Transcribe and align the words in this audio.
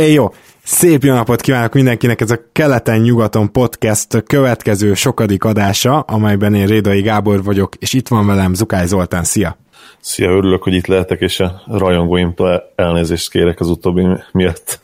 Éj 0.00 0.12
jó! 0.12 0.28
Szép 0.62 1.02
jó 1.02 1.14
napot 1.14 1.40
kívánok 1.40 1.72
mindenkinek, 1.72 2.20
ez 2.20 2.30
a 2.30 2.38
Keleten-nyugaton 2.52 3.52
podcast 3.52 4.22
következő 4.22 4.94
sokadik 4.94 5.44
adása, 5.44 6.00
amelyben 6.00 6.54
én 6.54 6.66
Rédai 6.66 7.00
Gábor 7.00 7.42
vagyok, 7.42 7.74
és 7.78 7.92
itt 7.92 8.08
van 8.08 8.26
velem 8.26 8.54
Zukály 8.54 8.86
Zoltán, 8.86 9.24
szia! 9.24 9.56
Szia, 10.00 10.30
örülök, 10.30 10.62
hogy 10.62 10.74
itt 10.74 10.86
lehetek, 10.86 11.20
és 11.20 11.40
a 11.40 11.62
rajongóimtól 11.66 12.72
elnézést 12.76 13.30
kérek 13.30 13.60
az 13.60 13.68
utóbbi 13.68 14.06
miatt. 14.32 14.80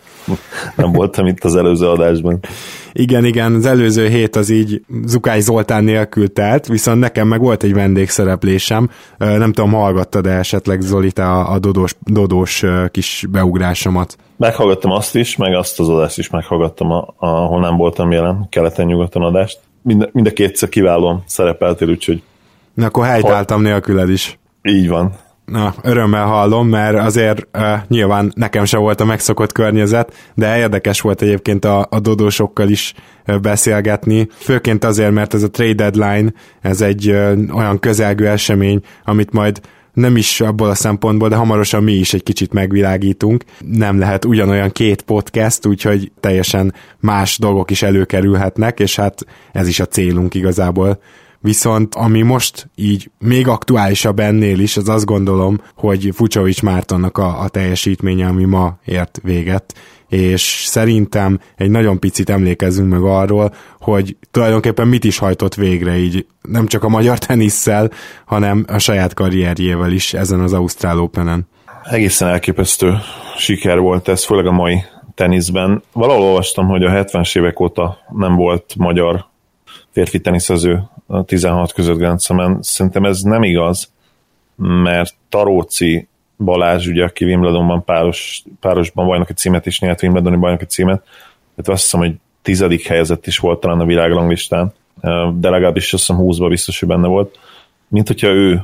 Nem 0.76 0.92
voltam 0.92 1.26
itt 1.26 1.44
az 1.44 1.56
előző 1.56 1.86
adásban. 1.86 2.40
Igen, 2.92 3.24
igen, 3.24 3.54
az 3.54 3.66
előző 3.66 4.08
hét 4.08 4.36
az 4.36 4.50
így 4.50 4.82
Zukály 5.04 5.40
Zoltán 5.40 5.84
nélkül 5.84 6.32
telt, 6.32 6.66
viszont 6.66 7.00
nekem 7.00 7.28
meg 7.28 7.40
volt 7.40 7.62
egy 7.62 7.74
vendégszereplésem. 7.74 8.90
Nem 9.18 9.52
tudom, 9.52 9.72
hallgattad-e 9.72 10.30
esetleg 10.30 10.80
Zoli, 10.80 11.12
te 11.12 11.24
a, 11.24 11.52
a 11.52 11.58
dodós, 11.58 11.94
dodós 12.00 12.64
kis 12.90 13.24
beugrásomat? 13.30 14.16
Meghallgattam 14.36 14.90
azt 14.90 15.16
is, 15.16 15.36
meg 15.36 15.54
azt 15.54 15.80
az 15.80 15.88
adást 15.88 16.18
is 16.18 16.30
meghallgattam, 16.30 16.90
ahol 17.16 17.60
nem 17.60 17.76
voltam 17.76 18.12
jelen, 18.12 18.46
keleten-nyugaton 18.50 19.22
adást. 19.22 19.58
Mind, 19.82 20.08
mind 20.12 20.26
a 20.26 20.30
kétszer 20.30 20.68
kiválóan 20.68 21.22
szerepeltél, 21.26 21.88
úgyhogy... 21.88 22.22
Na 22.74 22.86
akkor 22.86 23.04
helytáltam 23.06 23.62
nélküled 23.62 24.10
is. 24.10 24.38
Így 24.62 24.88
van. 24.88 25.12
Na, 25.46 25.74
örömmel 25.82 26.24
hallom, 26.24 26.68
mert 26.68 26.98
azért 26.98 27.46
uh, 27.58 27.62
nyilván 27.88 28.32
nekem 28.34 28.64
sem 28.64 28.80
volt 28.80 29.00
a 29.00 29.04
megszokott 29.04 29.52
környezet, 29.52 30.30
de 30.34 30.58
érdekes 30.58 31.00
volt 31.00 31.22
egyébként 31.22 31.64
a, 31.64 31.86
a 31.90 32.00
dodósokkal 32.00 32.68
is 32.68 32.94
beszélgetni, 33.42 34.28
főként 34.38 34.84
azért, 34.84 35.12
mert 35.12 35.34
ez 35.34 35.42
a 35.42 35.50
trade 35.50 35.90
deadline, 35.90 36.32
ez 36.60 36.80
egy 36.80 37.10
uh, 37.10 37.38
olyan 37.52 37.78
közelgő 37.78 38.28
esemény, 38.28 38.80
amit 39.04 39.32
majd 39.32 39.60
nem 39.92 40.16
is 40.16 40.40
abból 40.40 40.68
a 40.68 40.74
szempontból, 40.74 41.28
de 41.28 41.36
hamarosan 41.36 41.82
mi 41.82 41.92
is 41.92 42.14
egy 42.14 42.22
kicsit 42.22 42.52
megvilágítunk. 42.52 43.44
Nem 43.58 43.98
lehet 43.98 44.24
ugyanolyan 44.24 44.70
két 44.70 45.02
podcast, 45.02 45.66
úgyhogy 45.66 46.12
teljesen 46.20 46.74
más 47.00 47.38
dolgok 47.38 47.70
is 47.70 47.82
előkerülhetnek, 47.82 48.80
és 48.80 48.96
hát 48.96 49.26
ez 49.52 49.68
is 49.68 49.80
a 49.80 49.86
célunk 49.86 50.34
igazából 50.34 50.98
viszont 51.46 51.94
ami 51.94 52.22
most 52.22 52.70
így 52.74 53.10
még 53.18 53.48
aktuálisabb 53.48 54.18
ennél 54.18 54.58
is, 54.58 54.76
az 54.76 54.88
azt 54.88 55.04
gondolom, 55.04 55.60
hogy 55.76 56.10
Fucsovics 56.14 56.62
Mártonnak 56.62 57.18
a, 57.18 57.40
a 57.40 57.48
teljesítménye, 57.48 58.26
ami 58.26 58.44
ma 58.44 58.78
ért 58.84 59.20
véget, 59.22 59.74
és 60.08 60.42
szerintem 60.66 61.40
egy 61.56 61.70
nagyon 61.70 61.98
picit 61.98 62.30
emlékezzünk 62.30 62.90
meg 62.90 63.02
arról, 63.02 63.54
hogy 63.80 64.16
tulajdonképpen 64.30 64.88
mit 64.88 65.04
is 65.04 65.18
hajtott 65.18 65.54
végre 65.54 65.96
így, 65.96 66.26
nem 66.42 66.66
csak 66.66 66.84
a 66.84 66.88
magyar 66.88 67.18
tenisszel, 67.18 67.90
hanem 68.24 68.64
a 68.68 68.78
saját 68.78 69.14
karrierjével 69.14 69.92
is 69.92 70.14
ezen 70.14 70.40
az 70.40 70.52
Ausztrál 70.52 71.00
Open-en. 71.00 71.48
Egészen 71.82 72.28
elképesztő 72.28 72.94
siker 73.36 73.78
volt 73.78 74.08
ez, 74.08 74.24
főleg 74.24 74.46
a 74.46 74.52
mai 74.52 74.82
teniszben. 75.14 75.82
Valahol 75.92 76.22
olvastam, 76.22 76.66
hogy 76.66 76.84
a 76.84 76.90
70-es 76.90 77.38
évek 77.38 77.60
óta 77.60 77.98
nem 78.10 78.34
volt 78.34 78.74
magyar 78.76 79.26
férfi 79.92 80.20
teniszező 80.20 80.82
a 81.06 81.24
16 81.24 81.72
között 81.72 81.98
Grand 81.98 82.20
Slam-en. 82.20 82.58
Szerintem 82.62 83.04
ez 83.04 83.20
nem 83.20 83.42
igaz, 83.42 83.92
mert 84.56 85.14
Taróci 85.28 86.08
Balázs, 86.38 86.86
ugye, 86.86 87.04
aki 87.04 87.24
Wimbledonban 87.24 87.84
páros, 87.84 88.42
párosban 88.60 89.06
bajnoki 89.06 89.32
címet 89.32 89.66
is 89.66 89.80
nyert, 89.80 90.02
Wimbledoni 90.02 90.36
bajnoki 90.36 90.64
címet, 90.64 91.02
tehát 91.56 91.68
azt 91.68 91.82
hiszem, 91.82 92.00
hogy 92.00 92.14
tizedik 92.42 92.86
helyezett 92.86 93.26
is 93.26 93.38
volt 93.38 93.60
talán 93.60 93.80
a 93.80 93.84
világranglistán, 93.84 94.72
de 95.34 95.50
legalábbis 95.50 95.92
azt 95.92 96.06
hiszem 96.06 96.22
20-ban 96.24 96.46
biztos, 96.48 96.78
hogy 96.78 96.88
benne 96.88 97.06
volt. 97.06 97.38
Mint 97.88 98.06
hogyha 98.06 98.28
ő 98.28 98.62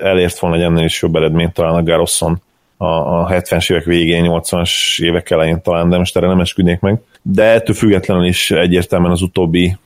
elért 0.00 0.38
volna 0.38 0.56
egy 0.56 0.62
ennél 0.62 0.84
is 0.84 1.02
jobb 1.02 1.16
eredményt 1.16 1.52
talán 1.52 1.74
a 1.74 1.82
Garosson 1.82 2.40
a, 2.76 2.86
a 2.86 3.28
70-es 3.30 3.72
évek 3.72 3.84
végén, 3.84 4.24
80-as 4.28 5.02
évek 5.02 5.30
elején 5.30 5.62
talán, 5.62 5.88
de 5.88 5.98
most 5.98 6.16
erre 6.16 6.26
nem 6.26 6.40
esküdnék 6.40 6.80
meg. 6.80 7.00
De 7.22 7.42
ettől 7.42 7.74
függetlenül 7.74 8.24
is 8.26 8.50
egyértelműen 8.50 9.12
az 9.12 9.22
utóbbi 9.22 9.76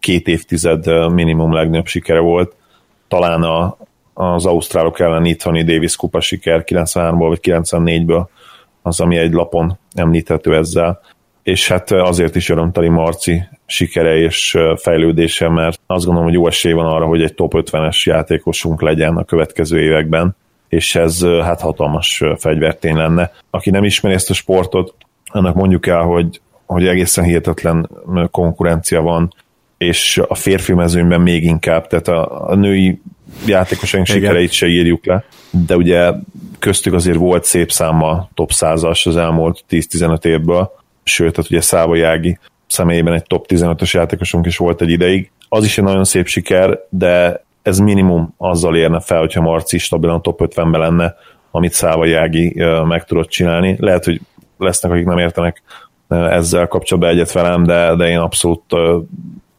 két 0.00 0.28
évtized 0.28 1.12
minimum 1.12 1.52
legnagyobb 1.52 1.86
sikere 1.86 2.20
volt. 2.20 2.54
Talán 3.08 3.42
a, 3.42 3.76
az 4.14 4.46
ausztrálok 4.46 5.00
ellen 5.00 5.24
itthoni 5.24 5.62
Davis 5.62 5.96
kupa 5.96 6.20
siker 6.20 6.62
93-ból 6.66 7.26
vagy 7.28 7.40
94-ből 7.42 8.26
az, 8.82 9.00
ami 9.00 9.16
egy 9.16 9.32
lapon 9.32 9.78
említhető 9.94 10.56
ezzel. 10.56 11.00
És 11.42 11.68
hát 11.68 11.90
azért 11.90 12.36
is 12.36 12.48
örömteli 12.48 12.88
Marci 12.88 13.42
sikere 13.66 14.16
és 14.16 14.58
fejlődése, 14.76 15.48
mert 15.48 15.80
azt 15.86 16.04
gondolom, 16.04 16.28
hogy 16.28 16.38
jó 16.38 16.46
esély 16.46 16.72
van 16.72 16.86
arra, 16.86 17.06
hogy 17.06 17.22
egy 17.22 17.34
top 17.34 17.52
50-es 17.56 18.02
játékosunk 18.02 18.82
legyen 18.82 19.16
a 19.16 19.24
következő 19.24 19.80
években, 19.80 20.36
és 20.68 20.94
ez 20.94 21.24
hát 21.24 21.60
hatalmas 21.60 22.22
fegyvertény 22.38 22.96
lenne. 22.96 23.32
Aki 23.50 23.70
nem 23.70 23.84
ismeri 23.84 24.14
ezt 24.14 24.30
a 24.30 24.34
sportot, 24.34 24.94
annak 25.24 25.54
mondjuk 25.54 25.86
el, 25.86 26.02
hogy, 26.02 26.40
hogy 26.66 26.86
egészen 26.86 27.24
hihetetlen 27.24 27.88
konkurencia 28.30 29.00
van 29.00 29.34
és 29.82 30.20
a 30.28 30.34
férfi 30.34 30.72
mezőnyben 30.72 31.20
még 31.20 31.44
inkább, 31.44 31.86
tehát 31.86 32.08
a, 32.08 32.48
a 32.50 32.54
női 32.54 33.00
játékosaink 33.46 34.08
Igen. 34.08 34.20
sikereit 34.20 34.52
se 34.52 34.66
írjuk 34.66 35.06
le, 35.06 35.24
de 35.50 35.76
ugye 35.76 36.12
köztük 36.58 36.92
azért 36.92 37.16
volt 37.16 37.44
szép 37.44 37.72
száma 37.72 38.28
top 38.34 38.50
100-as 38.54 39.06
az 39.06 39.16
elmúlt 39.16 39.64
10-15 39.70 40.24
évből, 40.24 40.70
sőt, 41.02 41.32
tehát 41.32 41.50
ugye 41.50 41.60
Száva 41.60 41.96
Jági 41.96 42.38
személyében 42.66 43.14
egy 43.14 43.22
top 43.22 43.46
15-ös 43.48 43.90
játékosunk 43.90 44.46
is 44.46 44.56
volt 44.56 44.80
egy 44.80 44.90
ideig. 44.90 45.30
Az 45.48 45.64
is 45.64 45.78
egy 45.78 45.84
nagyon 45.84 46.04
szép 46.04 46.26
siker, 46.26 46.78
de 46.88 47.44
ez 47.62 47.78
minimum 47.78 48.34
azzal 48.36 48.76
érne 48.76 49.00
fel, 49.00 49.18
hogyha 49.18 49.40
Marci 49.40 49.78
stabilan 49.78 50.22
top 50.22 50.40
50-ben 50.44 50.80
lenne, 50.80 51.14
amit 51.50 51.72
Száva 51.72 52.04
Jági 52.04 52.62
meg 52.84 53.04
tudott 53.04 53.28
csinálni. 53.28 53.76
Lehet, 53.78 54.04
hogy 54.04 54.20
lesznek, 54.58 54.92
akik 54.92 55.04
nem 55.04 55.18
értenek 55.18 55.62
ezzel 56.08 56.66
kapcsolatban 56.66 57.12
egyet 57.12 57.32
velem, 57.32 57.64
de, 57.64 57.94
de 57.96 58.08
én 58.08 58.18
abszolút 58.18 58.62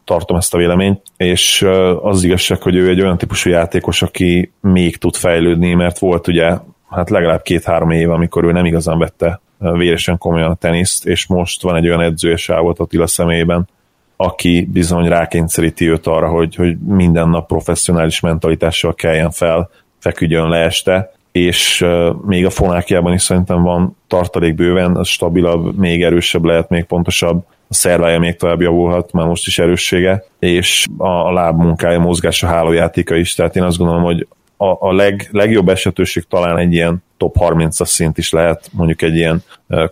tartom 0.04 0.36
ezt 0.36 0.54
a 0.54 0.58
véleményt, 0.58 1.02
és 1.16 1.66
az 2.02 2.24
igazság, 2.24 2.62
hogy 2.62 2.74
ő 2.74 2.88
egy 2.88 3.00
olyan 3.00 3.18
típusú 3.18 3.50
játékos, 3.50 4.02
aki 4.02 4.52
még 4.60 4.96
tud 4.96 5.16
fejlődni, 5.16 5.74
mert 5.74 5.98
volt 5.98 6.28
ugye 6.28 6.56
hát 6.90 7.10
legalább 7.10 7.42
két-három 7.42 7.90
év, 7.90 8.10
amikor 8.10 8.44
ő 8.44 8.52
nem 8.52 8.64
igazán 8.64 8.98
vette 8.98 9.40
véresen 9.58 10.18
komolyan 10.18 10.50
a 10.50 10.54
teniszt, 10.54 11.06
és 11.06 11.26
most 11.26 11.62
van 11.62 11.76
egy 11.76 11.86
olyan 11.86 12.00
edzője 12.00 12.36
Sávot 12.36 12.78
Attila 12.78 13.06
személyében, 13.06 13.68
aki 14.16 14.68
bizony 14.72 15.08
rákényszeríti 15.08 15.90
őt 15.90 16.06
arra, 16.06 16.28
hogy, 16.28 16.54
hogy 16.54 16.78
minden 16.78 17.28
nap 17.28 17.46
professzionális 17.46 18.20
mentalitással 18.20 18.94
keljen 18.94 19.30
fel, 19.30 19.70
feküdjön 19.98 20.48
le 20.48 20.58
este, 20.58 21.12
és 21.32 21.86
még 22.26 22.46
a 22.46 22.50
fonákjában 22.50 23.12
is 23.12 23.22
szerintem 23.22 23.62
van 23.62 23.96
tartalék 24.06 24.54
bőven, 24.54 24.96
az 24.96 25.08
stabilabb, 25.08 25.78
még 25.78 26.02
erősebb 26.02 26.44
lehet, 26.44 26.68
még 26.68 26.84
pontosabb, 26.84 27.44
a 27.68 27.74
szervája 27.74 28.18
még 28.18 28.36
tovább 28.36 28.60
javulhat, 28.60 29.12
már 29.12 29.26
most 29.26 29.46
is 29.46 29.58
erőssége, 29.58 30.24
és 30.38 30.86
a, 30.96 31.08
a 31.08 31.32
lábmunkája, 31.32 31.98
mozgása, 31.98 32.46
hálójátéka 32.46 33.14
is, 33.14 33.34
tehát 33.34 33.56
én 33.56 33.62
azt 33.62 33.78
gondolom, 33.78 34.02
hogy 34.02 34.26
a, 34.56 34.86
a 34.88 34.92
leg, 34.92 35.28
legjobb 35.32 35.68
esetőség 35.68 36.24
talán 36.28 36.58
egy 36.58 36.72
ilyen 36.72 37.02
top 37.16 37.36
30-as 37.38 37.86
szint 37.86 38.18
is 38.18 38.30
lehet, 38.30 38.70
mondjuk 38.72 39.02
egy 39.02 39.16
ilyen 39.16 39.42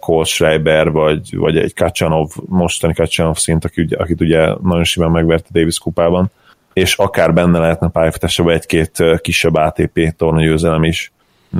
Cole 0.00 0.24
Schreiber, 0.24 0.90
vagy, 0.90 1.36
vagy 1.36 1.56
egy 1.56 1.74
Kacsanov, 1.74 2.30
mostani 2.46 2.94
Kacsanov 2.94 3.36
szint, 3.36 3.64
aki, 3.64 3.86
akit 3.98 4.20
ugye 4.20 4.54
nagyon 4.62 4.84
simán 4.84 5.10
megverte 5.10 5.48
Davis 5.52 5.78
kupában, 5.78 6.30
és 6.72 6.96
akár 6.96 7.34
benne 7.34 7.58
lehetne 7.58 7.88
pályafutásában 7.88 8.52
egy-két 8.52 9.04
kisebb 9.20 9.54
ATP 9.54 10.14
tornagyőzelem 10.16 10.84
is, 10.84 11.12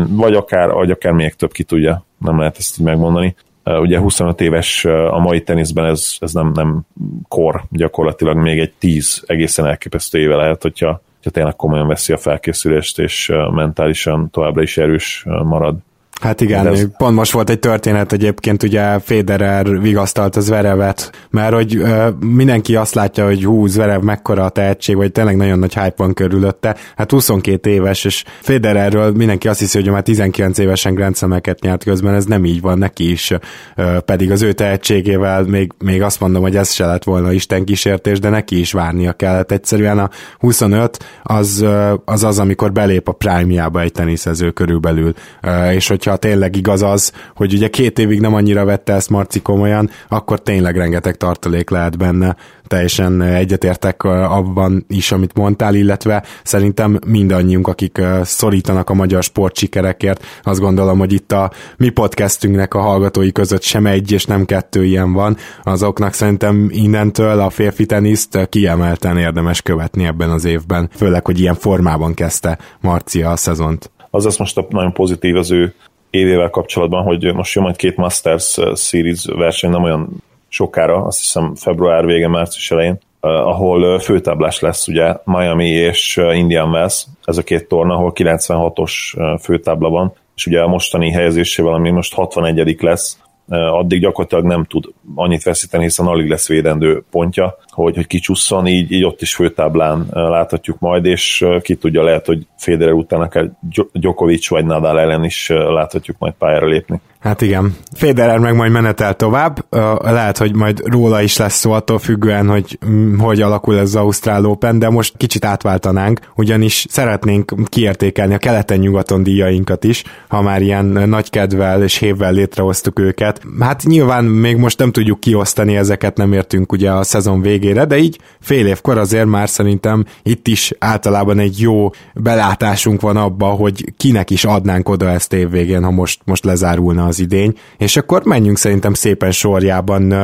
vagy 0.08 0.34
akár, 0.34 0.70
vagy 0.70 0.90
akár 0.90 1.12
még 1.12 1.34
több, 1.34 1.52
ki 1.52 1.62
tudja, 1.62 2.04
nem 2.18 2.38
lehet 2.38 2.58
ezt 2.58 2.78
így 2.78 2.84
megmondani. 2.84 3.34
Ugye 3.64 3.98
25 3.98 4.40
éves 4.40 4.84
a 4.84 5.18
mai 5.18 5.42
teniszben 5.42 5.84
ez, 5.84 6.16
ez 6.20 6.32
nem, 6.32 6.52
nem 6.54 6.80
kor, 7.28 7.62
gyakorlatilag 7.70 8.36
még 8.36 8.58
egy 8.58 8.72
10 8.78 9.22
egészen 9.26 9.66
elképesztő 9.66 10.18
éve 10.18 10.36
lehet, 10.36 10.62
hogyha, 10.62 11.02
hogyha 11.14 11.30
tényleg 11.30 11.56
komolyan 11.56 11.86
veszi 11.86 12.12
a 12.12 12.16
felkészülést, 12.16 12.98
és 12.98 13.32
mentálisan 13.50 14.30
továbbra 14.30 14.62
is 14.62 14.78
erős 14.78 15.24
marad. 15.24 15.76
Hát 16.22 16.40
igen, 16.40 16.66
ez... 16.66 16.86
pont 16.96 17.14
most 17.14 17.32
volt 17.32 17.50
egy 17.50 17.58
történet 17.58 18.12
egyébként, 18.12 18.62
ugye 18.62 18.98
Federer 18.98 19.80
vigasztalt 19.80 20.36
az 20.36 20.44
Zverevet, 20.44 21.10
mert 21.30 21.54
hogy 21.54 21.76
ö, 21.76 22.08
mindenki 22.20 22.76
azt 22.76 22.94
látja, 22.94 23.24
hogy 23.24 23.44
hú, 23.44 23.66
Zverev 23.66 24.00
mekkora 24.00 24.44
a 24.44 24.48
tehetség, 24.48 24.96
vagy 24.96 25.12
tényleg 25.12 25.36
nagyon 25.36 25.58
nagy 25.58 25.74
hype 25.74 25.94
van 25.96 26.14
körülötte. 26.14 26.76
Hát 26.96 27.10
22 27.10 27.70
éves, 27.70 28.04
és 28.04 28.24
Federerről 28.40 29.12
mindenki 29.12 29.48
azt 29.48 29.58
hiszi, 29.58 29.80
hogy 29.80 29.90
már 29.90 30.02
19 30.02 30.58
évesen 30.58 30.94
Grand 30.94 31.16
nyert 31.60 31.84
közben, 31.84 32.14
ez 32.14 32.24
nem 32.24 32.44
így 32.44 32.60
van 32.60 32.78
neki 32.78 33.10
is, 33.10 33.32
ö, 33.76 33.98
pedig 34.00 34.30
az 34.30 34.42
ő 34.42 34.52
tehetségével 34.52 35.42
még, 35.42 35.72
még 35.84 36.02
azt 36.02 36.20
mondom, 36.20 36.42
hogy 36.42 36.56
ez 36.56 36.72
se 36.72 36.86
lett 36.86 37.04
volna 37.04 37.32
Isten 37.32 37.64
kísértés, 37.64 38.18
de 38.18 38.28
neki 38.28 38.58
is 38.58 38.72
várnia 38.72 39.12
kellett. 39.12 39.52
Egyszerűen 39.52 39.98
a 39.98 40.10
25 40.38 40.98
az 41.22 41.64
az, 42.04 42.24
az 42.24 42.38
amikor 42.38 42.72
belép 42.72 43.08
a 43.08 43.12
prime 43.12 43.70
egy 43.74 43.92
teniszező 43.92 44.50
körülbelül, 44.50 45.12
ö, 45.40 45.70
és 45.70 45.88
hogyha 45.88 46.11
hogyha 46.12 46.28
tényleg 46.28 46.56
igaz 46.56 46.82
az, 46.82 47.12
hogy 47.34 47.52
ugye 47.54 47.68
két 47.68 47.98
évig 47.98 48.20
nem 48.20 48.34
annyira 48.34 48.64
vette 48.64 48.92
ezt 48.92 49.10
Marci 49.10 49.42
komolyan, 49.42 49.90
akkor 50.08 50.42
tényleg 50.42 50.76
rengeteg 50.76 51.16
tartalék 51.16 51.70
lehet 51.70 51.98
benne. 51.98 52.36
Teljesen 52.66 53.22
egyetértek 53.22 54.04
abban 54.04 54.84
is, 54.88 55.12
amit 55.12 55.34
mondtál, 55.34 55.74
illetve 55.74 56.24
szerintem 56.42 56.98
mindannyiunk, 57.06 57.68
akik 57.68 58.00
szorítanak 58.22 58.90
a 58.90 58.94
magyar 58.94 59.22
sportsikerekért, 59.22 60.24
azt 60.42 60.60
gondolom, 60.60 60.98
hogy 60.98 61.12
itt 61.12 61.32
a 61.32 61.50
mi 61.76 61.88
podcastünknek 61.88 62.74
a 62.74 62.80
hallgatói 62.80 63.32
között 63.32 63.62
sem 63.62 63.86
egy 63.86 64.12
és 64.12 64.24
nem 64.24 64.44
kettő 64.44 64.84
ilyen 64.84 65.12
van, 65.12 65.36
azoknak 65.62 66.12
szerintem 66.12 66.68
innentől 66.70 67.40
a 67.40 67.50
férfi 67.50 67.86
teniszt 67.86 68.48
kiemelten 68.48 69.18
érdemes 69.18 69.62
követni 69.62 70.04
ebben 70.04 70.30
az 70.30 70.44
évben, 70.44 70.90
főleg, 70.96 71.26
hogy 71.26 71.40
ilyen 71.40 71.54
formában 71.54 72.14
kezdte 72.14 72.58
Marcia 72.80 73.30
a 73.30 73.36
szezont. 73.36 73.90
Az 74.10 74.24
lesz 74.24 74.38
most 74.38 74.64
nagyon 74.68 74.92
pozitív 74.92 75.36
az 75.36 75.50
ő 75.50 75.74
évével 76.12 76.50
kapcsolatban, 76.50 77.02
hogy 77.02 77.34
most 77.34 77.54
jön 77.54 77.64
majd 77.64 77.76
két 77.76 77.96
Masters 77.96 78.58
Series 78.74 79.24
verseny, 79.24 79.70
nem 79.70 79.82
olyan 79.82 80.22
sokára, 80.48 81.04
azt 81.04 81.18
hiszem 81.18 81.54
február 81.54 82.06
vége, 82.06 82.28
március 82.28 82.70
elején, 82.70 82.98
ahol 83.20 83.98
főtáblás 83.98 84.60
lesz 84.60 84.88
ugye 84.88 85.14
Miami 85.24 85.68
és 85.68 86.20
Indian 86.32 86.70
Wells, 86.70 87.06
ez 87.24 87.38
a 87.38 87.42
két 87.42 87.68
torna, 87.68 87.94
ahol 87.94 88.12
96-os 88.14 88.92
főtábla 89.40 89.88
van, 89.88 90.12
és 90.36 90.46
ugye 90.46 90.60
a 90.60 90.68
mostani 90.68 91.10
helyezésével, 91.10 91.72
ami 91.72 91.90
most 91.90 92.14
61 92.14 92.76
lesz, 92.80 93.18
addig 93.48 94.00
gyakorlatilag 94.00 94.44
nem 94.44 94.64
tud 94.64 94.84
annyit 95.14 95.42
veszíteni, 95.42 95.82
hiszen 95.82 96.06
alig 96.06 96.28
lesz 96.28 96.48
védendő 96.48 97.04
pontja, 97.10 97.58
hogy, 97.72 97.94
hogy 97.94 98.06
kicsusszon, 98.06 98.66
így, 98.66 98.92
így 98.92 99.04
ott 99.04 99.22
is 99.22 99.34
főtáblán 99.34 100.06
láthatjuk 100.10 100.78
majd, 100.78 101.04
és 101.04 101.44
ki 101.62 101.74
tudja, 101.74 102.02
lehet, 102.02 102.26
hogy 102.26 102.46
Federer 102.56 102.92
után 102.92 103.20
akár 103.20 103.50
Djokovic 103.92 104.48
vagy 104.48 104.64
Nadal 104.64 105.00
ellen 105.00 105.24
is 105.24 105.48
láthatjuk 105.48 106.16
majd 106.18 106.32
pályára 106.38 106.66
lépni. 106.66 107.00
Hát 107.22 107.40
igen. 107.40 107.76
Federer 107.94 108.38
meg 108.38 108.54
majd 108.54 108.72
menetel 108.72 109.14
tovább. 109.14 109.64
Lehet, 110.00 110.38
hogy 110.38 110.54
majd 110.54 110.82
róla 110.84 111.22
is 111.22 111.36
lesz 111.36 111.58
szó 111.58 111.72
attól 111.72 111.98
függően, 111.98 112.48
hogy 112.48 112.78
mm, 112.86 113.18
hogy 113.18 113.40
alakul 113.40 113.74
ez 113.74 113.82
az 113.82 113.96
Ausztrál 113.96 114.44
Open, 114.44 114.78
de 114.78 114.90
most 114.90 115.16
kicsit 115.16 115.44
átváltanánk, 115.44 116.20
ugyanis 116.36 116.86
szeretnénk 116.88 117.54
kiértékelni 117.68 118.34
a 118.34 118.38
keleten-nyugaton 118.38 119.22
díjainkat 119.22 119.84
is, 119.84 120.04
ha 120.28 120.42
már 120.42 120.62
ilyen 120.62 120.84
nagy 120.84 121.30
kedvel 121.30 121.82
és 121.82 121.96
hévvel 121.96 122.32
létrehoztuk 122.32 122.98
őket. 122.98 123.40
Hát 123.60 123.82
nyilván 123.82 124.24
még 124.24 124.56
most 124.56 124.78
nem 124.78 124.92
tudjuk 124.92 125.20
kiosztani 125.20 125.76
ezeket, 125.76 126.16
nem 126.16 126.32
értünk 126.32 126.72
ugye 126.72 126.90
a 126.90 127.02
szezon 127.02 127.40
végére, 127.62 127.84
de 127.84 127.98
így 127.98 128.18
fél 128.40 128.66
évkor 128.66 128.98
azért 128.98 129.26
már 129.26 129.48
szerintem 129.48 130.04
itt 130.22 130.46
is 130.48 130.72
általában 130.78 131.38
egy 131.38 131.60
jó 131.60 131.90
belátásunk 132.14 133.00
van 133.00 133.16
abba, 133.16 133.46
hogy 133.46 133.92
kinek 133.96 134.30
is 134.30 134.44
adnánk 134.44 134.88
oda 134.88 135.10
ezt 135.10 135.32
évvégén, 135.32 135.84
ha 135.84 135.90
most, 135.90 136.20
most 136.24 136.44
lezárulna 136.44 137.06
az 137.06 137.20
idény, 137.20 137.54
és 137.78 137.96
akkor 137.96 138.24
menjünk 138.24 138.58
szerintem 138.58 138.94
szépen 138.94 139.30
sorjában. 139.30 140.14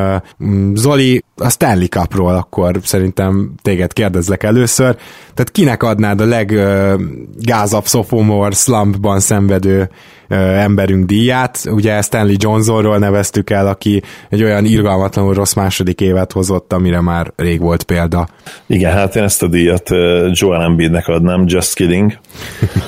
Zoli, 0.75 1.25
a 1.37 1.51
Stanley 1.51 1.87
Cupról 1.87 2.35
akkor 2.35 2.81
szerintem 2.83 3.53
téged 3.63 3.93
kérdezlek 3.93 4.43
először, 4.43 4.97
tehát 5.35 5.51
kinek 5.51 5.83
adnád 5.83 6.21
a 6.21 6.25
leggázabb 6.25 7.87
sophomore 7.87 8.55
slumpban 8.55 9.21
szenvedő 9.21 9.91
emberünk 10.29 11.07
díját. 11.07 11.59
Ugye 11.71 12.03
Stanley 12.03 12.35
Johnsonról 12.39 12.99
neveztük 12.99 13.51
el, 13.51 13.67
aki 13.67 14.03
egy 14.29 14.43
olyan 14.43 14.65
irgalmatlanul 14.65 15.35
rossz 15.35 15.55
második 15.55 16.01
évet 16.01 16.33
hozott, 16.33 16.73
amire 16.73 17.01
már 17.01 17.33
rég 17.37 17.61
volt 17.61 17.83
példa. 17.83 18.29
Igen, 18.67 18.93
hát 18.93 19.17
én 19.17 19.23
ezt 19.23 19.43
a 19.43 19.47
díjat 19.47 19.89
Joel 20.31 20.63
Embiidnek 20.63 21.09
adnám, 21.09 21.45
just 21.47 21.75
kidding. 21.75 22.19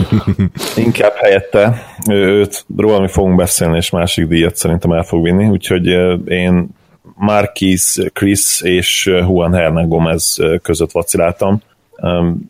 Inkább 0.76 1.12
helyette 1.14 1.82
őt, 2.10 2.64
róla 2.76 3.00
mi 3.00 3.08
fogunk 3.08 3.36
beszélni, 3.36 3.76
és 3.76 3.90
másik 3.90 4.26
díjat 4.26 4.56
szerintem 4.56 4.92
el 4.92 5.02
fog 5.02 5.24
vinni, 5.24 5.46
úgyhogy 5.46 5.86
én 6.26 6.68
Marquis, 7.14 7.98
Chris 8.12 8.60
és 8.62 9.06
Juan 9.06 9.54
Hernan 9.54 9.88
Gomez 9.88 10.38
között 10.62 10.90
vaciláltam, 10.90 11.60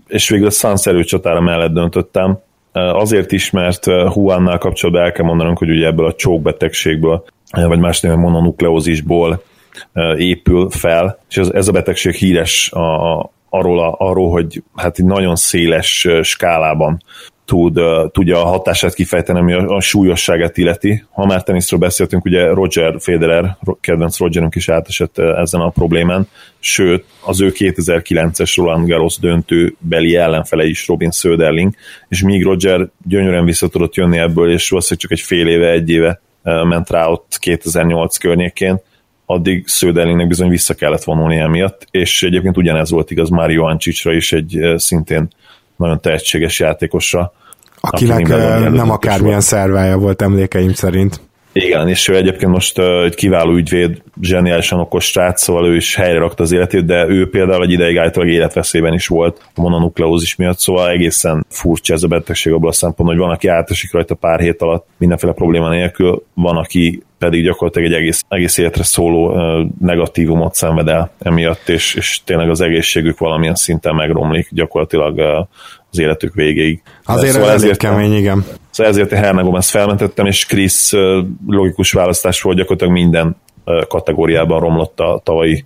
és 0.06 0.28
végül 0.28 0.46
a 0.46 0.50
Suns 0.50 0.86
erőcsatára 0.86 1.40
mellett 1.40 1.72
döntöttem, 1.72 2.38
Azért 2.72 3.32
is, 3.32 3.50
mert 3.50 3.84
Huannál 3.84 4.58
kapcsolatban 4.58 5.04
el 5.04 5.12
kell 5.12 5.24
mondanunk, 5.24 5.58
hogy 5.58 5.70
ugye 5.70 5.86
ebből 5.86 6.06
a 6.06 6.12
csókbetegségből, 6.12 7.24
vagy 7.50 7.78
más 7.78 8.00
néven 8.00 8.18
mononukleózisból 8.18 9.42
épül 10.16 10.70
fel, 10.70 11.18
és 11.28 11.36
ez, 11.36 11.48
ez 11.48 11.68
a 11.68 11.72
betegség 11.72 12.14
híres 12.14 12.72
a, 12.72 13.18
a, 13.18 13.30
arról, 13.48 13.80
a, 13.80 13.94
arról, 13.98 14.30
hogy 14.30 14.62
hát 14.76 14.98
egy 14.98 15.04
nagyon 15.04 15.36
széles 15.36 16.08
skálában 16.22 17.02
tud, 17.50 17.80
tudja 18.12 18.42
a 18.42 18.46
hatását 18.46 18.94
kifejteni, 18.94 19.38
ami 19.38 19.52
a, 19.52 19.76
a 19.76 19.80
súlyosságát 19.80 20.56
illeti. 20.56 21.04
Ha 21.10 21.26
már 21.26 21.42
teniszről 21.42 21.80
beszéltünk, 21.80 22.24
ugye 22.24 22.46
Roger 22.46 22.94
Federer, 22.98 23.56
kedvenc 23.80 24.18
Rogerünk 24.18 24.54
is 24.54 24.68
átesett 24.68 25.18
ezen 25.18 25.60
a 25.60 25.68
problémán, 25.68 26.28
sőt, 26.58 27.04
az 27.24 27.40
ő 27.40 27.52
2009-es 27.54 28.52
Roland 28.56 28.88
Garros 28.88 29.18
döntő 29.18 29.74
beli 29.78 30.16
ellenfele 30.16 30.64
is 30.64 30.88
Robin 30.88 31.10
Söderling, 31.10 31.74
és 32.08 32.22
míg 32.22 32.44
Roger 32.44 32.88
gyönyörűen 33.06 33.44
vissza 33.44 33.68
tudott 33.68 33.94
jönni 33.94 34.18
ebből, 34.18 34.52
és 34.52 34.68
valószínűleg 34.68 35.00
csak 35.00 35.18
egy 35.18 35.20
fél 35.20 35.48
éve, 35.48 35.70
egy 35.70 35.90
éve 35.90 36.20
ment 36.42 36.90
rá 36.90 37.06
ott 37.06 37.36
2008 37.38 38.16
környékén, 38.16 38.80
addig 39.26 39.68
Söderlingnek 39.68 40.26
bizony 40.26 40.48
vissza 40.48 40.74
kellett 40.74 41.04
vonulni 41.04 41.36
emiatt, 41.36 41.86
és 41.90 42.22
egyébként 42.22 42.56
ugyanez 42.56 42.90
volt 42.90 43.10
igaz 43.10 43.28
Mario 43.28 43.64
Ancsicsra 43.64 44.12
is 44.12 44.32
egy 44.32 44.58
szintén 44.76 45.28
nagyon 45.80 46.00
tehetséges 46.00 46.60
játékosra. 46.60 47.32
Akinek 47.80 48.28
nem 48.72 48.90
akármilyen 48.90 49.40
szervája 49.40 49.98
volt 49.98 50.22
emlékeim 50.22 50.72
szerint. 50.72 51.20
Igen, 51.52 51.88
és 51.88 52.08
ő 52.08 52.16
egyébként 52.16 52.52
most 52.52 52.78
egy 52.78 53.14
kiváló 53.14 53.52
ügyvéd, 53.52 54.02
zseniálisan 54.20 54.80
okos 54.80 55.04
srác, 55.04 55.42
szóval 55.42 55.66
ő 55.66 55.76
is 55.76 55.94
helyre 55.94 56.18
rakta 56.18 56.42
az 56.42 56.52
életét, 56.52 56.84
de 56.84 57.06
ő 57.08 57.28
például 57.30 57.62
egy 57.62 57.70
ideig 57.70 57.96
általában 57.96 58.34
életveszélyben 58.34 58.92
is 58.92 59.06
volt 59.06 59.40
a 59.54 59.60
mononukleózis 59.60 60.36
miatt, 60.36 60.58
szóval 60.58 60.90
egészen 60.90 61.46
furcsa 61.48 61.94
ez 61.94 62.02
a 62.02 62.08
betegség 62.08 62.52
abban 62.52 62.68
a 62.68 62.72
szempontból, 62.72 63.16
hogy 63.16 63.26
van, 63.26 63.34
aki 63.34 63.48
átesik 63.48 63.92
rajta 63.92 64.14
pár 64.14 64.40
hét 64.40 64.62
alatt 64.62 64.86
mindenféle 64.98 65.32
probléma 65.32 65.68
nélkül, 65.68 66.24
van, 66.34 66.56
aki 66.56 67.02
pedig 67.18 67.44
gyakorlatilag 67.44 67.92
egy 67.92 67.98
egész, 67.98 68.24
egész 68.28 68.58
életre 68.58 68.82
szóló 68.82 69.30
uh, 69.30 69.66
negatívumot 69.80 70.54
szenved 70.54 70.88
el 70.88 71.10
emiatt, 71.18 71.68
és, 71.68 71.94
és 71.94 72.20
tényleg 72.24 72.50
az 72.50 72.60
egészségük 72.60 73.18
valamilyen 73.18 73.54
szinten 73.54 73.94
megromlik 73.94 74.48
gyakorlatilag 74.50 75.16
uh, 75.16 75.46
az 75.90 75.98
életük 75.98 76.34
végéig. 76.34 76.82
Azért 77.04 77.32
szóval 77.32 77.50
ezért 77.50 77.78
kemény, 77.78 78.12
igen. 78.12 78.44
Szóval 78.70 78.92
ezért 78.92 79.12
Hernegom 79.12 79.56
ezt 79.56 79.70
felmentettem, 79.70 80.26
és 80.26 80.46
Krisz 80.46 80.92
logikus 81.46 81.92
választás 81.92 82.42
volt 82.42 82.56
gyakorlatilag 82.56 82.92
minden 82.92 83.36
kategóriában 83.88 84.60
romlott 84.60 85.00
a 85.00 85.20
tavalyi 85.24 85.64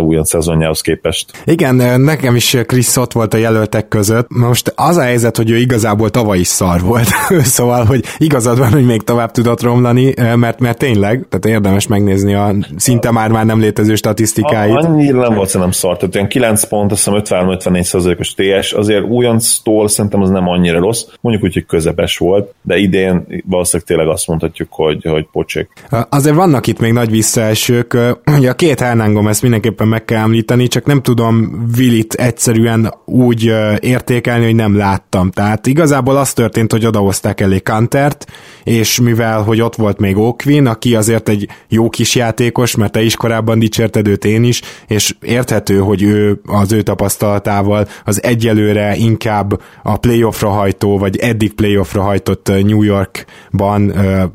újonc 0.00 0.28
szezonjához 0.28 0.80
képest. 0.80 1.42
Igen, 1.44 2.00
nekem 2.00 2.34
is 2.34 2.56
Chris 2.66 2.96
ott 2.96 3.12
volt 3.12 3.34
a 3.34 3.36
jelöltek 3.36 3.88
között. 3.88 4.26
Most 4.28 4.72
az 4.76 4.96
a 4.96 5.02
helyzet, 5.02 5.36
hogy 5.36 5.50
ő 5.50 5.56
igazából 5.56 6.10
tavaly 6.10 6.38
is 6.38 6.46
szar 6.46 6.80
volt, 6.80 7.08
szóval, 7.56 7.84
hogy 7.84 8.04
igazad 8.18 8.58
van, 8.58 8.72
hogy 8.72 8.86
még 8.86 9.02
tovább 9.02 9.30
tudott 9.30 9.62
romlani, 9.62 10.14
mert, 10.34 10.60
mert 10.60 10.78
tényleg, 10.78 11.26
tehát 11.28 11.44
érdemes 11.56 11.86
megnézni 11.86 12.34
a 12.34 12.54
szinte 12.76 13.10
már 13.10 13.30
már 13.30 13.46
nem 13.46 13.60
létező 13.60 13.94
statisztikáit. 13.94 14.74
Annyira 14.74 15.20
nem 15.20 15.34
volt 15.34 15.48
szerintem 15.48 15.70
szar, 15.70 15.96
tehát 15.96 16.14
olyan 16.14 16.28
9 16.28 16.64
pont, 16.64 16.92
azt 16.92 17.04
hiszem 17.04 17.46
53-54 17.58 18.18
os 18.18 18.34
TS, 18.34 18.72
azért 18.72 19.04
újonctól 19.04 19.88
szerintem 19.88 20.22
az 20.22 20.30
nem 20.30 20.48
annyira 20.48 20.78
rossz, 20.78 21.04
mondjuk 21.20 21.44
úgy, 21.44 21.52
hogy 21.52 21.66
közepes 21.66 22.18
volt, 22.18 22.54
de 22.62 22.76
idén 22.76 23.26
valószínűleg 23.44 23.88
tényleg 23.88 24.08
azt 24.08 24.26
mondhatjuk, 24.26 24.72
hogy, 24.72 25.04
hogy 25.04 25.26
pocsék. 25.32 25.68
Azért 26.08 26.36
vannak 26.36 26.66
itt 26.66 26.78
még 26.78 26.92
nagy 26.92 27.10
vissza 27.10 27.27
visszaesők. 27.28 27.96
Ugye 28.36 28.50
a 28.50 28.54
két 28.54 28.80
Hernán 28.80 29.28
ezt 29.28 29.42
mindenképpen 29.42 29.88
meg 29.88 30.04
kell 30.04 30.22
említeni, 30.22 30.66
csak 30.66 30.84
nem 30.84 31.02
tudom 31.02 31.66
Willit 31.76 32.12
egyszerűen 32.12 32.94
úgy 33.04 33.52
értékelni, 33.80 34.44
hogy 34.44 34.54
nem 34.54 34.76
láttam. 34.76 35.30
Tehát 35.30 35.66
igazából 35.66 36.16
az 36.16 36.32
történt, 36.32 36.72
hogy 36.72 36.86
odahozták 36.86 37.40
elé 37.40 37.60
Kantert, 37.60 38.26
és 38.64 39.00
mivel, 39.00 39.42
hogy 39.42 39.60
ott 39.60 39.74
volt 39.74 39.98
még 39.98 40.16
Okvin, 40.16 40.66
aki 40.66 40.94
azért 40.94 41.28
egy 41.28 41.48
jó 41.68 41.88
kis 41.88 42.14
játékos, 42.14 42.76
mert 42.76 42.92
te 42.92 43.02
is 43.02 43.16
korábban 43.16 43.58
dicsérted 43.58 44.08
őt 44.08 44.24
én 44.24 44.44
is, 44.44 44.62
és 44.86 45.14
érthető, 45.20 45.78
hogy 45.78 46.02
ő 46.02 46.40
az 46.46 46.72
ő 46.72 46.82
tapasztalatával 46.82 47.88
az 48.04 48.22
egyelőre 48.22 48.96
inkább 48.96 49.60
a 49.82 49.96
playoffra 49.96 50.48
hajtó, 50.48 50.98
vagy 50.98 51.16
eddig 51.16 51.54
playoffra 51.54 52.02
hajtott 52.02 52.48
New 52.48 52.82
Yorkban 52.82 53.92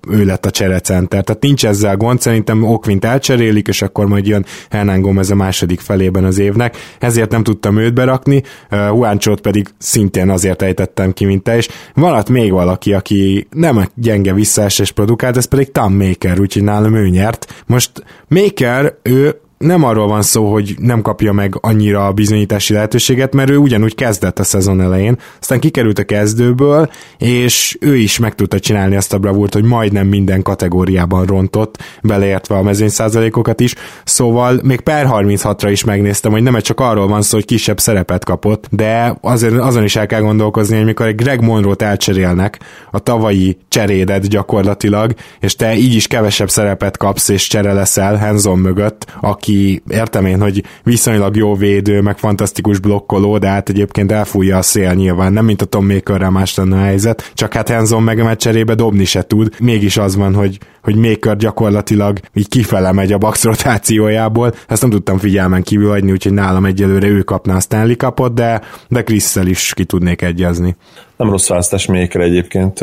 ő 0.10 0.26
lett 0.26 0.46
a 0.46 0.52
cserecenter. 0.52 1.24
Tehát 1.24 1.42
nincs 1.42 1.66
ezzel 1.66 1.98
gond, 1.98 2.22
szerintem 2.22 2.64
Okvin 2.84 3.00
Quint 3.00 3.14
elcserélik, 3.14 3.68
és 3.68 3.82
akkor 3.82 4.06
majd 4.06 4.28
jön 4.28 4.46
Hernán 4.70 5.02
Gomez 5.02 5.32
a 5.32 5.36
második 5.36 5.80
felében 5.80 6.24
az 6.24 6.38
évnek, 6.38 6.78
ezért 7.00 7.32
nem 7.32 7.44
tudtam 7.44 7.78
őt 7.78 7.94
berakni, 7.94 8.44
Huáncsót 8.70 9.42
pedig 9.42 9.68
szintén 9.78 10.30
azért 10.30 10.62
ejtettem 10.62 11.14
ki, 11.14 11.26
mint 11.26 11.44
te, 11.44 11.56
és 11.56 11.70
van 11.94 12.24
még 12.30 12.52
valaki, 12.52 12.94
aki 12.94 13.48
nem 13.52 13.90
gyenge 13.96 14.34
visszaesés 14.34 14.92
produkált, 14.92 15.38
ez 15.38 15.46
pedig 15.46 15.72
Tom 15.72 15.94
Maker, 15.94 16.40
úgyhogy 16.40 16.64
nálam 16.64 16.96
ő 16.96 17.08
nyert. 17.08 17.64
Most 17.66 17.92
Maker, 18.28 18.98
ő 19.02 19.40
nem 19.58 19.84
arról 19.84 20.08
van 20.08 20.22
szó, 20.22 20.52
hogy 20.52 20.76
nem 20.80 21.02
kapja 21.02 21.32
meg 21.32 21.58
annyira 21.62 22.06
a 22.08 22.12
bizonyítási 22.12 22.74
lehetőséget, 22.74 23.34
mert 23.34 23.50
ő 23.50 23.58
ugyanúgy 23.58 23.96
kezdett 23.96 24.40
a 24.40 24.44
szezon 24.44 24.82
elején, 24.82 25.18
aztán 25.40 25.60
kikerült 25.60 26.00
a 26.00 26.04
kezdőből, 26.04 26.90
és 27.18 27.78
ő 27.80 27.96
is 27.96 28.20
meg 28.20 28.36
tudta 28.36 28.60
csinálni 28.60 28.96
ezt 28.96 29.14
a 29.14 29.18
bravúrt, 29.18 29.54
hogy 29.54 29.64
majdnem 29.64 30.08
minden 30.08 30.42
kategóriában 30.42 31.26
rontott, 31.26 31.78
beleértve 32.02 32.56
a 32.56 32.64
mezőny 32.64 32.90
százalékokat 32.90 33.60
is, 33.60 33.76
szóval 34.04 34.60
még 34.64 34.80
per 34.80 35.08
36-ra 35.10 35.68
is 35.72 35.84
megnéztem, 35.84 36.32
hogy 36.32 36.44
nem 36.44 36.60
csak 36.60 36.80
arról 36.80 37.08
van 37.08 37.22
szó, 37.22 37.36
hogy 37.36 37.46
kisebb 37.46 37.80
szerepet 37.80 38.26
kapott, 38.26 38.68
de 38.70 39.18
azért 39.22 39.54
azon 39.54 39.84
is 39.84 39.96
el 39.96 40.06
kell 40.06 40.22
gondolkozni, 40.22 40.76
hogy 40.76 40.86
mikor 40.86 41.06
egy 41.06 41.16
Greg 41.16 41.42
Monroe-t 41.42 41.82
elcserélnek, 41.82 42.60
a 42.92 43.00
tavalyi 43.00 43.58
cserédet 43.68 44.28
gyakorlatilag, 44.28 45.14
és 45.40 45.56
te 45.56 45.76
így 45.76 45.94
is 45.94 46.08
kevesebb 46.08 46.50
szerepet 46.50 46.98
kapsz, 46.98 47.30
és 47.30 47.48
csere 47.48 47.74
leszel 47.74 48.18
Hanson 48.18 48.60
mögött, 48.60 49.06
aki 49.22 49.53
értem 49.90 50.26
én, 50.26 50.42
hogy 50.42 50.64
viszonylag 50.84 51.36
jó 51.36 51.56
védő, 51.56 52.02
meg 52.02 52.18
fantasztikus 52.18 52.80
blokkoló, 52.80 53.38
de 53.38 53.48
hát 53.48 53.70
egyébként 53.70 54.12
elfújja 54.12 54.58
a 54.58 54.62
szél 54.62 54.94
nyilván, 54.94 55.34
nem 55.34 55.46
mint 55.46 55.62
a 55.62 55.66
Tom 55.66 55.86
Makerrel 55.86 56.30
más 56.30 56.56
lenne 56.56 56.78
a 56.78 56.84
helyzet, 56.84 57.32
csak 57.34 57.54
hát 57.54 57.70
Hanson 57.70 58.04
meg 58.04 58.20
a 58.20 58.36
cserébe 58.36 58.76
dobni 58.76 59.06
se 59.06 59.22
tud. 59.22 59.54
Mégis 59.60 59.98
az 59.98 60.16
van, 60.16 60.34
hogy, 60.34 60.60
hogy 60.82 60.96
Maker 60.96 61.38
gyakorlatilag 61.38 62.20
így 62.34 62.48
kifele 62.48 62.92
megy 62.92 63.14
a 63.14 63.18
box 63.18 63.44
rotációjából, 63.44 64.54
ezt 64.68 64.82
nem 64.82 64.92
tudtam 64.92 65.18
figyelmen 65.18 65.64
kívül 65.64 65.90
hagyni, 65.90 66.12
úgyhogy 66.12 66.34
nálam 66.34 66.66
egyelőre 66.66 67.08
ő 67.08 67.22
kapná 67.22 67.56
a 67.56 67.60
Stanley 67.60 67.96
Cupot, 67.96 68.34
de, 68.34 68.62
de 68.88 69.04
Chris-szel 69.04 69.48
is 69.48 69.74
ki 69.76 69.86
tudnék 69.86 70.22
egyezni 70.22 70.76
nem 71.18 71.30
rossz 71.30 71.48
választás 71.48 71.86
Maker 71.86 72.22
egyébként. 72.22 72.80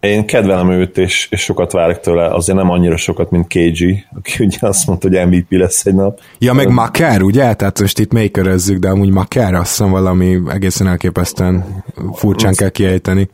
Én 0.00 0.26
kedvelem 0.26 0.70
őt, 0.70 0.98
és, 0.98 1.26
és 1.30 1.40
sokat 1.40 1.72
várok 1.72 2.00
tőle, 2.00 2.34
azért 2.34 2.58
nem 2.58 2.70
annyira 2.70 2.96
sokat, 2.96 3.30
mint 3.30 3.46
KG, 3.46 4.04
aki 4.16 4.44
ugye 4.44 4.56
azt 4.60 4.86
mondta, 4.86 5.08
hogy 5.08 5.26
MVP 5.26 5.46
lesz 5.48 5.86
egy 5.86 5.94
nap. 5.94 6.20
Ja, 6.38 6.52
meg 6.52 6.68
Maker, 6.68 7.22
ugye? 7.22 7.54
Tehát 7.54 7.80
most 7.80 7.98
itt 7.98 8.12
maker 8.12 8.56
de 8.78 8.88
amúgy 8.88 9.10
Maker, 9.10 9.54
azt 9.54 9.68
hiszem 9.68 9.90
valami 9.90 10.38
egészen 10.48 10.86
elképesztően 10.86 11.84
furcsán 12.12 12.54
kell 12.54 12.68
kiejteni. 12.68 13.28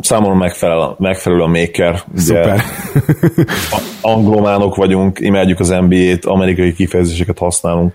Számomra 0.00 0.34
megfelel, 0.34 0.96
megfelelő 0.98 1.42
a 1.42 1.46
Maker. 1.46 2.02
Szuper. 2.16 2.62
Anglománok 4.00 4.74
vagyunk, 4.74 5.20
imádjuk 5.20 5.60
az 5.60 5.68
NBA-t, 5.68 6.24
amerikai 6.24 6.72
kifejezéseket 6.72 7.38
használunk 7.38 7.92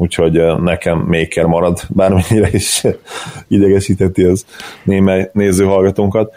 úgyhogy 0.00 0.42
nekem 0.60 0.98
Maker 0.98 1.44
marad, 1.44 1.80
bármennyire 1.88 2.48
is 2.62 2.82
idegesíteti 3.48 4.24
az 4.24 4.44
némely 4.82 5.30
néző 5.32 5.64
hallgatónkat. 5.64 6.32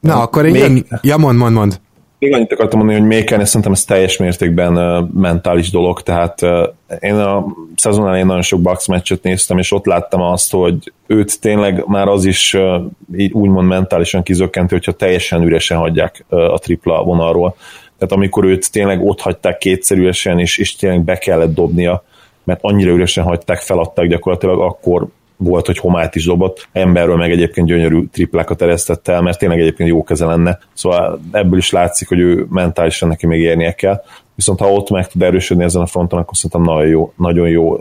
Na, 0.00 0.20
akkor 0.20 0.46
én 0.46 0.70
még, 0.70 0.86
ja, 1.02 1.16
mond, 1.16 1.38
mond, 1.38 1.54
mond. 1.54 1.80
Még 2.18 2.34
annyit 2.34 2.52
akartam 2.52 2.78
mondani, 2.78 3.00
hogy 3.00 3.08
Maker, 3.08 3.46
szerintem 3.46 3.72
ez 3.72 3.84
teljes 3.84 4.16
mértékben 4.16 4.76
uh, 4.76 5.08
mentális 5.14 5.70
dolog, 5.70 6.02
tehát 6.02 6.42
uh, 6.42 6.68
én 7.00 7.14
a 7.14 7.46
szezon 7.76 8.06
elején 8.06 8.26
nagyon 8.26 8.42
sok 8.42 8.60
Bucks 8.60 8.86
meccset 8.86 9.22
néztem, 9.22 9.58
és 9.58 9.72
ott 9.72 9.86
láttam 9.86 10.20
azt, 10.20 10.52
hogy 10.52 10.92
őt 11.06 11.40
tényleg 11.40 11.84
már 11.86 12.08
az 12.08 12.24
is 12.24 12.54
uh, 12.54 12.84
így 13.16 13.32
úgymond 13.32 13.68
mentálisan 13.68 14.22
kizökkenti, 14.22 14.74
hogyha 14.74 14.92
teljesen 14.92 15.42
üresen 15.42 15.78
hagyják 15.78 16.24
a 16.28 16.58
tripla 16.58 17.02
vonalról. 17.04 17.56
Tehát 17.98 18.12
amikor 18.12 18.44
őt 18.44 18.72
tényleg 18.72 19.04
ott 19.04 19.20
hagyták 19.20 19.58
kétszerűesen, 19.58 20.38
és, 20.38 20.58
és 20.58 20.76
tényleg 20.76 21.00
be 21.00 21.18
kellett 21.18 21.54
dobnia, 21.54 22.04
mert 22.44 22.60
annyira 22.62 22.90
üresen 22.90 23.24
hagyták, 23.24 23.58
feladták 23.58 24.06
gyakorlatilag, 24.06 24.60
akkor 24.60 25.06
volt, 25.36 25.66
hogy 25.66 25.78
homát 25.78 26.14
is 26.14 26.24
dobott, 26.24 26.68
emberről 26.72 27.16
meg 27.16 27.30
egyébként 27.30 27.66
gyönyörű 27.66 28.04
triplákat 28.12 28.62
eresztett 28.62 29.08
el, 29.08 29.22
mert 29.22 29.38
tényleg 29.38 29.60
egyébként 29.60 29.88
jó 29.88 30.02
keze 30.04 30.26
lenne. 30.26 30.58
Szóval 30.72 31.20
ebből 31.30 31.58
is 31.58 31.70
látszik, 31.70 32.08
hogy 32.08 32.18
ő 32.18 32.46
mentálisan 32.50 33.08
neki 33.08 33.26
még 33.26 33.40
érnie 33.40 33.72
kell. 33.72 34.02
Viszont 34.34 34.60
ha 34.60 34.72
ott 34.72 34.90
meg 34.90 35.06
tud 35.06 35.22
erősödni 35.22 35.64
ezen 35.64 35.82
a 35.82 35.86
fronton, 35.86 36.18
akkor 36.18 36.36
szerintem 36.36 36.74
nagyon 36.74 36.88
jó, 36.90 37.12
nagyon 37.16 37.48
jó 37.48 37.76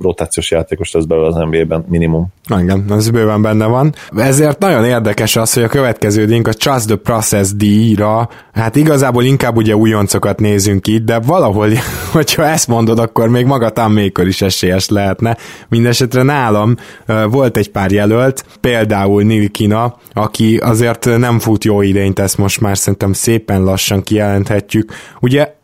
rotációs 0.00 0.50
játékos 0.50 0.92
lesz 0.92 1.04
belőle 1.04 1.26
az 1.26 1.34
NBA-ben 1.34 1.84
minimum. 1.88 2.26
Igen, 2.58 2.84
az 2.88 3.10
bőven 3.10 3.42
benne 3.42 3.66
van. 3.66 3.94
Ezért 4.16 4.58
nagyon 4.58 4.84
érdekes 4.84 5.36
az, 5.36 5.52
hogy 5.52 5.62
a 5.62 5.68
következő 5.68 6.24
díjunk 6.24 6.48
a 6.48 6.52
Trust 6.52 6.86
the 6.86 6.96
Process 6.96 7.52
díjra, 7.56 8.28
hát 8.52 8.76
igazából 8.76 9.24
inkább 9.24 9.56
ugye 9.56 9.76
újoncokat 9.76 10.40
nézünk 10.40 10.86
itt, 10.86 11.04
de 11.04 11.18
valahol, 11.18 11.68
hogyha 12.12 12.46
ezt 12.46 12.68
mondod, 12.68 12.98
akkor 12.98 13.28
még 13.28 13.44
maga 13.44 13.88
Maker 13.88 14.26
is 14.26 14.42
esélyes 14.42 14.88
lehetne. 14.88 15.36
Mindenesetre 15.68 16.22
nálam 16.22 16.76
volt 17.30 17.56
egy 17.56 17.70
pár 17.70 17.90
jelölt, 17.90 18.44
például 18.60 19.22
Nilkina, 19.22 19.96
aki 20.12 20.56
azért 20.56 21.04
nem 21.18 21.38
fut 21.38 21.64
jó 21.64 21.82
idényt, 21.82 22.18
ezt 22.18 22.38
most 22.38 22.60
már 22.60 22.78
szerintem 22.78 23.12
szépen 23.12 23.62
lassan 23.62 24.02
kijelenthetjük. 24.02 24.92
Ugye 25.20 25.56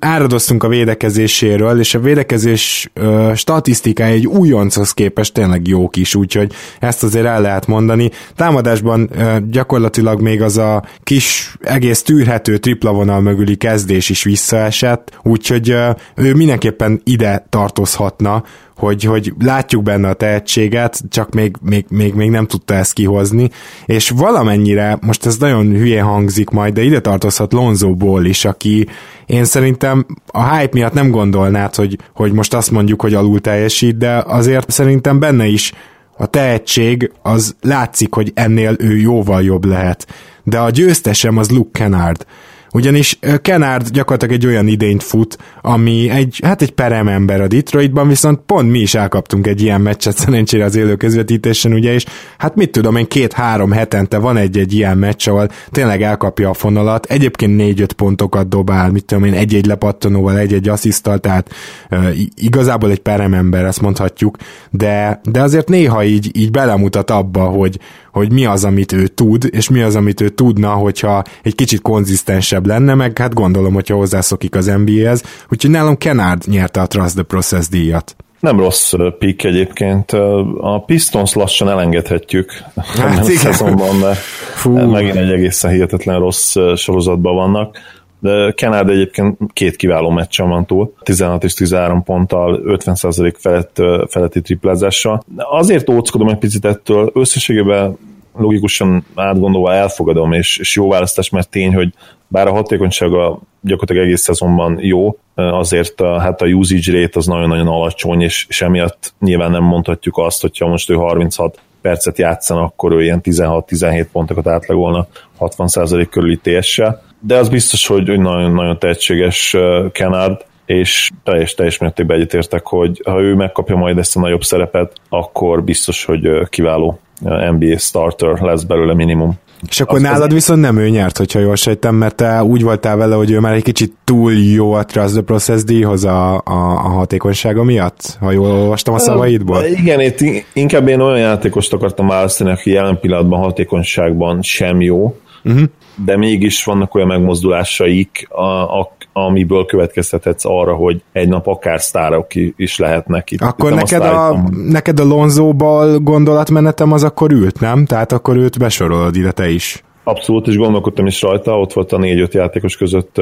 áradoztunk 0.00 0.62
a 0.62 0.68
védekezéséről, 0.68 1.78
és 1.78 1.94
a 1.94 1.98
védekezés 2.00 2.90
uh, 3.00 3.34
statisztikája 3.78 4.14
egy 4.14 4.26
újonchoz 4.26 4.92
képest 4.92 5.32
tényleg 5.32 5.66
jó 5.66 5.88
kis, 5.88 6.14
úgyhogy 6.14 6.52
ezt 6.80 7.02
azért 7.02 7.26
el 7.26 7.40
lehet 7.40 7.66
mondani. 7.66 8.10
Támadásban 8.36 9.10
gyakorlatilag 9.50 10.20
még 10.20 10.42
az 10.42 10.56
a 10.56 10.84
kis, 11.02 11.56
egész 11.60 12.02
tűrhető 12.02 12.58
tripla 12.58 12.92
vonal 12.92 13.20
mögüli 13.20 13.56
kezdés 13.56 14.08
is 14.08 14.22
visszaesett, 14.22 15.18
úgyhogy 15.22 15.76
ő 16.14 16.34
mindenképpen 16.34 17.00
ide 17.04 17.46
tartozhatna, 17.50 18.42
hogy, 18.78 19.04
hogy 19.04 19.32
látjuk 19.38 19.82
benne 19.82 20.08
a 20.08 20.14
tehetséget, 20.14 21.00
csak 21.08 21.34
még, 21.34 21.56
még, 21.60 21.84
még, 21.88 22.14
még 22.14 22.30
nem 22.30 22.46
tudta 22.46 22.74
ezt 22.74 22.92
kihozni, 22.92 23.50
és 23.86 24.10
valamennyire, 24.10 24.98
most 25.00 25.26
ez 25.26 25.36
nagyon 25.36 25.66
hülye 25.66 26.02
hangzik 26.02 26.50
majd, 26.50 26.74
de 26.74 26.82
ide 26.82 27.00
tartozhat 27.00 27.52
Lonzo 27.52 27.94
Ball 27.94 28.24
is, 28.24 28.44
aki 28.44 28.86
én 29.26 29.44
szerintem 29.44 30.06
a 30.26 30.54
hype 30.54 30.70
miatt 30.72 30.92
nem 30.92 31.10
gondolnád, 31.10 31.74
hogy, 31.74 31.98
hogy 32.14 32.32
most 32.32 32.54
azt 32.54 32.70
mondjuk, 32.70 33.00
hogy 33.00 33.14
alul 33.14 33.40
teljesít, 33.40 33.96
de 33.96 34.22
azért 34.26 34.70
szerintem 34.70 35.18
benne 35.18 35.46
is 35.46 35.72
a 36.16 36.26
tehetség 36.26 37.12
az 37.22 37.56
látszik, 37.60 38.14
hogy 38.14 38.32
ennél 38.34 38.76
ő 38.78 38.96
jóval 38.96 39.42
jobb 39.42 39.64
lehet. 39.64 40.06
De 40.42 40.58
a 40.58 40.70
győztesem 40.70 41.36
az 41.36 41.50
Luke 41.50 41.78
Kennard 41.78 42.26
ugyanis 42.72 43.18
Kenard 43.42 43.90
gyakorlatilag 43.90 44.34
egy 44.34 44.46
olyan 44.46 44.66
idényt 44.66 45.02
fut, 45.02 45.38
ami 45.60 46.10
egy, 46.10 46.40
hát 46.44 46.62
egy 46.62 46.70
peremember 46.70 47.40
a 47.40 47.46
Detroitban, 47.46 48.08
viszont 48.08 48.40
pont 48.46 48.70
mi 48.70 48.78
is 48.78 48.94
elkaptunk 48.94 49.46
egy 49.46 49.62
ilyen 49.62 49.80
meccset 49.80 50.16
szerencsére 50.16 50.64
az 50.64 50.76
élő 50.76 50.96
közvetítésen, 50.96 51.72
ugye, 51.72 51.92
és 51.92 52.04
hát 52.38 52.54
mit 52.54 52.70
tudom 52.70 52.96
én, 52.96 53.08
két-három 53.08 53.70
hetente 53.70 54.18
van 54.18 54.36
egy-egy 54.36 54.72
ilyen 54.72 54.98
meccs, 54.98 55.28
ahol 55.28 55.48
tényleg 55.70 56.02
elkapja 56.02 56.50
a 56.50 56.54
fonalat, 56.54 57.06
egyébként 57.06 57.56
négy-öt 57.56 57.92
pontokat 57.92 58.48
dobál, 58.48 58.90
mit 58.90 59.04
tudom 59.04 59.24
én, 59.24 59.34
egy-egy 59.34 59.66
lepattanóval, 59.66 60.38
egy-egy 60.38 60.68
asszisztal, 60.68 61.18
tehát 61.18 61.50
uh, 61.90 62.16
igazából 62.34 62.90
egy 62.90 62.98
peremember, 62.98 63.64
ezt 63.64 63.80
mondhatjuk, 63.80 64.36
de, 64.70 65.20
de 65.24 65.42
azért 65.42 65.68
néha 65.68 66.04
így, 66.04 66.30
így 66.36 66.50
belemutat 66.50 67.10
abba, 67.10 67.44
hogy, 67.44 67.78
hogy 68.18 68.32
mi 68.32 68.44
az, 68.44 68.64
amit 68.64 68.92
ő 68.92 69.06
tud, 69.06 69.48
és 69.50 69.68
mi 69.68 69.80
az, 69.80 69.96
amit 69.96 70.20
ő 70.20 70.28
tudna, 70.28 70.70
hogyha 70.70 71.22
egy 71.42 71.54
kicsit 71.54 71.80
konzisztensebb 71.80 72.66
lenne, 72.66 72.94
meg 72.94 73.18
hát 73.18 73.34
gondolom, 73.34 73.74
hogyha 73.74 73.96
hozzászokik 73.96 74.54
az 74.54 74.66
NBA-hez. 74.66 75.22
Úgyhogy 75.48 75.70
nálam 75.70 75.96
Kenard 75.96 76.42
nyerte 76.46 76.80
a 76.80 76.86
Trust 76.86 77.14
the 77.14 77.22
Process 77.22 77.68
díjat. 77.68 78.16
Nem 78.40 78.58
rossz 78.58 78.92
pick 79.18 79.44
egyébként. 79.44 80.12
A 80.60 80.82
Pistons 80.86 81.34
lassan 81.34 81.68
elengedhetjük. 81.68 82.52
Hát 82.76 83.28
igen. 83.28 83.36
szezonban, 83.36 83.96
mert 83.96 84.18
Fú. 84.54 84.76
megint 84.76 85.16
egy 85.16 85.30
egészen 85.30 85.70
hihetetlen 85.70 86.18
rossz 86.18 86.56
sorozatban 86.76 87.34
vannak. 87.34 87.78
De 88.20 88.52
Kenard 88.52 88.88
egyébként 88.88 89.38
két 89.52 89.76
kiváló 89.76 90.10
meccsen 90.10 90.48
van 90.48 90.66
túl, 90.66 90.92
16 91.02 91.44
és 91.44 91.54
13 91.54 92.02
ponttal, 92.02 92.60
50% 92.64 93.34
felett, 93.38 93.82
feletti 94.08 94.40
triplázással. 94.40 95.22
Azért 95.36 95.88
óckodom 95.88 96.28
egy 96.28 96.38
picit 96.38 96.64
ettől, 96.64 97.10
összességében 97.14 97.98
logikusan 98.38 99.04
átgondolva 99.14 99.72
elfogadom, 99.72 100.32
és, 100.32 100.58
és 100.58 100.76
jó 100.76 100.88
választás, 100.88 101.30
mert 101.30 101.48
tény, 101.48 101.74
hogy 101.74 101.92
bár 102.28 102.46
a 102.46 102.52
hatékonysága 102.52 103.38
gyakorlatilag 103.60 104.04
egész 104.04 104.22
szezonban 104.22 104.78
jó, 104.80 105.18
azért 105.34 106.00
a, 106.00 106.20
hát 106.20 106.42
a 106.42 106.46
usage 106.46 107.00
rate 107.00 107.18
az 107.18 107.26
nagyon-nagyon 107.26 107.66
alacsony, 107.66 108.20
és, 108.20 108.46
és 108.48 108.62
emiatt 108.62 109.14
nyilván 109.20 109.50
nem 109.50 109.62
mondhatjuk 109.62 110.18
azt, 110.18 110.40
hogyha 110.40 110.68
most 110.68 110.90
ő 110.90 110.94
36 110.94 111.60
percet 111.80 112.18
játszana, 112.18 112.62
akkor 112.62 112.92
ő 112.92 113.02
ilyen 113.02 113.20
16-17 113.24 114.06
pontokat 114.12 114.46
átlagolna 114.46 115.06
60% 115.38 116.06
körüli 116.10 116.40
ts 116.42 116.80
de 117.20 117.36
az 117.36 117.48
biztos, 117.48 117.86
hogy 117.86 118.18
nagyon, 118.18 118.52
nagyon 118.52 118.78
tehetséges 118.78 119.56
Kenard, 119.92 120.46
és 120.66 121.10
teljes, 121.22 121.54
teljes 121.54 121.78
mértékben 121.78 122.16
egyetértek, 122.16 122.66
hogy 122.66 123.02
ha 123.04 123.20
ő 123.20 123.34
megkapja 123.34 123.76
majd 123.76 123.98
ezt 123.98 124.16
a 124.16 124.20
nagyobb 124.20 124.42
szerepet, 124.42 124.92
akkor 125.08 125.64
biztos, 125.64 126.04
hogy 126.04 126.48
kiváló 126.48 126.98
NBA 127.20 127.78
starter 127.78 128.40
lesz 128.40 128.62
belőle 128.62 128.94
minimum. 128.94 129.38
És 129.68 129.80
akkor 129.80 129.94
Azt 129.94 130.04
nálad 130.04 130.32
viszont 130.32 130.60
nem 130.60 130.76
ő 130.76 130.88
nyert, 130.88 131.16
hogyha 131.16 131.38
jól 131.38 131.56
sejtem, 131.56 131.94
mert 131.94 132.14
te 132.14 132.44
úgy 132.44 132.62
voltál 132.62 132.96
vele, 132.96 133.14
hogy 133.14 133.30
ő 133.30 133.40
már 133.40 133.52
egy 133.52 133.62
kicsit 133.62 133.92
túl 134.04 134.32
jó 134.32 134.72
a 134.72 134.84
Trust 134.84 135.12
the 135.12 135.22
Process 135.22 135.62
díjhoz 135.62 136.04
a, 136.04 136.34
a, 136.34 136.40
a 136.84 136.88
hatékonysága 136.88 137.62
miatt, 137.62 138.16
ha 138.20 138.30
jól 138.30 138.50
olvastam 138.50 138.94
a 138.94 138.98
szavaidból. 138.98 139.64
Igen, 139.64 140.00
itt 140.00 140.44
inkább 140.52 140.88
én 140.88 141.00
olyan 141.00 141.18
játékost 141.18 141.72
akartam 141.72 142.06
választani, 142.06 142.50
aki 142.50 142.70
jelen 142.70 143.00
pillanatban 143.00 143.40
hatékonyságban 143.40 144.42
sem 144.42 144.80
jó, 144.80 145.16
uh-huh. 145.44 145.62
de 146.04 146.16
mégis 146.16 146.64
vannak 146.64 146.94
olyan 146.94 147.08
megmozdulásaik, 147.08 148.26
a, 148.30 148.78
a, 148.78 148.96
amiből 149.26 149.64
következtethetsz 149.64 150.44
arra, 150.44 150.74
hogy 150.74 151.02
egy 151.12 151.28
nap 151.28 151.46
akár 151.46 151.80
sztárok 151.80 152.26
is 152.56 152.78
lehetnek 152.78 153.30
itt. 153.30 153.40
Akkor 153.40 153.72
itt 153.72 153.76
neked 153.76 154.02
a, 154.02 154.48
neked 154.68 155.00
a 155.00 155.04
Lonzóból 155.04 155.98
gondolatmenetem 155.98 156.92
az 156.92 157.04
akkor 157.04 157.32
ült, 157.32 157.60
nem? 157.60 157.84
Tehát 157.84 158.12
akkor 158.12 158.36
őt 158.36 158.58
besorolod 158.58 159.16
ide 159.16 159.30
te 159.30 159.50
is. 159.50 159.82
Abszolút, 160.04 160.46
és 160.46 160.56
gondolkodtam 160.56 161.06
is 161.06 161.22
rajta, 161.22 161.58
ott 161.58 161.72
volt 161.72 161.92
a 161.92 161.98
négy-öt 161.98 162.34
játékos 162.34 162.76
között 162.76 163.20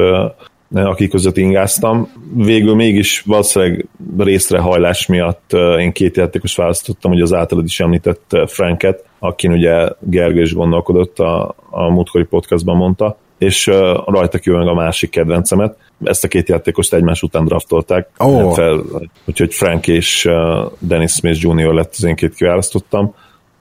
akik 0.73 1.09
között 1.09 1.37
ingáztam. 1.37 2.11
Végül 2.35 2.75
mégis 2.75 3.21
valószínűleg 3.21 3.87
részre 4.17 4.59
hajlás 4.59 5.05
miatt 5.05 5.53
én 5.79 5.91
két 5.91 6.17
játékos 6.17 6.55
választottam, 6.55 7.11
hogy 7.11 7.21
az 7.21 7.33
általad 7.33 7.65
is 7.65 7.79
említett 7.79 8.37
Franket, 8.45 9.03
akin 9.19 9.51
ugye 9.51 9.89
Gergő 9.99 10.41
is 10.41 10.53
gondolkodott, 10.53 11.19
a, 11.19 11.55
a 11.69 11.89
múltkori 11.89 12.23
podcastban 12.23 12.75
mondta, 12.75 13.17
és 13.37 13.67
uh, 13.67 13.75
rajta 14.05 14.39
meg 14.43 14.67
a 14.67 14.73
másik 14.73 15.09
kedvencemet. 15.09 15.77
Ezt 16.03 16.23
a 16.23 16.27
két 16.27 16.49
játékost 16.49 16.93
egymás 16.93 17.21
után 17.21 17.45
draftolták, 17.45 18.09
oh. 18.17 18.53
fel, 18.53 18.83
úgyhogy 19.25 19.53
Frank 19.53 19.87
és 19.87 20.25
uh, 20.25 20.71
Dennis 20.79 21.11
Smith 21.11 21.43
Jr. 21.43 21.73
lett 21.73 21.93
az 21.97 22.03
én 22.03 22.15
két 22.15 22.35
kiválasztottam. 22.35 23.13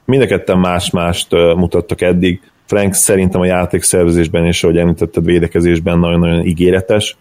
Mind 0.05 0.23
a 0.23 0.27
ketten 0.27 0.59
más-mást 0.59 1.33
uh, 1.33 1.55
mutattak 1.55 2.01
eddig, 2.01 2.41
Frank 2.67 2.95
szerintem 2.95 3.41
a 3.41 3.47
játékszervezésben 3.47 4.45
és, 4.45 4.65
ahogy 4.65 4.77
említetted, 4.77 5.25
védekezésben 5.25 5.99
nagyon-nagyon 5.99 6.45
ígéretes. 6.47 7.17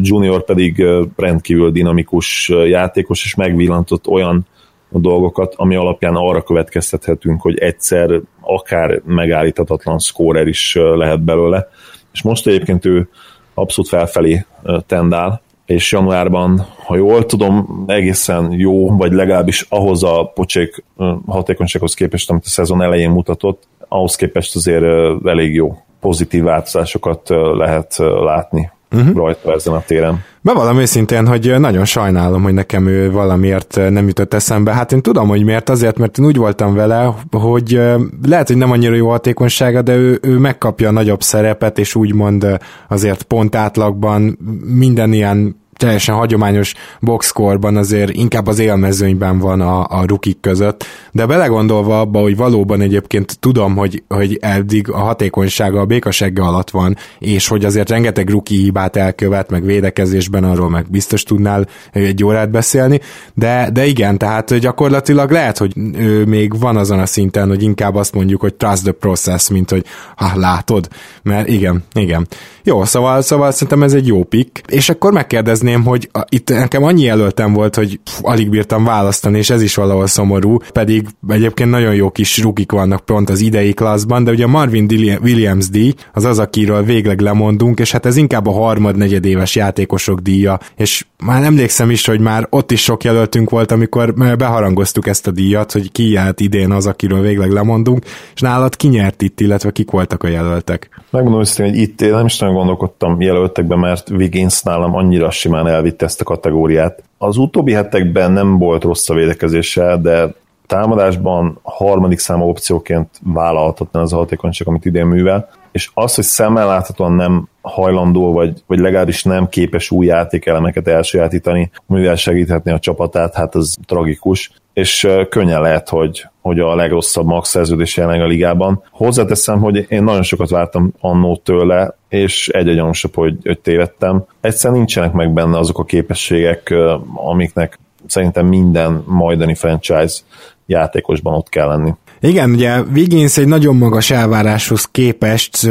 Junior 0.00 0.44
pedig 0.44 0.84
rendkívül 1.16 1.70
dinamikus 1.70 2.48
játékos, 2.48 3.24
és 3.24 3.34
megvillantott 3.34 4.06
olyan 4.06 4.46
dolgokat, 4.90 5.54
ami 5.56 5.74
alapján 5.74 6.14
arra 6.14 6.42
következtethetünk, 6.42 7.40
hogy 7.40 7.58
egyszer 7.58 8.20
akár 8.40 9.00
megállíthatatlan 9.04 9.98
scorer 9.98 10.46
is 10.46 10.74
lehet 10.94 11.20
belőle. 11.20 11.68
És 12.12 12.22
most 12.22 12.46
egyébként 12.46 12.84
ő 12.84 13.08
abszolút 13.54 13.90
felfelé 13.90 14.44
tendál, 14.86 15.42
és 15.66 15.92
januárban, 15.92 16.66
ha 16.86 16.96
jól 16.96 17.26
tudom, 17.26 17.84
egészen 17.86 18.52
jó, 18.52 18.96
vagy 18.96 19.12
legalábbis 19.12 19.66
ahhoz 19.68 20.02
a 20.02 20.30
pocsék 20.34 20.84
hatékonysághoz 21.26 21.94
képest, 21.94 22.30
amit 22.30 22.44
a 22.44 22.48
szezon 22.48 22.82
elején 22.82 23.10
mutatott, 23.10 23.62
ahhoz 23.88 24.14
képest 24.14 24.56
azért 24.56 24.84
elég 25.24 25.54
jó 25.54 25.76
pozitív 26.00 26.42
változásokat 26.42 27.28
lehet 27.54 27.96
látni 27.98 28.70
uh-huh. 28.90 29.16
rajta 29.16 29.52
ezen 29.52 29.74
a 29.74 29.82
téren. 29.86 30.24
Bevallom 30.40 30.78
őszintén, 30.78 31.26
hogy 31.26 31.54
nagyon 31.58 31.84
sajnálom, 31.84 32.42
hogy 32.42 32.54
nekem 32.54 32.86
ő 32.86 33.10
valamiért 33.10 33.80
nem 33.90 34.06
jutott 34.06 34.34
eszembe. 34.34 34.72
Hát 34.72 34.92
én 34.92 35.02
tudom, 35.02 35.28
hogy 35.28 35.44
miért, 35.44 35.68
azért, 35.68 35.98
mert 35.98 36.18
én 36.18 36.24
úgy 36.24 36.36
voltam 36.36 36.74
vele, 36.74 37.14
hogy 37.30 37.80
lehet, 38.26 38.46
hogy 38.46 38.56
nem 38.56 38.70
annyira 38.70 38.94
jó 38.94 39.08
hatékonysága, 39.08 39.82
de 39.82 39.94
ő, 39.94 40.18
ő 40.22 40.38
megkapja 40.38 40.88
a 40.88 40.92
nagyobb 40.92 41.22
szerepet, 41.22 41.78
és 41.78 41.94
úgymond 41.94 42.46
azért 42.88 43.22
pont 43.22 43.54
átlagban 43.54 44.38
minden 44.64 45.12
ilyen 45.12 45.56
teljesen 45.78 46.14
hagyományos 46.14 46.74
boxkorban 47.00 47.76
azért 47.76 48.12
inkább 48.12 48.46
az 48.46 48.58
élmezőnyben 48.58 49.38
van 49.38 49.60
a, 49.60 49.86
a 49.88 50.04
rukik 50.06 50.40
között, 50.40 50.84
de 51.12 51.26
belegondolva 51.26 52.00
abba, 52.00 52.20
hogy 52.20 52.36
valóban 52.36 52.80
egyébként 52.80 53.38
tudom, 53.38 53.76
hogy, 53.76 54.02
hogy 54.08 54.38
eddig 54.40 54.90
a 54.90 54.98
hatékonysága 54.98 55.80
a 55.80 55.84
békasegge 55.84 56.42
alatt 56.42 56.70
van, 56.70 56.96
és 57.18 57.48
hogy 57.48 57.64
azért 57.64 57.90
rengeteg 57.90 58.30
ruki 58.30 58.56
hibát 58.56 58.96
elkövet, 58.96 59.50
meg 59.50 59.64
védekezésben 59.64 60.44
arról 60.44 60.70
meg 60.70 60.90
biztos 60.90 61.22
tudnál 61.22 61.66
egy 61.92 62.24
órát 62.24 62.50
beszélni, 62.50 63.00
de, 63.34 63.70
de 63.72 63.86
igen, 63.86 64.18
tehát 64.18 64.58
gyakorlatilag 64.58 65.30
lehet, 65.30 65.58
hogy 65.58 65.72
ő 65.98 66.24
még 66.24 66.58
van 66.58 66.76
azon 66.76 66.98
a 66.98 67.06
szinten, 67.06 67.48
hogy 67.48 67.62
inkább 67.62 67.94
azt 67.94 68.14
mondjuk, 68.14 68.40
hogy 68.40 68.54
trust 68.54 68.82
the 68.82 68.92
process, 68.92 69.48
mint 69.48 69.70
hogy 69.70 69.84
ha 70.16 70.32
látod, 70.34 70.88
mert 71.22 71.48
igen, 71.48 71.84
igen. 71.94 72.26
Jó, 72.62 72.84
szóval, 72.84 73.22
szóval 73.22 73.50
szerintem 73.50 73.82
ez 73.82 73.92
egy 73.92 74.06
jó 74.06 74.24
pick, 74.24 74.62
és 74.66 74.88
akkor 74.88 75.12
megkérdezni 75.12 75.67
megjegyezném, 75.68 75.84
hogy 75.84 76.10
itt 76.28 76.48
nekem 76.48 76.84
annyi 76.84 77.02
jelöltem 77.02 77.52
volt, 77.52 77.74
hogy 77.74 78.00
pff, 78.04 78.18
alig 78.22 78.50
bírtam 78.50 78.84
választani, 78.84 79.38
és 79.38 79.50
ez 79.50 79.62
is 79.62 79.74
valahol 79.74 80.06
szomorú, 80.06 80.56
pedig 80.72 81.06
egyébként 81.28 81.70
nagyon 81.70 81.94
jó 81.94 82.10
kis 82.10 82.42
rugik 82.42 82.72
vannak 82.72 83.04
pont 83.04 83.30
az 83.30 83.40
idei 83.40 83.74
klaszban, 83.74 84.24
de 84.24 84.30
ugye 84.30 84.44
a 84.44 84.48
Marvin 84.48 84.86
Williams 85.22 85.68
díj, 85.68 85.94
az 86.12 86.24
az, 86.24 86.38
akiről 86.38 86.82
végleg 86.82 87.20
lemondunk, 87.20 87.80
és 87.80 87.92
hát 87.92 88.06
ez 88.06 88.16
inkább 88.16 88.46
a 88.46 88.52
harmad 88.52 88.96
negyedéves 88.96 89.54
játékosok 89.56 90.20
díja, 90.20 90.58
és 90.76 91.04
már 91.24 91.42
emlékszem 91.42 91.90
is, 91.90 92.06
hogy 92.06 92.20
már 92.20 92.46
ott 92.50 92.70
is 92.70 92.82
sok 92.82 93.04
jelöltünk 93.04 93.50
volt, 93.50 93.72
amikor 93.72 94.14
beharangoztuk 94.36 95.06
ezt 95.06 95.26
a 95.26 95.30
díjat, 95.30 95.72
hogy 95.72 95.92
ki 95.92 96.10
járt 96.10 96.40
idén 96.40 96.70
az, 96.70 96.86
akiről 96.86 97.20
végleg 97.20 97.50
lemondunk, 97.50 98.04
és 98.34 98.40
nálad 98.40 98.76
ki 98.76 98.88
nyert 98.88 99.22
itt, 99.22 99.40
illetve 99.40 99.70
kik 99.70 99.90
voltak 99.90 100.22
a 100.22 100.28
jelöltek? 100.28 100.88
Megmondom 101.10 101.40
őszintén, 101.40 101.74
hogy 101.74 101.82
itt 101.82 102.00
én 102.00 102.10
nem 102.10 102.26
is 102.26 102.38
nagyon 102.38 102.54
gondolkodtam 102.54 103.20
jelöltekben, 103.20 103.78
mert 103.78 104.10
Wiggins 104.10 104.62
nálam 104.62 104.94
annyira 104.94 105.30
simán 105.30 105.57
elvitte 105.66 106.04
ezt 106.04 106.20
a 106.20 106.24
kategóriát. 106.24 107.02
Az 107.18 107.36
utóbbi 107.36 107.72
hetekben 107.72 108.32
nem 108.32 108.58
volt 108.58 108.82
rossz 108.82 109.08
a 109.08 109.14
védekezése, 109.14 109.96
de 109.96 110.34
támadásban 110.66 111.58
harmadik 111.62 112.18
számú 112.18 112.48
opcióként 112.48 113.08
vállalhatatlan 113.24 114.02
az 114.02 114.12
a 114.12 114.16
hatékonyság, 114.16 114.68
amit 114.68 114.84
idén 114.84 115.06
művel, 115.06 115.48
és 115.72 115.90
az, 115.94 116.14
hogy 116.14 116.24
szemmel 116.24 116.66
láthatóan 116.66 117.12
nem 117.12 117.48
hajlandó, 117.60 118.32
vagy, 118.32 118.62
vagy 118.66 118.78
legalábbis 118.78 119.22
nem 119.22 119.48
képes 119.48 119.90
új 119.90 120.06
játékelemeket 120.06 120.88
elsajátítani, 120.88 121.70
mivel 121.86 122.16
segíthetni 122.16 122.70
a 122.70 122.78
csapatát, 122.78 123.34
hát 123.34 123.54
az 123.54 123.76
tragikus, 123.86 124.52
és 124.78 125.08
könnyen 125.28 125.60
lehet, 125.60 125.88
hogy, 125.88 126.26
hogy 126.40 126.60
a 126.60 126.74
legrosszabb 126.74 127.26
max 127.26 127.48
szerződés 127.48 127.96
jelenleg 127.96 128.22
a 128.22 128.26
ligában. 128.26 128.82
Hozzáteszem, 128.90 129.60
hogy 129.60 129.86
én 129.88 130.02
nagyon 130.02 130.22
sokat 130.22 130.50
vártam 130.50 130.92
annó 131.00 131.40
tőle, 131.44 131.94
és 132.08 132.48
egy 132.48 132.74
gyanúsabb, 132.74 133.14
hogy, 133.14 133.36
hogy 133.42 133.58
tévedtem. 133.58 134.24
Egyszerűen 134.40 134.78
nincsenek 134.78 135.12
meg 135.12 135.32
benne 135.32 135.58
azok 135.58 135.78
a 135.78 135.84
képességek, 135.84 136.74
amiknek 137.14 137.78
szerintem 138.06 138.46
minden 138.46 139.04
majdani 139.06 139.54
franchise 139.54 140.20
játékosban 140.66 141.34
ott 141.34 141.48
kell 141.48 141.68
lenni. 141.68 141.94
Igen, 142.20 142.50
ugye 142.50 142.80
Wiggins 142.80 143.36
egy 143.36 143.46
nagyon 143.46 143.76
magas 143.76 144.10
elváráshoz 144.10 144.84
képest 144.84 145.62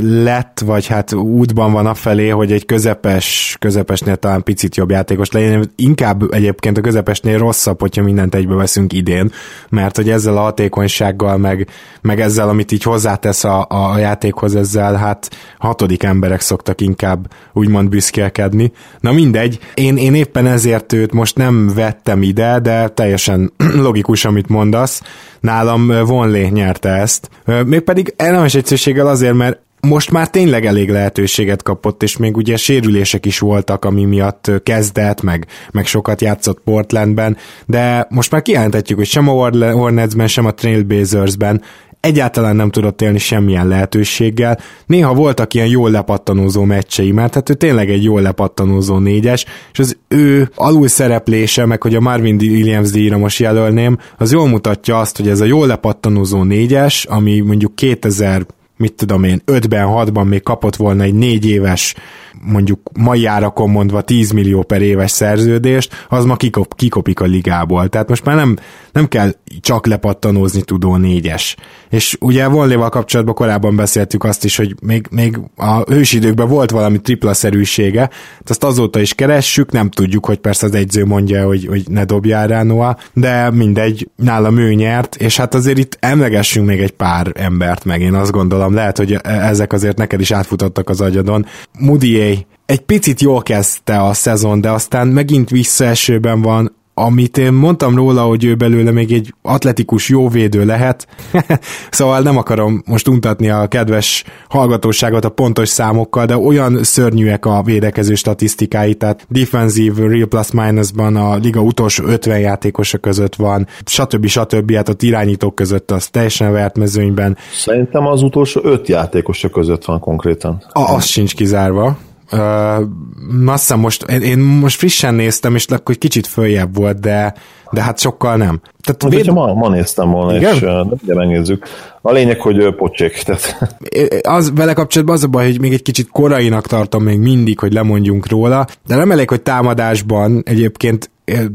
lett, 0.00 0.60
vagy 0.64 0.86
hát 0.86 1.12
útban 1.12 1.72
van 1.72 1.86
afelé, 1.86 2.28
hogy 2.28 2.52
egy 2.52 2.66
közepes, 2.66 3.56
közepesnél 3.60 4.16
talán 4.16 4.42
picit 4.42 4.76
jobb 4.76 4.90
játékos 4.90 5.30
legyen. 5.30 5.72
Inkább 5.76 6.32
egyébként 6.32 6.78
a 6.78 6.80
közepesnél 6.80 7.38
rosszabb, 7.38 7.80
hogyha 7.80 8.02
mindent 8.02 8.34
egybe 8.34 8.54
veszünk 8.54 8.92
idén, 8.92 9.32
mert 9.68 9.96
hogy 9.96 10.10
ezzel 10.10 10.36
a 10.36 10.40
hatékonysággal, 10.40 11.36
meg, 11.36 11.68
meg 12.00 12.20
ezzel, 12.20 12.48
amit 12.48 12.72
így 12.72 12.82
hozzátesz 12.82 13.44
a, 13.44 13.66
a 13.68 13.98
játékhoz, 13.98 14.56
ezzel 14.56 14.94
hát 14.94 15.30
hatodik 15.58 16.02
emberek 16.02 16.40
szoktak 16.40 16.80
inkább 16.80 17.32
úgymond 17.52 17.88
büszkélkedni. 17.88 18.72
Na 19.00 19.12
mindegy, 19.12 19.58
én, 19.74 19.96
én 19.96 20.14
éppen 20.14 20.46
ezért 20.46 20.92
őt 20.92 21.12
most 21.12 21.36
nem 21.36 21.72
vettem 21.74 22.22
ide, 22.22 22.58
de 22.60 22.88
teljesen 22.88 23.52
logikus, 23.86 24.24
amit 24.24 24.48
mondasz. 24.48 25.02
Nálam 25.40 26.04
Vonlé 26.06 26.48
nyerte 26.48 26.88
ezt. 26.88 27.30
Mégpedig 27.64 28.14
ellenes 28.16 28.54
egyszerűséggel 28.54 29.06
azért, 29.06 29.34
mert 29.34 29.64
most 29.80 30.10
már 30.10 30.30
tényleg 30.30 30.66
elég 30.66 30.90
lehetőséget 30.90 31.62
kapott, 31.62 32.02
és 32.02 32.16
még 32.16 32.36
ugye 32.36 32.56
sérülések 32.56 33.26
is 33.26 33.38
voltak, 33.38 33.84
ami 33.84 34.04
miatt 34.04 34.50
kezdett, 34.62 35.22
meg, 35.22 35.46
meg 35.70 35.86
sokat 35.86 36.20
játszott 36.20 36.60
Portlandben, 36.64 37.36
de 37.66 38.06
most 38.10 38.30
már 38.30 38.42
kijelenthetjük, 38.42 38.98
hogy 38.98 39.06
sem 39.06 39.28
a 39.28 39.50
Hornetsben, 39.72 40.26
sem 40.26 40.46
a 40.46 40.54
Trailblazersben 40.54 41.62
egyáltalán 42.00 42.56
nem 42.56 42.70
tudott 42.70 43.02
élni 43.02 43.18
semmilyen 43.18 43.68
lehetőséggel. 43.68 44.58
Néha 44.86 45.14
voltak 45.14 45.54
ilyen 45.54 45.66
jól 45.66 45.90
lepattanózó 45.90 46.64
meccsei, 46.64 47.12
mert 47.12 47.34
hát 47.34 47.50
ő 47.50 47.54
tényleg 47.54 47.90
egy 47.90 48.04
jól 48.04 48.20
lepattanózó 48.20 48.98
négyes, 48.98 49.44
és 49.72 49.78
az 49.78 49.96
ő 50.08 50.50
alul 50.54 50.88
szereplése, 50.88 51.66
meg 51.66 51.82
hogy 51.82 51.94
a 51.94 52.00
Marvin 52.00 52.36
Williams 52.40 52.90
díjra 52.90 53.18
most 53.18 53.38
jelölném, 53.38 53.98
az 54.18 54.32
jól 54.32 54.48
mutatja 54.48 54.98
azt, 54.98 55.16
hogy 55.16 55.28
ez 55.28 55.40
a 55.40 55.44
jól 55.44 55.66
lepattanózó 55.66 56.42
négyes, 56.42 57.04
ami 57.04 57.40
mondjuk 57.40 57.74
2000 57.74 58.46
mit 58.76 58.94
tudom 58.94 59.24
én, 59.24 59.42
5-ben, 59.46 59.86
6-ban 59.88 60.28
még 60.28 60.42
kapott 60.42 60.76
volna 60.76 61.02
egy 61.02 61.14
négy 61.14 61.46
éves 61.46 61.94
mondjuk 62.40 62.80
mai 62.92 63.26
árakon 63.26 63.70
mondva 63.70 64.00
10 64.00 64.30
millió 64.30 64.62
per 64.62 64.82
éves 64.82 65.10
szerződést, 65.10 66.06
az 66.08 66.24
ma 66.24 66.36
kikop, 66.36 66.74
kikopik 66.74 67.20
a 67.20 67.24
ligából. 67.24 67.88
Tehát 67.88 68.08
most 68.08 68.24
már 68.24 68.36
nem, 68.36 68.56
nem 68.92 69.08
kell 69.08 69.34
csak 69.60 69.86
lepattanózni 69.86 70.62
tudó 70.62 70.96
négyes. 70.96 71.56
És 71.90 72.16
ugye 72.20 72.46
Vonléval 72.46 72.88
kapcsolatban 72.88 73.34
korábban 73.34 73.76
beszéltük 73.76 74.24
azt 74.24 74.44
is, 74.44 74.56
hogy 74.56 74.74
még, 74.82 75.06
még 75.10 75.38
a 75.56 75.92
ősidőkben 75.92 76.48
volt 76.48 76.70
valami 76.70 77.00
tripla 77.00 77.34
szerűsége, 77.34 78.10
azt 78.44 78.64
azóta 78.64 79.00
is 79.00 79.14
keressük, 79.14 79.72
nem 79.72 79.90
tudjuk, 79.90 80.26
hogy 80.26 80.38
persze 80.38 80.66
az 80.66 80.74
egyző 80.74 81.04
mondja, 81.04 81.46
hogy, 81.46 81.66
hogy 81.66 81.82
ne 81.88 82.04
dobjál 82.04 82.46
rá 82.46 82.62
Noah, 82.62 82.96
de 83.12 83.50
mindegy, 83.50 84.08
nálam 84.16 84.58
ő 84.58 84.72
nyert, 84.72 85.14
és 85.14 85.36
hát 85.36 85.54
azért 85.54 85.78
itt 85.78 85.96
emlegessünk 86.00 86.66
még 86.66 86.80
egy 86.80 86.90
pár 86.90 87.32
embert 87.34 87.84
meg, 87.84 88.00
én 88.00 88.14
azt 88.14 88.30
gondolom, 88.30 88.65
lehet, 88.74 88.96
hogy 88.96 89.12
ezek 89.22 89.72
azért 89.72 89.96
neked 89.96 90.20
is 90.20 90.30
átfutottak 90.30 90.88
az 90.88 91.00
agyadon. 91.00 91.46
Moody 91.78 92.46
egy 92.66 92.80
picit 92.80 93.20
jól 93.20 93.42
kezdte 93.42 94.02
a 94.02 94.12
szezon, 94.12 94.60
de 94.60 94.70
aztán 94.70 95.08
megint 95.08 95.50
visszaesőben 95.50 96.42
van, 96.42 96.76
amit 96.98 97.38
én 97.38 97.52
mondtam 97.52 97.96
róla, 97.96 98.22
hogy 98.22 98.44
ő 98.44 98.54
belőle 98.54 98.90
még 98.90 99.12
egy 99.12 99.34
atletikus 99.42 100.08
jóvédő 100.08 100.64
lehet, 100.64 101.06
szóval 101.90 102.20
nem 102.20 102.36
akarom 102.36 102.82
most 102.86 103.08
untatni 103.08 103.50
a 103.50 103.66
kedves 103.66 104.24
hallgatóságot 104.48 105.24
a 105.24 105.28
pontos 105.28 105.68
számokkal, 105.68 106.26
de 106.26 106.36
olyan 106.36 106.84
szörnyűek 106.84 107.46
a 107.46 107.62
védekező 107.62 108.14
statisztikái, 108.14 108.94
tehát 108.94 109.26
defensive 109.28 110.06
real 110.06 110.26
plus 110.26 110.50
minusban 110.50 111.16
a 111.16 111.34
liga 111.34 111.60
utolsó 111.60 112.04
50 112.04 112.38
játékosa 112.38 112.98
között 112.98 113.34
van, 113.34 113.66
stb. 113.84 114.26
stb. 114.26 114.72
hát 114.72 114.88
ott 114.88 115.02
irányítók 115.02 115.54
között 115.54 115.90
az 115.90 116.08
teljesen 116.08 116.52
vert 116.52 116.78
mezőnyben. 116.78 117.36
Szerintem 117.52 118.06
az 118.06 118.22
utolsó 118.22 118.60
5 118.64 118.88
játékosa 118.88 119.48
között 119.48 119.84
van 119.84 120.00
konkrétan. 120.00 120.62
A, 120.72 120.94
az 120.94 121.04
sincs 121.04 121.34
kizárva. 121.34 121.98
Uh, 122.32 123.50
azt 123.52 123.60
hiszem 123.60 123.78
most, 123.78 124.02
én, 124.02 124.20
én 124.20 124.38
most 124.38 124.78
frissen 124.78 125.14
néztem, 125.14 125.54
és 125.54 125.64
akkor 125.64 125.94
egy 125.94 125.98
kicsit 125.98 126.26
följebb 126.26 126.76
volt, 126.76 127.00
de, 127.00 127.34
de 127.70 127.82
hát 127.82 127.98
sokkal 127.98 128.36
nem. 128.36 128.60
Tehát 128.80 129.02
hát, 129.02 129.12
véd... 129.12 129.32
ma, 129.32 129.54
ma 129.54 129.68
néztem 129.68 130.10
volna, 130.10 130.36
Igen? 130.36 130.54
és 130.54 130.60
ugye 131.02 131.14
megnézzük. 131.14 131.66
A 132.02 132.12
lényeg, 132.12 132.40
hogy 132.40 132.74
pocsék. 132.74 133.22
Tehát... 133.22 133.76
Az 134.22 134.52
vele 134.54 134.72
kapcsolatban 134.72 135.16
az 135.16 135.24
a 135.24 135.28
baj, 135.28 135.44
hogy 135.44 135.60
még 135.60 135.72
egy 135.72 135.82
kicsit 135.82 136.08
korainak 136.12 136.66
tartom 136.66 137.02
még 137.02 137.18
mindig, 137.18 137.58
hogy 137.58 137.72
lemondjunk 137.72 138.28
róla, 138.28 138.66
de 138.86 138.96
nem 138.96 139.10
elég, 139.10 139.28
hogy 139.28 139.42
támadásban 139.42 140.42
egyébként 140.44 141.10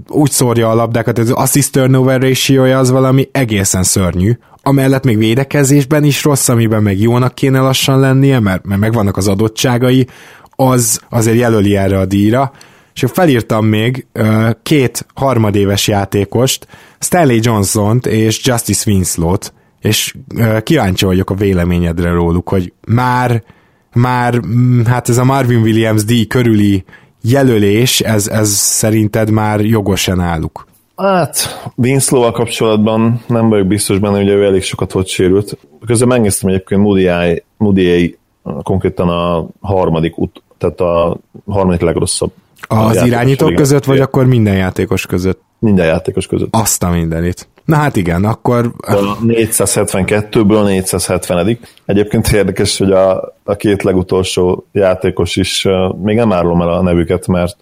úgy 0.08 0.32
szórja 0.32 0.70
a 0.70 0.76
labdákat, 0.76 1.18
az 1.18 1.32
assist 1.32 1.72
turnover 1.72 2.22
ratio 2.22 2.64
az 2.64 2.92
valami 2.92 3.30
egészen 3.32 3.84
szörnyű. 3.84 4.38
Amellett 4.64 5.04
még 5.04 5.18
védekezésben 5.18 6.04
is 6.04 6.24
rossz, 6.24 6.50
amiben 6.50 6.84
meg 6.84 7.00
jónak 7.00 7.36
kéne 7.36 7.60
lassan 7.60 8.00
lennie, 8.00 8.40
mert, 8.40 8.66
mert 8.66 8.80
megvannak 8.80 9.18
az 9.18 9.28
adottságai, 9.28 10.08
az 10.70 11.02
azért 11.10 11.38
jelöli 11.38 11.76
erre 11.76 12.00
a 12.00 12.06
díjra, 12.06 12.52
és 12.94 13.04
felírtam 13.14 13.66
még 13.66 14.06
két 14.64 15.06
harmadéves 15.14 15.88
játékost, 15.88 16.68
Stanley 17.00 17.40
Johnson-t 17.42 18.06
és 18.06 18.46
Justice 18.46 18.92
Winslow-t, 18.92 19.54
és 19.82 20.16
kíváncsi 20.64 21.06
vagyok 21.06 21.30
a 21.30 21.34
véleményedre 21.34 22.12
róluk, 22.12 22.50
hogy 22.50 22.74
már, 22.88 23.44
már 23.94 24.40
mm, 24.46 24.84
hát 24.84 25.10
ez 25.10 25.18
a 25.18 25.24
Marvin 25.24 25.62
Williams 25.62 26.04
díj 26.04 26.26
körüli 26.26 26.84
jelölés, 27.22 28.00
ez, 28.00 28.28
ez 28.28 28.50
szerinted 28.50 29.30
már 29.30 29.60
jogosan 29.60 30.20
álluk? 30.20 30.68
Hát, 30.96 31.70
winslow 31.76 32.32
kapcsolatban 32.32 33.22
nem 33.28 33.50
vagyok 33.50 33.68
biztos 33.68 34.00
benne, 34.00 34.18
hogy 34.18 34.28
ő 34.28 34.46
elég 34.46 34.64
sokat 34.64 34.92
volt 34.92 35.08
sérült. 35.08 35.58
Közben 35.86 36.08
megnéztem 36.08 36.50
egyébként 36.50 36.82
Moody, 36.82 37.10
Moody 37.58 38.18
konkrétan 38.64 39.10
a 39.10 39.48
harmadik 39.60 40.18
út, 40.18 40.44
tehát 40.62 40.80
a 40.80 41.18
harmadik 41.48 41.82
legrosszabb. 41.82 42.32
Az 42.68 43.06
irányítók 43.06 43.56
között, 43.56 43.86
vagy 43.86 44.00
akkor 44.00 44.26
minden 44.26 44.56
játékos 44.56 45.06
között? 45.06 45.42
Minden 45.60 45.86
játékos 45.86 46.28
között. 46.28 46.48
Azt 46.52 46.84
a 46.84 46.90
mindenit. 46.90 47.48
Na 47.66 47.76
hát 47.76 47.96
igen, 47.96 48.26
akkor... 48.26 48.72
A 48.78 49.18
472-ből 49.28 50.60
a 50.60 50.64
470 50.64 51.58
Egyébként 51.86 52.32
érdekes, 52.32 52.78
hogy 52.78 52.92
a, 52.92 53.34
a 53.44 53.56
két 53.56 53.84
legutolsó 53.84 54.66
játékos 54.72 55.36
is, 55.36 55.68
még 56.02 56.16
nem 56.16 56.32
árulom 56.34 56.62
el 56.62 56.70
a 56.70 56.82
nevüket, 56.82 57.28
mert 57.28 57.58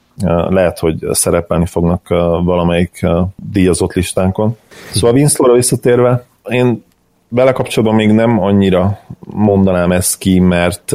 lehet, 0.50 0.80
hogy 0.80 1.06
szerepelni 1.12 1.66
fognak 1.66 2.08
valamelyik 2.44 3.06
díjazott 3.36 3.94
listánkon. 3.94 4.58
Szóval 4.92 5.16
Winslow-ra 5.16 5.56
visszatérve, 5.56 6.26
én 6.50 6.84
vele 7.28 7.52
kapcsolatban 7.52 7.98
még 7.98 8.12
nem 8.12 8.40
annyira 8.42 9.00
mondanám 9.20 9.92
ezt 9.92 10.18
ki, 10.18 10.40
mert 10.40 10.92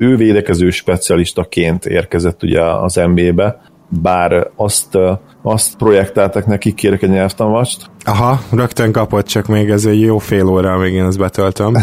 ő 0.00 0.16
védekező 0.16 0.70
specialistaként 0.70 1.86
érkezett 1.86 2.42
ugye 2.42 2.62
az 2.62 2.94
NBA-be, 2.94 3.60
bár 3.88 4.50
azt, 4.56 4.98
azt 5.42 5.76
projektáltak 5.76 6.46
neki, 6.46 6.74
kérek 6.74 7.02
egy 7.02 7.10
nyelvtanvast. 7.10 7.90
Aha, 8.04 8.40
rögtön 8.52 8.92
kapott, 8.92 9.26
csak 9.26 9.46
még 9.46 9.70
ez 9.70 9.84
egy 9.84 10.00
jó 10.00 10.18
fél 10.18 10.46
óra, 10.46 10.76
még 10.78 10.92
én 10.92 11.04
ezt 11.04 11.18
betöltöm. 11.18 11.74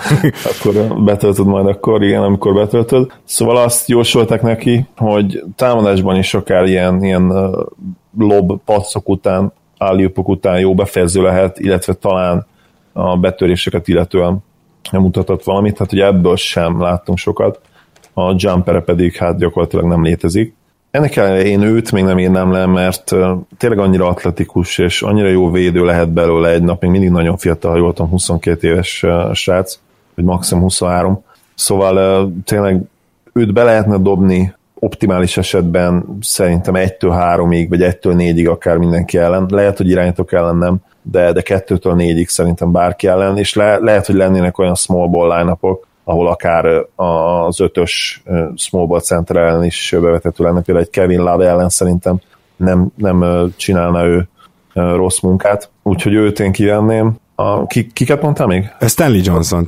akkor 0.50 1.02
betöltöd 1.04 1.46
majd 1.46 1.66
akkor, 1.66 2.02
igen, 2.02 2.22
amikor 2.22 2.54
betöltöd. 2.54 3.12
Szóval 3.24 3.56
azt 3.56 3.88
jósolták 3.88 4.42
neki, 4.42 4.86
hogy 4.96 5.42
támadásban 5.56 6.16
is 6.16 6.34
akár 6.34 6.64
ilyen, 6.64 7.04
ilyen 7.04 7.32
lob 8.18 8.60
pacok 8.64 9.08
után, 9.08 9.52
állípok 9.78 10.28
után 10.28 10.58
jó 10.58 10.74
befejező 10.74 11.22
lehet, 11.22 11.58
illetve 11.58 11.92
talán 11.92 12.46
a 12.92 13.16
betöréseket 13.16 13.88
illetően 13.88 14.44
mutatott 14.90 15.44
valamit, 15.44 15.76
tehát 15.76 15.92
ugye 15.92 16.06
ebből 16.06 16.36
sem 16.36 16.80
láttunk 16.80 17.18
sokat, 17.18 17.60
a 18.12 18.34
jumpere 18.36 18.80
pedig 18.80 19.16
hát 19.16 19.38
gyakorlatilag 19.38 19.84
nem 19.84 20.02
létezik. 20.02 20.54
Ennek 20.90 21.16
ellenére 21.16 21.44
én 21.44 21.62
őt 21.62 21.92
még 21.92 22.04
nem 22.04 22.18
írnám 22.18 22.52
le, 22.52 22.66
mert 22.66 23.14
tényleg 23.58 23.78
annyira 23.78 24.08
atletikus, 24.08 24.78
és 24.78 25.02
annyira 25.02 25.28
jó 25.28 25.50
védő 25.50 25.84
lehet 25.84 26.12
belőle 26.12 26.50
egy 26.50 26.62
nap, 26.62 26.82
még 26.82 26.90
mindig 26.90 27.10
nagyon 27.10 27.36
fiatal, 27.36 27.70
ha 27.70 27.76
jól 27.76 27.92
tudom, 27.92 28.10
22 28.10 28.68
éves 28.68 29.04
srác, 29.32 29.78
vagy 30.14 30.24
maximum 30.24 30.62
23. 30.62 31.24
Szóval 31.54 32.32
tényleg 32.44 32.80
őt 33.32 33.52
be 33.52 33.62
lehetne 33.62 33.98
dobni 33.98 34.54
optimális 34.78 35.36
esetben 35.36 36.18
szerintem 36.20 36.74
1-től 36.76 37.36
3-ig, 37.36 37.66
vagy 37.68 37.80
1-től 37.82 38.14
4-ig 38.16 38.50
akár 38.50 38.76
mindenki 38.76 39.18
ellen. 39.18 39.46
Lehet, 39.48 39.76
hogy 39.76 39.88
irányítok 39.88 40.32
ellen 40.32 40.56
nem, 40.56 40.76
de, 41.10 41.32
de 41.32 41.42
2-től 41.44 41.94
4-ig 41.96 42.26
szerintem 42.26 42.72
bárki 42.72 43.06
ellen, 43.06 43.38
és 43.38 43.54
le, 43.54 43.78
lehet, 43.78 44.06
hogy 44.06 44.14
lennének 44.14 44.58
olyan 44.58 44.74
small 44.74 45.08
ball 45.08 45.38
line 45.38 45.56
ahol 46.08 46.28
akár 46.28 46.86
az 46.96 47.60
ötös 47.60 48.22
small 48.56 48.86
ball 48.86 49.00
center 49.00 49.36
ellen 49.36 49.64
is 49.64 49.96
bevetető 50.00 50.44
lenne, 50.44 50.60
például 50.60 50.86
egy 50.86 50.92
Kevin 50.92 51.20
Love 51.20 51.48
ellen 51.48 51.68
szerintem 51.68 52.20
nem, 52.56 52.88
nem 52.96 53.48
csinálna 53.56 54.04
ő 54.04 54.28
rossz 54.72 55.20
munkát, 55.20 55.70
úgyhogy 55.82 56.14
őt 56.14 56.40
én 56.40 56.52
kivenném. 56.52 57.16
A, 57.34 57.66
ki, 57.66 57.86
kiket 57.86 58.22
mondtál 58.22 58.46
még? 58.46 58.74
Stanley 58.80 59.20
Johnson. 59.22 59.66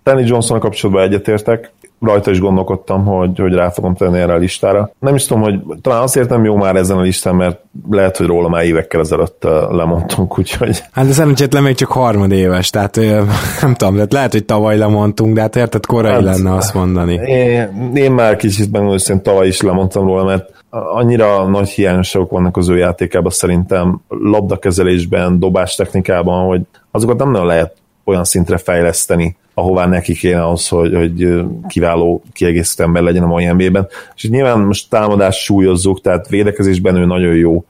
Stanley 0.00 0.26
Johnson 0.26 0.58
kapcsolatban 0.58 1.04
egyetértek, 1.04 1.72
rajta 2.00 2.30
is 2.30 2.40
gondolkodtam, 2.40 3.04
hogy, 3.04 3.38
hogy 3.38 3.52
rá 3.52 3.70
fogom 3.70 3.94
tenni 3.94 4.18
erre 4.18 4.32
a 4.32 4.36
listára. 4.36 4.90
Nem 4.98 5.14
is 5.14 5.26
tudom, 5.26 5.42
hogy 5.42 5.60
talán 5.80 6.02
azért 6.02 6.28
nem 6.28 6.44
jó 6.44 6.56
már 6.56 6.76
ezen 6.76 6.96
a 6.96 7.00
listán, 7.00 7.34
mert 7.34 7.60
lehet, 7.90 8.16
hogy 8.16 8.26
róla 8.26 8.48
már 8.48 8.64
évekkel 8.64 9.00
ezelőtt 9.00 9.42
lemondtunk, 9.70 10.38
úgyhogy... 10.38 10.82
Hát 10.92 11.12
szerencsétlen 11.12 11.62
még 11.62 11.74
csak 11.74 11.90
harmadéves, 11.90 12.70
tehát 12.70 12.96
nem 13.62 13.74
tudom, 13.74 13.94
tehát 13.94 14.12
lehet, 14.12 14.32
hogy 14.32 14.44
tavaly 14.44 14.78
lemondtunk, 14.78 15.34
de 15.34 15.40
hát 15.40 15.56
érted, 15.56 15.86
korai 15.86 16.12
hát, 16.12 16.22
lenne 16.22 16.54
azt 16.54 16.74
mondani. 16.74 17.14
Én, 17.14 17.90
én 17.94 18.12
már 18.12 18.36
kicsit 18.36 18.72
megmondom, 18.72 18.98
hogy 19.06 19.22
tavaly 19.22 19.46
is 19.46 19.60
lemondtam 19.60 20.06
róla, 20.06 20.24
mert 20.24 20.56
annyira 20.70 21.46
nagy 21.46 21.68
hiányosságok 21.68 22.30
vannak 22.30 22.56
az 22.56 22.68
ő 22.68 22.76
játékában 22.76 23.30
szerintem 23.30 24.00
labdakezelésben, 24.08 25.38
dobás 25.38 25.74
technikában, 25.74 26.46
hogy 26.46 26.60
azokat 26.90 27.18
nem 27.18 27.30
nagyon 27.30 27.46
lehet 27.46 27.76
olyan 28.04 28.24
szintre 28.24 28.56
fejleszteni, 28.56 29.36
ahová 29.58 29.86
neki 29.86 30.14
kéne 30.14 30.48
az, 30.48 30.68
hogy, 30.68 30.94
hogy 30.94 31.44
kiváló 31.68 32.22
kiegészítő 32.32 32.82
ember 32.82 33.02
legyen 33.02 33.22
a 33.22 33.26
mai 33.26 33.46
NBA-ben. 33.46 33.88
És 34.14 34.28
nyilván 34.28 34.60
most 34.60 34.90
támadást 34.90 35.38
súlyozzuk, 35.38 36.00
tehát 36.00 36.28
védekezésben 36.28 36.96
ő 36.96 37.04
nagyon 37.04 37.34
jó, 37.34 37.64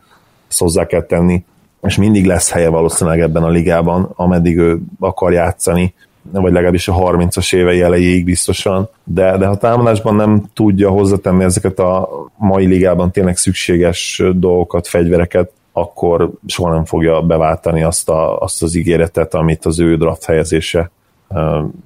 ezt 0.49 0.59
hozzá 0.59 0.87
kell 0.87 1.03
tenni, 1.03 1.45
és 1.83 1.97
mindig 1.97 2.27
lesz 2.27 2.51
helye 2.51 2.69
valószínűleg 2.69 3.21
ebben 3.21 3.43
a 3.43 3.49
ligában, 3.49 4.13
ameddig 4.17 4.57
ő 4.57 4.79
akar 5.01 5.33
játszani, 5.33 5.95
vagy 6.33 6.53
legalábbis 6.53 6.89
a 6.89 6.95
30-as 6.95 7.55
évei 7.55 7.81
elejéig 7.81 8.25
biztosan, 8.25 8.89
de, 9.05 9.37
de 9.37 9.47
ha 9.47 9.57
támadásban 9.57 10.15
nem 10.15 10.45
tudja 10.55 10.91
hozzátenni 10.91 11.45
ezeket 11.45 11.79
a 11.79 12.09
mai 12.37 12.67
ligában 12.67 13.11
tényleg 13.11 13.37
szükséges 13.37 14.23
dolgokat, 14.35 14.87
fegyvereket, 14.87 15.51
akkor 15.73 16.31
soha 16.47 16.73
nem 16.75 16.85
fogja 16.85 17.23
beváltani 17.23 17.83
azt, 17.83 18.09
a, 18.09 18.39
azt 18.39 18.63
az 18.63 18.75
ígéretet, 18.75 19.35
amit 19.35 19.65
az 19.65 19.81
ő 19.81 19.97
draft 19.97 20.25
helyezése 20.25 20.91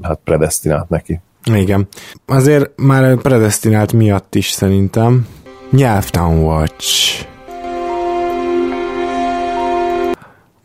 hát 0.02 0.20
predestinált 0.24 0.88
neki. 0.88 1.20
Igen. 1.44 1.88
Azért 2.26 2.70
már 2.76 3.16
predestinált 3.16 3.92
miatt 3.92 4.35
is 4.35 4.50
szerintem. 4.50 5.26
Nyelvtown 5.70 6.38
Watch. 6.38 7.24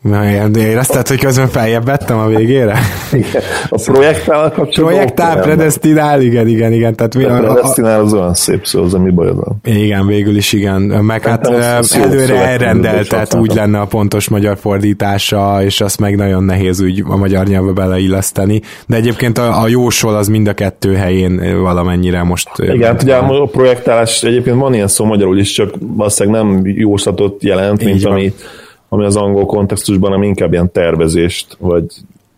Na, 0.02 0.24
érezted, 0.58 1.08
hogy 1.08 1.18
közben 1.18 1.48
feljebb 1.48 1.84
vettem 1.84 2.18
a 2.18 2.26
végére? 2.26 2.78
Igen. 3.12 3.42
A 3.68 3.82
projektál 3.84 4.52
kapcsolatban? 4.52 4.86
Projektál, 4.86 5.40
predestinál, 5.40 6.20
igen, 6.20 6.48
igen, 6.48 6.72
igen. 6.72 6.94
Tehát 6.94 7.14
mi, 7.14 7.24
a, 7.24 7.38
predestinál 7.38 8.00
az 8.00 8.12
olyan 8.12 8.34
szép 8.34 8.66
szó, 8.66 8.82
az 8.82 8.92
mi 8.92 9.10
baj 9.10 9.32
van? 9.32 9.60
Igen, 9.64 10.06
végül 10.06 10.36
is 10.36 10.52
igen. 10.52 10.80
Meg 10.82 11.22
hát, 11.22 11.46
előre 11.46 12.34
elrendelt, 12.34 13.08
tehát 13.08 13.34
úgy 13.34 13.54
lenne 13.54 13.80
a 13.80 13.84
pontos 13.84 14.28
magyar 14.28 14.58
fordítása, 14.58 15.62
és 15.62 15.80
azt 15.80 16.00
meg 16.00 16.16
nagyon 16.16 16.44
nehéz 16.44 16.82
úgy 16.82 17.02
a 17.06 17.16
magyar 17.16 17.46
nyelvbe 17.46 17.72
beleilleszteni. 17.72 18.60
De 18.86 18.96
egyébként 18.96 19.38
a, 19.38 19.62
a 19.62 19.68
jósol 19.68 20.16
az 20.16 20.28
mind 20.28 20.48
a 20.48 20.52
kettő 20.52 20.94
helyén 20.94 21.60
valamennyire 21.62 22.22
most... 22.22 22.48
Igen, 22.56 22.82
hát 22.82 23.02
ugye 23.02 23.14
a 23.14 23.46
projektálás 23.46 24.22
egyébként 24.22 24.56
van 24.56 24.74
ilyen 24.74 24.88
szó 24.88 25.04
magyarul 25.04 25.38
is, 25.38 25.52
csak 25.52 25.74
valószínűleg 25.80 26.42
nem 26.42 26.62
jóslatot 26.64 27.42
jelent, 27.42 27.84
mint 27.84 28.04
ami 28.04 28.32
ami 28.88 29.04
az 29.04 29.16
angol 29.16 29.46
kontextusban 29.46 30.10
nem 30.10 30.22
inkább 30.22 30.52
ilyen 30.52 30.72
tervezést, 30.72 31.56
vagy... 31.58 31.84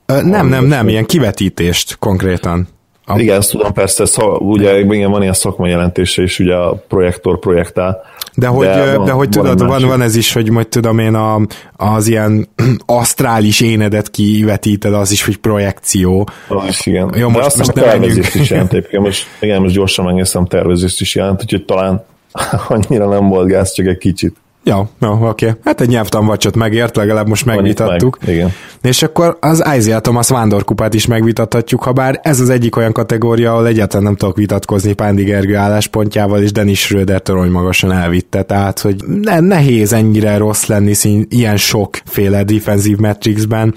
Ö, 0.06 0.22
nem, 0.22 0.48
nem, 0.48 0.64
nem, 0.64 0.88
ilyen 0.88 1.06
kivetítést 1.06 1.96
konkrétan. 1.98 2.68
A... 3.10 3.18
Igen, 3.18 3.36
ezt 3.36 3.50
tudom, 3.50 3.72
persze, 3.72 4.04
szó, 4.04 4.36
ugye 4.36 4.78
igen, 4.78 5.10
van 5.10 5.22
ilyen 5.22 5.32
szakmai 5.32 5.70
jelentése 5.70 6.22
is, 6.22 6.38
ugye 6.38 6.54
a 6.54 6.84
projektor 6.88 7.38
projektál. 7.38 8.02
De 8.34 8.46
hogy, 8.46 8.66
de, 8.66 8.96
van, 8.96 9.04
de 9.04 9.12
hogy 9.12 9.28
tudod, 9.28 9.58
van, 9.58 9.68
van, 9.68 9.86
van 9.86 10.02
ez 10.02 10.16
is, 10.16 10.32
hogy 10.32 10.50
majd 10.50 10.68
tudom 10.68 10.98
én 10.98 11.14
a, 11.14 11.40
az 11.76 12.06
ilyen 12.08 12.48
asztrális 12.86 13.60
énedet 13.60 14.10
kivetíted, 14.10 14.94
az 14.94 15.10
is, 15.10 15.24
hogy 15.24 15.36
projekció. 15.36 16.28
Az 16.48 16.68
is, 16.68 16.86
igen. 16.86 17.12
Jó, 17.16 17.28
most, 17.28 17.38
de 17.40 17.46
azt 17.46 17.56
most 17.56 17.70
a 17.70 17.72
tervezést 17.72 18.34
is 18.34 18.50
jelent 18.50 18.72
egyébként. 18.74 19.02
Most, 19.02 19.26
igen, 19.40 19.62
most 19.62 19.74
gyorsan 19.74 20.04
megnéztem, 20.04 20.46
tervezést 20.46 21.00
is 21.00 21.14
jelent, 21.14 21.42
úgyhogy 21.42 21.64
talán 21.64 22.04
annyira 22.68 23.08
nem 23.08 23.28
volt 23.28 23.48
gáz, 23.48 23.72
csak 23.72 23.86
egy 23.86 23.98
kicsit. 23.98 24.36
Ja, 24.64 24.88
jó, 25.01 25.12
oké. 25.12 25.46
Okay. 25.46 25.61
Hát 25.64 25.81
egy 25.81 25.88
nyelvtanvacsot 25.88 26.57
megért, 26.57 26.96
legalább 26.96 27.29
most 27.29 27.44
megvitattuk. 27.44 28.18
Meg, 28.20 28.35
igen. 28.35 28.53
És 28.83 29.03
akkor 29.03 29.37
az 29.40 29.64
Isaiah 29.77 30.01
Thomas 30.01 30.29
vándorkupát 30.29 30.94
is 30.94 31.07
megvitathatjuk, 31.07 31.83
ha 31.83 31.92
bár 31.92 32.20
ez 32.23 32.40
az 32.40 32.51
egyik 32.51 32.77
olyan 32.77 32.92
kategória, 32.92 33.53
ahol 33.53 33.66
egyáltalán 33.66 34.05
nem 34.05 34.16
tudok 34.16 34.37
vitatkozni 34.37 34.92
Pándi 34.92 35.23
Gergő 35.23 35.57
álláspontjával, 35.57 36.42
és 36.42 36.53
Dennis 36.53 36.81
Schröder 36.81 37.20
torony 37.20 37.51
magasan 37.51 37.92
elvitte, 37.92 38.42
tehát 38.42 38.81
hogy 38.81 38.96
ne, 39.23 39.40
nehéz 39.40 39.92
ennyire 39.92 40.37
rossz 40.37 40.66
lenni 40.66 40.94
szín, 40.94 41.27
ilyen 41.29 41.57
sokféle 41.57 42.44
defensív 42.44 42.96
metricsben, 42.96 43.75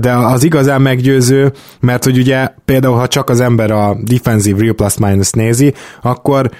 de 0.00 0.12
az 0.12 0.44
igazán 0.44 0.82
meggyőző, 0.82 1.52
mert 1.80 2.04
hogy 2.04 2.18
ugye 2.18 2.48
például, 2.64 2.96
ha 2.96 3.06
csak 3.06 3.30
az 3.30 3.40
ember 3.40 3.70
a 3.70 3.96
defensív 4.04 4.56
real 4.56 4.74
plus 4.74 4.98
minus 4.98 5.30
nézi, 5.30 5.74
akkor 6.02 6.50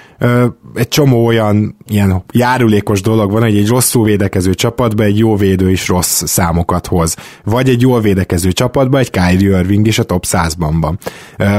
egy 0.74 0.88
csomó 0.88 1.26
olyan 1.26 1.76
ilyen 1.88 2.24
járulékos 2.32 3.00
dolog 3.00 3.32
van, 3.32 3.42
hogy 3.42 3.55
egy 3.58 3.68
rosszul 3.68 4.04
védekező 4.04 4.54
csapatba 4.54 5.02
egy 5.02 5.18
jó 5.18 5.36
védő 5.36 5.70
is 5.70 5.88
rossz 5.88 6.22
számokat 6.24 6.86
hoz. 6.86 7.16
Vagy 7.44 7.68
egy 7.68 7.80
jól 7.80 8.00
védekező 8.00 8.52
csapatba 8.52 8.98
egy 8.98 9.10
Kyrie 9.10 9.58
Irving 9.58 9.86
is 9.86 9.98
a 9.98 10.02
top 10.02 10.24
100-ban 10.28 10.74
van. 10.80 10.98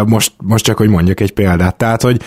Most, 0.07 0.33
most 0.43 0.63
csak, 0.63 0.77
hogy 0.77 0.89
mondjak 0.89 1.19
egy 1.19 1.33
példát. 1.33 1.75
Tehát, 1.75 2.01
hogy 2.01 2.21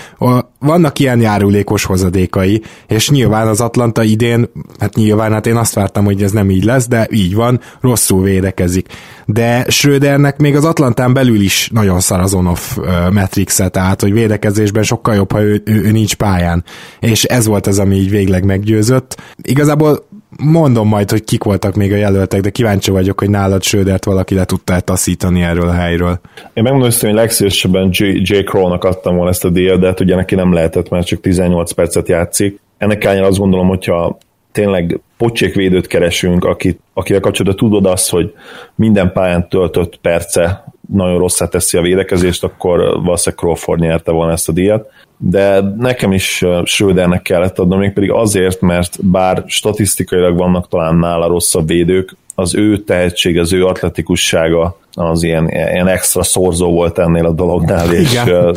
vannak 0.59 0.99
ilyen 0.99 1.21
járulékos 1.21 1.85
hozadékai, 1.85 2.63
és 2.87 3.11
nyilván 3.11 3.47
az 3.47 3.61
Atlanta 3.61 4.03
idén, 4.03 4.51
hát 4.79 4.95
nyilván, 4.95 5.33
hát 5.33 5.47
én 5.47 5.57
azt 5.57 5.75
vártam, 5.75 6.05
hogy 6.05 6.23
ez 6.23 6.31
nem 6.31 6.51
így 6.51 6.65
lesz, 6.65 6.89
de 6.89 7.09
így 7.11 7.35
van, 7.35 7.61
rosszul 7.81 8.23
védekezik. 8.23 8.89
De 9.33 9.65
Schrödernek 9.69 10.39
még 10.39 10.57
az 10.57 10.65
Atlantán 10.65 11.13
belül 11.13 11.41
is 11.41 11.71
nagyon 11.73 12.01
szar 12.01 12.21
az 12.21 12.35
on-off 12.35 12.77
metrixe, 13.13 13.69
tehát, 13.69 14.01
hogy 14.01 14.13
védekezésben 14.13 14.83
sokkal 14.83 15.15
jobb, 15.15 15.33
ha 15.33 15.43
ő, 15.43 15.63
ő, 15.65 15.83
ő 15.85 15.91
nincs 15.91 16.15
pályán. 16.15 16.65
És 17.01 17.25
ez 17.25 17.47
volt 17.47 17.67
az, 17.67 17.79
ami 17.79 17.95
így 17.95 18.11
végleg 18.11 18.45
meggyőzött. 18.45 19.17
Igazából 19.43 20.09
mondom 20.43 20.89
majd, 20.89 21.11
hogy 21.11 21.25
kik 21.25 21.43
voltak 21.43 21.75
még 21.75 21.93
a 21.93 21.97
jelöltek, 21.97 22.41
de 22.41 22.51
kíváncsi 22.51 22.91
vagyok, 22.91 23.19
hogy 23.19 23.31
nálad 23.31 23.63
Södert 23.63 24.05
valaki 24.05 24.35
le 24.35 24.45
tudta 24.45 24.81
taszítani 24.81 25.43
erről 25.43 25.69
a 25.69 25.73
helyről. 25.73 26.21
Én 26.53 26.63
megmondom, 26.63 26.91
hogy 27.01 27.13
legszívesebben 27.13 27.89
J. 27.93 28.05
J. 28.05 28.43
Kroll-nak 28.45 28.85
adtam 28.85 29.15
volna 29.15 29.31
ezt 29.31 29.45
a 29.45 29.51
díjat, 29.51 29.81
de 29.81 29.87
hát 29.87 30.01
ugye 30.01 30.15
neki 30.15 30.35
nem 30.35 30.53
lehetett, 30.53 30.89
mert 30.89 31.07
csak 31.07 31.21
18 31.21 31.73
percet 31.73 32.09
játszik. 32.09 32.61
Ennek 32.79 33.05
ellenére 33.05 33.27
azt 33.27 33.39
gondolom, 33.39 33.69
hogyha 33.69 34.19
tényleg 34.53 35.01
pocsékvédőt 35.21 35.87
keresünk, 35.87 36.45
akit, 36.45 36.81
akivel 36.93 37.21
kapcsolatban 37.21 37.69
tudod 37.69 37.93
azt, 37.93 38.11
hogy 38.11 38.35
minden 38.75 39.13
pályán 39.13 39.49
töltött 39.49 39.97
perce 39.97 40.65
nagyon 40.93 41.19
rosszát 41.19 41.51
teszi 41.51 41.79
a 41.79 41.83
védekezést, 41.83 42.45
akkor 42.45 42.79
valószínűleg 42.79 43.45
Crawford 43.45 43.81
nyerte 43.81 44.11
volna 44.11 44.33
ezt 44.33 44.49
a 44.49 44.53
díjat. 44.53 44.91
De 45.17 45.61
nekem 45.61 46.13
is 46.13 46.45
Schrödernek 46.65 47.23
kellett 47.23 47.59
adnom, 47.59 47.79
még 47.79 47.93
pedig 47.93 48.11
azért, 48.11 48.61
mert 48.61 49.05
bár 49.05 49.43
statisztikailag 49.47 50.37
vannak 50.37 50.69
talán 50.69 50.97
nála 50.97 51.27
rosszabb 51.27 51.67
védők, 51.67 52.17
az 52.35 52.55
ő 52.55 52.79
tehetség, 52.79 53.39
az 53.39 53.53
ő 53.53 53.67
atletikussága 53.67 54.77
az 54.95 55.23
ilyen, 55.23 55.49
ilyen 55.49 55.89
extra 55.89 56.23
szorzó 56.23 56.71
volt 56.71 56.99
ennél 56.99 57.27
a 57.27 57.33
dolognál, 57.33 57.93
és 57.93 58.13
Igen. 58.13 58.57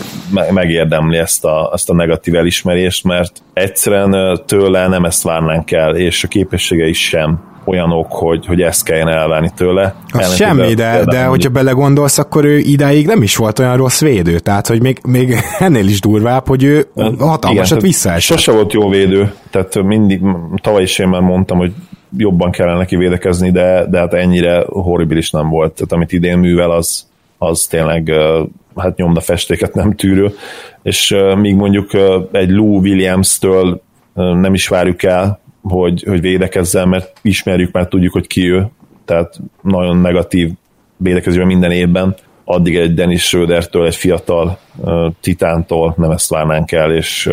megérdemli 0.52 1.18
ezt 1.18 1.46
a, 1.46 1.72
ezt 1.74 1.90
a 1.90 1.94
negatív 1.94 2.36
elismerést, 2.36 3.04
mert 3.04 3.42
egyszerűen 3.54 4.42
tőle 4.46 4.88
nem 4.88 5.06
ezt 5.06 5.24
várnánk 5.24 5.72
el, 5.72 5.96
és 5.96 6.24
a 6.24 6.28
képessége 6.28 6.88
is 6.88 7.08
sem 7.08 7.52
olyanok, 7.66 8.12
hogy, 8.12 8.46
hogy 8.46 8.62
ezt 8.62 8.84
kelljen 8.84 9.08
elvenni 9.08 9.50
tőle. 9.56 9.96
Az 10.12 10.36
semmi, 10.36 10.74
de, 10.74 11.04
de 11.06 11.26
hogyha 11.26 11.50
belegondolsz, 11.50 12.18
akkor 12.18 12.46
ő 12.46 12.58
idáig 12.58 13.06
nem 13.06 13.22
is 13.22 13.36
volt 13.36 13.60
olyan 13.60 13.78
rossz 13.78 14.02
védő, 14.02 14.40
tehát 14.40 14.68
hogy 14.68 14.82
még, 14.82 15.00
még 15.08 15.36
ennél 15.60 15.88
is 15.88 16.00
durvább, 16.00 16.48
hogy 16.48 16.64
ő 16.64 16.88
hatalmasat 17.20 17.82
visszaesett. 17.82 18.38
Sose 18.38 18.52
volt 18.52 18.74
jó 18.74 18.90
védő, 18.90 19.34
tehát 19.50 19.84
mindig, 19.84 20.22
tavaly 20.62 20.82
is 20.82 21.00
én 21.00 21.08
már 21.08 21.22
mondtam, 21.22 21.58
hogy 21.58 21.72
jobban 22.18 22.52
kellene 22.52 22.78
neki 22.78 22.96
védekezni, 22.96 23.52
de, 23.52 23.86
de 23.90 23.98
hát 24.00 24.14
ennyire 24.14 24.64
horribilis 24.68 25.32
nem 25.32 25.50
volt. 25.50 25.74
Tehát 25.74 25.92
amit 25.92 26.12
idén 26.12 26.38
művel, 26.38 26.72
az, 26.72 27.08
az 27.38 27.66
tényleg 27.66 28.12
hát 28.76 28.98
nyomda 28.98 29.20
festéket 29.20 29.74
nem 29.74 29.96
tűrő, 29.96 30.34
és 30.82 31.16
míg 31.38 31.56
mondjuk 31.56 31.90
egy 32.32 32.50
Lou 32.50 32.80
Williams-től 32.80 33.82
nem 34.14 34.54
is 34.54 34.68
várjuk 34.68 35.04
el, 35.04 35.40
hogy, 35.62 36.04
hogy 36.08 36.22
védekezzen, 36.22 36.88
mert 36.88 37.20
ismerjük, 37.22 37.72
mert 37.72 37.90
tudjuk, 37.90 38.14
hogy 38.14 38.28
ki 38.28 38.52
ő, 38.52 38.68
tehát 39.06 39.40
nagyon 39.62 39.98
negatív 39.98 40.52
védekezésben 40.98 41.48
minden 41.48 41.72
évben, 41.72 42.16
addig 42.44 42.76
egy 42.76 42.94
Dennis 42.94 43.24
Schrödertől, 43.24 43.86
egy 43.86 43.96
fiatal 43.96 44.58
titántól 45.22 45.94
nem 45.98 46.12
ezt 46.12 46.30
várnánk 46.30 46.72
el, 46.72 46.96
és 46.96 47.30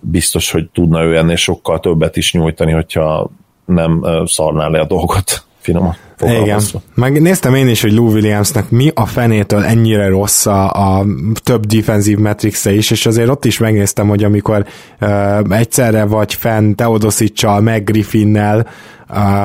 biztos, 0.00 0.50
hogy 0.50 0.68
tudna 0.72 1.02
ő 1.02 1.16
ennél 1.16 1.36
sokkal 1.36 1.80
többet 1.80 2.16
is 2.16 2.32
nyújtani, 2.32 2.72
hogyha 2.72 3.30
nem 3.64 4.04
szarná 4.24 4.68
le 4.68 4.80
a 4.80 4.84
dolgot 4.84 5.44
finoman. 5.58 5.96
Igen. 6.20 6.60
Megnéztem 6.94 7.54
én 7.54 7.68
is, 7.68 7.82
hogy 7.82 7.92
Lou 7.92 8.12
Williamsnek 8.12 8.70
mi 8.70 8.90
a 8.94 9.06
fenétől 9.06 9.64
ennyire 9.64 10.08
rossz 10.08 10.46
a, 10.46 10.70
a 10.70 11.04
több 11.42 11.66
defensív 11.66 12.18
metrixe 12.18 12.72
is, 12.72 12.90
és 12.90 13.06
azért 13.06 13.28
ott 13.28 13.44
is 13.44 13.58
megnéztem, 13.58 14.08
hogy 14.08 14.24
amikor 14.24 14.66
uh, 15.00 15.56
egyszerre 15.56 16.04
vagy 16.04 16.34
fenn 16.34 16.74
Teodosicsal, 16.74 17.60
meg 17.60 17.84
Griffinnel, 17.84 18.66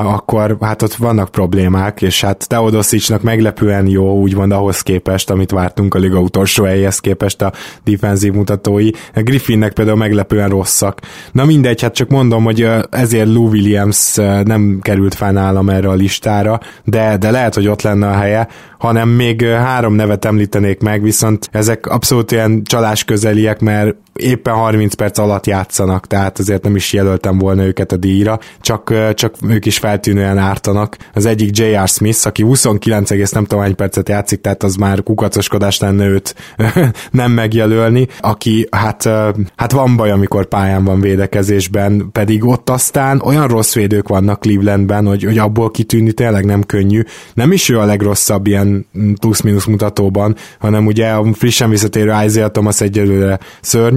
akkor 0.04 0.58
hát 0.62 0.82
ott 0.82 0.94
vannak 0.94 1.30
problémák, 1.30 2.02
és 2.02 2.22
hát 2.22 2.48
Teodosicsnak 2.48 3.22
meglepően 3.22 3.88
jó, 3.88 4.20
úgymond 4.20 4.52
ahhoz 4.52 4.82
képest, 4.82 5.30
amit 5.30 5.52
vártunk 5.52 5.94
a 5.94 6.00
liga 6.00 6.20
utolsó 6.20 6.64
helyhez 6.64 7.00
képest 7.00 7.42
a 7.42 7.52
defensív 7.84 8.34
mutatói. 8.34 8.90
Griffinnek 9.14 9.74
például 9.74 9.98
meglepően 9.98 10.50
rosszak. 10.50 11.02
Na 11.32 11.46
mindegy, 11.46 11.82
hát 11.82 11.94
csak 11.94 12.10
mondom, 12.10 12.44
hogy 12.44 12.68
ezért 12.90 13.28
Lou 13.28 13.48
Williams 13.48 14.16
nem 14.44 14.80
került 14.82 15.16
fel 15.16 15.32
nálam 15.32 15.70
erre 15.70 15.90
a 15.90 15.94
listára, 15.94 16.59
de, 16.84 17.18
de 17.18 17.32
lehet, 17.32 17.54
hogy 17.54 17.68
ott 17.68 17.82
lenne 17.82 18.08
a 18.08 18.18
helye, 18.18 18.48
hanem 18.78 19.10
még 19.10 19.46
három 19.46 19.94
nevet 19.94 20.26
említenék 20.26 20.82
meg, 20.82 21.02
viszont 21.02 21.50
ezek 21.52 21.86
abszolút 21.86 22.32
ilyen 22.32 22.64
csalás 22.64 23.04
közeliek, 23.04 23.60
mert 23.60 23.96
éppen 24.14 24.54
30 24.54 24.94
perc 24.94 25.18
alatt 25.18 25.46
játszanak, 25.46 26.08
tehát 26.08 26.40
azért 26.40 26.64
nem 26.64 26.76
is 26.76 26.94
jelöltem 26.94 27.38
volna 27.38 27.64
őket 27.64 27.92
a 27.92 27.98
díjra, 27.98 28.40
csak, 28.62 29.14
csak 29.14 29.36
ők 29.48 29.66
is 29.66 29.78
feltűnően 29.78 30.38
ártanak. 30.38 30.98
Az 31.14 31.26
egyik 31.26 31.58
J.R. 31.58 31.88
Smith, 31.88 32.28
aki 32.28 32.44
29, 32.44 33.32
nem 33.32 33.46
tudom 33.46 33.64
hány 33.64 33.76
percet 33.76 34.10
játszik, 34.10 34.42
tehát 34.42 34.64
az 34.64 34.76
már 34.76 35.04
kukacoskodás 35.04 35.80
lenne 35.80 36.08
őt 36.08 36.36
nem 37.12 37.32
megjelölni, 37.32 38.08
aki 38.20 38.68
hát, 38.72 39.10
hát 39.56 39.72
van 39.72 39.96
baj, 39.96 40.12
amikor 40.12 40.46
pályán 40.46 40.84
van 40.84 41.02
védekezésben, 41.02 42.10
pedig 42.12 42.46
ott 42.46 42.70
aztán 42.70 43.22
olyan 43.22 43.48
rossz 43.48 43.74
védők 43.74 44.08
vannak 44.08 44.40
Clevelandben, 44.40 45.06
hogy, 45.06 45.24
hogy 45.24 45.38
abból 45.38 45.72
kitűnni 45.72 46.12
tényleg 46.12 46.46
nem 46.46 46.64
könnyű. 46.64 47.02
Nem 47.34 47.52
is 47.52 47.70
ő 47.70 47.80
a 47.80 47.86
legrosszabb 47.86 48.48
ilyen 48.48 48.88
plusz-minusz 49.20 49.66
mutatóban, 49.66 50.36
hanem 50.60 50.86
ugye 50.86 51.10
a 51.10 51.34
frissen 51.34 51.70
visszatérő 51.70 52.14
Isaiah 52.26 52.52
Thomas 52.52 52.82
egyelőre 52.82 53.40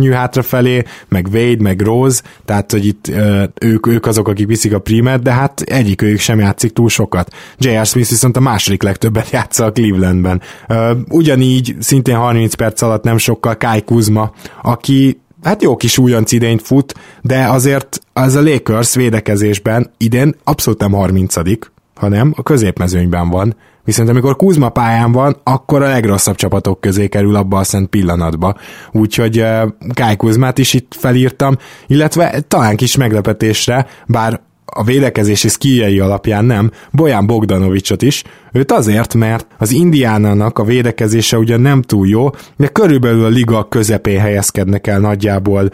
szörnyű 0.03 0.17
hátrafelé, 0.17 0.83
meg 1.09 1.29
Wade, 1.33 1.63
meg 1.63 1.81
Rose, 1.81 2.23
tehát 2.45 2.73
hogy 2.73 2.87
itt 2.87 3.11
ők, 3.61 3.87
ők 3.87 4.07
azok, 4.07 4.29
akik 4.29 4.47
viszik 4.47 4.75
a 4.75 4.79
primet, 4.79 5.23
de 5.23 5.33
hát 5.33 5.61
egyik 5.61 6.03
ők 6.03 6.19
sem 6.19 6.39
játszik 6.39 6.73
túl 6.73 6.89
sokat. 6.89 7.35
J.R. 7.59 7.87
Smith 7.87 8.11
viszont 8.11 8.37
a 8.37 8.41
második 8.41 8.83
legtöbbet 8.83 9.31
játsza 9.39 9.65
a 9.65 9.73
Clevelandben. 9.73 10.43
Ugyanígy 11.09 11.77
szintén 11.81 12.17
30 12.17 12.55
perc 12.55 12.83
alatt 12.83 13.05
nem 13.05 13.19
sokkal 13.19 13.57
Kai 13.57 13.83
Kuzma, 13.83 14.33
aki 14.63 15.21
hát 15.43 15.63
jó 15.63 15.77
kis 15.77 15.99
újonc 15.99 16.33
idényt 16.33 16.63
fut, 16.63 16.95
de 17.21 17.45
azért 17.45 18.01
az 18.13 18.35
a 18.35 18.43
Lakers 18.43 18.95
védekezésben 18.95 19.91
idén 19.97 20.35
abszolút 20.45 20.81
nem 20.81 20.93
30 20.93 21.37
hanem 22.03 22.33
a 22.37 22.43
középmezőnyben 22.43 23.31
van. 23.31 23.57
Viszont 23.85 24.09
amikor 24.09 24.37
Kuzma 24.37 24.69
pályán 24.69 25.13
van, 25.13 25.37
akkor 25.43 25.83
a 25.83 25.89
legrosszabb 25.89 26.35
csapatok 26.35 26.81
közé 26.81 27.09
kerül 27.09 27.37
abba 27.37 27.59
a 27.59 27.65
szent 27.65 27.89
pillanatba. 27.89 28.55
Úgyhogy 28.93 29.41
uh, 29.41 30.17
Kuzmát 30.17 30.59
is 30.59 30.75
itt 30.75 30.95
felírtam, 30.99 31.57
illetve 31.87 32.41
talán 32.41 32.77
kis 32.77 32.97
meglepetésre, 32.97 33.87
bár 34.07 34.41
a 34.75 34.85
védekezési 34.85 35.49
szkíjei 35.49 35.99
alapján 35.99 36.45
nem, 36.45 36.71
Bojan 36.91 37.27
Bogdanovicsot 37.27 38.03
is, 38.03 38.23
őt 38.53 38.73
azért, 38.73 39.15
mert 39.15 39.47
az 39.59 39.71
Indiánának 39.71 40.59
a 40.59 40.65
védekezése 40.65 41.39
ugyan 41.39 41.61
nem 41.61 41.83
túl 41.83 42.09
jó, 42.09 42.31
de 42.57 42.67
körülbelül 42.67 43.25
a 43.25 43.29
liga 43.29 43.69
közepén 43.69 44.21
helyezkednek 44.21 44.87
el 44.87 44.99
nagyjából 44.99 45.71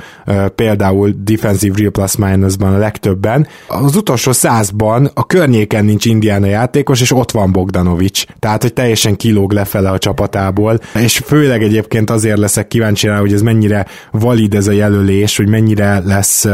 például 0.54 1.14
Defensive 1.24 1.74
Real 1.78 1.90
Plus 1.90 2.16
Minusban 2.16 2.74
a 2.74 2.78
legtöbben. 2.78 3.46
Az 3.68 3.96
utolsó 3.96 4.32
százban 4.32 5.10
a 5.14 5.26
környéken 5.26 5.84
nincs 5.84 6.04
Indiana 6.04 6.46
játékos, 6.46 7.00
és 7.00 7.12
ott 7.12 7.30
van 7.30 7.52
Bogdanovics. 7.52 8.24
Tehát, 8.38 8.62
hogy 8.62 8.72
teljesen 8.72 9.16
kilóg 9.16 9.52
lefele 9.52 9.90
a 9.90 9.98
csapatából, 9.98 10.80
és 10.94 11.20
főleg 11.24 11.62
egyébként 11.62 12.10
azért 12.10 12.38
leszek 12.38 12.68
kíváncsi 12.68 13.06
rá, 13.06 13.18
hogy 13.18 13.32
ez 13.32 13.42
mennyire 13.42 13.86
valid 14.10 14.54
ez 14.54 14.66
a 14.66 14.72
jelölés, 14.72 15.36
hogy 15.36 15.48
mennyire 15.48 16.02
lesz 16.04 16.46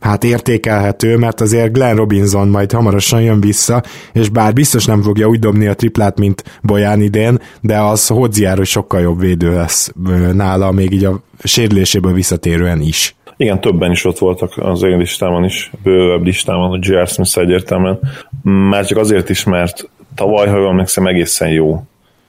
hát 0.00 0.24
értékelhető, 0.24 1.16
mert 1.16 1.40
azért 1.40 1.72
Glenn 1.72 1.96
Robinson 1.96 2.48
majd 2.48 2.72
hamarosan 2.72 3.22
jön 3.22 3.40
vissza, 3.40 3.82
és 4.12 4.28
bár 4.28 4.52
biztos 4.52 4.84
nem 4.84 5.02
fogja 5.02 5.28
úgy 5.28 5.38
dobni 5.38 5.66
a 5.66 5.74
triplát, 5.74 6.18
mint 6.18 6.44
Bojan 6.62 7.00
idén, 7.00 7.38
de 7.60 7.78
az 7.78 8.06
Hodziáról 8.06 8.64
sokkal 8.64 9.00
jobb 9.00 9.20
védő 9.20 9.54
lesz 9.54 9.92
nála, 10.32 10.70
még 10.70 10.92
így 10.92 11.04
a 11.04 11.20
sérüléséből 11.42 12.12
visszatérően 12.12 12.80
is. 12.80 13.16
Igen, 13.36 13.60
többen 13.60 13.90
is 13.90 14.04
ott 14.04 14.18
voltak 14.18 14.52
az 14.56 14.82
én 14.82 14.98
listámon 14.98 15.44
is, 15.44 15.70
bővebb 15.82 16.24
listámon, 16.24 16.72
a 16.72 16.78
J.R. 16.80 17.06
Smith 17.06 17.38
egyértelműen. 17.38 17.98
Már 18.42 18.86
csak 18.86 18.98
azért 18.98 19.28
is, 19.28 19.44
mert 19.44 19.90
tavaly, 20.14 20.48
ha 20.48 20.56
jól 20.56 20.68
emlékszem, 20.68 21.06
egészen 21.06 21.48
jó 21.48 21.82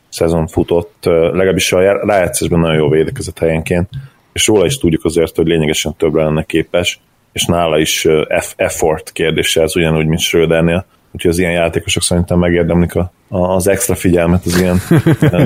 szezon 0.10 0.48
futott, 0.48 0.98
legalábbis 1.04 1.72
a 1.72 1.80
rájátszásban 2.06 2.60
nagyon 2.60 2.78
jó 2.78 2.90
védekezett 2.90 3.40
helyenként, 3.40 3.90
és 4.34 4.48
róla 4.48 4.66
is 4.66 4.78
tudjuk 4.78 5.06
azért, 5.06 5.36
hogy 5.36 5.48
lényegesen 5.48 5.96
többre 5.98 6.24
lenne 6.24 6.44
képes, 6.44 7.00
és 7.40 7.46
nála 7.46 7.80
is 7.80 8.08
effort 8.56 9.12
kérdése 9.12 9.62
ez 9.62 9.76
ugyanúgy, 9.76 10.06
mint 10.06 10.20
Schrödernél, 10.20 10.86
úgyhogy 11.12 11.32
az 11.32 11.40
ilyen 11.40 11.52
játékosok 11.52 12.04
szerintem 12.04 12.40
megérdemlik 12.40 12.96
a, 12.96 13.12
az 13.30 13.68
extra 13.68 13.96
figyelmet 13.96 14.46
az 14.46 14.60
ilyen 14.60 14.82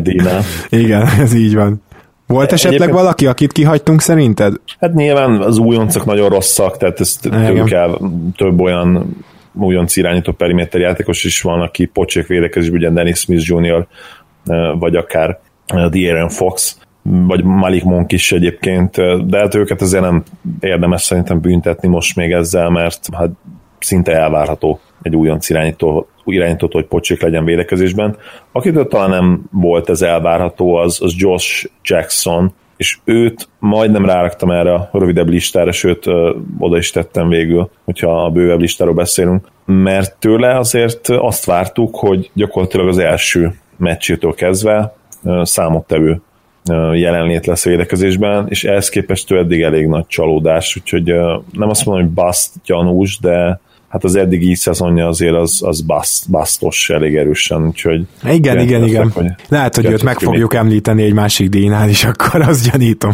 díjnál. 0.01 0.41
Igen, 0.83 1.07
ez 1.19 1.33
így 1.33 1.55
van. 1.55 1.81
Volt 2.27 2.51
esetleg 2.51 2.81
Egyébként, 2.81 2.99
valaki, 2.99 3.27
akit 3.27 3.51
kihagytunk 3.51 4.01
szerinted? 4.01 4.53
Hát 4.79 4.93
nyilván 4.93 5.41
az 5.41 5.57
újoncok 5.57 6.05
nagyon 6.05 6.29
rosszak, 6.29 6.77
tehát 6.77 6.99
ezt 6.99 7.21
tőlük 7.21 7.71
el 7.71 7.99
több 8.35 8.59
olyan 8.59 9.15
újonc 9.53 9.95
irányító 9.95 10.31
periméter 10.31 10.81
játékos 10.81 11.23
is 11.23 11.41
van, 11.41 11.61
aki 11.61 11.85
pocsék 11.85 12.27
védekezésben, 12.27 12.79
ugye 12.79 12.89
Dennis 12.89 13.19
Smith 13.19 13.49
Jr. 13.49 13.87
vagy 14.79 14.95
akár 14.95 15.39
De'Aaron 15.67 16.31
Fox, 16.31 16.77
vagy 17.03 17.43
Malik 17.43 17.83
Monk 17.83 18.11
is 18.11 18.31
egyébként, 18.31 18.95
de 19.27 19.37
hát 19.37 19.55
őket 19.55 19.81
azért 19.81 20.03
nem 20.03 20.23
érdemes 20.59 21.01
szerintem 21.01 21.41
büntetni 21.41 21.87
most 21.87 22.15
még 22.15 22.31
ezzel, 22.31 22.69
mert 22.69 23.07
hát 23.13 23.29
szinte 23.79 24.11
elvárható 24.11 24.79
egy 25.01 25.15
újonc 25.15 25.49
irányító, 25.49 26.07
irányítót, 26.25 26.73
hogy 26.73 26.85
pocsék 26.85 27.21
legyen 27.21 27.45
védekezésben. 27.45 28.17
Akitől 28.51 28.87
talán 28.87 29.09
nem 29.09 29.43
volt 29.51 29.89
ez 29.89 30.01
elvárható, 30.01 30.75
az, 30.75 31.01
az 31.01 31.13
Josh 31.17 31.69
Jackson, 31.83 32.53
és 32.77 32.97
őt 33.03 33.47
majdnem 33.59 34.05
ráraktam 34.05 34.51
erre 34.51 34.73
a 34.73 34.89
rövidebb 34.91 35.29
listára, 35.29 35.71
sőt 35.71 36.05
oda 36.57 36.77
is 36.77 36.91
tettem 36.91 37.29
végül, 37.29 37.69
hogyha 37.85 38.23
a 38.23 38.29
bővebb 38.29 38.59
listáról 38.59 38.93
beszélünk, 38.93 39.47
mert 39.65 40.17
tőle 40.19 40.57
azért 40.57 41.09
azt 41.09 41.45
vártuk, 41.45 41.95
hogy 41.95 42.31
gyakorlatilag 42.33 42.87
az 42.87 42.97
első 42.97 43.53
meccsétől 43.77 44.33
kezdve 44.33 44.95
számottevő 45.41 46.21
jelenlét 46.93 47.45
lesz 47.45 47.65
védekezésben, 47.65 48.45
és 48.49 48.63
ehhez 48.63 48.89
képest 48.89 49.31
ő 49.31 49.37
eddig 49.37 49.61
elég 49.61 49.87
nagy 49.87 50.07
csalódás, 50.07 50.77
úgyhogy 50.77 51.03
nem 51.51 51.69
azt 51.69 51.85
mondom, 51.85 52.05
hogy 52.05 52.13
bust 52.13 52.49
gyanús, 52.65 53.19
de 53.19 53.59
hát 53.93 54.03
az 54.03 54.15
eddigi 54.15 54.55
szezonja 54.55 55.07
azért 55.07 55.35
az, 55.35 55.61
az 55.65 55.81
bust, 55.81 56.31
bustos 56.31 56.89
elég 56.89 57.15
erősen, 57.15 57.65
úgyhogy... 57.65 58.05
Igen, 58.23 58.59
igen, 58.59 58.83
igen. 58.83 59.11
Hogy 59.11 59.25
Lehet, 59.49 59.75
hogy 59.75 59.85
őt 59.85 60.03
meg 60.03 60.19
fogjuk 60.19 60.53
említeni 60.53 61.03
egy 61.03 61.13
másik 61.13 61.49
díjnál 61.49 61.89
is, 61.89 62.03
akkor 62.03 62.41
azt 62.41 62.71
gyanítom. 62.71 63.11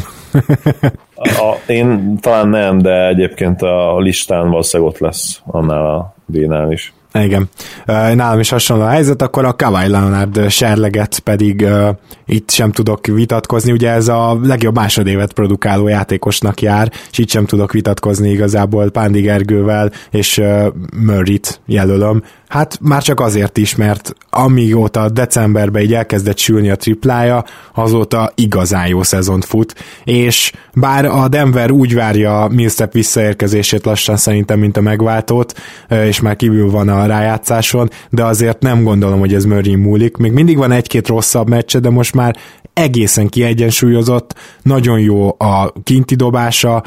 a, 1.15 1.55
én 1.67 2.17
talán 2.21 2.47
nem, 2.49 2.77
de 2.77 3.07
egyébként 3.07 3.61
a 3.61 3.99
listán 3.99 4.49
valószínűleg 4.49 4.91
ott 4.93 4.99
lesz 4.99 5.41
annál 5.45 5.85
a 5.95 6.15
díjnál 6.25 6.71
is. 6.71 6.93
Igen. 7.13 7.49
Nálam 7.85 8.39
is 8.39 8.49
hasonló 8.49 8.83
a 8.83 8.87
helyzet, 8.87 9.21
akkor 9.21 9.45
a 9.45 9.53
Kawhi 9.53 9.87
Leonard 9.87 10.49
serleget 10.49 11.19
pedig 11.19 11.61
uh, 11.61 11.89
itt 12.25 12.49
sem 12.49 12.71
tudok 12.71 13.05
vitatkozni, 13.05 13.71
ugye 13.71 13.89
ez 13.89 14.07
a 14.07 14.39
legjobb 14.43 14.75
másodévet 14.75 15.33
produkáló 15.33 15.87
játékosnak 15.87 16.61
jár, 16.61 16.91
és 17.11 17.17
itt 17.17 17.29
sem 17.29 17.45
tudok 17.45 17.71
vitatkozni 17.71 18.29
igazából 18.29 18.89
Pándi 18.89 19.21
Gergővel 19.21 19.91
és 20.11 20.37
uh, 20.37 20.65
Murray-t 20.95 21.61
jelölöm. 21.65 22.23
Hát 22.49 22.79
már 22.81 23.01
csak 23.01 23.19
azért 23.19 23.57
is, 23.57 23.75
mert 23.75 24.15
amióta 24.29 25.09
decemberben 25.09 25.81
így 25.81 25.93
elkezdett 25.93 26.37
sülni 26.37 26.69
a 26.69 26.75
triplája, 26.75 27.43
azóta 27.73 28.31
igazán 28.35 28.87
jó 28.87 29.03
szezont 29.03 29.45
fut, 29.45 29.75
és 30.03 30.51
bár 30.73 31.05
a 31.05 31.27
Denver 31.27 31.71
úgy 31.71 31.95
várja 31.95 32.47
Millsap 32.51 32.93
visszaérkezését 32.93 33.85
lassan 33.85 34.17
szerintem, 34.17 34.59
mint 34.59 34.77
a 34.77 34.81
megváltót, 34.81 35.53
és 35.89 36.19
már 36.19 36.35
kívül 36.35 36.71
van 36.71 36.89
a 36.89 37.05
rájátszáson, 37.05 37.89
de 38.09 38.23
azért 38.23 38.61
nem 38.61 38.83
gondolom, 38.83 39.19
hogy 39.19 39.33
ez 39.33 39.43
Murray 39.43 39.75
múlik. 39.75 40.17
Még 40.17 40.31
mindig 40.31 40.57
van 40.57 40.71
egy-két 40.71 41.07
rosszabb 41.07 41.49
meccse, 41.49 41.79
de 41.79 41.89
most 41.89 42.15
már 42.15 42.35
egészen 42.73 43.27
kiegyensúlyozott, 43.27 44.35
nagyon 44.61 44.99
jó 44.99 45.27
a 45.27 45.73
kinti 45.83 46.15
dobása, 46.15 46.83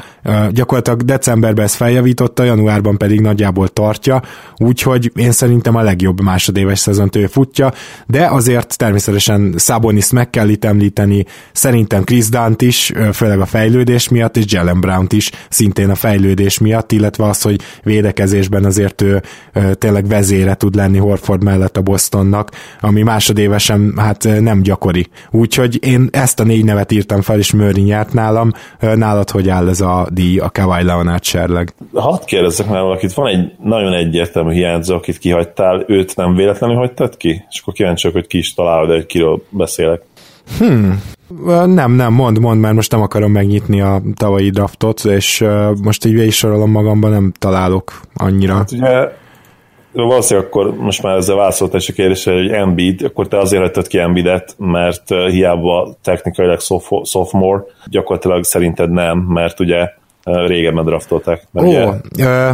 gyakorlatilag 0.49 1.01
decemberben 1.01 1.65
ezt 1.65 1.75
feljavította, 1.75 2.43
januárban 2.43 2.97
pedig 2.97 3.21
nagyjából 3.21 3.67
tartja, 3.67 4.21
úgyhogy 4.57 5.11
én 5.15 5.31
szerintem 5.31 5.52
a 5.61 5.81
legjobb 5.81 6.21
másodéves 6.21 6.79
szezont 6.79 7.15
ő 7.15 7.27
futja, 7.27 7.71
de 8.07 8.25
azért 8.25 8.77
természetesen 8.77 9.55
Sabonis 9.57 10.11
meg 10.11 10.29
kell 10.29 10.49
itt 10.49 10.65
említeni, 10.65 11.25
szerintem 11.51 12.03
Chris 12.03 12.29
Dunt 12.29 12.61
is, 12.61 12.91
főleg 13.13 13.39
a 13.39 13.45
fejlődés 13.45 14.09
miatt, 14.09 14.37
és 14.37 14.43
Jalen 14.47 14.79
brown 14.79 15.07
is 15.09 15.31
szintén 15.49 15.89
a 15.89 15.95
fejlődés 15.95 16.59
miatt, 16.59 16.91
illetve 16.91 17.25
az, 17.25 17.41
hogy 17.41 17.61
védekezésben 17.83 18.65
azért 18.65 19.01
ő 19.01 19.21
tényleg 19.73 20.07
vezére 20.07 20.53
tud 20.53 20.75
lenni 20.75 20.97
Horford 20.97 21.43
mellett 21.43 21.77
a 21.77 21.81
Bostonnak, 21.81 22.51
ami 22.79 23.01
másodévesen 23.01 23.93
hát 23.97 24.27
nem 24.39 24.61
gyakori. 24.61 25.07
Úgyhogy 25.31 25.85
én 25.85 26.07
ezt 26.11 26.39
a 26.39 26.43
négy 26.43 26.63
nevet 26.63 26.91
írtam 26.91 27.21
fel, 27.21 27.37
és 27.37 27.53
Murray 27.53 27.81
nyert 27.83 28.13
nálam. 28.13 28.51
Nálad 28.79 29.29
hogy 29.29 29.49
áll 29.49 29.69
ez 29.69 29.81
a 29.81 30.07
díj, 30.11 30.39
a 30.39 30.49
Kawhi 30.49 30.83
Leonard 30.83 31.23
serleg? 31.23 31.73
Hadd 31.93 32.25
kérdezzek 32.25 32.69
már 32.69 32.81
valakit, 32.81 33.13
van 33.13 33.27
egy 33.27 33.51
nagyon 33.63 33.93
egyértelmű 33.93 34.53
hiányzó, 34.53 34.95
akit 34.95 35.17
kihagytál, 35.43 35.83
őt 35.87 36.15
nem 36.15 36.35
véletlenül 36.35 36.75
hagytad 36.75 37.17
ki? 37.17 37.45
És 37.49 37.59
akkor 37.61 37.73
kíváncsi 37.73 38.11
hogy 38.11 38.27
ki 38.27 38.37
is 38.37 38.53
találod, 38.53 38.89
de 38.89 39.05
kiről 39.05 39.43
beszélek. 39.49 40.01
Hmm. 40.57 41.03
Nem, 41.65 41.91
nem, 41.91 42.13
mond, 42.13 42.39
mond, 42.39 42.59
mert 42.59 42.75
most 42.75 42.91
nem 42.91 43.01
akarom 43.01 43.31
megnyitni 43.31 43.81
a 43.81 44.01
tavalyi 44.15 44.49
draftot, 44.49 45.05
és 45.05 45.45
most 45.83 46.05
így 46.05 46.25
is 46.25 46.37
sorolom 46.37 46.71
magamban, 46.71 47.11
nem 47.11 47.31
találok 47.39 47.91
annyira. 48.13 48.53
Hát 48.53 48.71
ugye 48.71 49.09
valószínűleg 49.91 50.49
akkor 50.49 50.75
most 50.75 51.03
már 51.03 51.15
ezzel 51.15 51.35
válaszoltál 51.35 51.79
is 51.79 51.89
a 51.89 51.93
kérdésre, 51.93 52.33
hogy 52.33 52.49
Embiid, 52.49 53.01
akkor 53.03 53.27
te 53.27 53.37
azért 53.37 53.61
hagytad 53.61 53.87
ki 53.87 53.99
Embiidet, 53.99 54.55
mert 54.57 55.07
hiába 55.07 55.95
technikailag 56.03 56.59
sophomore, 57.03 57.63
gyakorlatilag 57.85 58.43
szerinted 58.43 58.91
nem, 58.91 59.17
mert 59.17 59.59
ugye 59.59 59.89
régebben 60.23 60.85
draftolták. 60.85 61.47
Ó, 61.53 61.63
ugye... 61.63 61.89
ö, 62.19 62.49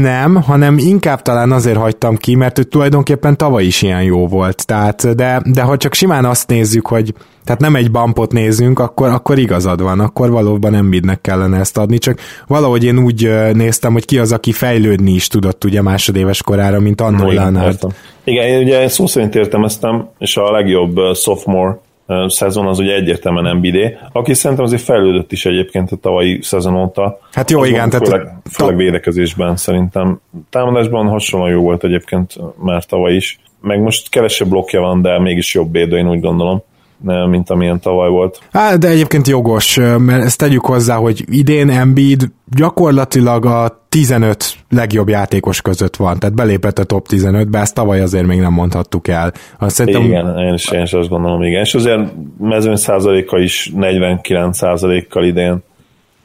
nem, 0.00 0.34
hanem 0.34 0.78
inkább 0.78 1.22
talán 1.22 1.52
azért 1.52 1.76
hagytam 1.76 2.16
ki, 2.16 2.34
mert 2.34 2.58
ő 2.58 2.62
tulajdonképpen 2.62 3.36
tavaly 3.36 3.64
is 3.64 3.82
ilyen 3.82 4.02
jó 4.02 4.26
volt. 4.26 4.66
Tehát, 4.66 5.14
de, 5.14 5.42
de 5.44 5.62
ha 5.62 5.76
csak 5.76 5.94
simán 5.94 6.24
azt 6.24 6.48
nézzük, 6.48 6.86
hogy 6.86 7.14
tehát 7.44 7.60
nem 7.60 7.76
egy 7.76 7.90
bumpot 7.90 8.32
nézünk, 8.32 8.78
akkor, 8.78 9.08
akkor 9.08 9.38
igazad 9.38 9.82
van, 9.82 10.00
akkor 10.00 10.30
valóban 10.30 10.74
Embiidnek 10.74 11.20
kellene 11.20 11.58
ezt 11.58 11.78
adni, 11.78 11.98
csak 11.98 12.18
valahogy 12.46 12.84
én 12.84 12.98
úgy 12.98 13.30
néztem, 13.52 13.92
hogy 13.92 14.04
ki 14.04 14.18
az, 14.18 14.32
aki 14.32 14.52
fejlődni 14.52 15.12
is 15.12 15.28
tudott 15.28 15.64
ugye 15.64 15.82
másodéves 15.82 16.42
korára, 16.42 16.80
mint 16.80 17.00
Leonard. 17.00 17.78
Igen, 18.24 18.46
én 18.46 18.62
ugye 18.62 18.88
szó 18.88 19.06
szerint 19.06 19.34
értelmeztem, 19.34 20.08
és 20.18 20.36
a 20.36 20.50
legjobb 20.50 20.96
sophomore 21.14 21.78
szezon 22.26 22.66
az 22.66 22.78
ugye 22.78 22.94
egyértelműen 22.94 23.56
NBD, 23.56 23.98
aki 24.12 24.34
szerintem 24.34 24.66
azért 24.66 24.82
fejlődött 24.82 25.32
is 25.32 25.46
egyébként 25.46 25.92
a 25.92 25.96
tavalyi 25.96 26.38
szezon 26.42 26.76
óta. 26.76 27.18
Hát 27.32 27.50
jó, 27.50 27.64
igen. 27.64 27.90
Főleg, 27.90 28.08
tehát... 28.08 28.42
főleg 28.50 28.76
védekezésben 28.76 29.56
szerintem. 29.56 30.20
Támadásban 30.50 31.08
hasonlóan 31.08 31.52
jó 31.52 31.62
volt 31.62 31.84
egyébként 31.84 32.34
már 32.62 32.84
tavaly 32.84 33.14
is. 33.14 33.40
Meg 33.60 33.80
most 33.80 34.08
kevesebb 34.08 34.48
blokkja 34.48 34.80
van, 34.80 35.02
de 35.02 35.18
mégis 35.20 35.54
jobb 35.54 35.72
védő, 35.72 35.96
én 35.96 36.10
úgy 36.10 36.20
gondolom 36.20 36.62
mint 37.02 37.50
amilyen 37.50 37.80
tavaly 37.80 38.08
volt. 38.08 38.40
Hát, 38.52 38.78
de 38.78 38.88
egyébként 38.88 39.28
jogos, 39.28 39.76
mert 39.98 40.22
ezt 40.22 40.38
tegyük 40.38 40.64
hozzá, 40.64 40.96
hogy 40.96 41.24
idén 41.30 41.70
Embiid 41.70 42.22
gyakorlatilag 42.56 43.44
a 43.44 43.86
15 43.88 44.54
legjobb 44.68 45.08
játékos 45.08 45.62
között 45.62 45.96
van, 45.96 46.18
tehát 46.18 46.34
belépett 46.34 46.78
a 46.78 46.84
top 46.84 47.06
15-be, 47.10 47.58
ezt 47.58 47.74
tavaly 47.74 48.00
azért 48.00 48.26
még 48.26 48.40
nem 48.40 48.52
mondhattuk 48.52 49.08
el. 49.08 49.32
Azt 49.58 49.74
szerintem... 49.74 50.04
Igen, 50.04 50.38
én 50.38 50.52
is, 50.52 50.70
én 50.70 50.82
is 50.82 50.92
azt 50.92 51.08
gondolom, 51.08 51.42
igen. 51.42 51.60
És 51.60 51.74
azért 51.74 52.00
mezőny 52.38 52.76
százaléka 52.76 53.38
is 53.38 53.70
49 53.74 54.56
százalékkal 54.56 55.24
idén. 55.24 55.58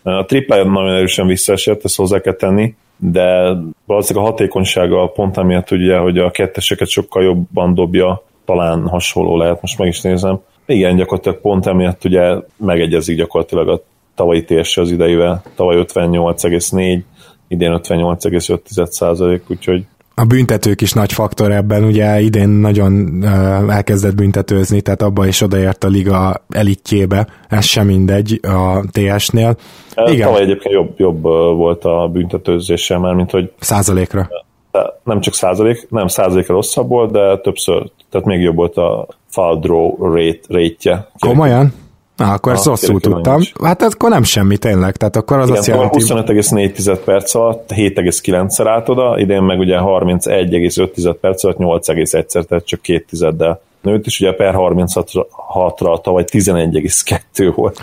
A 0.03 0.25
triplája 0.25 0.63
nagyon 0.63 0.95
erősen 0.95 1.27
visszaesett, 1.27 1.83
ezt 1.83 1.95
hozzá 1.95 2.19
kell 2.19 2.33
tenni, 2.33 2.75
de 2.97 3.55
valószínűleg 3.85 4.27
a 4.27 4.31
hatékonysága 4.31 5.07
pont 5.07 5.37
amiatt 5.37 5.71
ugye, 5.71 5.97
hogy 5.97 6.17
a 6.17 6.31
ketteseket 6.31 6.87
sokkal 6.87 7.23
jobban 7.23 7.73
dobja, 7.73 8.23
talán 8.45 8.87
hasonló 8.87 9.37
lehet, 9.37 9.61
most 9.61 9.77
meg 9.77 9.87
is 9.87 10.01
nézem. 10.01 10.39
Igen, 10.65 10.95
gyakorlatilag 10.95 11.41
pont 11.41 11.65
emiatt 11.65 12.05
ugye 12.05 12.35
megegyezik 12.57 13.17
gyakorlatilag 13.17 13.69
a 13.69 13.83
tavalyi 14.15 14.43
térse 14.43 14.81
az 14.81 14.91
ideivel, 14.91 15.43
tavaly 15.55 15.85
58,4, 15.87 17.01
idén 17.47 17.79
58,5 17.83 18.85
százalék, 18.85 19.43
úgyhogy 19.47 19.85
A 20.15 20.25
büntetők 20.25 20.81
is 20.81 20.93
nagy 20.93 21.13
faktor 21.13 21.51
ebben, 21.51 21.83
ugye 21.83 22.21
idén 22.21 22.49
nagyon 22.49 23.23
elkezdett 23.69 24.15
büntetőzni, 24.15 24.81
tehát 24.81 25.01
abba 25.01 25.27
is 25.27 25.41
odaért 25.41 25.83
a 25.83 25.87
liga 25.87 26.43
elitjébe, 26.49 27.27
ez 27.49 27.65
sem 27.65 27.85
mindegy 27.85 28.39
a 28.43 28.83
TS-nél. 28.91 29.55
Igen. 30.05 30.27
Tavaly 30.27 30.41
egyébként 30.41 30.73
jobb, 30.73 30.93
jobb 30.97 31.21
volt 31.55 31.85
a 31.85 32.09
büntetőzése, 32.11 32.97
mert 32.97 33.15
mint 33.15 33.31
hogy... 33.31 33.51
Százalékra. 33.59 34.29
Nem 35.03 35.19
csak 35.19 35.33
százalék, 35.33 35.87
nem 35.89 36.07
százalékra 36.07 36.53
rosszabb 36.53 36.89
volt, 36.89 37.11
de 37.11 37.37
többször, 37.37 37.89
tehát 38.09 38.27
még 38.27 38.41
jobb 38.41 38.55
volt 38.55 38.77
a 38.77 39.07
foul 39.29 39.59
draw 39.59 39.95
rate, 40.13 40.39
rate-je. 40.47 41.07
Komolyan? 41.19 41.73
Na, 42.15 42.31
akkor 42.31 42.51
ezt 42.51 42.65
rosszul 42.65 42.99
tudtam. 42.99 43.35
Nincs. 43.35 43.51
Hát 43.63 43.81
akkor 43.81 44.09
nem 44.09 44.23
semmi 44.23 44.57
tényleg, 44.57 44.95
tehát 44.95 45.15
akkor 45.15 45.37
az 45.37 45.47
Igen, 45.47 45.59
azt 45.59 45.67
jelenti... 45.67 45.99
25,4 46.03 46.99
perc 47.05 47.35
alatt 47.35 47.71
7,9-szer 47.75 48.65
állt 48.67 48.89
oda, 48.89 49.19
idén 49.19 49.41
meg 49.41 49.59
ugye 49.59 49.77
31,5 49.79 51.15
perc 51.21 51.43
alatt 51.43 51.57
8,1-szer, 51.57 52.45
tehát 52.45 52.65
csak 52.65 52.81
két 52.81 53.05
tizeddel 53.07 53.61
nőtt, 53.81 54.05
és 54.05 54.19
ugye 54.19 54.33
per 54.33 54.53
36-ra 54.57 56.01
tavaly 56.01 56.23
11,2 56.27 57.51
volt. 57.55 57.79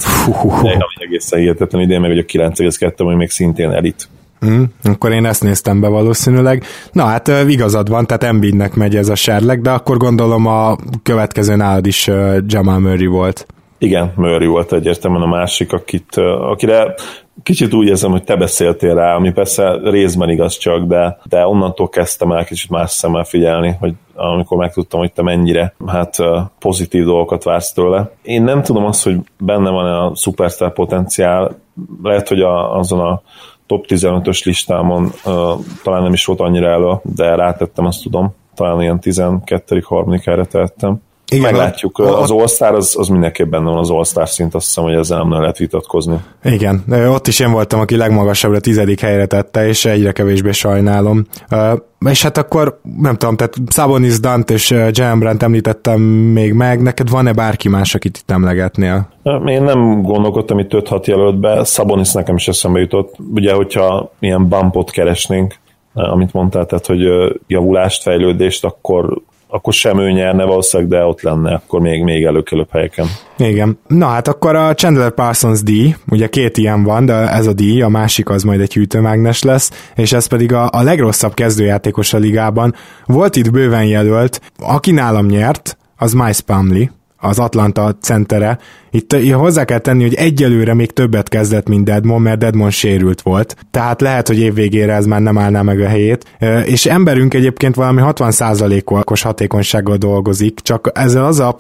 De, 0.63 0.71
ami 0.71 1.05
egészen 1.05 1.39
hihetetlen, 1.39 1.83
idén 1.83 2.01
meg 2.01 2.11
ugye 2.11 2.25
9,2, 2.29 2.97
ami 2.97 3.15
még 3.15 3.31
szintén 3.31 3.71
elit. 3.71 4.09
Mm, 4.47 4.63
akkor 4.85 5.13
én 5.13 5.27
ezt 5.27 5.43
néztem 5.43 5.81
be 5.81 5.89
valószínűleg. 5.89 6.65
Na 6.93 7.05
hát 7.05 7.31
igazad 7.49 7.89
van, 7.89 8.07
tehát 8.07 8.23
Embiidnek 8.23 8.75
megy 8.75 8.97
ez 8.97 9.09
a 9.09 9.15
serleg, 9.15 9.61
de 9.61 9.71
akkor 9.71 9.97
gondolom 9.97 10.47
a 10.47 10.77
következő 11.03 11.57
nálad 11.57 11.87
is 11.87 12.11
Jamal 12.47 12.79
Murray 12.79 13.07
volt. 13.07 13.47
Igen, 13.79 14.13
Murray 14.17 14.47
volt 14.47 14.73
egyértelműen 14.73 15.23
a 15.23 15.27
másik, 15.27 15.73
akit, 15.73 16.17
akire 16.51 16.95
kicsit 17.43 17.75
úgy 17.75 17.87
érzem, 17.87 18.11
hogy 18.11 18.25
te 18.25 18.37
beszéltél 18.37 18.95
rá, 18.95 19.15
ami 19.15 19.33
persze 19.33 19.79
részben 19.83 20.29
igaz 20.29 20.57
csak, 20.57 20.83
de, 20.83 21.19
de 21.25 21.47
onnantól 21.47 21.89
kezdtem 21.89 22.33
el 22.33 22.45
kicsit 22.45 22.71
más 22.71 22.91
szemmel 22.91 23.25
figyelni, 23.25 23.77
hogy 23.81 23.93
amikor 24.15 24.59
megtudtam, 24.59 25.01
hogy 25.01 25.13
te 25.13 25.23
mennyire 25.23 25.75
hát 25.87 26.17
pozitív 26.59 27.05
dolgokat 27.05 27.45
vársz 27.45 27.73
tőle. 27.73 28.11
Én 28.23 28.43
nem 28.43 28.63
tudom 28.63 28.85
azt, 28.85 29.05
hogy 29.05 29.17
benne 29.39 29.71
van 29.71 29.87
a 29.87 30.15
superstar 30.15 30.73
potenciál, 30.73 31.59
lehet, 32.03 32.29
hogy 32.29 32.41
a, 32.41 32.79
azon 32.79 33.01
a 33.01 33.23
top 33.69 33.85
15-ös 33.89 34.45
listámon 34.45 35.05
uh, 35.05 35.13
talán 35.83 36.03
nem 36.03 36.13
is 36.13 36.25
volt 36.25 36.41
annyira 36.41 36.69
elő, 36.69 36.95
de 37.03 37.35
rátettem, 37.35 37.85
azt 37.85 38.03
tudom, 38.03 38.35
talán 38.55 38.81
ilyen 38.81 38.99
12.-3. 39.03 40.21
helyre 40.25 40.45
tettem. 40.45 41.01
Igen, 41.31 41.53
Meglátjuk. 41.53 41.99
A, 41.99 42.21
az 42.21 42.31
All-Star 42.31 42.75
az, 42.75 42.95
az 42.99 43.09
mindenképp 43.09 43.51
benne 43.51 43.65
van 43.65 43.79
az 43.79 43.91
All-Star 43.91 44.29
szint, 44.29 44.55
azt 44.55 44.67
hiszem, 44.67 44.85
hogy 44.85 44.95
ezzel 44.95 45.19
nem 45.19 45.41
lehet 45.41 45.59
vitatkozni. 45.59 46.17
Igen, 46.45 46.85
ott 47.09 47.27
is 47.27 47.41
én 47.41 47.53
voltam, 47.53 47.81
aki 47.81 47.97
legmagasabbra 47.97 48.61
tizedik 48.61 49.01
helyre 49.01 49.27
tette, 49.27 49.67
és 49.67 49.85
egyre 49.85 50.13
kevésbé 50.13 50.51
sajnálom. 50.51 51.27
És 52.11 52.23
hát 52.23 52.39
akkor, 52.39 52.81
nem 53.01 53.17
tudom, 53.17 53.37
tehát 53.37 53.55
Sabonis, 53.71 54.21
Dant 54.21 54.51
és 54.51 54.71
Jalen 54.71 55.19
Brandt 55.19 55.43
említettem 55.43 56.01
még 56.01 56.53
meg, 56.53 56.83
neked 56.83 57.11
van-e 57.11 57.33
bárki 57.33 57.69
más, 57.69 57.95
akit 57.95 58.17
itt 58.17 58.31
emlegetnél? 58.31 59.09
Én 59.47 59.63
nem 59.63 60.03
gondolkodtam 60.03 60.59
itt 60.59 60.71
5-6 60.73 61.05
jelölt 61.05 61.41
be, 61.41 61.65
Sabonis 61.65 62.13
nekem 62.13 62.37
is 62.37 62.49
eszembe 62.49 62.81
jutott. 62.81 63.15
Ugye, 63.35 63.53
hogyha 63.53 64.13
ilyen 64.19 64.49
bumpot 64.49 64.91
keresnénk, 64.91 65.55
amit 65.95 66.33
mondtál, 66.33 66.67
tehát, 66.67 66.87
hogy 66.87 67.01
javulást, 67.47 68.03
fejlődést, 68.03 68.65
akkor 68.65 69.21
akkor 69.51 69.73
sem 69.73 69.99
ő 69.99 70.11
nyerne 70.11 70.45
valószínűleg, 70.45 70.91
de 70.91 71.05
ott 71.05 71.23
lenne 71.23 71.55
akkor 71.55 71.81
még, 71.81 72.03
még 72.03 72.25
előkelőbb 72.25 72.71
helyeken. 72.71 73.07
Igen. 73.37 73.79
Na 73.87 74.07
hát 74.07 74.29
akkor 74.29 74.55
a 74.55 74.75
Chandler 74.75 75.11
Parsons 75.11 75.63
díj, 75.63 75.95
ugye 76.11 76.29
két 76.29 76.57
ilyen 76.57 76.83
van, 76.83 77.07
de 77.07 77.15
ez 77.15 77.47
a 77.47 77.53
díj, 77.53 77.83
a 77.83 77.89
másik 77.89 78.29
az 78.29 78.43
majd 78.43 78.61
egy 78.61 78.75
hűtőmágnes 78.75 79.43
lesz, 79.43 79.91
és 79.95 80.13
ez 80.13 80.27
pedig 80.27 80.53
a, 80.53 80.69
a 80.73 80.83
legrosszabb 80.83 81.35
kezdőjátékos 81.35 82.13
a 82.13 82.19
ligában. 82.19 82.75
Volt 83.07 83.37
itt 83.37 83.51
bőven 83.51 83.85
jelölt, 83.85 84.41
aki 84.59 84.91
nálam 84.91 85.27
nyert, 85.27 85.77
az 85.97 86.13
Miles 86.13 86.41
Pumley, 86.41 86.85
az 87.17 87.39
Atlanta 87.39 87.97
centere. 88.01 88.59
Itt 88.91 89.33
hozzá 89.33 89.65
kell 89.65 89.79
tenni, 89.79 90.03
hogy 90.03 90.15
egyelőre 90.15 90.75
még 90.75 90.91
többet 90.91 91.29
kezdett, 91.29 91.69
mint 91.69 91.85
Deadmon, 91.85 92.23
mert 92.23 92.39
Deadmon 92.39 92.71
sérült 92.71 93.21
volt. 93.21 93.57
Tehát 93.71 94.01
lehet, 94.01 94.27
hogy 94.27 94.39
évvégére 94.39 94.95
ez 94.95 95.07
már 95.07 95.21
nem 95.21 95.39
állná 95.39 95.63
meg 95.63 95.81
a 95.81 95.89
helyét. 95.89 96.25
És 96.65 96.87
emberünk 96.87 97.35
egyébként 97.35 97.75
valami 97.75 98.01
60%-os 98.05 99.23
hatékonysággal 99.23 99.97
dolgozik, 99.97 100.61
csak 100.61 100.91
ezzel 100.95 101.25
az 101.25 101.41
a 101.41 101.57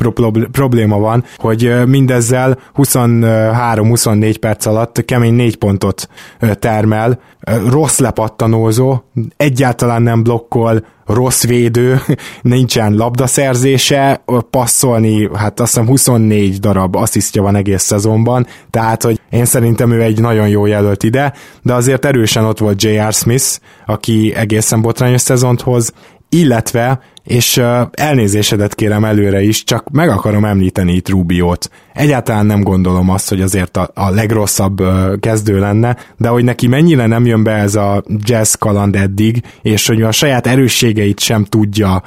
probléma 0.53 0.99
van, 0.99 1.25
hogy 1.37 1.73
mindezzel 1.87 2.59
23-24 2.77 4.37
perc 4.41 4.67
alatt 4.67 5.05
kemény 5.05 5.35
4 5.35 5.57
pontot 5.57 6.09
termel, 6.53 7.21
rossz 7.69 7.99
lepattanózó, 7.99 9.03
egyáltalán 9.37 10.03
nem 10.03 10.23
blokkol, 10.23 10.85
rossz 11.07 11.45
védő, 11.45 12.01
nincsen 12.43 12.95
labdaszerzése, 12.95 14.23
passzolni, 14.51 15.29
hát 15.35 15.61
azt 15.61 15.73
hiszem 15.73 15.89
24 15.89 16.59
darab 16.59 16.97
asszisztja 17.19 17.43
van 17.43 17.57
egész 17.57 17.83
szezonban, 17.83 18.47
tehát, 18.71 19.03
hogy 19.03 19.21
én 19.31 19.45
szerintem 19.45 19.93
ő 19.93 20.03
egy 20.03 20.21
nagyon 20.21 20.49
jó 20.49 20.67
jelölt 20.67 21.03
ide, 21.03 21.33
de 21.63 21.75
azért 21.75 22.05
erősen 22.05 22.45
ott 22.45 22.59
volt 22.59 22.83
J.R. 22.83 23.13
Smith, 23.13 23.59
aki 23.87 24.33
egészen 24.35 24.83
botrányos 24.83 25.21
szezont 25.21 25.61
hoz, 25.61 25.93
illetve, 26.29 27.01
és 27.29 27.63
elnézésedet 27.91 28.75
kérem 28.75 29.05
előre 29.05 29.43
is, 29.43 29.65
csak 29.65 29.91
meg 29.91 30.09
akarom 30.09 30.45
említeni 30.45 30.93
itt 30.93 31.09
Rubiót. 31.09 31.71
Egyáltalán 31.93 32.47
nem 32.47 32.61
gondolom 32.61 33.11
azt, 33.11 33.29
hogy 33.29 33.41
azért 33.41 33.77
a, 33.77 33.91
a 33.95 34.11
legrosszabb 34.11 34.83
kezdő 35.21 35.59
lenne, 35.59 35.97
de 36.17 36.29
hogy 36.29 36.45
neki 36.45 36.67
mennyire 36.67 37.07
nem 37.07 37.27
jön 37.27 37.43
be 37.43 37.53
ez 37.53 37.75
a 37.75 38.05
jazz 38.25 38.55
kaland 38.55 38.97
eddig, 38.97 39.43
és 39.63 39.87
hogy 39.87 40.03
a 40.03 40.13
saját 40.13 40.47
erősségeit 40.47 41.21
sem 41.21 41.45
tudja 41.45 42.03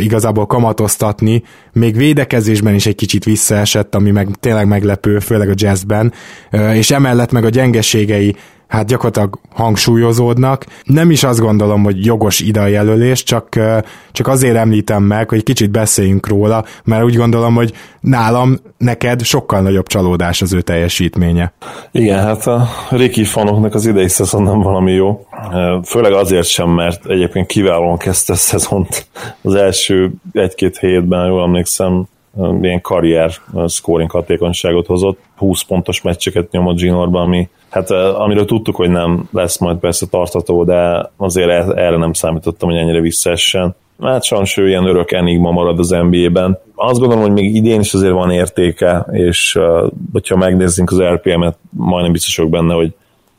igazából 0.00 0.46
kamatoztatni, 0.46 1.42
még 1.72 1.96
védekezésben 1.96 2.74
is 2.74 2.86
egy 2.86 2.94
kicsit 2.94 3.24
visszaesett, 3.24 3.94
ami 3.94 4.10
meg 4.10 4.28
tényleg 4.40 4.66
meglepő, 4.66 5.18
főleg 5.18 5.48
a 5.48 5.54
jazzben, 5.54 6.12
és 6.72 6.90
emellett 6.90 7.32
meg 7.32 7.44
a 7.44 7.48
gyengeségei 7.48 8.36
hát 8.68 8.86
gyakorlatilag 8.86 9.38
hangsúlyozódnak. 9.54 10.66
Nem 10.84 11.10
is 11.10 11.24
azt 11.24 11.40
gondolom, 11.40 11.82
hogy 11.82 12.04
jogos 12.04 12.40
ide 12.40 12.60
a 12.60 12.66
jelölés, 12.66 13.22
csak, 13.22 13.48
csak 14.12 14.28
azért 14.28 14.56
említem 14.56 15.02
meg, 15.02 15.28
hogy 15.28 15.42
kicsit 15.42 15.70
beszéljünk 15.70 16.28
róla, 16.28 16.64
mert 16.84 17.04
úgy 17.04 17.16
gondolom, 17.16 17.54
hogy 17.54 17.72
nálam, 18.00 18.56
neked 18.78 19.22
sokkal 19.22 19.60
nagyobb 19.60 19.86
csalódás 19.86 20.42
az 20.42 20.52
ő 20.52 20.60
teljesítménye. 20.60 21.52
Igen, 21.90 22.22
hát 22.22 22.46
a 22.46 22.68
Ricky 22.90 23.24
fanoknak 23.24 23.74
az 23.74 23.86
idei 23.86 24.08
szezon 24.08 24.42
nem 24.42 24.60
valami 24.60 24.92
jó. 24.92 25.26
Főleg 25.84 26.12
azért 26.12 26.46
sem, 26.46 26.68
mert 26.68 27.06
egyébként 27.06 27.46
kiválóan 27.46 27.96
kezdte 27.96 28.32
a 28.32 28.36
szezont 28.36 29.06
az 29.42 29.54
első 29.54 30.12
egy-két 30.32 30.78
hétben, 30.78 31.26
jól 31.26 31.42
emlékszem, 31.42 32.06
ilyen 32.60 32.80
karrier 32.80 33.32
scoring 33.66 34.10
hatékonyságot 34.10 34.86
hozott, 34.86 35.18
20 35.36 35.62
pontos 35.62 36.02
meccseket 36.02 36.50
nyomott 36.50 36.76
Ginorban, 36.76 37.22
ami 37.22 37.48
hát 37.70 37.90
amiről 37.90 38.44
tudtuk, 38.44 38.76
hogy 38.76 38.90
nem 38.90 39.28
lesz 39.32 39.58
majd 39.58 39.76
persze 39.76 40.06
tartató, 40.06 40.64
de 40.64 41.10
azért 41.16 41.48
e- 41.48 41.72
erre 41.74 41.96
nem 41.96 42.12
számítottam, 42.12 42.68
hogy 42.68 42.78
ennyire 42.78 43.00
visszaessen. 43.00 43.74
Hát 44.02 44.24
sajnos 44.24 44.56
ő 44.56 44.68
ilyen 44.68 44.86
örök 44.86 45.12
enigma 45.12 45.50
marad 45.50 45.78
az 45.78 45.88
NBA-ben. 45.88 46.58
Azt 46.74 46.98
gondolom, 46.98 47.22
hogy 47.24 47.32
még 47.32 47.54
idén 47.54 47.80
is 47.80 47.94
azért 47.94 48.12
van 48.12 48.30
értéke, 48.30 49.06
és 49.10 49.58
hogyha 50.12 50.36
megnézzünk 50.36 50.90
az 50.90 51.02
RPM-et, 51.02 51.58
majdnem 51.70 52.12
biztosok 52.12 52.50
benne, 52.50 52.74
hogy 52.74 52.94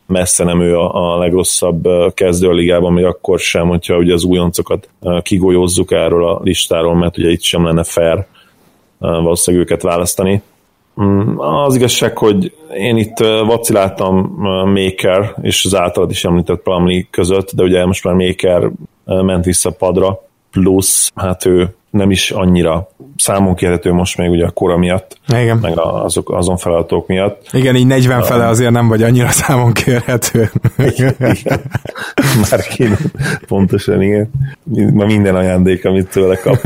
messze 0.08 0.44
nem 0.44 0.62
ő 0.62 0.78
a, 0.78 1.14
a 1.14 1.18
legrosszabb 1.18 1.88
kezdő 2.14 2.48
a 2.48 2.54
ligában, 2.54 2.94
még 2.94 3.06
akkor 3.06 3.40
sem, 3.40 3.68
hogyha 3.68 3.98
ugye 3.98 4.14
az 4.14 4.24
újoncokat 4.24 4.90
kigolyózzuk 5.22 5.92
erről 5.92 6.28
a 6.28 6.40
listáról, 6.44 6.96
mert 6.96 7.18
ugye 7.18 7.30
itt 7.30 7.42
sem 7.42 7.66
lenne 7.66 7.84
fair 7.84 8.26
valószínűleg 9.00 9.66
őket 9.66 9.82
választani. 9.82 10.42
Mm, 11.02 11.38
az 11.40 11.76
igazság, 11.76 12.18
hogy 12.18 12.56
én 12.74 12.98
itt 12.98 13.18
vaciláltam 13.46 14.16
Maker 14.74 15.36
és 15.42 15.66
az 15.66 15.76
általad 15.76 16.12
is 16.12 16.26
említett 16.26 16.62
Plumlee 16.62 17.08
között, 17.10 17.52
de 17.52 17.64
ugye 17.64 17.86
most 17.86 18.04
már 18.04 18.14
Maker 18.14 18.72
ment 19.04 19.46
vissza 19.46 19.72
padra, 19.72 20.22
plusz 20.52 21.12
hát 21.16 21.46
ő 21.46 21.76
nem 21.98 22.12
is 22.12 22.32
annyira 22.32 22.90
számon 23.16 23.56
kérhető 23.56 23.92
most 23.92 24.18
még 24.18 24.30
ugye 24.30 24.46
a 24.46 24.50
kora 24.50 24.78
miatt, 24.78 25.18
igen. 25.28 25.58
meg 25.58 25.80
azok, 25.80 26.32
azon 26.32 26.58
feladatok 26.58 27.08
miatt. 27.08 27.42
Igen, 27.52 27.76
így 27.76 27.88
40 27.88 28.22
fele 28.22 28.48
azért 28.48 28.72
nem 28.72 28.88
vagy 28.88 29.04
annyira 29.04 29.30
számon 29.30 29.74
kérhető. 29.74 30.50
igen. 30.78 31.16
Már 32.50 32.62
kéne, 32.62 32.98
pontosan 33.48 34.02
igen. 34.02 34.30
Ma 34.94 35.06
minden 35.06 35.36
ajándék, 35.36 35.86
amit 35.86 36.10
tőle 36.10 36.36
kap. 36.36 36.58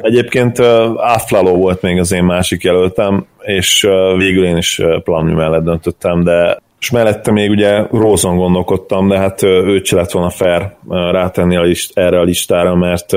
Egyébként 0.00 0.60
Áflaló 0.96 1.56
volt 1.56 1.82
még 1.82 1.98
az 1.98 2.12
én 2.12 2.24
másik 2.24 2.62
jelöltem, 2.62 3.26
és 3.38 3.88
végül 4.16 4.44
én 4.44 4.56
is 4.56 4.80
Plumlee 5.04 5.34
mellett 5.34 5.64
döntöttem, 5.64 6.24
de 6.24 6.58
és 6.80 6.90
mellette 6.90 7.32
még 7.32 7.50
ugye 7.50 7.82
Rózon 7.90 8.36
gondolkodtam, 8.36 9.08
de 9.08 9.18
hát 9.18 9.42
őt 9.42 9.84
se 9.84 9.96
lett 9.96 10.10
volna 10.10 10.30
fair 10.30 10.74
rátenni 10.88 11.56
a 11.56 11.62
list, 11.62 11.98
erre 11.98 12.18
a 12.18 12.22
listára, 12.22 12.74
mert 12.74 13.12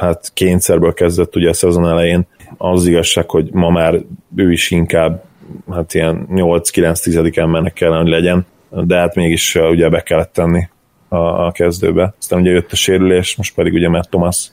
hát 0.00 0.30
kényszerből 0.34 0.92
kezdett 0.92 1.36
ugye 1.36 1.48
a 1.48 1.52
szezon 1.52 1.88
elején. 1.88 2.26
Az 2.56 2.86
igazság, 2.86 3.30
hogy 3.30 3.52
ma 3.52 3.70
már 3.70 3.94
ő 4.36 4.52
is 4.52 4.70
inkább 4.70 5.24
hát 5.70 5.94
ilyen 5.94 6.26
8-9 6.30 7.38
embernek 7.38 7.72
kellene, 7.72 8.00
hogy 8.00 8.10
legyen, 8.10 8.46
de 8.70 8.96
hát 8.96 9.14
mégis 9.14 9.54
ugye 9.54 9.88
be 9.88 10.02
kellett 10.02 10.32
tenni. 10.32 10.68
a, 11.08 11.46
a 11.46 11.52
kezdőbe. 11.52 12.14
Aztán 12.18 12.40
ugye 12.40 12.50
jött 12.50 12.72
a 12.72 12.76
sérülés, 12.76 13.36
most 13.36 13.54
pedig 13.54 13.72
ugye 13.72 13.88
Matt 13.88 14.10
Thomas 14.10 14.50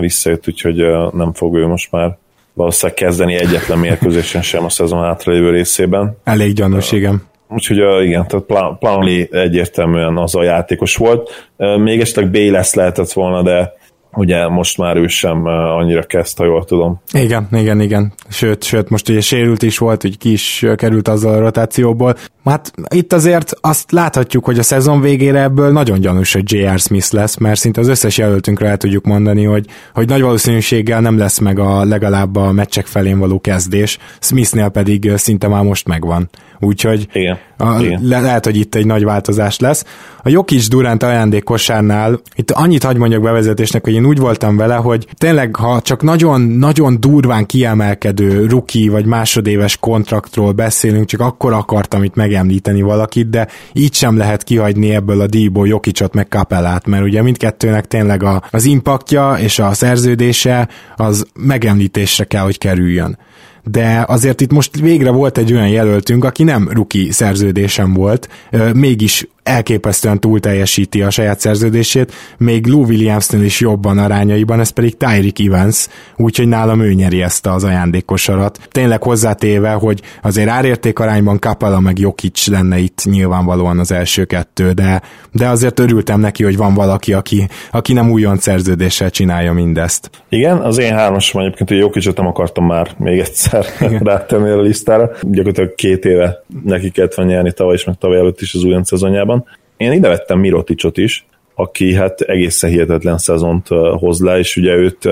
visszajött, 0.00 0.48
úgyhogy 0.48 0.76
nem 1.12 1.32
fog 1.32 1.56
ő 1.56 1.66
most 1.66 1.90
már 1.90 2.16
valószínűleg 2.52 2.96
kezdeni 2.96 3.34
egyetlen 3.34 3.78
mérkőzésen 3.78 4.42
sem 4.42 4.64
a 4.64 4.68
szezon 4.68 5.02
hátralévő 5.02 5.50
részében. 5.50 6.16
Elég 6.24 6.52
gyanús, 6.52 6.92
igen. 6.92 7.22
Úgyhogy 7.48 7.80
uh, 7.80 8.04
igen, 8.04 8.26
tehát 8.26 8.78
Plumlee 8.78 9.26
egyértelműen 9.30 10.16
az 10.16 10.34
a 10.34 10.42
játékos 10.42 10.96
volt. 10.96 11.50
Uh, 11.56 11.78
még 11.78 12.00
esetleg 12.00 12.30
B 12.30 12.34
lesz 12.34 12.74
lehetett 12.74 13.12
volna, 13.12 13.42
de 13.42 13.72
ugye 14.14 14.48
most 14.48 14.78
már 14.78 14.96
ő 14.96 15.06
sem 15.06 15.46
annyira 15.46 16.02
kezd, 16.02 16.38
ha 16.38 16.44
jól 16.44 16.64
tudom. 16.64 17.00
Igen, 17.12 17.48
igen, 17.52 17.80
igen. 17.80 18.12
Sőt, 18.28 18.62
sőt, 18.64 18.88
most 18.88 19.08
ugye 19.08 19.20
sérült 19.20 19.62
is 19.62 19.78
volt, 19.78 20.02
hogy 20.02 20.18
ki 20.18 20.32
is 20.32 20.66
került 20.76 21.08
azzal 21.08 21.34
a 21.34 21.38
rotációból. 21.38 22.16
Hát 22.44 22.72
itt 22.94 23.12
azért 23.12 23.52
azt 23.60 23.90
láthatjuk, 23.90 24.44
hogy 24.44 24.58
a 24.58 24.62
szezon 24.62 25.00
végére 25.00 25.42
ebből 25.42 25.72
nagyon 25.72 26.00
gyanús, 26.00 26.32
hogy 26.32 26.52
J.R. 26.52 26.78
Smith 26.78 27.12
lesz, 27.12 27.36
mert 27.36 27.60
szinte 27.60 27.80
az 27.80 27.88
összes 27.88 28.18
jelöltünkre 28.18 28.68
el 28.68 28.76
tudjuk 28.76 29.04
mondani, 29.04 29.44
hogy, 29.44 29.66
hogy 29.94 30.08
nagy 30.08 30.20
valószínűséggel 30.20 31.00
nem 31.00 31.18
lesz 31.18 31.38
meg 31.38 31.58
a 31.58 31.84
legalább 31.84 32.36
a 32.36 32.52
meccsek 32.52 32.86
felén 32.86 33.18
való 33.18 33.40
kezdés, 33.40 33.98
Smithnél 34.20 34.68
pedig 34.68 35.12
szinte 35.16 35.48
már 35.48 35.62
most 35.62 35.88
megvan. 35.88 36.30
Úgyhogy 36.60 37.08
Igen. 37.12 37.38
A, 37.56 37.80
Igen. 37.80 38.00
Le, 38.02 38.20
lehet, 38.20 38.44
hogy 38.44 38.56
itt 38.56 38.74
egy 38.74 38.86
nagy 38.86 39.04
változás 39.04 39.58
lesz. 39.58 39.84
A 40.22 40.28
Jokic 40.28 40.68
Durant 40.68 41.02
ajándék 41.02 41.42
kosárnál, 41.42 42.20
itt 42.34 42.50
annyit 42.50 42.84
hagy 42.84 42.96
mondjak 42.96 43.22
bevezetésnek, 43.22 43.84
hogy 43.84 43.94
én 43.94 44.06
úgy 44.06 44.18
voltam 44.18 44.56
vele, 44.56 44.74
hogy 44.74 45.06
tényleg, 45.14 45.56
ha 45.56 45.80
csak 45.80 46.02
nagyon-nagyon 46.02 47.00
durván 47.00 47.46
kiemelkedő 47.46 48.46
ruki 48.46 48.88
vagy 48.88 49.06
másodéves 49.06 49.76
kontraktról 49.76 50.52
beszélünk, 50.52 51.06
csak 51.06 51.20
akkor 51.20 51.52
akartam 51.52 52.04
itt 52.04 52.14
megemlíteni 52.32 52.82
valakit, 52.82 53.30
de 53.30 53.48
így 53.72 53.94
sem 53.94 54.16
lehet 54.16 54.42
kihagyni 54.42 54.94
ebből 54.94 55.20
a 55.20 55.26
díjból 55.26 55.68
Jokicot 55.68 56.14
meg 56.14 56.28
Kapelát, 56.28 56.86
mert 56.86 57.04
ugye 57.04 57.22
mindkettőnek 57.22 57.86
tényleg 57.86 58.22
a, 58.22 58.42
az 58.50 58.64
impaktja 58.64 59.34
és 59.38 59.58
a 59.58 59.72
szerződése 59.72 60.68
az 60.96 61.26
megemlítésre 61.34 62.24
kell, 62.24 62.42
hogy 62.42 62.58
kerüljön 62.58 63.18
de 63.64 64.04
azért 64.06 64.40
itt 64.40 64.52
most 64.52 64.80
végre 64.80 65.10
volt 65.10 65.38
egy 65.38 65.52
olyan 65.52 65.68
jelöltünk, 65.68 66.24
aki 66.24 66.42
nem 66.42 66.68
ruki 66.72 67.10
szerződésem 67.10 67.92
volt, 67.92 68.28
mégis 68.74 69.26
elképesztően 69.42 70.20
túl 70.20 70.40
teljesíti 70.40 71.02
a 71.02 71.10
saját 71.10 71.40
szerződését, 71.40 72.12
még 72.38 72.66
Lou 72.66 72.84
Williamsnél 72.84 73.42
is 73.42 73.60
jobban 73.60 73.98
arányaiban, 73.98 74.60
ez 74.60 74.70
pedig 74.70 74.96
Tyreek 74.96 75.38
Evans, 75.38 75.88
úgyhogy 76.16 76.48
nálam 76.48 76.80
ő 76.80 76.92
nyeri 76.92 77.22
ezt 77.22 77.46
az 77.46 77.64
ajándékosarat. 77.64 78.58
Tényleg 78.70 79.02
hozzátéve, 79.02 79.70
hogy 79.70 80.00
azért 80.22 80.48
árérték 80.48 80.98
arányban 80.98 81.38
Kapala 81.38 81.80
meg 81.80 81.98
Jokic 81.98 82.46
lenne 82.46 82.78
itt 82.78 83.00
nyilvánvalóan 83.04 83.78
az 83.78 83.92
első 83.92 84.24
kettő, 84.24 84.72
de, 84.72 85.02
de 85.32 85.48
azért 85.48 85.78
örültem 85.78 86.20
neki, 86.20 86.44
hogy 86.44 86.56
van 86.56 86.74
valaki, 86.74 87.12
aki, 87.12 87.48
aki 87.70 87.92
nem 87.92 88.10
újon 88.10 88.38
szerződéssel 88.38 89.10
csinálja 89.10 89.52
mindezt. 89.52 90.10
Igen, 90.28 90.56
az 90.56 90.78
én 90.78 90.94
hármasom 90.94 91.40
egyébként, 91.40 91.68
hogy 91.68 91.78
Jokicot 91.78 92.16
nem 92.16 92.26
akartam 92.26 92.66
már 92.66 92.90
még 92.98 93.18
egyszer 93.18 93.51
rátenni 93.80 94.50
a 94.58 94.60
listára. 94.60 95.10
Gyakorlatilag 95.22 95.74
két 95.74 96.04
éve 96.04 96.44
neki 96.64 96.90
kellett 96.90 97.14
van 97.14 97.26
nyerni 97.26 97.52
tavaly 97.52 97.74
is, 97.74 97.84
meg 97.84 97.98
tavaly 97.98 98.18
előtt 98.18 98.40
is 98.40 98.54
az 98.54 98.64
újon 98.64 98.84
szezonjában. 98.84 99.44
Én 99.76 99.92
ide 99.92 100.08
vettem 100.08 100.38
Miroticot 100.38 100.96
is, 100.98 101.26
aki 101.54 101.94
hát 101.94 102.20
egészen 102.20 102.70
hihetetlen 102.70 103.18
szezont 103.18 103.68
hoz 103.98 104.20
le, 104.20 104.38
és 104.38 104.56
ugye 104.56 104.74
őt 104.74 105.08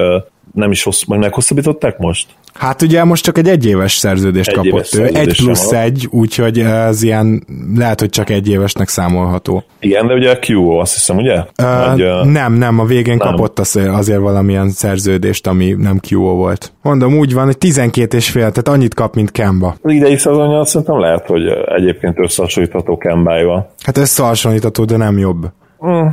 nem 0.52 0.70
is 0.70 0.82
hossz, 0.82 1.04
majd 1.04 1.20
meghosszabbították 1.20 1.98
most? 1.98 2.26
Hát 2.54 2.82
ugye 2.82 3.04
most 3.04 3.24
csak 3.24 3.38
egy 3.38 3.48
egyéves 3.48 3.92
szerződést 3.92 4.48
egy 4.48 4.54
kapott 4.54 4.84
szerződés 4.84 5.16
ő, 5.16 5.20
egy 5.20 5.36
plusz 5.36 5.72
egy, 5.72 6.08
úgyhogy 6.10 6.58
ez 6.58 7.02
ilyen, 7.02 7.44
lehet, 7.76 8.00
hogy 8.00 8.08
csak 8.08 8.30
egy 8.30 8.48
évesnek 8.48 8.88
számolható. 8.88 9.64
Igen, 9.80 10.06
de 10.06 10.14
ugye 10.14 10.30
a 10.30 10.38
QO, 10.46 10.78
azt 10.78 10.94
hiszem, 10.94 11.16
ugye? 11.16 11.42
Vagy, 11.54 12.02
uh, 12.02 12.24
nem, 12.24 12.52
nem, 12.52 12.78
a 12.78 12.84
végén 12.84 13.16
nem. 13.16 13.28
kapott 13.28 13.58
azért, 13.58 13.88
azért 13.88 14.20
valamilyen 14.20 14.70
szerződést, 14.70 15.46
ami 15.46 15.74
nem 15.78 16.00
QO 16.08 16.34
volt. 16.34 16.72
Mondom, 16.82 17.18
úgy 17.18 17.34
van, 17.34 17.44
hogy 17.44 17.58
12 17.58 18.16
és 18.16 18.30
fél, 18.30 18.40
tehát 18.40 18.68
annyit 18.68 18.94
kap, 18.94 19.14
mint 19.14 19.30
Kemba. 19.30 19.74
Idei 19.84 20.16
szezonja 20.16 20.64
szerintem 20.64 20.98
lehet, 20.98 21.26
hogy 21.26 21.42
egyébként 21.66 22.18
összehasonlítható 22.18 22.96
Kembáival. 22.96 23.70
Hát 23.82 23.98
összehasonlítható, 23.98 24.84
de 24.84 24.96
nem 24.96 25.18
jobb. 25.18 25.46
Mm, 25.86 26.06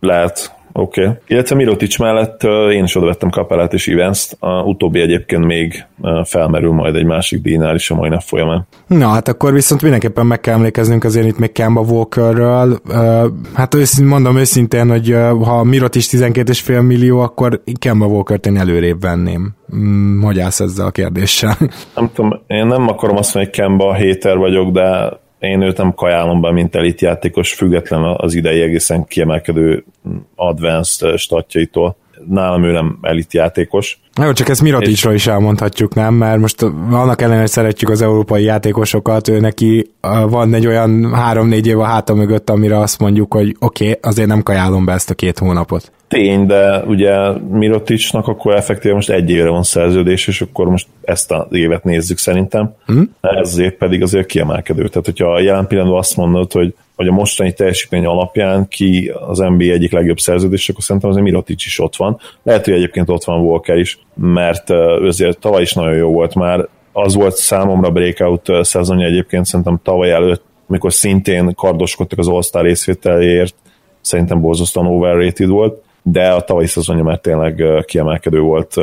lehet. 0.00 0.60
Oké. 0.72 1.00
Okay. 1.02 1.14
Illetve 1.26 1.56
Mirotic 1.56 1.98
mellett 1.98 2.42
én 2.72 2.84
is 2.84 2.96
odvettem 2.96 3.30
Kapelát 3.30 3.72
és 3.72 3.86
Ivens-t, 3.86 4.36
a 4.38 4.62
utóbbi 4.62 5.00
egyébként 5.00 5.44
még 5.44 5.84
felmerül 6.24 6.72
majd 6.72 6.94
egy 6.94 7.04
másik 7.04 7.42
díjnál 7.42 7.74
is 7.74 7.90
a 7.90 7.94
mai 7.94 8.08
nap 8.08 8.20
folyamán. 8.20 8.66
Na, 8.86 9.08
hát 9.08 9.28
akkor 9.28 9.52
viszont 9.52 9.82
mindenképpen 9.82 10.26
meg 10.26 10.40
kell 10.40 10.54
emlékeznünk 10.54 11.04
azért 11.04 11.26
itt 11.26 11.38
még 11.38 11.52
Kemba 11.52 11.80
Walkerről. 11.80 12.80
Hát 13.54 13.74
őszint, 13.74 14.08
mondom 14.08 14.36
őszintén, 14.36 14.90
hogy 14.90 15.16
ha 15.44 15.64
Mirotic 15.64 16.08
12,5 16.12 16.86
millió, 16.86 17.20
akkor 17.20 17.62
Kemba 17.78 18.06
Walkert 18.06 18.46
én 18.46 18.58
előrébb 18.58 19.00
venném. 19.00 19.54
Mm, 19.76 20.22
hogy 20.22 20.40
állsz 20.40 20.60
ezzel 20.60 20.86
a 20.86 20.90
kérdéssel? 20.90 21.56
Nem 21.94 22.10
tudom, 22.14 22.40
én 22.46 22.66
nem 22.66 22.88
akarom 22.88 23.16
azt 23.16 23.34
mondani, 23.34 23.54
hogy 23.54 23.64
Kemba 23.64 23.94
héter 23.94 24.36
vagyok, 24.36 24.70
de 24.70 25.20
én 25.42 25.62
őt 25.62 25.76
nem 25.76 25.94
kajálom 25.94 26.40
be, 26.40 26.52
mint 26.52 26.74
elit 26.74 27.00
játékos, 27.00 27.52
független 27.52 28.02
az 28.02 28.34
idei 28.34 28.60
egészen 28.60 29.04
kiemelkedő 29.04 29.84
advanced 30.34 31.18
statjaitól. 31.18 31.96
Nálam 32.28 32.64
ő 32.64 32.72
nem 32.72 32.98
elit 33.02 33.32
játékos. 33.32 34.00
Na 34.14 34.24
jó, 34.24 34.32
csak 34.32 34.48
ezt 34.48 34.62
Miroticsra 34.62 35.12
is 35.12 35.26
elmondhatjuk, 35.26 35.94
nem? 35.94 36.14
Mert 36.14 36.40
most 36.40 36.62
annak 36.90 37.20
ellenére, 37.20 37.40
hogy 37.40 37.50
szeretjük 37.50 37.90
az 37.90 38.02
európai 38.02 38.42
játékosokat, 38.42 39.28
ő 39.28 39.40
neki 39.40 39.90
van 40.28 40.54
egy 40.54 40.66
olyan 40.66 41.14
három-négy 41.14 41.66
év 41.66 41.78
a 41.78 41.84
háta 41.84 42.14
mögött, 42.14 42.50
amire 42.50 42.78
azt 42.78 42.98
mondjuk, 42.98 43.34
hogy 43.34 43.56
oké, 43.58 43.88
okay, 43.88 43.98
azért 44.02 44.28
nem 44.28 44.42
kajálom 44.42 44.84
be 44.84 44.92
ezt 44.92 45.10
a 45.10 45.14
két 45.14 45.38
hónapot. 45.38 45.92
Tény, 46.08 46.46
de 46.46 46.82
ugye 46.86 47.14
Miroticsnak 47.50 48.28
akkor 48.28 48.54
effektíve 48.54 48.94
most 48.94 49.10
egy 49.10 49.30
évre 49.30 49.48
van 49.48 49.62
szerződés, 49.62 50.26
és 50.26 50.40
akkor 50.40 50.66
most 50.68 50.86
ezt 51.02 51.30
az 51.30 51.46
évet 51.50 51.84
nézzük 51.84 52.18
szerintem. 52.18 52.74
Mm. 52.92 53.02
Ez 53.20 53.58
év 53.58 53.72
pedig 53.72 54.02
azért 54.02 54.26
kiemelkedő. 54.26 54.88
Tehát, 54.88 55.04
hogyha 55.04 55.32
a 55.32 55.40
jelen 55.40 55.66
pillanatban 55.66 55.98
azt 55.98 56.16
mondod, 56.16 56.52
hogy 56.52 56.74
hogy 56.96 57.10
a 57.10 57.12
mostani 57.12 57.52
teljesítmény 57.52 58.06
alapján 58.06 58.68
ki 58.68 59.12
az 59.28 59.38
NBA 59.38 59.64
egyik 59.64 59.92
legjobb 59.92 60.18
szerződés, 60.18 60.68
akkor 60.68 60.82
szerintem 60.82 61.10
azért 61.10 61.24
Mirotic 61.24 61.66
is 61.66 61.78
ott 61.78 61.96
van. 61.96 62.20
Lehet, 62.42 62.64
hogy 62.64 62.74
egyébként 62.74 63.08
ott 63.08 63.24
van 63.24 63.40
Walker 63.40 63.76
is, 63.76 63.98
mert 64.14 64.70
azért 64.70 65.38
tavaly 65.38 65.62
is 65.62 65.72
nagyon 65.72 65.94
jó 65.94 66.12
volt 66.12 66.34
már. 66.34 66.68
Az 66.92 67.14
volt 67.14 67.34
számomra 67.34 67.90
breakout 67.90 68.48
szezonja 68.60 69.06
egyébként 69.06 69.46
szerintem 69.46 69.80
tavaly 69.82 70.10
előtt, 70.10 70.42
amikor 70.68 70.92
szintén 70.92 71.54
kardoskodtak 71.54 72.18
az 72.18 72.28
All-Star 72.28 72.62
részvételéért, 72.62 73.54
szerintem 74.00 74.40
borzasztóan 74.40 74.86
overrated 74.86 75.48
volt 75.48 75.82
de 76.02 76.30
a 76.30 76.40
tavalyi 76.40 76.66
szezonja 76.66 77.02
már 77.02 77.18
tényleg 77.18 77.62
kiemelkedő 77.84 78.40
volt. 78.40 78.74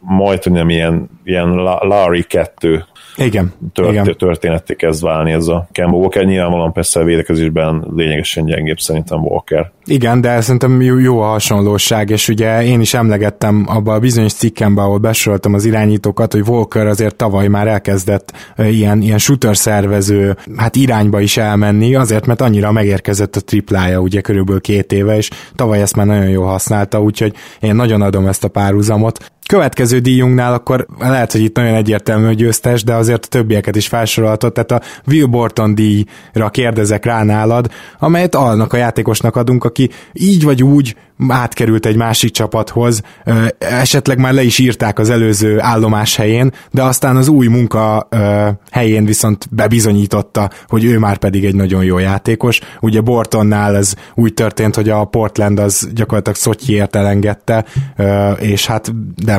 Majd, 0.00 0.42
hogy 0.42 0.52
nem 0.52 0.68
ilyen, 0.68 1.10
ilyen 1.24 1.48
Larry 1.80 2.22
2 2.22 2.84
igen, 3.24 3.52
tört, 3.72 3.90
igen. 3.90 4.14
történetté 4.18 4.74
kezd 4.74 5.02
válni 5.02 5.32
ez 5.32 5.46
a 5.46 5.68
Kemba 5.72 5.96
Walker. 5.96 6.24
Nyilvánvalóan 6.24 6.72
persze 6.72 7.00
a 7.00 7.04
védekezésben 7.04 7.86
lényegesen 7.96 8.44
gyengébb 8.44 8.78
szerintem 8.78 9.22
Walker. 9.22 9.70
Igen, 9.84 10.20
de 10.20 10.40
szerintem 10.40 10.82
jó, 10.82 10.98
jó 10.98 11.20
a 11.20 11.26
hasonlóság, 11.26 12.10
és 12.10 12.28
ugye 12.28 12.64
én 12.64 12.80
is 12.80 12.94
emlegettem 12.94 13.64
abban 13.68 13.94
a 13.94 13.98
bizonyos 13.98 14.32
cikkemben, 14.32 14.84
ahol 14.84 14.98
besoroltam 14.98 15.54
az 15.54 15.64
irányítókat, 15.64 16.32
hogy 16.32 16.42
Walker 16.48 16.86
azért 16.86 17.16
tavaly 17.16 17.48
már 17.48 17.66
elkezdett 17.66 18.32
ilyen, 18.56 19.00
ilyen 19.02 19.18
shooter 19.18 19.56
szervező 19.56 20.36
hát 20.56 20.76
irányba 20.76 21.20
is 21.20 21.36
elmenni, 21.36 21.94
azért, 21.94 22.26
mert 22.26 22.40
annyira 22.40 22.72
megérkezett 22.72 23.36
a 23.36 23.40
triplája 23.40 23.98
ugye 23.98 24.20
körülbelül 24.20 24.60
két 24.60 24.92
éve, 24.92 25.16
és 25.16 25.30
tavaly 25.54 25.80
ezt 25.80 25.96
már 25.96 26.06
nagyon 26.06 26.28
jól 26.28 26.46
használta, 26.46 26.67
úgyhogy 27.00 27.34
én 27.60 27.74
nagyon 27.74 28.02
adom 28.02 28.26
ezt 28.26 28.44
a 28.44 28.48
párhuzamot 28.48 29.32
következő 29.48 29.98
díjunknál 29.98 30.52
akkor 30.52 30.86
lehet, 30.98 31.32
hogy 31.32 31.40
itt 31.40 31.56
nagyon 31.56 31.74
egyértelmű 31.74 32.26
hogy 32.26 32.36
győztes, 32.36 32.84
de 32.84 32.94
azért 32.94 33.24
a 33.24 33.28
többieket 33.28 33.76
is 33.76 33.88
felsorolhatod, 33.88 34.52
tehát 34.52 34.70
a 34.70 34.86
Will 35.06 35.26
Borton 35.26 35.74
díjra 35.74 36.50
kérdezek 36.50 37.04
rá 37.04 37.22
nálad, 37.22 37.70
amelyet 37.98 38.34
annak 38.34 38.72
a 38.72 38.76
játékosnak 38.76 39.36
adunk, 39.36 39.64
aki 39.64 39.90
így 40.12 40.44
vagy 40.44 40.62
úgy 40.62 40.96
átkerült 41.28 41.86
egy 41.86 41.96
másik 41.96 42.30
csapathoz, 42.30 43.02
esetleg 43.58 44.18
már 44.18 44.32
le 44.32 44.42
is 44.42 44.58
írták 44.58 44.98
az 44.98 45.10
előző 45.10 45.60
állomás 45.60 46.16
helyén, 46.16 46.52
de 46.70 46.82
aztán 46.82 47.16
az 47.16 47.28
új 47.28 47.46
munka 47.46 48.08
helyén 48.70 49.04
viszont 49.04 49.46
bebizonyította, 49.50 50.50
hogy 50.68 50.84
ő 50.84 50.98
már 50.98 51.16
pedig 51.16 51.44
egy 51.44 51.54
nagyon 51.54 51.84
jó 51.84 51.98
játékos. 51.98 52.60
Ugye 52.80 53.00
Bortonnál 53.00 53.76
ez 53.76 53.94
úgy 54.14 54.34
történt, 54.34 54.74
hogy 54.74 54.88
a 54.88 55.04
Portland 55.04 55.58
az 55.58 55.88
gyakorlatilag 55.94 56.36
Szotyiért 56.36 56.96
elengedte, 56.96 57.64
és 58.40 58.66
hát 58.66 58.92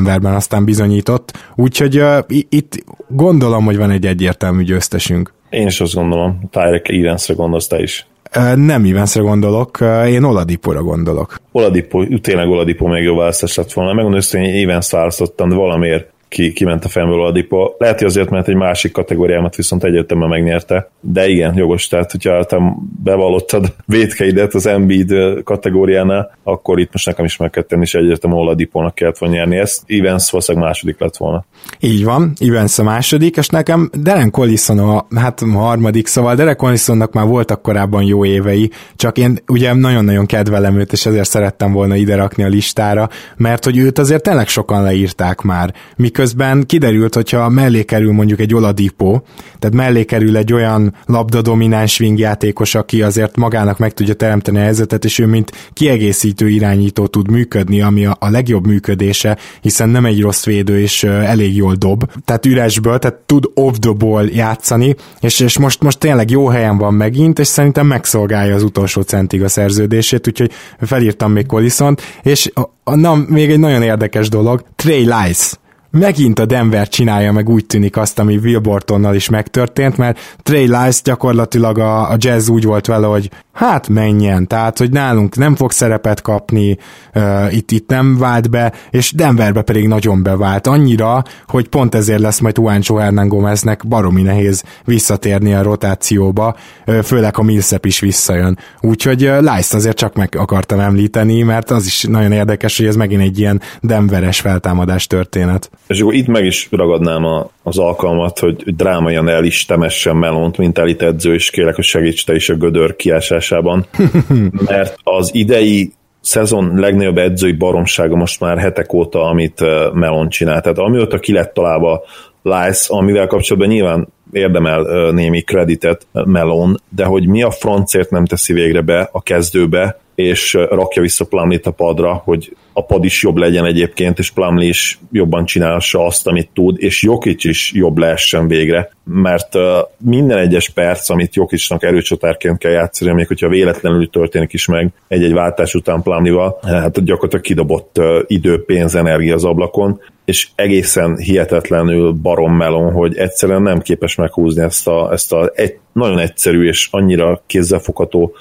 Denverben 0.03 0.33
aztán 0.33 0.65
bizonyított. 0.65 1.31
Úgyhogy 1.55 2.03
itt 2.49 2.83
gondolom, 3.07 3.65
hogy 3.65 3.77
van 3.77 3.91
egy 3.91 4.05
egyértelmű 4.05 4.63
győztesünk. 4.63 5.33
Én 5.49 5.67
is 5.67 5.81
azt 5.81 5.93
gondolom. 5.93 6.49
Tyrek 6.51 6.89
Evansre 6.89 7.33
gondolsz 7.33 7.67
te 7.67 7.81
is. 7.81 8.07
Nem 8.55 8.85
Evansre 8.85 9.21
gondolok, 9.21 9.77
én 10.07 10.23
Oladipóra 10.23 10.83
gondolok. 10.83 11.35
Oladipo, 11.51 12.05
tényleg 12.21 12.47
Oladipo 12.47 12.87
még 12.87 13.03
jó 13.03 13.15
választás 13.15 13.55
lett 13.55 13.73
volna. 13.73 13.93
Megmondom 13.93 14.21
hogy 14.31 14.41
én 14.41 14.69
Evans 14.69 14.91
választottam, 14.91 15.49
de 15.49 15.55
valamiért 15.55 16.11
ki, 16.29 16.53
kiment 16.53 16.85
a 16.85 16.87
fejemből 16.87 17.25
a 17.25 17.31
Dipo. 17.31 17.73
Lehet, 17.77 17.97
hogy 17.97 18.07
azért, 18.07 18.29
mert 18.29 18.47
egy 18.47 18.55
másik 18.55 18.91
kategóriámat 18.91 19.55
viszont 19.55 19.83
egyértelműen 19.83 20.29
megnyerte, 20.29 20.91
de 21.01 21.27
igen, 21.27 21.57
jogos, 21.57 21.87
tehát 21.87 22.11
hogyha 22.11 22.43
te 22.43 22.57
bevallottad 23.03 23.73
védkeidet 23.85 24.53
az 24.53 24.65
Embiid 24.65 25.13
kategóriánál, 25.43 26.37
akkor 26.43 26.79
itt 26.79 26.91
most 26.91 27.05
nekem 27.05 27.25
is 27.25 27.37
meg 27.37 27.49
kell 27.49 27.63
tenni, 27.63 27.81
és 27.81 27.93
egyértelműen 27.93 28.41
Oladipónak 28.41 28.95
kellett 28.95 29.17
volna 29.17 29.35
nyerni 29.35 29.57
ezt. 29.57 29.83
Evans 29.87 30.31
valószínűleg 30.31 30.67
második 30.67 30.99
lett 30.99 31.17
volna. 31.17 31.45
Így 31.79 32.03
van, 32.03 32.33
Evans 32.39 32.79
a 32.79 32.83
második, 32.83 33.37
és 33.37 33.47
nekem 33.47 33.89
Deren 33.97 34.31
Collison 34.31 34.79
a, 34.79 35.05
hát 35.15 35.41
a 35.41 35.57
harmadik, 35.57 36.07
szóval 36.07 36.35
Deren 36.35 36.55
Collisonnak 36.55 37.13
már 37.13 37.25
voltak 37.25 37.61
korábban 37.61 38.03
jó 38.03 38.25
évei, 38.25 38.71
csak 38.95 39.17
én 39.17 39.39
ugye 39.47 39.73
nagyon-nagyon 39.73 40.25
kedvelem 40.25 40.79
őt, 40.79 40.91
és 40.91 41.05
ezért 41.05 41.29
szerettem 41.29 41.71
volna 41.71 41.95
ide 41.95 42.15
rakni 42.15 42.43
a 42.43 42.47
listára, 42.47 43.09
mert 43.37 43.63
hogy 43.63 43.77
őt 43.77 43.97
azért 43.97 44.23
tényleg 44.23 44.47
sokan 44.47 44.83
leírták 44.83 45.41
már, 45.41 45.73
miközben 46.19 46.65
kiderült, 46.65 47.15
hogyha 47.15 47.49
mellé 47.49 47.83
kerül 47.83 48.11
mondjuk 48.11 48.39
egy 48.39 48.53
Oladipo, 48.53 49.19
tehát 49.59 49.75
mellé 49.75 50.03
kerül 50.03 50.37
egy 50.37 50.53
olyan 50.53 50.95
labdadomináns 51.05 51.99
játékos, 51.99 52.75
aki 52.75 53.01
azért 53.01 53.37
magának 53.37 53.77
meg 53.77 53.93
tudja 53.93 54.13
teremteni 54.13 54.57
a 54.57 54.61
helyzetet, 54.61 55.05
és 55.05 55.19
ő 55.19 55.25
mint 55.25 55.51
kiegészítő 55.73 56.49
irányító 56.49 57.07
tud 57.07 57.29
működni, 57.29 57.81
ami 57.81 58.05
a, 58.05 58.17
a 58.19 58.29
legjobb 58.29 58.67
működése, 58.67 59.37
hiszen 59.61 59.89
nem 59.89 60.05
egy 60.05 60.21
rossz 60.21 60.45
védő, 60.45 60.79
és 60.79 61.03
elég 61.03 61.55
jól 61.55 61.73
dob, 61.73 62.11
tehát 62.25 62.45
üresből, 62.45 62.99
tehát 62.99 63.17
tud 63.25 63.43
off 63.53 63.75
the 63.79 63.91
ball 63.91 64.25
játszani, 64.25 64.95
és, 65.19 65.39
és 65.39 65.57
most, 65.57 65.81
most 65.81 65.99
tényleg 65.99 66.29
jó 66.29 66.47
helyen 66.47 66.77
van 66.77 66.93
megint, 66.93 67.39
és 67.39 67.47
szerintem 67.47 67.87
megszolgálja 67.87 68.55
az 68.55 68.63
utolsó 68.63 69.01
centig 69.01 69.43
a 69.43 69.47
szerződését, 69.47 70.27
úgyhogy 70.27 70.51
felírtam 70.79 71.31
még 71.31 71.45
collison 71.45 71.97
és 72.23 72.51
na, 72.83 73.15
még 73.27 73.49
egy 73.49 73.59
nagyon 73.59 73.81
érdekes 73.81 74.29
dolog, 74.29 74.63
Trey 74.75 75.03
Lice 75.03 75.57
megint 75.91 76.39
a 76.39 76.45
Denver 76.45 76.87
csinálja 76.87 77.31
meg 77.31 77.49
úgy 77.49 77.65
tűnik 77.65 77.97
azt, 77.97 78.19
ami 78.19 78.37
Will 78.37 78.59
Bortonnal 78.59 79.15
is 79.15 79.29
megtörtént, 79.29 79.97
mert 79.97 80.37
Trey 80.43 80.65
Lice 80.65 80.99
gyakorlatilag 81.03 81.77
a, 81.77 82.09
a 82.11 82.15
jazz 82.17 82.49
úgy 82.49 82.63
volt 82.63 82.85
vele, 82.85 83.07
hogy 83.07 83.29
hát 83.59 83.87
menjen, 83.87 84.47
tehát, 84.47 84.77
hogy 84.77 84.91
nálunk 84.91 85.35
nem 85.35 85.55
fog 85.55 85.71
szerepet 85.71 86.21
kapni, 86.21 86.77
uh, 87.15 87.53
itt, 87.53 87.71
itt 87.71 87.89
nem 87.89 88.17
vált 88.17 88.49
be, 88.49 88.73
és 88.89 89.11
Denverbe 89.11 89.61
pedig 89.61 89.87
nagyon 89.87 90.23
bevált, 90.23 90.67
annyira, 90.67 91.23
hogy 91.47 91.67
pont 91.67 91.95
ezért 91.95 92.19
lesz 92.19 92.39
majd 92.39 92.57
Juancho 92.57 92.95
Hernán 92.95 93.27
Gomeznek 93.27 93.87
baromi 93.87 94.21
nehéz 94.21 94.63
visszatérni 94.85 95.53
a 95.53 95.61
rotációba, 95.61 96.55
uh, 96.85 96.99
főleg 96.99 97.37
a 97.37 97.43
Millsap 97.43 97.85
is 97.85 97.99
visszajön. 97.99 98.57
Úgyhogy 98.81 99.25
uh, 99.25 99.39
Lice 99.39 99.75
azért 99.75 99.97
csak 99.97 100.15
meg 100.15 100.35
akartam 100.37 100.79
említeni, 100.79 101.41
mert 101.41 101.71
az 101.71 101.85
is 101.85 102.03
nagyon 102.03 102.31
érdekes, 102.31 102.77
hogy 102.77 102.87
ez 102.87 102.95
megint 102.95 103.21
egy 103.21 103.39
ilyen 103.39 103.61
Denveres 103.81 104.39
feltámadás 104.39 105.07
történet. 105.07 105.69
És 105.89 106.01
akkor 106.01 106.13
itt 106.13 106.27
meg 106.27 106.45
is 106.45 106.67
ragadnám 106.71 107.25
a, 107.25 107.49
az 107.63 107.77
alkalmat, 107.77 108.39
hogy 108.39 108.75
drámaian 108.75 109.29
el 109.29 109.43
is 109.43 109.65
temessen 109.65 110.15
Melont, 110.15 110.57
mint 110.57 110.77
elitedző, 110.77 111.33
és 111.33 111.49
kérlek, 111.49 111.75
hogy 111.75 111.83
segíts 111.83 112.25
te 112.25 112.35
is 112.35 112.49
a 112.49 112.55
gödör 112.55 112.95
kiásásában, 112.95 113.85
mert 114.69 114.95
az 115.03 115.29
idei 115.33 115.93
szezon 116.21 116.73
legnagyobb 116.75 117.17
edzői 117.17 117.51
baromsága 117.51 118.15
most 118.15 118.39
már 118.39 118.57
hetek 118.57 118.93
óta, 118.93 119.23
amit 119.23 119.59
Melon 119.93 120.29
csinál. 120.29 120.61
Tehát 120.61 120.77
amióta 120.77 121.19
ki 121.19 121.33
lett 121.33 121.53
találva 121.53 122.03
Lice, 122.41 122.93
amivel 122.93 123.27
kapcsolatban 123.27 123.71
nyilván 123.71 124.07
érdemel 124.31 125.11
némi 125.11 125.41
kreditet 125.41 126.07
Melon, 126.11 126.81
de 126.89 127.05
hogy 127.05 127.27
mi 127.27 127.43
a 127.43 127.51
francért 127.51 128.09
nem 128.09 128.25
teszi 128.25 128.53
végre 128.53 128.81
be 128.81 129.09
a 129.11 129.21
kezdőbe, 129.21 129.99
és 130.19 130.53
rakja 130.53 131.01
vissza 131.01 131.25
Plumlee-t 131.25 131.65
a 131.65 131.71
padra, 131.71 132.13
hogy 132.13 132.55
a 132.73 132.85
pad 132.85 133.03
is 133.03 133.23
jobb 133.23 133.37
legyen 133.37 133.65
egyébként, 133.65 134.19
és 134.19 134.31
Plumlee 134.31 134.67
is 134.67 134.99
jobban 135.11 135.45
csinálsa 135.45 136.05
azt, 136.05 136.27
amit 136.27 136.49
tud, 136.53 136.75
és 136.79 137.03
Jokic 137.03 137.43
is 137.43 137.71
jobb 137.73 137.97
lehessen 137.97 138.47
végre, 138.47 138.91
mert 139.03 139.57
minden 139.97 140.37
egyes 140.37 140.69
perc, 140.69 141.09
amit 141.09 141.35
Jokicnak 141.35 141.83
erőcsatárként 141.83 142.57
kell 142.57 142.71
játszani, 142.71 143.11
még 143.11 143.27
hogyha 143.27 143.47
véletlenül 143.47 144.09
történik 144.09 144.53
is 144.53 144.65
meg 144.65 144.91
egy-egy 145.07 145.33
váltás 145.33 145.73
után 145.73 146.01
Plumlee-val, 146.01 146.59
hát 146.61 147.03
gyakorlatilag 147.03 147.45
kidobott 147.45 148.01
idő, 148.27 148.63
pénz, 148.63 148.95
energia 148.95 149.33
az 149.33 149.43
ablakon, 149.43 149.99
és 150.25 150.47
egészen 150.55 151.17
hihetetlenül 151.17 152.11
barom 152.11 152.55
melon, 152.55 152.91
hogy 152.91 153.17
egyszerűen 153.17 153.61
nem 153.61 153.79
képes 153.79 154.15
meghúzni 154.15 154.63
ezt 154.63 154.87
a, 154.87 155.11
ezt 155.11 155.33
a 155.33 155.51
egy, 155.55 155.77
nagyon 155.93 156.19
egyszerű 156.19 156.67
és 156.67 156.87
annyira 156.91 157.43
kézzelfogható 157.47 158.33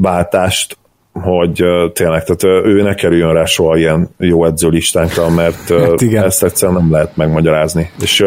váltást, 0.00 0.78
hogy 1.12 1.64
tényleg, 1.92 2.24
tehát 2.24 2.64
ő 2.66 2.82
ne 2.82 2.94
kerüljön 2.94 3.32
rá 3.32 3.44
soha 3.44 3.76
ilyen 3.76 4.08
jó 4.18 4.44
edzőlistánkra, 4.44 5.30
mert 5.30 5.68
hát 5.68 6.00
igen. 6.00 6.24
ezt 6.24 6.44
egyszerűen 6.44 6.78
nem 6.78 6.90
lehet 6.90 7.16
megmagyarázni. 7.16 7.90
És 8.00 8.24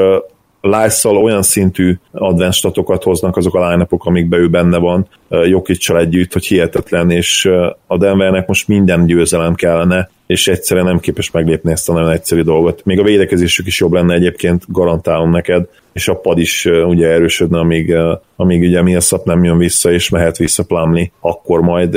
Lájszal 0.61 1.17
olyan 1.17 1.41
szintű 1.41 1.97
advanced 2.11 2.53
statokat 2.53 3.03
hoznak 3.03 3.37
azok 3.37 3.55
a 3.55 3.69
line 3.69 3.87
amikben 3.89 4.39
ő 4.39 4.49
benne 4.49 4.77
van, 4.77 5.07
Jokicsal 5.29 5.99
együtt, 5.99 6.33
hogy 6.33 6.45
hihetetlen, 6.45 7.11
és 7.11 7.49
a 7.87 7.97
Denvernek 7.97 8.47
most 8.47 8.67
minden 8.67 9.05
győzelem 9.05 9.55
kellene, 9.55 10.09
és 10.27 10.47
egyszerűen 10.47 10.85
nem 10.85 10.99
képes 10.99 11.31
meglépni 11.31 11.71
ezt 11.71 11.89
a 11.89 11.93
nagyon 11.93 12.11
egyszerű 12.11 12.41
dolgot. 12.41 12.85
Még 12.85 12.99
a 12.99 13.03
védekezésük 13.03 13.67
is 13.67 13.79
jobb 13.79 13.93
lenne 13.93 14.13
egyébként, 14.13 14.63
garantálom 14.67 15.29
neked, 15.29 15.67
és 15.95 16.07
a 16.07 16.15
pad 16.15 16.39
is 16.39 16.65
ugye 16.65 17.07
erősödne, 17.07 17.59
amíg, 17.59 17.93
amíg 18.35 18.61
ugye 18.61 18.81
mi 18.81 18.95
a 18.95 19.01
szap 19.01 19.25
nem 19.25 19.43
jön 19.43 19.57
vissza, 19.57 19.91
és 19.91 20.09
mehet 20.09 20.37
vissza 20.37 20.63
Plumlee, 20.63 21.11
akkor 21.19 21.61
majd 21.61 21.93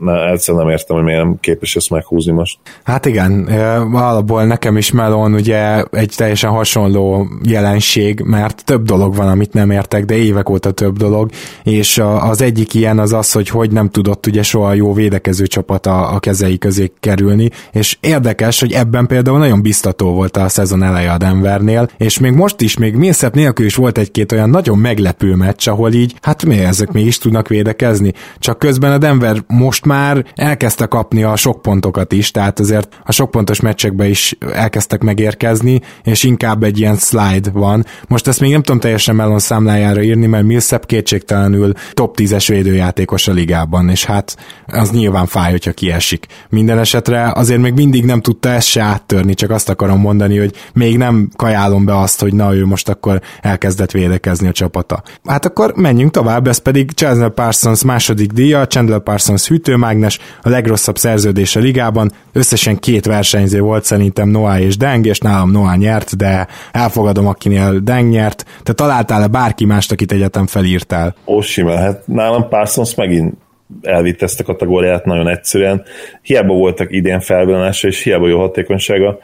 ne, 0.00 0.30
egyszerűen 0.30 0.64
nem 0.64 0.72
értem, 0.72 0.96
hogy 0.96 1.04
miért 1.04 1.22
nem 1.22 1.36
képes 1.40 1.76
ezt 1.76 1.90
meghúzni 1.90 2.32
most. 2.32 2.58
Hát 2.82 3.06
igen, 3.06 3.44
alapból 3.92 4.44
nekem 4.44 4.76
is 4.76 4.90
Melon 4.90 5.34
ugye 5.34 5.82
egy 5.90 6.14
teljesen 6.16 6.50
hasonló 6.50 7.26
jelenség, 7.48 8.20
mert 8.20 8.64
több 8.64 8.82
dolog 8.82 9.16
van, 9.16 9.28
amit 9.28 9.52
nem 9.52 9.70
értek, 9.70 10.04
de 10.04 10.14
évek 10.14 10.48
óta 10.48 10.70
több 10.70 10.96
dolog, 10.96 11.30
és 11.64 12.00
az 12.20 12.42
egyik 12.42 12.74
ilyen 12.74 12.98
az 12.98 13.12
az, 13.12 13.32
hogy 13.32 13.48
hogy 13.48 13.70
nem 13.70 13.88
tudott 13.88 14.26
ugye 14.26 14.42
soha 14.42 14.72
jó 14.72 14.92
védekező 14.92 15.46
csapat 15.46 15.86
a, 15.86 16.14
a 16.14 16.18
kezei 16.18 16.58
közé 16.58 16.92
kerülni, 17.00 17.50
és 17.72 17.96
érdekes, 18.00 18.60
hogy 18.60 18.72
ebben 18.72 19.06
például 19.06 19.38
nagyon 19.38 19.62
biztató 19.62 20.12
volt 20.12 20.36
a 20.36 20.48
szezon 20.48 20.82
eleje 20.82 21.12
a 21.12 21.18
Denvernél, 21.18 21.88
és 21.96 22.18
még 22.18 22.32
most 22.32 22.60
is, 22.60 22.76
még 22.76 22.94
Millsap 22.94 23.34
nélkül 23.34 23.66
is 23.66 23.74
volt 23.74 23.98
egy-két 23.98 24.32
olyan 24.32 24.50
nagyon 24.50 24.78
meglepő 24.78 25.34
meccs, 25.34 25.68
ahol 25.68 25.92
így, 25.92 26.14
hát 26.22 26.44
mi 26.44 26.58
ezek 26.58 26.92
még 26.92 27.06
is 27.06 27.18
tudnak 27.18 27.48
védekezni, 27.48 28.12
csak 28.38 28.58
közben 28.58 28.92
a 28.92 28.98
Denver 28.98 29.42
most 29.46 29.84
már 29.84 30.24
elkezdte 30.34 30.86
kapni 30.86 31.22
a 31.22 31.36
sok 31.36 31.62
pontokat 31.62 32.12
is, 32.12 32.30
tehát 32.30 32.60
azért 32.60 33.00
a 33.04 33.12
sok 33.12 33.30
pontos 33.30 33.60
meccsekbe 33.60 34.08
is 34.08 34.36
elkezdtek 34.52 35.02
megérkezni, 35.02 35.80
és 36.02 36.22
inkább 36.22 36.62
egy 36.62 36.78
ilyen 36.78 36.96
slide 36.96 37.50
van. 37.52 37.86
Most 38.08 38.26
ezt 38.26 38.40
még 38.40 38.50
nem 38.50 38.62
tudom 38.62 38.80
teljesen 38.80 39.14
Melon 39.14 39.38
számlájára 39.38 40.02
írni, 40.02 40.26
mert 40.26 40.44
Millsap 40.44 40.86
kétségtelenül 40.86 41.72
top 41.92 42.16
10-es 42.18 42.44
védőjátékos 42.48 43.28
a 43.28 43.32
ligában, 43.32 43.88
és 43.88 44.04
hát 44.04 44.36
az 44.66 44.90
nyilván 44.90 45.26
fáj, 45.26 45.50
hogyha 45.50 45.72
kiesik. 45.72 46.26
Minden 46.48 46.78
esetre 46.78 47.32
azért 47.34 47.59
még 47.60 47.72
mindig 47.72 48.04
nem 48.04 48.20
tudta 48.20 48.48
ezt 48.48 48.66
se 48.66 48.82
áttörni, 48.82 49.34
csak 49.34 49.50
azt 49.50 49.68
akarom 49.68 50.00
mondani, 50.00 50.38
hogy 50.38 50.54
még 50.74 50.96
nem 50.96 51.28
kajálom 51.36 51.84
be 51.84 51.98
azt, 51.98 52.20
hogy 52.20 52.34
na 52.34 52.54
ő 52.54 52.66
most 52.66 52.88
akkor 52.88 53.20
elkezdett 53.40 53.90
védekezni 53.90 54.48
a 54.48 54.52
csapata. 54.52 55.02
Hát 55.24 55.44
akkor 55.44 55.72
menjünk 55.76 56.10
tovább, 56.10 56.46
ez 56.46 56.58
pedig 56.58 56.90
Chandler 56.90 57.30
Parsons 57.30 57.84
második 57.84 58.32
díja, 58.32 58.66
Chandler 58.66 59.00
Parsons 59.00 59.48
hűtőmágnes, 59.48 60.18
a 60.42 60.48
legrosszabb 60.48 60.98
szerződés 60.98 61.56
a 61.56 61.60
ligában, 61.60 62.12
összesen 62.32 62.78
két 62.78 63.06
versenyző 63.06 63.60
volt 63.60 63.84
szerintem 63.84 64.28
Noah 64.28 64.60
és 64.60 64.76
Deng, 64.76 65.06
és 65.06 65.18
nálam 65.18 65.50
Noah 65.50 65.76
nyert, 65.76 66.16
de 66.16 66.46
elfogadom, 66.72 67.26
akinél 67.26 67.78
Deng 67.78 68.10
nyert. 68.10 68.44
Te 68.62 68.72
találtál-e 68.72 69.26
bárki 69.26 69.64
mást, 69.64 69.92
akit 69.92 70.12
egyetem 70.12 70.46
felírtál? 70.46 71.14
Ó, 71.26 71.40
simán, 71.40 71.78
hát 71.78 72.02
nálam 72.06 72.48
Parsons 72.48 72.94
megint 72.94 73.34
elvitte 73.82 74.24
ezt 74.24 74.40
a 74.40 74.44
kategóriát 74.44 75.04
nagyon 75.04 75.28
egyszerűen. 75.28 75.82
Hiába 76.22 76.54
voltak 76.54 76.92
idén 76.92 77.20
felvonása, 77.20 77.88
és 77.88 78.02
hiába 78.02 78.28
jó 78.28 78.38
hatékonysága. 78.38 79.18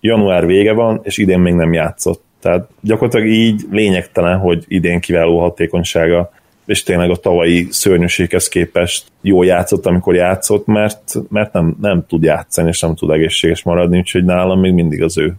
Január 0.00 0.46
vége 0.46 0.72
van, 0.72 1.00
és 1.02 1.18
idén 1.18 1.38
még 1.38 1.54
nem 1.54 1.72
játszott. 1.72 2.22
Tehát 2.40 2.68
gyakorlatilag 2.80 3.26
így 3.26 3.62
lényegtelen, 3.70 4.38
hogy 4.38 4.64
idén 4.68 5.00
kiváló 5.00 5.38
hatékonysága, 5.38 6.30
és 6.66 6.82
tényleg 6.82 7.10
a 7.10 7.16
tavalyi 7.16 7.66
szörnyűséghez 7.70 8.48
képest 8.48 9.06
jól 9.20 9.46
játszott, 9.46 9.86
amikor 9.86 10.14
játszott, 10.14 10.66
mert, 10.66 11.14
mert 11.28 11.52
nem, 11.52 11.76
nem 11.80 12.04
tud 12.08 12.22
játszani, 12.22 12.68
és 12.68 12.80
nem 12.80 12.94
tud 12.94 13.10
egészséges 13.10 13.62
maradni, 13.62 13.98
úgyhogy 13.98 14.24
nálam 14.24 14.60
még 14.60 14.72
mindig 14.72 15.02
az 15.02 15.18
ő 15.18 15.34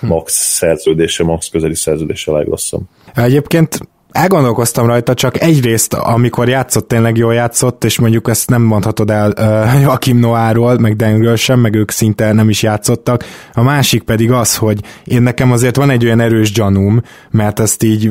max 0.00 0.32
szerződése, 0.32 1.24
max 1.24 1.48
közeli 1.48 1.74
szerződése 1.74 2.32
a 2.32 2.36
legrosszabb. 2.36 2.82
Egyébként 3.14 3.80
elgondolkoztam 4.12 4.86
rajta, 4.86 5.14
csak 5.14 5.40
egyrészt, 5.40 5.94
amikor 5.94 6.48
játszott, 6.48 6.88
tényleg 6.88 7.16
jól 7.16 7.34
játszott, 7.34 7.84
és 7.84 7.98
mondjuk 7.98 8.28
ezt 8.28 8.50
nem 8.50 8.62
mondhatod 8.62 9.10
el 9.10 9.32
uh, 9.38 9.80
Joachim 9.82 10.18
Noáról, 10.18 10.78
meg 10.78 10.96
Dengről 10.96 11.36
sem, 11.36 11.60
meg 11.60 11.74
ők 11.74 11.90
szinte 11.90 12.32
nem 12.32 12.48
is 12.48 12.62
játszottak. 12.62 13.24
A 13.52 13.62
másik 13.62 14.02
pedig 14.02 14.30
az, 14.30 14.56
hogy 14.56 14.80
én 15.04 15.22
nekem 15.22 15.52
azért 15.52 15.76
van 15.76 15.90
egy 15.90 16.04
olyan 16.04 16.20
erős 16.20 16.52
gyanúm, 16.52 17.02
mert 17.30 17.60
ezt 17.60 17.82
így 17.82 18.10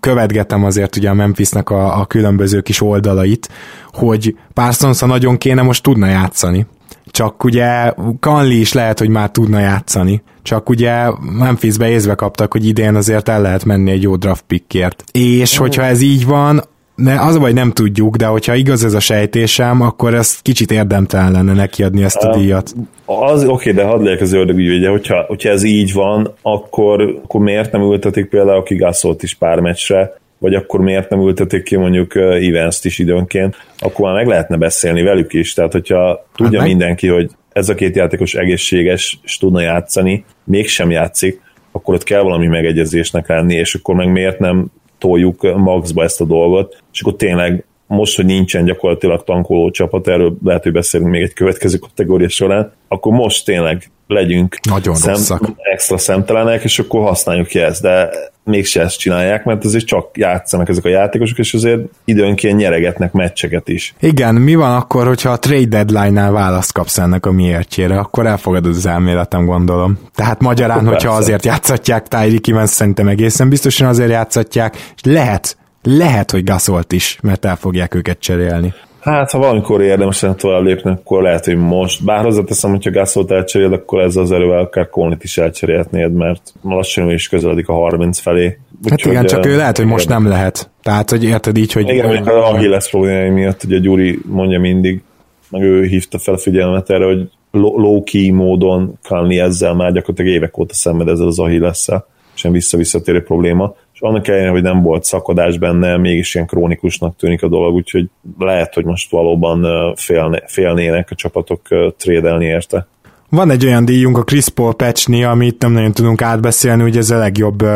követgetem 0.00 0.64
azért 0.64 0.96
ugye 0.96 1.10
a 1.10 1.14
Memphisnek 1.14 1.70
a, 1.70 2.00
a 2.00 2.04
különböző 2.04 2.60
kis 2.60 2.80
oldalait, 2.80 3.48
hogy 3.92 4.36
Parsons, 4.54 5.00
ha 5.00 5.06
nagyon 5.06 5.38
kéne, 5.38 5.62
most 5.62 5.82
tudna 5.82 6.06
játszani 6.06 6.66
csak 7.10 7.44
ugye 7.44 7.92
Kanli 8.20 8.60
is 8.60 8.72
lehet, 8.72 8.98
hogy 8.98 9.08
már 9.08 9.30
tudna 9.30 9.58
játszani. 9.58 10.22
Csak 10.42 10.68
ugye 10.68 11.10
Memphisbe 11.38 11.88
észbe 11.88 12.14
kaptak, 12.14 12.52
hogy 12.52 12.66
idén 12.66 12.94
azért 12.94 13.28
el 13.28 13.40
lehet 13.40 13.64
menni 13.64 13.90
egy 13.90 14.02
jó 14.02 14.16
draft 14.16 14.44
pickért. 14.46 15.04
És 15.12 15.56
hogyha 15.56 15.82
ez 15.82 16.00
így 16.00 16.26
van, 16.26 16.62
ne, 16.94 17.20
az 17.20 17.38
vagy 17.38 17.54
nem 17.54 17.72
tudjuk, 17.72 18.16
de 18.16 18.26
hogyha 18.26 18.54
igaz 18.54 18.84
ez 18.84 18.94
a 18.94 19.00
sejtésem, 19.00 19.80
akkor 19.80 20.14
ez 20.14 20.38
kicsit 20.38 20.70
érdemtelen 20.70 21.32
lenne 21.32 21.52
neki 21.52 21.82
adni 21.82 22.02
ezt 22.02 22.22
a 22.22 22.36
díjat. 22.36 22.74
Az 23.04 23.44
oké, 23.44 23.72
de 23.72 23.84
hadd 23.84 24.02
legyek 24.02 24.20
az 24.20 24.32
ördög 24.32 24.58
ügyvédje, 24.58 24.88
hogyha, 24.90 25.24
hogyha 25.28 25.48
ez 25.48 25.62
így 25.62 25.92
van, 25.92 26.34
akkor, 26.42 27.20
akkor 27.24 27.40
miért 27.40 27.72
nem 27.72 27.82
ültetik 27.82 28.28
például 28.28 28.62
ki 28.62 28.76
Gaszolt 28.76 29.22
is 29.22 29.34
pár 29.34 29.60
meccsre, 29.60 30.12
vagy 30.40 30.54
akkor 30.54 30.80
miért 30.80 31.10
nem 31.10 31.20
ültetik 31.20 31.62
ki 31.62 31.76
mondjuk 31.76 32.14
evans 32.16 32.84
is 32.84 32.98
időnként, 32.98 33.56
akkor 33.78 34.04
már 34.04 34.14
meg 34.14 34.26
lehetne 34.26 34.56
beszélni 34.56 35.02
velük 35.02 35.32
is. 35.32 35.54
Tehát, 35.54 35.72
hogyha 35.72 36.26
tudja 36.34 36.58
hát 36.58 36.68
mindenki, 36.68 37.08
hogy 37.08 37.30
ez 37.52 37.68
a 37.68 37.74
két 37.74 37.96
játékos 37.96 38.34
egészséges, 38.34 39.18
és 39.22 39.38
tudna 39.38 39.60
játszani, 39.60 40.24
mégsem 40.44 40.90
játszik, 40.90 41.40
akkor 41.72 41.94
ott 41.94 42.04
kell 42.04 42.22
valami 42.22 42.46
megegyezésnek 42.46 43.28
lenni, 43.28 43.54
és 43.54 43.74
akkor 43.74 43.94
meg 43.94 44.12
miért 44.12 44.38
nem 44.38 44.66
toljuk 44.98 45.56
maxba 45.56 46.02
ezt 46.02 46.20
a 46.20 46.24
dolgot, 46.24 46.82
és 46.92 47.00
akkor 47.00 47.16
tényleg 47.16 47.64
most, 47.86 48.16
hogy 48.16 48.24
nincsen 48.24 48.64
gyakorlatilag 48.64 49.24
tankoló 49.24 49.70
csapat, 49.70 50.08
erről 50.08 50.36
lehet, 50.44 50.62
hogy 50.62 50.72
beszélünk 50.72 51.10
még 51.10 51.22
egy 51.22 51.32
következő 51.32 51.78
kategória 51.78 52.28
során, 52.28 52.72
akkor 52.88 53.12
most 53.12 53.44
tényleg 53.44 53.90
legyünk 54.06 54.56
Nagyon 54.68 54.94
szem, 54.94 55.38
extra 55.72 55.98
szemtelenek, 55.98 56.64
és 56.64 56.78
akkor 56.78 57.02
használjuk 57.02 57.46
ki 57.46 57.58
ezt, 57.58 57.82
de 57.82 58.10
mégse 58.50 58.80
ezt 58.80 58.98
csinálják, 58.98 59.44
mert 59.44 59.64
azért 59.64 59.86
csak 59.86 60.16
játszanak 60.16 60.68
ezek 60.68 60.84
a 60.84 60.88
játékosok, 60.88 61.38
és 61.38 61.54
azért 61.54 61.80
időnként 62.04 62.58
nyeregetnek 62.58 63.12
meccseket 63.12 63.68
is. 63.68 63.94
Igen, 64.00 64.34
mi 64.34 64.54
van 64.54 64.76
akkor, 64.76 65.06
hogyha 65.06 65.30
a 65.30 65.38
trade 65.38 65.82
deadline-nál 65.82 66.32
választ 66.32 66.72
kapsz 66.72 66.98
ennek 66.98 67.26
a 67.26 67.30
miértjére, 67.30 67.98
akkor 67.98 68.26
elfogadod 68.26 68.74
az 68.74 68.86
elméletem, 68.86 69.44
gondolom. 69.44 69.98
Tehát 70.14 70.40
magyarán, 70.40 70.78
akkor 70.78 70.92
hogyha 70.92 71.08
persze. 71.08 71.22
azért 71.22 71.44
játszatják 71.44 72.08
Tyreek 72.08 72.46
Evans, 72.48 72.70
szerintem 72.70 73.08
egészen 73.08 73.48
biztosan 73.48 73.88
azért 73.88 74.10
játszatják, 74.10 74.76
és 74.76 75.02
lehet, 75.02 75.56
lehet, 75.82 76.30
hogy 76.30 76.44
gaszolt 76.44 76.92
is, 76.92 77.18
mert 77.22 77.44
el 77.44 77.56
fogják 77.56 77.94
őket 77.94 78.20
cserélni. 78.20 78.74
Hát, 79.00 79.30
ha 79.30 79.38
valamikor 79.38 79.82
érdemes 79.82 80.20
lenne 80.20 80.34
tovább 80.34 80.62
lépni, 80.62 80.90
akkor 80.90 81.22
lehet, 81.22 81.44
hogy 81.44 81.56
most. 81.56 82.04
Bár 82.04 82.24
hozzáteszem, 82.24 82.70
hogyha 82.70 82.90
Gasolt 82.90 83.30
elcseréld, 83.30 83.72
akkor 83.72 84.00
ez 84.00 84.16
az 84.16 84.32
erővel 84.32 84.58
akár 84.58 84.88
Colnit 84.88 85.24
is 85.24 85.38
elcserélhetnéd, 85.38 86.12
mert 86.12 86.52
lassan 86.62 87.10
is 87.10 87.28
közeledik 87.28 87.68
a 87.68 87.72
30 87.72 88.18
felé. 88.18 88.58
Úgy, 88.84 88.90
hát 88.90 89.04
igen, 89.04 89.26
csak 89.26 89.46
ő 89.46 89.56
lehet, 89.56 89.76
hogy 89.76 89.86
most 89.86 90.08
nem 90.08 90.28
lehet. 90.28 90.70
Tehát, 90.82 91.10
hogy 91.10 91.24
érted 91.24 91.56
így, 91.56 91.72
hogy... 91.72 91.88
Igen, 91.88 92.06
hogy 92.06 92.28
a 92.28 92.48
Achilles 92.48 92.90
problémái 92.90 93.28
miatt, 93.28 93.64
ugye 93.64 93.78
Gyuri 93.78 94.18
mondja 94.26 94.60
mindig, 94.60 95.02
meg 95.50 95.62
ő 95.62 95.84
hívta 95.84 96.18
fel 96.18 96.34
a 96.34 96.38
figyelmet 96.38 96.90
erre, 96.90 97.04
hogy 97.04 97.28
low-key 97.50 98.30
módon 98.30 98.98
Kalni 99.02 99.38
ezzel 99.38 99.74
már 99.74 99.92
gyakorlatilag 99.92 100.32
évek 100.32 100.58
óta 100.58 100.74
szenved 100.74 101.08
ezzel 101.08 101.26
az 101.26 101.38
Achilles-szel, 101.38 102.06
sem 102.34 102.52
visszavisszatérő 102.52 103.22
probléma 103.22 103.74
és 104.00 104.06
annak 104.06 104.28
ellenére, 104.28 104.50
hogy 104.50 104.62
nem 104.62 104.82
volt 104.82 105.04
szakadás 105.04 105.58
benne, 105.58 105.96
mégis 105.96 106.34
ilyen 106.34 106.46
krónikusnak 106.46 107.16
tűnik 107.16 107.42
a 107.42 107.48
dolog, 107.48 107.74
úgyhogy 107.74 108.08
lehet, 108.38 108.74
hogy 108.74 108.84
most 108.84 109.10
valóban 109.10 109.94
félne, 109.96 110.42
félnének 110.46 111.10
a 111.10 111.14
csapatok 111.14 111.60
trédelni 111.96 112.44
érte. 112.44 112.86
Van 113.30 113.50
egy 113.50 113.66
olyan 113.66 113.84
díjunk, 113.84 114.18
a 114.18 114.22
Chris 114.22 114.48
Paul 114.48 114.74
patchni, 114.74 115.24
amit 115.24 115.62
nem 115.62 115.72
nagyon 115.72 115.92
tudunk 115.92 116.22
átbeszélni, 116.22 116.82
ugye 116.82 116.98
ez 116.98 117.10
a 117.10 117.16
legjobb 117.16 117.62
uh, 117.62 117.68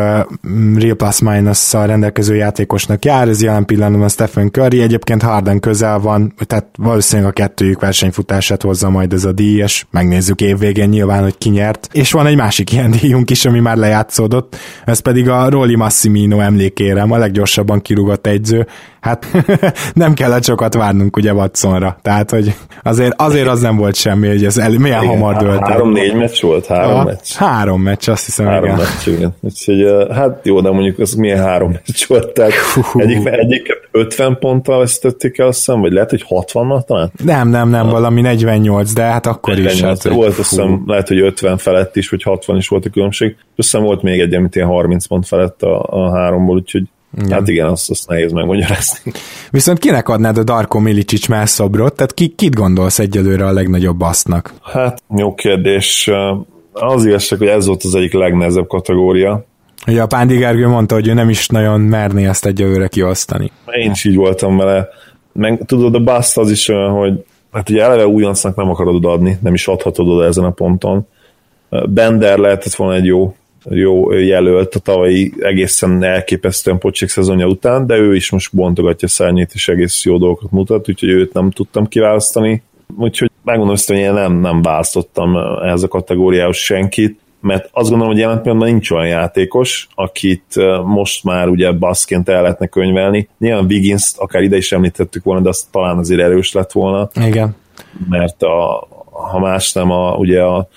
Real 0.75 0.95
Plus 0.95 1.19
minus 1.19 1.73
rendelkező 1.73 2.35
játékosnak 2.35 3.05
jár, 3.05 3.27
ez 3.27 3.41
jelen 3.41 3.65
pillanatban 3.65 4.09
Stephen 4.09 4.51
Curry, 4.51 4.81
egyébként 4.81 5.21
Harden 5.21 5.59
közel 5.59 5.99
van, 5.99 6.33
tehát 6.45 6.67
valószínűleg 6.77 7.31
a 7.31 7.33
kettőjük 7.33 7.81
versenyfutását 7.81 8.61
hozza 8.61 8.89
majd 8.89 9.13
ez 9.13 9.25
a 9.25 9.31
díj, 9.31 9.57
és 9.57 9.85
megnézzük 9.91 10.41
évvégén 10.41 10.89
nyilván, 10.89 11.23
hogy 11.23 11.37
ki 11.37 11.49
nyert. 11.49 11.89
És 11.91 12.11
van 12.11 12.25
egy 12.25 12.35
másik 12.35 12.71
ilyen 12.71 12.91
díjunk 12.91 13.29
is, 13.29 13.45
ami 13.45 13.59
már 13.59 13.77
lejátszódott, 13.77 14.55
ez 14.85 14.99
pedig 14.99 15.29
a 15.29 15.49
Rolly 15.49 15.75
Massimino 15.75 16.39
emlékére, 16.39 17.01
a 17.01 17.17
leggyorsabban 17.17 17.81
kirúgott 17.81 18.27
egyző, 18.27 18.67
hát 18.99 19.27
nem 19.93 20.13
kellett 20.13 20.43
sokat 20.43 20.73
várnunk 20.73 21.17
ugye 21.17 21.33
Watsonra, 21.33 21.97
tehát 22.01 22.31
hogy 22.31 22.55
azért, 22.83 23.21
azért 23.21 23.47
az 23.47 23.61
nem 23.61 23.75
volt 23.75 23.95
semmi, 23.95 24.27
hogy 24.27 24.45
ez 24.45 24.57
el, 24.57 24.71
milyen 24.77 25.05
hamar 25.05 25.44
dölt 25.45 25.67
Három-négy 25.67 26.15
meccs 26.15 26.41
volt? 26.41 26.65
Három 26.65 26.99
a, 26.99 27.03
meccs? 27.03 27.33
Három 27.33 27.81
meccs, 27.81 28.09
azt 28.09 28.25
hiszem, 28.25 28.45
három 28.45 28.63
igen. 28.63 28.77
meccs, 28.77 29.07
igen. 29.07 29.35
Úgyhogy, 29.41 30.07
hát 30.11 30.39
jó, 30.43 30.61
de 30.61 30.71
mondjuk 30.71 30.99
az 30.99 31.13
milyen 31.13 31.43
három 31.43 31.71
meccs 31.71 32.05
volt, 32.07 32.33
tehát 32.33 32.53
egyik, 32.93 33.27
egyik 33.27 33.81
50 33.91 34.37
ponttal 34.39 34.79
vesztették 34.79 35.37
el, 35.37 35.47
azt 35.47 35.57
hiszem, 35.57 35.81
vagy 35.81 35.91
lehet, 35.91 36.09
hogy 36.09 36.25
60-nal 36.29 36.85
talán? 36.85 37.11
Nem, 37.23 37.49
nem, 37.49 37.69
nem, 37.69 37.89
valami 37.89 38.21
48, 38.21 38.93
de 38.93 39.01
hát 39.01 39.25
akkor 39.25 39.53
48, 39.53 39.97
is. 39.97 40.09
Hát, 40.09 40.17
volt, 40.17 40.37
azt 40.37 40.49
hiszem, 40.49 40.83
lehet, 40.85 41.07
hogy 41.07 41.19
50 41.19 41.57
felett 41.57 41.95
is, 41.95 42.09
vagy 42.09 42.23
60 42.23 42.57
is 42.57 42.67
volt 42.67 42.85
a 42.85 42.89
különbség. 42.89 43.35
Azt 43.37 43.53
hiszem 43.55 43.81
volt 43.81 44.01
még 44.01 44.19
egy, 44.19 44.33
amit 44.33 44.55
ilyen 44.55 44.67
30 44.67 45.05
pont 45.05 45.27
felett 45.27 45.61
a, 45.63 45.83
a 45.89 46.11
háromból, 46.11 46.55
úgyhogy 46.55 46.83
igen. 47.17 47.31
Hát 47.31 47.47
igen, 47.47 47.67
azt, 47.67 47.89
azt 47.89 48.09
nehéz 48.09 48.31
megmagyarázni. 48.31 49.11
Viszont 49.51 49.79
kinek 49.79 50.09
adnád 50.09 50.37
a 50.37 50.43
Darko 50.43 50.79
Milicic 50.79 51.47
szobrot? 51.47 51.95
Tehát 51.95 52.13
ki, 52.13 52.27
kit 52.27 52.55
gondolsz 52.55 52.99
egyelőre 52.99 53.45
a 53.45 53.53
legnagyobb 53.53 53.97
basznak? 53.97 54.53
Hát 54.61 55.01
jó 55.17 55.33
kérdés. 55.33 56.11
Az 56.73 57.05
igazság, 57.05 57.39
hogy 57.39 57.47
ez 57.47 57.65
volt 57.65 57.83
az 57.83 57.95
egyik 57.95 58.13
legnehezebb 58.13 58.67
kategória. 58.67 59.45
Ugye 59.87 60.01
a 60.01 60.07
Pándi 60.07 60.37
Gergő 60.37 60.67
mondta, 60.67 60.95
hogy 60.95 61.07
ő 61.07 61.13
nem 61.13 61.29
is 61.29 61.47
nagyon 61.47 61.81
merné 61.81 62.27
ezt 62.27 62.45
egyelőre 62.45 62.87
kiosztani. 62.87 63.51
Én 63.65 63.91
is 63.91 64.03
így 64.03 64.15
voltam 64.15 64.57
vele. 64.57 64.87
Meg 65.33 65.61
tudod, 65.65 65.95
a 65.95 65.99
baszt 65.99 66.37
az 66.37 66.51
is 66.51 66.67
olyan, 66.67 66.91
hogy 66.91 67.25
hát 67.51 67.69
ugye 67.69 67.83
eleve 67.83 68.07
újoncnak 68.07 68.55
nem 68.55 68.69
akarod 68.69 69.05
adni, 69.05 69.37
nem 69.41 69.53
is 69.53 69.67
adhatod 69.67 70.07
oda 70.07 70.25
ezen 70.25 70.43
a 70.43 70.51
ponton. 70.51 71.07
Bender 71.89 72.37
lehetett 72.37 72.73
volna 72.73 72.95
egy 72.95 73.05
jó 73.05 73.35
jó 73.69 74.11
jelölt 74.11 74.75
a 74.75 74.79
tavalyi 74.79 75.33
egészen 75.39 76.03
elképesztően 76.03 76.77
pocsik 76.77 77.09
szezonja 77.09 77.47
után, 77.47 77.87
de 77.87 77.97
ő 77.97 78.15
is 78.15 78.29
most 78.29 78.55
bontogatja 78.55 79.07
szárnyét, 79.07 79.51
és 79.53 79.67
egész 79.67 80.05
jó 80.05 80.17
dolgokat 80.17 80.51
mutat, 80.51 80.89
úgyhogy 80.89 81.09
őt 81.09 81.33
nem 81.33 81.51
tudtam 81.51 81.87
kiválasztani. 81.87 82.63
Úgyhogy 82.97 83.31
megmondom 83.43 83.75
hogy 83.85 83.97
én 83.97 84.13
nem, 84.13 84.33
nem 84.33 84.61
választottam 84.61 85.37
ehhez 85.63 85.83
a 85.83 85.87
kategóriához 85.87 86.55
senkit, 86.55 87.19
mert 87.45 87.69
azt 87.71 87.89
gondolom, 87.89 88.13
hogy 88.13 88.21
jelen 88.21 88.41
pillanatban 88.41 88.71
nincs 88.71 88.91
olyan 88.91 89.07
játékos, 89.07 89.87
akit 89.95 90.55
most 90.85 91.23
már 91.23 91.47
ugye 91.47 91.71
baszként 91.71 92.29
el 92.29 92.41
lehetne 92.41 92.67
könyvelni. 92.67 93.29
Nyilván 93.37 93.65
wiggins 93.65 94.13
akár 94.17 94.41
ide 94.41 94.57
is 94.57 94.71
említettük 94.71 95.23
volna, 95.23 95.41
de 95.41 95.49
az 95.49 95.67
talán 95.71 95.97
azért 95.97 96.21
erős 96.21 96.51
lett 96.51 96.71
volna. 96.71 97.09
Igen. 97.25 97.55
Mert 98.09 98.43
a, 98.43 98.87
ha 99.11 99.39
más 99.39 99.73
nem, 99.73 99.91
a, 99.91 100.15
ugye 100.15 100.41
a 100.41 100.67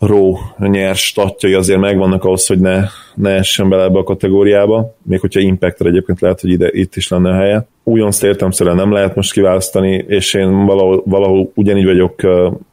ró 0.00 0.38
nyers 0.58 1.06
statjai 1.06 1.54
azért 1.54 1.80
megvannak 1.80 2.24
ahhoz, 2.24 2.46
hogy 2.46 2.58
ne, 2.58 2.82
ne 3.14 3.30
essen 3.30 3.68
bele 3.68 3.82
ebbe 3.82 3.98
a 3.98 4.04
kategóriába, 4.04 4.94
még 5.02 5.20
hogyha 5.20 5.40
Impactor 5.40 5.86
egyébként 5.86 6.20
lehet, 6.20 6.40
hogy 6.40 6.50
ide, 6.50 6.68
itt 6.72 6.96
is 6.96 7.08
lenne 7.08 7.30
a 7.30 7.34
helye. 7.34 7.66
Újonc 7.84 8.22
értelmszerűen 8.22 8.76
nem 8.76 8.92
lehet 8.92 9.14
most 9.14 9.32
kiválasztani, 9.32 10.04
és 10.08 10.34
én 10.34 10.66
valahol, 10.66 11.02
valahol 11.04 11.50
ugyanígy 11.54 11.84
vagyok 11.84 12.14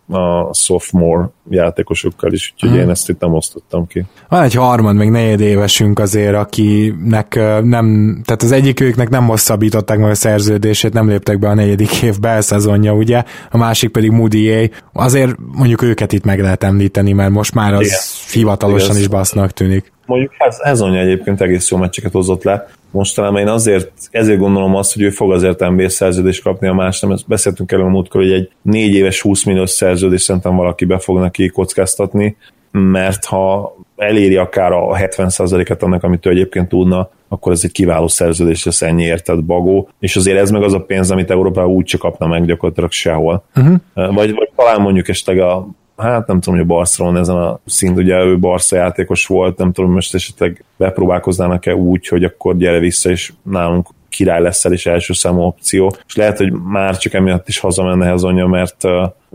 a 0.10 0.54
sophomore 0.54 1.30
játékosokkal 1.50 2.32
is, 2.34 2.54
úgyhogy 2.54 2.70
hmm. 2.70 2.80
én 2.80 2.90
ezt 2.90 3.10
itt 3.10 3.20
nem 3.20 3.34
osztottam 3.34 3.88
ki. 3.88 4.06
Van 4.30 4.44
egy 4.44 4.54
harmad, 4.54 4.96
még 4.96 5.10
negyed 5.10 5.40
évesünk 5.40 6.00
azért, 6.00 6.36
akinek 6.36 7.36
nem, 7.64 8.18
tehát 8.26 8.44
az 8.44 8.52
egyikőknek 8.52 9.10
nem 9.10 9.28
hosszabbították 9.28 9.98
meg 9.98 10.10
a 10.10 10.16
szerződését, 10.16 10.94
nem 10.94 11.08
léptek 11.08 11.40
be 11.40 11.48
a 11.48 11.54
negyedik 11.54 12.02
év 12.02 12.20
belszezonja, 12.20 12.94
ugye, 12.94 13.24
a 13.52 13.58
másik 13.58 13.92
pedig 13.92 14.12
Moody 14.12 14.72
Azért 14.94 15.36
mondjuk 15.52 15.82
őket 15.82 16.14
itt 16.14 16.24
meg 16.24 16.40
lehet 16.40 16.64
említeni, 16.64 17.14
mert 17.14 17.32
most 17.32 17.54
már 17.54 17.74
az 17.74 17.86
Igen. 17.86 18.00
hivatalosan 18.32 18.90
Igen. 18.90 19.02
is 19.02 19.08
basznak 19.08 19.52
tűnik. 19.52 19.92
Mondjuk 20.08 20.34
ez, 20.38 20.58
ez 20.62 20.82
anya 20.82 21.00
egyébként 21.00 21.42
egész 21.42 21.72
jó 21.72 21.78
meccseket 21.78 22.12
hozott 22.12 22.44
le. 22.44 22.68
Mostanában 22.92 23.42
én 23.42 23.48
azért, 23.48 23.92
ezért 24.12 24.40
gondolom 24.40 24.76
azt, 24.76 24.94
hogy 24.94 25.02
ő 25.02 25.10
fog 25.10 25.32
azért 25.32 25.60
NBA 25.60 25.90
szerződést 25.90 26.44
kapni, 26.44 26.68
a 26.68 26.74
más 26.74 27.00
nem. 27.00 27.12
Ezt 27.12 27.28
beszéltünk 27.28 27.72
elő 27.72 27.84
a 27.84 27.88
múltkor, 27.88 28.22
hogy 28.22 28.32
egy 28.32 28.52
négy 28.62 28.94
éves 28.94 29.22
20 29.22 29.44
milliós 29.44 29.70
szerződést 29.70 30.24
szerintem 30.24 30.56
valaki 30.56 30.86
be 30.86 30.98
fog 30.98 31.20
neki 31.20 31.48
kockáztatni, 31.48 32.38
mert 32.72 33.26
ha 33.26 33.76
eléri 33.96 34.36
akár 34.36 34.72
a 34.72 34.96
70%-et 34.96 35.84
annak, 35.84 36.04
amit 36.04 36.26
ő 36.26 36.30
egyébként 36.30 36.68
tudna, 36.68 37.10
akkor 37.28 37.52
ez 37.52 37.62
egy 37.64 37.72
kiváló 37.72 38.08
szerződés 38.08 38.66
lesz 38.66 38.82
ennyi 38.82 39.04
érted 39.04 39.44
bagó, 39.44 39.90
és 40.00 40.16
azért 40.16 40.38
ez 40.38 40.52
meg 40.52 40.64
az 40.64 40.74
a 40.74 40.82
pénz, 40.82 41.12
amit 41.12 41.32
Európában 41.32 41.72
úgy 41.72 41.86
csak 41.86 42.00
kapna 42.00 42.28
meg 42.28 42.46
gyakorlatilag 42.46 42.92
sehol. 42.92 43.44
Uh-huh. 43.56 43.76
Vagy, 43.94 44.34
vagy 44.34 44.50
talán 44.56 44.82
mondjuk 44.82 45.08
esetleg 45.08 45.40
a 45.40 45.68
hát 45.98 46.28
nem 46.28 46.40
tudom, 46.40 46.60
hogy 46.60 46.70
a 46.70 46.74
Barcelona 46.74 47.20
ezen 47.20 47.36
a 47.36 47.60
szint, 47.66 47.98
ugye 47.98 48.24
ő 48.24 48.40
Barca 48.40 48.76
játékos 48.76 49.26
volt, 49.26 49.58
nem 49.58 49.72
tudom, 49.72 49.92
most 49.92 50.16
esetleg 50.16 50.64
bepróbálkoznának-e 50.78 51.76
úgy, 51.76 52.08
hogy 52.08 52.24
akkor 52.24 52.58
gyere 52.58 52.80
vissza, 52.80 53.10
és 53.10 53.34
nálunk 53.42 53.88
király 54.10 54.42
leszel, 54.42 54.72
és 54.72 54.86
első 54.86 55.14
számú 55.14 55.42
opció. 55.42 55.94
És 56.08 56.16
lehet, 56.16 56.38
hogy 56.38 56.52
már 56.52 56.98
csak 56.98 57.14
emiatt 57.14 57.48
is 57.48 57.60
hazamenne 57.60 58.06
Hezonja, 58.06 58.48
mert 58.48 58.84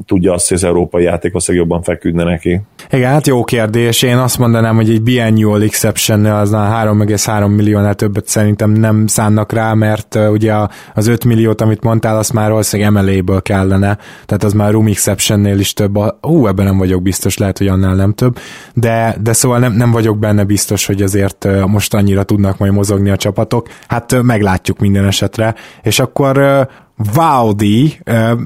tudja 0.06 0.32
azt, 0.32 0.48
hogy 0.48 0.56
az 0.56 0.64
európai 0.64 1.02
játék 1.02 1.32
jobban 1.46 1.82
feküdne 1.82 2.24
neki. 2.24 2.60
Igen, 2.90 3.10
hát 3.10 3.26
jó 3.26 3.44
kérdés. 3.44 4.02
Én 4.02 4.16
azt 4.16 4.38
mondanám, 4.38 4.76
hogy 4.76 4.90
egy 4.90 5.02
biannual 5.02 5.62
exception 5.62 6.24
az 6.24 6.50
3,3 6.52 7.54
milliónál 7.56 7.94
többet 7.94 8.26
szerintem 8.28 8.70
nem 8.70 9.06
szánnak 9.06 9.52
rá, 9.52 9.74
mert 9.74 10.14
ugye 10.14 10.54
az 10.94 11.06
5 11.06 11.24
milliót, 11.24 11.60
amit 11.60 11.82
mondtál, 11.82 12.16
azt 12.16 12.32
már 12.32 12.50
valószínűleg 12.50 12.92
MLA-ből 12.92 13.42
kellene, 13.42 13.98
tehát 14.26 14.44
az 14.44 14.52
már 14.52 14.72
room 14.72 14.86
exceptionnél 14.86 15.58
is 15.58 15.72
több. 15.72 15.98
Hú, 16.20 16.46
ebben 16.46 16.64
nem 16.64 16.78
vagyok 16.78 17.02
biztos, 17.02 17.38
lehet, 17.38 17.58
hogy 17.58 17.68
annál 17.68 17.94
nem 17.94 18.12
több, 18.12 18.38
de, 18.74 19.16
de 19.22 19.32
szóval 19.32 19.58
nem, 19.58 19.72
nem 19.72 19.90
vagyok 19.90 20.18
benne 20.18 20.44
biztos, 20.44 20.86
hogy 20.86 21.02
azért 21.02 21.48
most 21.66 21.94
annyira 21.94 22.22
tudnak 22.22 22.58
majd 22.58 22.72
mozogni 22.72 23.10
a 23.10 23.16
csapatok. 23.16 23.68
Hát 23.88 24.22
meglátjuk 24.22 24.78
minden 24.78 25.06
esetre. 25.06 25.54
És 25.82 25.98
akkor 25.98 26.68
Wow 27.16 27.54
díj, 27.54 27.92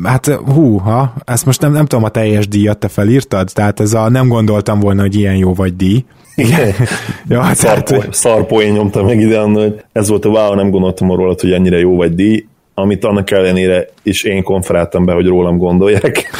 hát 0.04 0.26
húha, 0.26 1.14
ezt 1.24 1.46
most 1.46 1.60
nem, 1.60 1.72
nem 1.72 1.86
tudom 1.86 2.04
a 2.04 2.08
teljes 2.08 2.48
díjat 2.48 2.78
te 2.78 2.88
felírtad, 2.88 3.50
tehát 3.52 3.80
ez 3.80 3.92
a 3.92 4.08
nem 4.08 4.28
gondoltam 4.28 4.80
volna, 4.80 5.00
hogy 5.00 5.14
ilyen 5.14 5.36
jó 5.36 5.54
vagy 5.54 5.76
díj. 5.76 6.04
Igen. 6.34 6.72
ja, 7.28 7.40
hát 7.40 7.56
Szarpo, 7.56 7.96
tehát, 7.96 8.14
szarpoén 8.14 8.72
nyomtam 8.72 9.06
meg 9.06 9.20
ide, 9.20 9.40
hogy 9.40 9.84
ez 9.92 10.08
volt 10.08 10.24
a 10.24 10.28
wow, 10.28 10.54
nem 10.54 10.70
gondoltam 10.70 11.12
róla, 11.12 11.34
hogy 11.40 11.52
ennyire 11.52 11.78
jó 11.78 11.96
vagy 11.96 12.14
díj, 12.14 12.46
amit 12.74 13.04
annak 13.04 13.30
ellenére 13.30 13.88
is 14.02 14.22
én 14.22 14.42
konferáltam 14.42 15.04
be, 15.04 15.12
hogy 15.12 15.26
rólam 15.26 15.56
gondolják. 15.56 16.30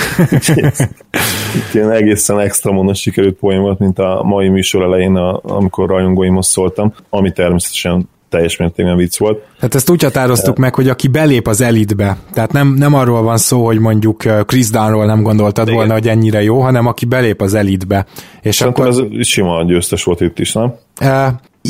Itt 1.57 1.75
ilyen 1.75 1.91
egészen 1.91 2.41
extra 2.41 2.73
monos 2.73 3.01
sikerült 3.01 3.37
poén 3.37 3.61
volt, 3.61 3.79
mint 3.79 3.99
a 3.99 4.23
mai 4.25 4.49
műsor 4.49 4.83
elején, 4.83 5.17
amikor 5.43 5.89
rajongóimhoz 5.89 6.47
szóltam, 6.47 6.95
ami 7.09 7.33
természetesen 7.33 8.09
teljes 8.37 8.57
mértékben 8.57 8.97
vicc 8.97 9.19
volt. 9.19 9.43
Tehát 9.57 9.75
ezt 9.75 9.91
úgy 9.91 10.03
határoztuk 10.03 10.57
meg, 10.57 10.75
hogy 10.75 10.89
aki 10.89 11.09
belép 11.09 11.49
az 11.49 11.61
elitbe, 11.61 12.17
tehát 12.33 12.53
nem, 12.53 12.75
nem 12.79 12.95
arról 12.95 13.23
van 13.23 13.37
szó, 13.37 13.65
hogy 13.65 13.79
mondjuk 13.79 14.23
Chris 14.47 14.71
Dunnról 14.71 15.07
nem 15.07 15.23
gondoltad 15.23 15.67
Igen. 15.67 15.79
volna, 15.79 15.93
hogy 15.93 16.09
ennyire 16.09 16.43
jó, 16.43 16.61
hanem 16.61 16.87
aki 16.87 17.05
belép 17.05 17.41
az 17.41 17.55
elitbe. 17.55 18.07
És 18.43 18.57
Szerintem 18.57 18.87
akkor... 18.87 19.09
ez 19.19 19.27
sima 19.27 19.65
győztes 19.65 20.05
volt 20.05 20.21
itt 20.21 20.39
is, 20.39 20.53
nem? 20.53 20.75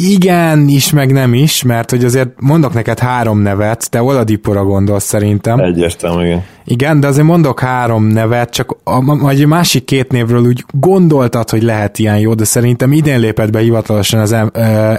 Igen, 0.02 0.68
is, 0.68 0.92
meg 0.92 1.12
nem 1.12 1.34
is, 1.34 1.62
mert 1.62 1.90
hogy 1.90 2.04
azért 2.04 2.28
mondok 2.40 2.74
neked 2.74 2.98
három 2.98 3.38
nevet, 3.38 3.90
te 3.90 4.02
Oladipora 4.02 4.64
gondolsz 4.64 5.04
szerintem. 5.04 5.58
Egyértelmű, 5.58 6.24
igen. 6.24 6.44
Igen, 6.64 7.00
de 7.00 7.06
azért 7.06 7.26
mondok 7.26 7.60
három 7.60 8.04
nevet, 8.04 8.50
csak 8.50 8.76
a, 8.84 8.90
a, 8.90 9.42
a 9.42 9.46
másik 9.46 9.84
két 9.84 10.12
névről 10.12 10.40
úgy 10.40 10.64
gondoltad, 10.80 11.50
hogy 11.50 11.62
lehet 11.62 11.98
ilyen 11.98 12.18
jó, 12.18 12.34
de 12.34 12.44
szerintem 12.44 12.92
idén 12.92 13.20
lépett 13.20 13.50
be 13.50 13.58
hivatalosan 13.58 14.20
az 14.20 14.32
uh, 14.32 14.48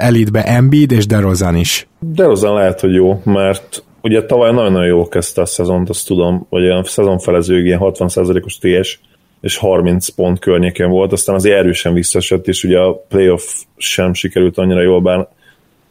elitbe 0.05 0.43
Embiid 0.43 0.91
és 0.91 1.05
DeRozan 1.05 1.55
is. 1.55 1.87
DeRozan 1.99 2.53
lehet, 2.53 2.79
hogy 2.79 2.93
jó, 2.93 3.21
mert 3.23 3.83
ugye 4.01 4.25
tavaly 4.25 4.51
nagyon-nagyon 4.51 4.87
jó 4.87 5.07
kezdte 5.07 5.41
a 5.41 5.45
szezont, 5.45 5.89
azt 5.89 6.07
tudom, 6.07 6.45
hogy 6.49 6.69
a 6.69 6.83
szezonfelezőig 6.83 7.65
ilyen 7.65 7.79
60%-os 7.81 8.57
TS, 8.57 8.99
és 9.41 9.57
30 9.57 10.07
pont 10.07 10.39
környéken 10.39 10.89
volt, 10.89 11.11
aztán 11.11 11.35
azért 11.35 11.57
erősen 11.57 11.93
visszaesett, 11.93 12.47
és 12.47 12.63
ugye 12.63 12.79
a 12.79 12.93
playoff 12.93 13.43
sem 13.77 14.13
sikerült 14.13 14.57
annyira 14.57 14.81
jól, 14.81 15.01
bár 15.01 15.27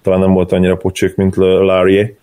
talán 0.03 0.21
nem 0.21 0.33
volt 0.33 0.53
annyira 0.53 0.77
pocsék, 0.77 1.17
mint 1.17 1.37
Larry. 1.37 2.17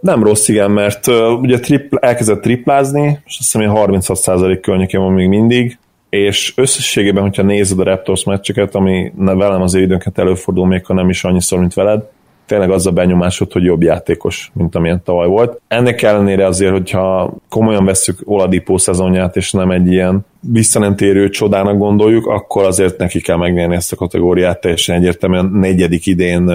Nem 0.00 0.24
rossz, 0.24 0.48
igen, 0.48 0.70
mert 0.70 1.06
ugye 1.40 1.58
tripl, 1.58 1.96
elkezdett 1.96 2.42
triplázni, 2.42 3.06
és 3.06 3.36
azt 3.38 3.52
hiszem, 3.52 3.68
hogy 3.68 3.96
36% 3.96 4.58
környéken 4.62 5.00
van 5.00 5.12
még 5.12 5.28
mindig, 5.28 5.78
és 6.10 6.52
összességében, 6.56 7.22
hogyha 7.22 7.42
nézed 7.42 7.78
a 7.78 7.84
Raptors 7.84 8.24
meccseket, 8.24 8.74
ami 8.74 9.12
velem 9.16 9.62
az 9.62 9.74
időnket 9.74 10.18
előfordul, 10.18 10.66
még 10.66 10.86
ha 10.86 10.94
nem 10.94 11.08
is 11.08 11.24
annyiszor, 11.24 11.58
mint 11.58 11.74
veled, 11.74 12.02
tényleg 12.46 12.70
az 12.70 12.86
a 12.86 12.90
benyomásod, 12.90 13.52
hogy 13.52 13.64
jobb 13.64 13.82
játékos, 13.82 14.50
mint 14.54 14.74
amilyen 14.74 15.02
tavaly 15.04 15.28
volt. 15.28 15.60
Ennek 15.68 16.02
ellenére 16.02 16.46
azért, 16.46 16.72
hogyha 16.72 17.34
komolyan 17.48 17.84
veszük 17.84 18.18
Oladipo 18.24 18.78
szezonját, 18.78 19.36
és 19.36 19.52
nem 19.52 19.70
egy 19.70 19.92
ilyen 19.92 20.26
visszanentérő 20.40 21.28
csodának 21.28 21.78
gondoljuk, 21.78 22.26
akkor 22.26 22.64
azért 22.64 22.98
neki 22.98 23.20
kell 23.20 23.36
megnyerni 23.36 23.74
ezt 23.74 23.92
a 23.92 23.96
kategóriát 23.96 24.60
teljesen 24.60 24.96
egyértelműen 24.96 25.50
negyedik 25.52 26.06
idén 26.06 26.50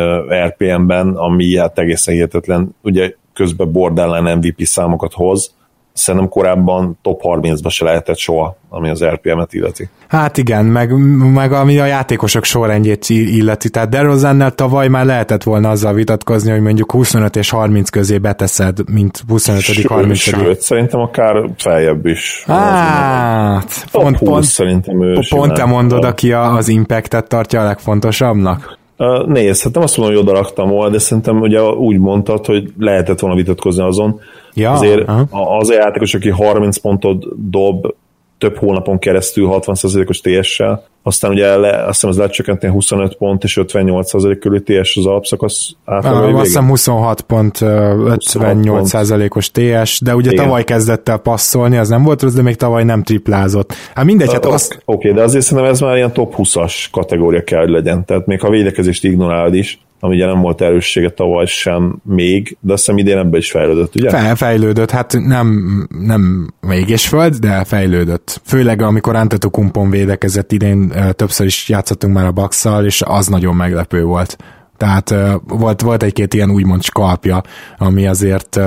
RPM-ben, 0.47 1.07
ami 1.07 1.57
hát 1.57 1.79
egészen 1.79 2.13
hihetetlen, 2.13 2.75
ugye 2.83 3.13
közben 3.33 3.71
borderline 3.71 4.35
MVP 4.35 4.61
számokat 4.63 5.13
hoz, 5.13 5.53
szerintem 5.93 6.29
korábban 6.29 6.97
top 7.01 7.21
30-ba 7.23 7.69
se 7.69 7.85
lehetett 7.85 8.17
soha, 8.17 8.57
ami 8.69 8.89
az 8.89 9.03
RPM-et 9.03 9.53
illeti. 9.53 9.89
Hát 10.07 10.37
igen, 10.37 10.65
meg, 10.65 10.91
meg 11.33 11.53
ami 11.53 11.79
a 11.79 11.85
játékosok 11.85 12.43
sorrendjét 12.43 13.09
illeti, 13.09 13.69
tehát 13.69 13.89
DeRozannel 13.89 14.51
tavaly 14.51 14.87
már 14.87 15.05
lehetett 15.05 15.43
volna 15.43 15.69
azzal 15.69 15.93
vitatkozni, 15.93 16.51
hogy 16.51 16.61
mondjuk 16.61 16.91
25 16.91 17.35
és 17.35 17.49
30 17.49 17.89
közé 17.89 18.17
beteszed, 18.17 18.89
mint 18.89 19.23
25 19.27 19.61
sőt, 19.61 19.87
30 19.87 20.19
Sőt, 20.19 20.61
szerintem 20.61 20.99
akár 20.99 21.49
feljebb 21.57 22.05
is. 22.05 22.43
Hát, 22.47 23.85
pont, 23.91 24.17
pont, 24.17 24.43
szerintem 24.43 25.03
ő 25.03 25.19
pont 25.29 25.53
te 25.53 25.65
mondod, 25.65 26.03
aki 26.03 26.31
az 26.33 26.67
impactet 26.67 27.27
tartja 27.27 27.61
a 27.61 27.63
legfontosabbnak? 27.63 28.79
Nézd, 29.25 29.63
hát 29.63 29.73
nem 29.73 29.83
azt 29.83 29.97
mondom, 29.97 30.15
hogy 30.15 30.25
oda 30.25 30.37
raktam 30.37 30.69
volna, 30.69 30.91
de 30.91 30.99
szerintem 30.99 31.41
ugye 31.41 31.61
úgy 31.63 31.99
mondtad, 31.99 32.45
hogy 32.45 32.73
lehetett 32.77 33.19
volna 33.19 33.35
vitatkozni 33.35 33.83
azon. 33.83 34.19
Ja, 34.53 34.71
azért 34.71 35.07
aha. 35.07 35.57
az 35.57 35.69
a 35.69 35.73
játékos, 35.73 36.13
aki 36.13 36.29
30 36.29 36.77
pontot 36.77 37.49
dob 37.49 37.93
több 38.41 38.57
hónapon 38.57 38.99
keresztül 38.99 39.49
60%-os 39.51 40.19
TS-sel, 40.19 40.83
aztán 41.03 41.31
ugye 41.31 41.57
le, 41.57 41.77
azt 41.77 41.93
hiszem 41.93 42.09
az 42.09 42.17
lecsökkentni 42.17 42.67
25 42.67 43.15
pont 43.15 43.43
és 43.43 43.59
58% 43.61 44.37
körül 44.39 44.63
TS 44.63 44.97
az 44.97 45.05
alapszakasz 45.05 45.69
átlagai 45.85 46.33
Azt 46.33 46.45
hiszem 46.45 46.67
26 46.67 47.21
pont, 47.21 47.57
58%-os 47.61 49.51
TS, 49.51 49.99
de 49.99 50.15
ugye 50.15 50.31
Igen. 50.31 50.43
tavaly 50.43 50.63
kezdett 50.63 51.09
el 51.09 51.17
passzolni, 51.17 51.77
az 51.77 51.89
nem 51.89 52.03
volt 52.03 52.21
rossz, 52.21 52.33
de 52.33 52.41
még 52.41 52.55
tavaly 52.55 52.83
nem 52.83 53.03
triplázott. 53.03 53.73
Hát 53.93 54.05
mindegy, 54.05 54.31
hát 54.31 54.45
azt... 54.45 54.81
Oké, 54.85 55.09
okay, 55.09 55.11
de 55.11 55.23
azért 55.25 55.45
szerintem 55.45 55.73
ez 55.73 55.79
már 55.79 55.95
ilyen 55.95 56.13
top 56.13 56.33
20-as 56.37 56.85
kategória 56.91 57.43
kell, 57.43 57.59
hogy 57.59 57.69
legyen, 57.69 58.05
tehát 58.05 58.25
még 58.25 58.41
ha 58.41 58.47
a 58.47 58.51
védekezést 58.51 59.03
ignorálod 59.03 59.53
is, 59.53 59.79
ami 60.03 60.15
ugye 60.15 60.25
nem 60.25 60.41
volt 60.41 60.61
erőssége 60.61 61.09
tavaly 61.09 61.45
sem 61.45 62.01
még, 62.03 62.57
de 62.59 62.73
azt 62.73 62.85
hiszem 62.85 62.99
idén 62.99 63.17
ebbe 63.17 63.37
is 63.37 63.51
fejlődött, 63.51 63.95
ugye? 63.95 64.09
Fel, 64.09 64.35
fejlődött, 64.35 64.91
hát 64.91 65.17
nem, 65.25 65.87
nem 65.89 66.53
mégis 66.59 67.07
föld, 67.07 67.35
de 67.35 67.63
fejlődött. 67.63 68.41
Főleg 68.45 68.81
amikor 68.81 69.15
Antetokumpon 69.15 69.89
védekezett 69.89 70.51
idén, 70.51 70.93
többször 71.15 71.45
is 71.45 71.69
játszottunk 71.69 72.13
már 72.13 72.25
a 72.25 72.31
Baxszal, 72.31 72.85
és 72.85 73.01
az 73.05 73.27
nagyon 73.27 73.55
meglepő 73.55 74.03
volt. 74.03 74.37
Tehát 74.81 75.13
volt, 75.47 75.81
volt 75.81 76.03
egy-két 76.03 76.33
ilyen 76.33 76.51
úgymond 76.51 76.83
skalpja, 76.83 77.41
ami 77.77 78.07
azért 78.07 78.59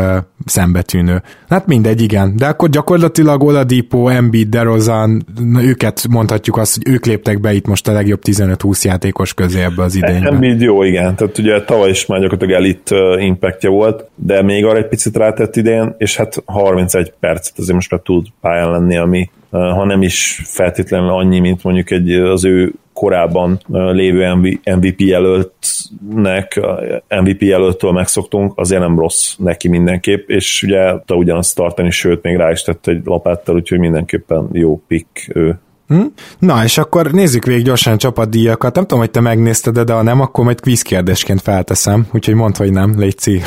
szembetűnő. 0.44 1.22
Hát 1.48 1.66
mindegy, 1.66 2.02
igen. 2.02 2.36
De 2.36 2.46
akkor 2.46 2.68
gyakorlatilag 2.68 3.42
Oladipo, 3.42 4.08
Embiid, 4.08 4.48
DeRozan, 4.48 5.26
őket 5.58 6.08
mondhatjuk 6.10 6.56
azt, 6.56 6.74
hogy 6.74 6.94
ők 6.94 7.06
léptek 7.06 7.40
be 7.40 7.52
itt 7.52 7.66
most 7.66 7.88
a 7.88 7.92
legjobb 7.92 8.20
15-20 8.26 8.82
játékos 8.82 9.34
közé 9.34 9.62
ebbe 9.62 9.82
az 9.82 9.94
idénybe. 9.94 10.28
Embiid 10.28 10.60
jó, 10.60 10.82
igen. 10.82 11.16
Tehát 11.16 11.38
ugye 11.38 11.62
tavaly 11.62 11.90
is 11.90 12.06
már 12.06 12.20
gyakorlatilag 12.20 12.62
elit 12.62 12.90
impactja 13.20 13.70
volt, 13.70 14.08
de 14.14 14.42
még 14.42 14.64
arra 14.64 14.78
egy 14.78 14.88
picit 14.88 15.16
rátett 15.16 15.56
idén, 15.56 15.94
és 15.98 16.16
hát 16.16 16.42
31 16.46 17.12
percet 17.20 17.58
azért 17.58 17.74
most 17.74 17.90
már 17.90 18.00
tud 18.00 18.26
pályán 18.40 18.70
lenni, 18.70 18.96
ami 18.96 19.30
ha 19.58 19.84
nem 19.84 20.02
is 20.02 20.42
feltétlenül 20.44 21.10
annyi, 21.10 21.38
mint 21.38 21.62
mondjuk 21.62 21.90
egy, 21.90 22.10
az 22.12 22.44
ő 22.44 22.72
korábban 22.92 23.60
lévő 23.68 24.34
MVP 24.64 25.00
jelöltnek, 25.00 26.60
MVP 27.08 27.42
jelöltől 27.42 27.92
megszoktunk, 27.92 28.52
azért 28.56 28.80
nem 28.80 28.98
rossz 28.98 29.34
neki 29.38 29.68
mindenképp, 29.68 30.28
és 30.28 30.62
ugye 30.62 30.90
tudta 30.90 31.14
ugyanazt 31.14 31.56
tartani, 31.56 31.90
sőt, 31.90 32.22
még 32.22 32.36
rá 32.36 32.50
is 32.50 32.62
tett 32.62 32.86
egy 32.86 33.00
lapáttal, 33.04 33.54
úgyhogy 33.54 33.78
mindenképpen 33.78 34.48
jó 34.52 34.82
pick 34.86 35.30
ő. 35.34 35.58
Hm? 35.88 36.04
Na, 36.38 36.64
és 36.64 36.78
akkor 36.78 37.10
nézzük 37.10 37.44
végig 37.44 37.64
gyorsan 37.64 37.98
csapatdíjakat. 37.98 38.74
Nem 38.74 38.84
tudom, 38.84 38.98
hogy 38.98 39.10
te 39.10 39.20
megnézted, 39.20 39.78
de 39.78 39.92
ha 39.92 40.02
nem, 40.02 40.20
akkor 40.20 40.44
majd 40.44 40.60
quiz 40.60 40.82
kérdésként 40.82 41.40
felteszem, 41.40 42.06
úgyhogy 42.12 42.34
mondd, 42.34 42.56
hogy 42.56 42.72
nem, 42.72 42.98
légy 42.98 43.18
szí. 43.18 43.40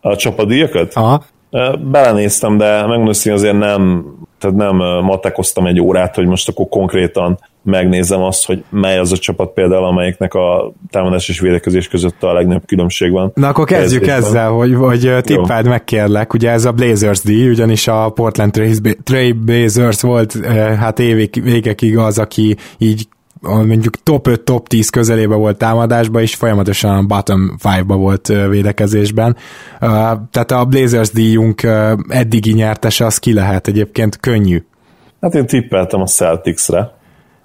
A 0.00 0.16
csapatdíjakat? 0.16 0.94
Aha. 0.94 1.24
Belenéztem, 1.80 2.56
de 2.56 2.80
megmondom, 2.80 3.14
hogy 3.22 3.32
azért 3.32 3.58
nem, 3.58 4.04
tehát 4.38 4.56
nem 4.56 4.76
matekoztam 5.02 5.66
egy 5.66 5.80
órát, 5.80 6.14
hogy 6.14 6.26
most 6.26 6.48
akkor 6.48 6.68
konkrétan 6.68 7.38
megnézem 7.62 8.22
azt, 8.22 8.46
hogy 8.46 8.64
mely 8.70 8.98
az 8.98 9.12
a 9.12 9.16
csapat 9.16 9.52
például, 9.52 9.84
amelyiknek 9.84 10.34
a 10.34 10.72
támadás 10.90 11.28
és 11.28 11.40
védekezés 11.40 11.88
között 11.88 12.22
a 12.22 12.32
legnagyobb 12.32 12.66
különbség 12.66 13.12
van. 13.12 13.32
Na 13.34 13.48
akkor 13.48 13.64
kezdjük 13.66 14.02
Kezdésben. 14.02 14.30
ezzel, 14.30 14.50
hogy, 14.50 14.74
hogy 14.74 15.14
tippáld 15.22 15.66
meg 15.66 15.84
kérlek, 15.84 16.32
ugye 16.32 16.50
ez 16.50 16.64
a 16.64 16.72
Blazers 16.72 17.20
díj, 17.20 17.48
ugyanis 17.48 17.88
a 17.88 18.10
Portland 18.10 18.50
Trail 19.04 19.34
Blazers 19.34 20.00
volt 20.00 20.46
hát 20.78 20.98
évek, 20.98 21.34
végekig 21.34 21.98
az, 21.98 22.18
aki 22.18 22.56
így 22.78 23.08
mondjuk 23.40 24.02
top 24.02 24.26
5, 24.26 24.40
top 24.40 24.68
10 24.68 24.90
közelébe 24.90 25.34
volt 25.34 25.58
támadásban, 25.58 26.22
és 26.22 26.34
folyamatosan 26.34 26.96
a 26.96 27.02
bottom 27.02 27.56
5-ba 27.62 27.94
volt 27.96 28.26
védekezésben. 28.26 29.36
Tehát 30.30 30.50
a 30.50 30.64
Blazers 30.64 31.10
díjunk 31.10 31.62
eddigi 32.08 32.52
nyertese 32.52 33.04
az 33.04 33.18
ki 33.18 33.32
lehet 33.32 33.68
egyébként 33.68 34.20
könnyű. 34.20 34.62
Hát 35.20 35.34
én 35.34 35.46
tippeltem 35.46 36.00
a 36.00 36.06
Celticsre. 36.06 36.94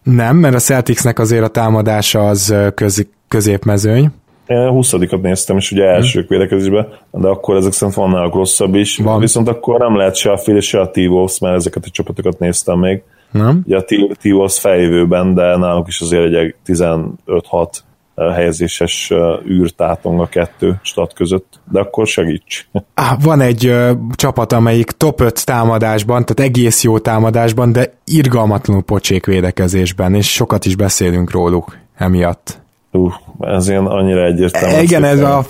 Nem, 0.04 0.38
mert 0.38 0.56
a 0.56 0.60
Celticsnek 0.60 1.20
azért 1.20 1.44
a 1.44 1.48
támadása 1.48 2.28
az 2.28 2.56
köz, 2.76 3.08
középmezőny. 3.28 4.12
Én 4.48 4.58
a 4.58 4.72
20 4.72 4.94
néztem, 5.22 5.58
és 5.58 5.72
ugye 5.72 5.84
elsők 5.84 6.28
hmm. 6.28 6.38
védekezésben, 6.38 6.88
de 7.12 7.28
akkor 7.28 7.56
ezek 7.56 7.72
szerint 7.72 7.98
van 7.98 8.10
náluk 8.10 8.34
rosszabb 8.34 8.76
is. 8.76 8.98
Van. 8.98 9.20
Viszont 9.20 9.48
akkor 9.48 9.80
nem 9.80 9.96
lehet 9.96 10.16
se 10.16 10.32
a 10.32 10.36
Phil, 10.36 10.60
se 10.60 10.80
a 10.80 10.89
t 10.89 10.96
mert 11.39 11.56
ezeket 11.56 11.86
a 11.86 11.89
csapatokat 11.89 12.39
néztem 12.39 12.80
még. 12.80 13.02
Nem? 13.32 13.62
Ugye 13.66 13.78
a 13.78 13.86
T-Wolves 14.22 14.60
feljövőben, 14.60 15.34
de 15.34 15.58
náluk 15.58 15.88
is 15.88 16.02
azért 16.02 16.34
egy 16.34 16.56
15-6 16.66 17.68
helyezéses 18.16 19.14
űrtátong 19.50 20.20
a 20.20 20.28
kettő 20.28 20.80
stat 20.82 21.14
között, 21.14 21.60
de 21.72 21.80
akkor 21.80 22.08
segíts. 22.08 22.68
Van 23.24 23.42
egy 23.42 23.66
ö, 23.66 23.92
csapat, 24.16 24.54
amelyik 24.54 24.92
top 24.92 25.22
5 25.22 25.46
támadásban, 25.46 26.26
tehát 26.26 26.52
egész 26.52 26.84
jó 26.84 27.00
támadásban, 27.00 27.72
de 27.72 27.94
irgalmatlanul 28.06 28.84
pocsék 28.84 29.26
védekezésben, 29.26 30.16
és 30.16 30.32
sokat 30.32 30.66
is 30.66 30.76
beszélünk 30.76 31.32
róluk 31.32 31.78
emiatt. 31.98 32.62
Uh, 32.94 33.14
ez 33.39 33.70
ilyen 33.70 33.86
annyira 33.86 34.26
egyértelmű. 34.26 34.82
Igen, 34.82 35.04
ez 35.04 35.20
a 35.20 35.46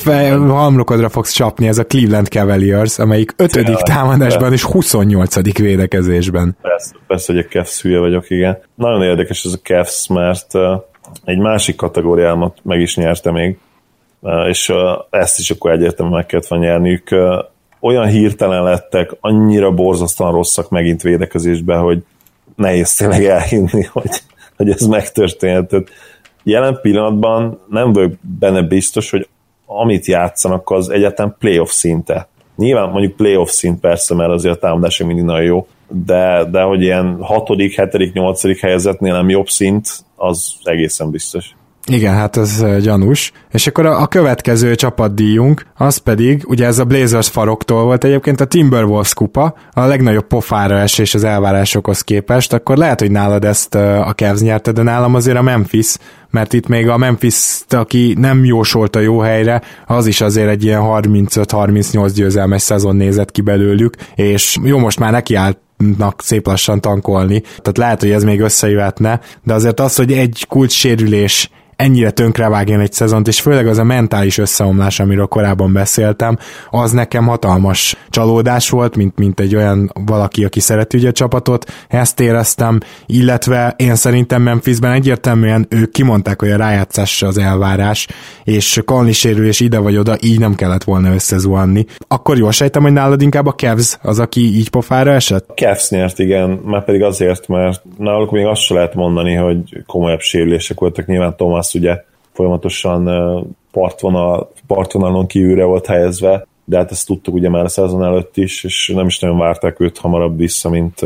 halmlokodra 0.48 1.10
fogsz 1.10 1.32
csapni, 1.32 1.68
ez 1.68 1.78
a 1.78 1.86
Cleveland 1.86 2.28
Cavaliers, 2.28 3.00
amelyik 3.00 3.34
ötödik 3.38 3.78
ja, 3.78 3.84
támadásban 3.84 4.50
persze. 4.50 4.54
és 4.54 4.64
28. 4.64 5.58
védekezésben. 5.58 6.58
Persze, 6.62 6.96
persze, 7.08 7.34
hogy 7.34 7.46
a 7.48 7.50
Cavs 7.50 7.82
hülye 7.82 8.00
vagyok, 8.00 8.30
igen. 8.30 8.58
Nagyon 8.76 9.04
érdekes 9.04 9.44
ez 9.46 9.54
a 9.54 9.60
Cavs, 9.64 10.08
mert 10.08 10.54
egy 11.26 11.38
másik 11.38 11.76
kategóriámat 11.76 12.58
meg 12.64 12.80
is 12.80 12.96
nyerte 12.96 13.32
még, 13.32 13.58
és 14.48 14.74
ezt 15.10 15.40
is 15.40 15.52
akkor 15.52 15.72
egyértelműen 15.72 16.18
meg 16.18 16.26
kellett 16.26 16.48
van 16.48 16.60
nyerniük. 16.60 17.10
Olyan 17.80 18.08
hirtelen 18.08 18.64
lettek, 18.64 19.12
annyira 19.20 19.72
borzasztóan 19.72 20.32
rosszak 20.32 20.70
megint 20.70 21.02
védekezésbe, 21.02 21.76
hogy 21.76 22.04
nehéz 22.56 22.96
tényleg 22.96 23.26
elhinni, 23.26 23.84
hogy, 23.92 24.22
hogy 24.58 24.70
ez 24.70 24.82
megtörténhet 24.82 25.74
jelen 26.44 26.80
pillanatban 26.82 27.60
nem 27.70 27.94
vagyok 27.94 28.14
benne 28.40 28.62
biztos, 28.62 29.10
hogy 29.10 29.28
amit 29.66 30.06
játszanak, 30.06 30.70
az 30.70 30.90
egyáltalán 30.90 31.36
playoff 31.40 31.70
szinte. 31.70 32.28
Nyilván 32.56 32.90
mondjuk 32.90 33.16
playoff 33.16 33.50
szint 33.50 33.80
persze, 33.80 34.16
mert 34.16 34.32
azért 34.32 34.56
a 34.56 34.60
támadások 34.60 35.08
mindig 35.08 35.26
nagyon 35.26 35.44
jó, 35.44 35.68
de, 35.88 36.46
de 36.52 36.62
hogy 36.62 36.82
ilyen 36.82 37.18
hatodik, 37.22 37.76
hetedik, 37.76 38.14
nyolcadik 38.14 38.60
helyezetnél 38.60 39.14
nem 39.14 39.30
jobb 39.30 39.48
szint, 39.48 39.90
az 40.16 40.54
egészen 40.64 41.12
biztos. 41.12 41.56
Igen, 41.88 42.14
hát 42.14 42.38
ez 42.38 42.64
gyanús. 42.82 43.32
És 43.52 43.68
akkor 43.68 43.86
a, 43.86 44.02
a 44.02 44.08
következő 44.08 44.76
csapatdíjunk, 44.76 45.66
az 45.76 45.98
pedig, 45.98 46.44
ugye 46.48 46.66
ez 46.66 46.80
a 46.80 46.86
Blazers 46.86 47.30
faroktól 47.30 47.84
volt 47.84 48.04
egyébként 48.04 48.42
a 48.42 48.46
Timberwolves 48.46 49.14
kupa, 49.14 49.56
a 49.74 49.86
legnagyobb 49.86 50.28
pofára 50.28 50.78
esés 50.78 51.14
az 51.14 51.24
elvárásokhoz 51.24 52.02
képest, 52.02 52.54
akkor 52.54 52.78
lehet, 52.78 53.00
hogy 53.00 53.12
nálad 53.12 53.46
ezt 53.46 53.76
a 53.76 54.14
Cavs 54.16 54.40
nyerte, 54.40 54.72
de 54.72 54.82
nálam 54.82 55.16
azért 55.16 55.38
a 55.38 55.42
Memphis, 55.42 55.96
mert 56.30 56.54
itt 56.54 56.68
még 56.68 56.90
a 56.90 56.98
Memphis, 56.98 57.60
aki 57.70 58.16
nem 58.20 58.46
jósolt 58.46 58.96
a 58.96 59.00
jó 59.00 59.20
helyre, 59.20 59.62
az 59.88 60.08
is 60.08 60.22
azért 60.22 60.50
egy 60.50 60.64
ilyen 60.64 60.82
35-38 60.84 62.12
győzelmes 62.16 62.62
szezon 62.62 62.96
nézett 62.96 63.32
ki 63.32 63.42
belőlük, 63.42 63.96
és 64.16 64.58
jó, 64.64 64.78
most 64.78 65.00
már 65.00 65.12
neki 65.12 65.36
állt 65.36 65.58
szép 66.18 66.48
lassan 66.48 66.82
tankolni. 66.82 67.40
Tehát 67.40 67.78
lehet, 67.78 68.00
hogy 68.00 68.12
ez 68.12 68.24
még 68.24 68.40
összejöhetne, 68.40 69.20
de 69.44 69.54
azért 69.54 69.80
az, 69.80 69.96
hogy 69.96 70.12
egy 70.12 70.46
kulcs 70.50 70.72
sérülés 70.72 71.50
ennyire 71.82 72.12
tönkrevágjon 72.12 72.80
egy 72.80 72.92
szezont, 72.92 73.28
és 73.28 73.42
főleg 73.42 73.68
az 73.68 73.78
a 73.78 73.84
mentális 73.84 74.38
összeomlás, 74.38 75.00
amiről 75.00 75.26
korábban 75.26 75.74
beszéltem, 75.74 76.38
az 76.70 76.92
nekem 76.92 77.28
hatalmas 77.28 77.96
csalódás 78.10 78.70
volt, 78.70 78.96
mint, 78.96 79.18
mint 79.18 79.40
egy 79.40 79.56
olyan 79.56 79.92
valaki, 80.06 80.44
aki 80.44 80.60
szereti 80.60 80.98
ugye 80.98 81.10
a 81.10 81.12
csapatot, 81.12 81.72
ezt 81.88 82.20
éreztem, 82.20 82.80
illetve 83.06 83.74
én 83.78 83.96
szerintem 83.96 84.42
Memphisben 84.42 84.92
egyértelműen 84.92 85.66
ők 85.70 85.92
kimondták, 85.92 86.40
hogy 86.40 86.52
a 86.52 86.58
rájátszás 86.58 87.22
az 87.22 87.38
elvárás, 87.38 88.08
és 88.44 88.82
Conley 88.86 89.12
sérülés 89.12 89.60
ide 89.60 89.80
vagy 89.80 89.98
oda, 89.98 90.16
így 90.22 90.40
nem 90.40 90.56
kellett 90.56 90.84
volna 90.84 91.14
összezuhanni. 91.14 91.86
Akkor 92.08 92.38
jól 92.38 92.52
sejtem, 92.52 92.82
hogy 92.82 92.94
nálad 92.94 93.22
inkább 93.22 93.46
a 93.46 93.52
Kevz 93.52 94.00
az, 94.02 94.20
aki 94.20 94.42
így 94.42 94.70
pofára 94.70 95.12
esett? 95.12 95.54
Kevz 95.54 95.90
nyert, 95.90 96.20
igen, 96.20 96.50
már 96.50 96.84
pedig 96.84 97.04
azért, 97.04 97.48
mert 97.48 97.82
náluk 97.98 98.32
még 98.32 98.46
azt 98.46 98.62
se 98.62 98.74
lehet 98.74 98.94
mondani, 98.94 99.34
hogy 99.34 99.84
komolyabb 99.86 100.20
sérülések 100.20 100.80
voltak, 100.80 101.06
nyilván 101.06 101.36
Thomas 101.36 101.71
Thomas 101.72 101.74
ugye 101.74 102.04
folyamatosan 102.32 103.04
partvonal, 103.72 104.52
partvonalon 104.68 105.28
kívülre 105.28 105.64
volt 105.64 105.86
helyezve, 105.86 106.48
de 106.66 106.78
hát 106.78 106.92
ezt 106.92 107.08
tudtuk 107.08 107.34
ugye 107.34 107.50
már 107.50 107.64
a 107.64 107.70
szezon 107.70 108.04
előtt 108.04 108.38
is, 108.38 108.64
és 108.64 108.92
nem 108.96 109.06
is 109.06 109.20
nagyon 109.20 109.38
várták 109.38 109.80
őt 109.80 109.98
hamarabb 109.98 110.38
vissza, 110.38 110.70
mint 110.70 111.00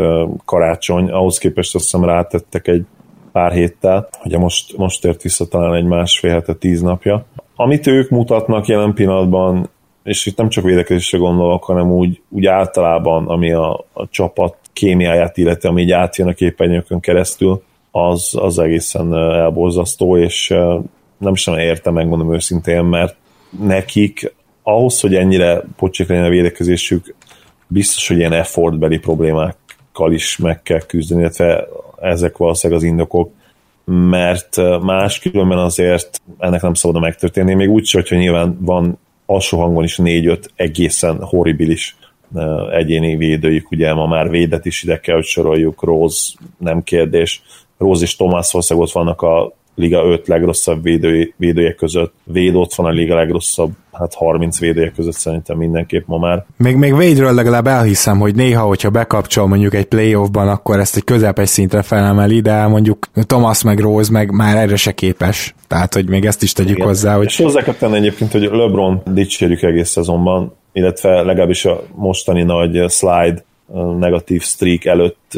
karácsony. 0.45 1.11
Ahhoz 1.11 1.38
képest 1.38 1.76
azt 1.76 1.84
hiszem 1.84 2.05
rátettek 2.05 2.68
egy 2.68 2.86
pár 3.32 3.51
héttel, 3.51 4.07
ugye 4.24 4.38
most, 4.38 4.78
most 4.78 5.05
ért 5.05 5.22
vissza 5.22 5.47
talán 5.47 5.76
egy 5.76 5.86
másfél 5.86 6.32
hete, 6.32 6.53
tíz 6.53 6.82
napja. 6.82 7.26
Amit 7.55 7.88
ők 7.88 8.09
mutatnak 8.09 8.66
jelen 8.68 8.93
pillanatban, 8.93 9.70
és 10.03 10.26
itt 10.26 10.38
nem 10.38 10.49
csak 10.49 10.63
védekezésre 10.63 11.18
gondolok, 11.18 11.63
hanem 11.63 11.91
úgy, 11.91 12.22
úgy 12.30 12.45
általában, 12.45 13.28
ami 13.28 13.51
a, 13.51 13.86
a 13.93 14.07
csapat 14.09 14.55
kémiáját 14.74 15.38
illeti, 15.38 15.68
ami 15.68 15.82
így 15.82 15.91
átjön 15.91 16.28
a 16.28 16.34
képernyőkön 16.34 16.99
keresztül, 16.99 17.63
az, 17.98 18.36
az 18.38 18.60
egészen 18.60 19.14
elborzasztó, 19.16 20.18
és 20.18 20.48
nem 21.18 21.34
is 21.34 21.46
nem 21.46 21.58
értem, 21.58 21.93
megmondom 21.93 22.34
őszintén, 22.34 22.84
mert 22.84 23.16
nekik 23.60 24.34
ahhoz, 24.64 25.00
hogy 25.00 25.16
ennyire 25.16 25.64
pocsék 25.78 26.08
legyen 26.08 26.24
a 26.24 26.30
védekezésük, 26.30 27.16
biztos, 27.68 28.08
hogy 28.08 28.18
ilyen 28.18 28.34
effortbeli 28.34 28.98
problémákkal 28.98 30.14
is 30.14 30.38
meg 30.38 30.62
kell 30.62 30.82
küzdeni, 30.82 31.22
illetve 31.22 31.68
ezek 32.02 32.38
valószínűleg 32.38 32.82
az 32.82 32.88
indokok, 32.88 33.32
mert 33.86 34.56
máskülönben 34.82 35.58
azért 35.58 36.22
ennek 36.38 36.62
nem 36.62 36.74
szabad 36.74 37.02
megtörténni, 37.02 37.54
még 37.54 37.70
úgy 37.70 37.91
hogyha 37.91 38.16
nyilván 38.16 38.58
van 38.62 39.00
alsó 39.26 39.60
hangon 39.60 39.84
is 39.84 39.98
négy-öt 39.98 40.52
egészen 40.56 41.24
horribilis 41.24 41.98
egyéni 42.72 43.16
védőjük, 43.16 43.72
ugye 43.72 43.93
ma 43.93 44.06
már 44.08 44.30
védet 44.30 44.66
is 44.66 44.84
ide 44.84 45.00
kell, 45.00 45.16
hogy 45.16 45.26
soroljuk, 45.26 45.84
Rose 45.84 46.34
nem 46.58 46.84
kérdés, 46.84 47.41
Rose 47.78 48.04
és 48.04 48.16
Thomas 48.16 48.52
valószínűleg 48.52 48.88
ott 48.88 48.94
vannak 48.94 49.22
a 49.22 49.54
liga 49.76 50.04
5 50.04 50.28
legrosszabb 50.28 50.84
védői, 50.84 51.34
védője 51.38 51.74
között. 51.74 52.14
Véd 52.24 52.56
ott 52.56 52.74
van 52.74 52.86
a 52.86 52.90
liga 52.90 53.16
legrosszabb, 53.16 53.72
hát 53.92 54.14
30 54.14 54.60
védője 54.60 54.92
között 54.92 55.14
szerintem 55.14 55.58
mindenképp 55.58 56.08
ma 56.08 56.18
már. 56.18 56.46
Még, 56.58 56.76
még 56.76 56.96
Védről 56.98 57.34
legalább 57.34 57.68
elhiszem, 57.68 58.20
hogy 58.20 58.36
néha, 58.36 58.66
hogyha 58.66 58.90
bekapcsol 58.90 59.48
mondjuk 59.48 59.74
egy 59.74 59.86
playoffban, 59.86 60.48
akkor 60.48 60.80
ezt 60.80 60.96
egy 60.96 61.04
közepes 61.04 61.50
szintre 61.50 61.82
felemeli, 61.82 62.42
de 62.42 62.68
mondjuk 62.68 63.08
Thomas 63.14 63.64
meg 63.64 63.80
Rose 63.80 64.12
meg 64.12 64.32
már 64.32 64.56
erre 64.56 64.76
se 64.76 64.92
képes. 64.92 65.56
Tehát, 65.68 65.94
hogy 65.94 66.10
még 66.10 66.26
ezt 66.26 66.44
is 66.44 66.54
tegyük 66.54 66.76
Igen. 66.76 66.88
hozzá. 66.88 67.16
Hogy... 67.16 67.26
És 67.26 67.38
hozzá 67.38 67.62
kell 67.62 67.74
tenni 67.74 67.98
egyébként, 67.98 68.32
hogy 68.32 68.42
LeBron 68.42 69.02
dicsérjük 69.06 69.62
egész 69.62 69.90
szezonban, 69.90 70.54
illetve 70.74 71.22
legalábbis 71.22 71.66
a 71.66 71.84
mostani 71.96 72.44
nagy 72.44 72.90
slide 72.90 73.44
negatív 73.97 74.41
streak 74.41 74.86
előtt 74.86 75.32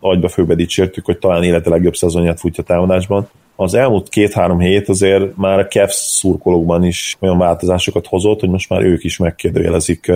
agyba 0.00 0.28
főbe 0.28 0.54
dicsértük, 0.54 1.04
hogy 1.04 1.18
talán 1.18 1.42
élete 1.42 1.70
legjobb 1.70 1.96
szezonját 1.96 2.40
futja 2.40 2.64
támadásban. 2.64 3.28
Az 3.56 3.74
elmúlt 3.74 4.08
két-három 4.08 4.58
hét 4.58 4.88
azért 4.88 5.36
már 5.36 5.58
a 5.58 5.66
Cavs 5.66 5.94
szurkolókban 5.94 6.84
is 6.84 7.16
olyan 7.20 7.38
változásokat 7.38 8.06
hozott, 8.06 8.40
hogy 8.40 8.48
most 8.48 8.68
már 8.68 8.82
ők 8.82 9.04
is 9.04 9.16
megkérdőjelezik 9.16 10.12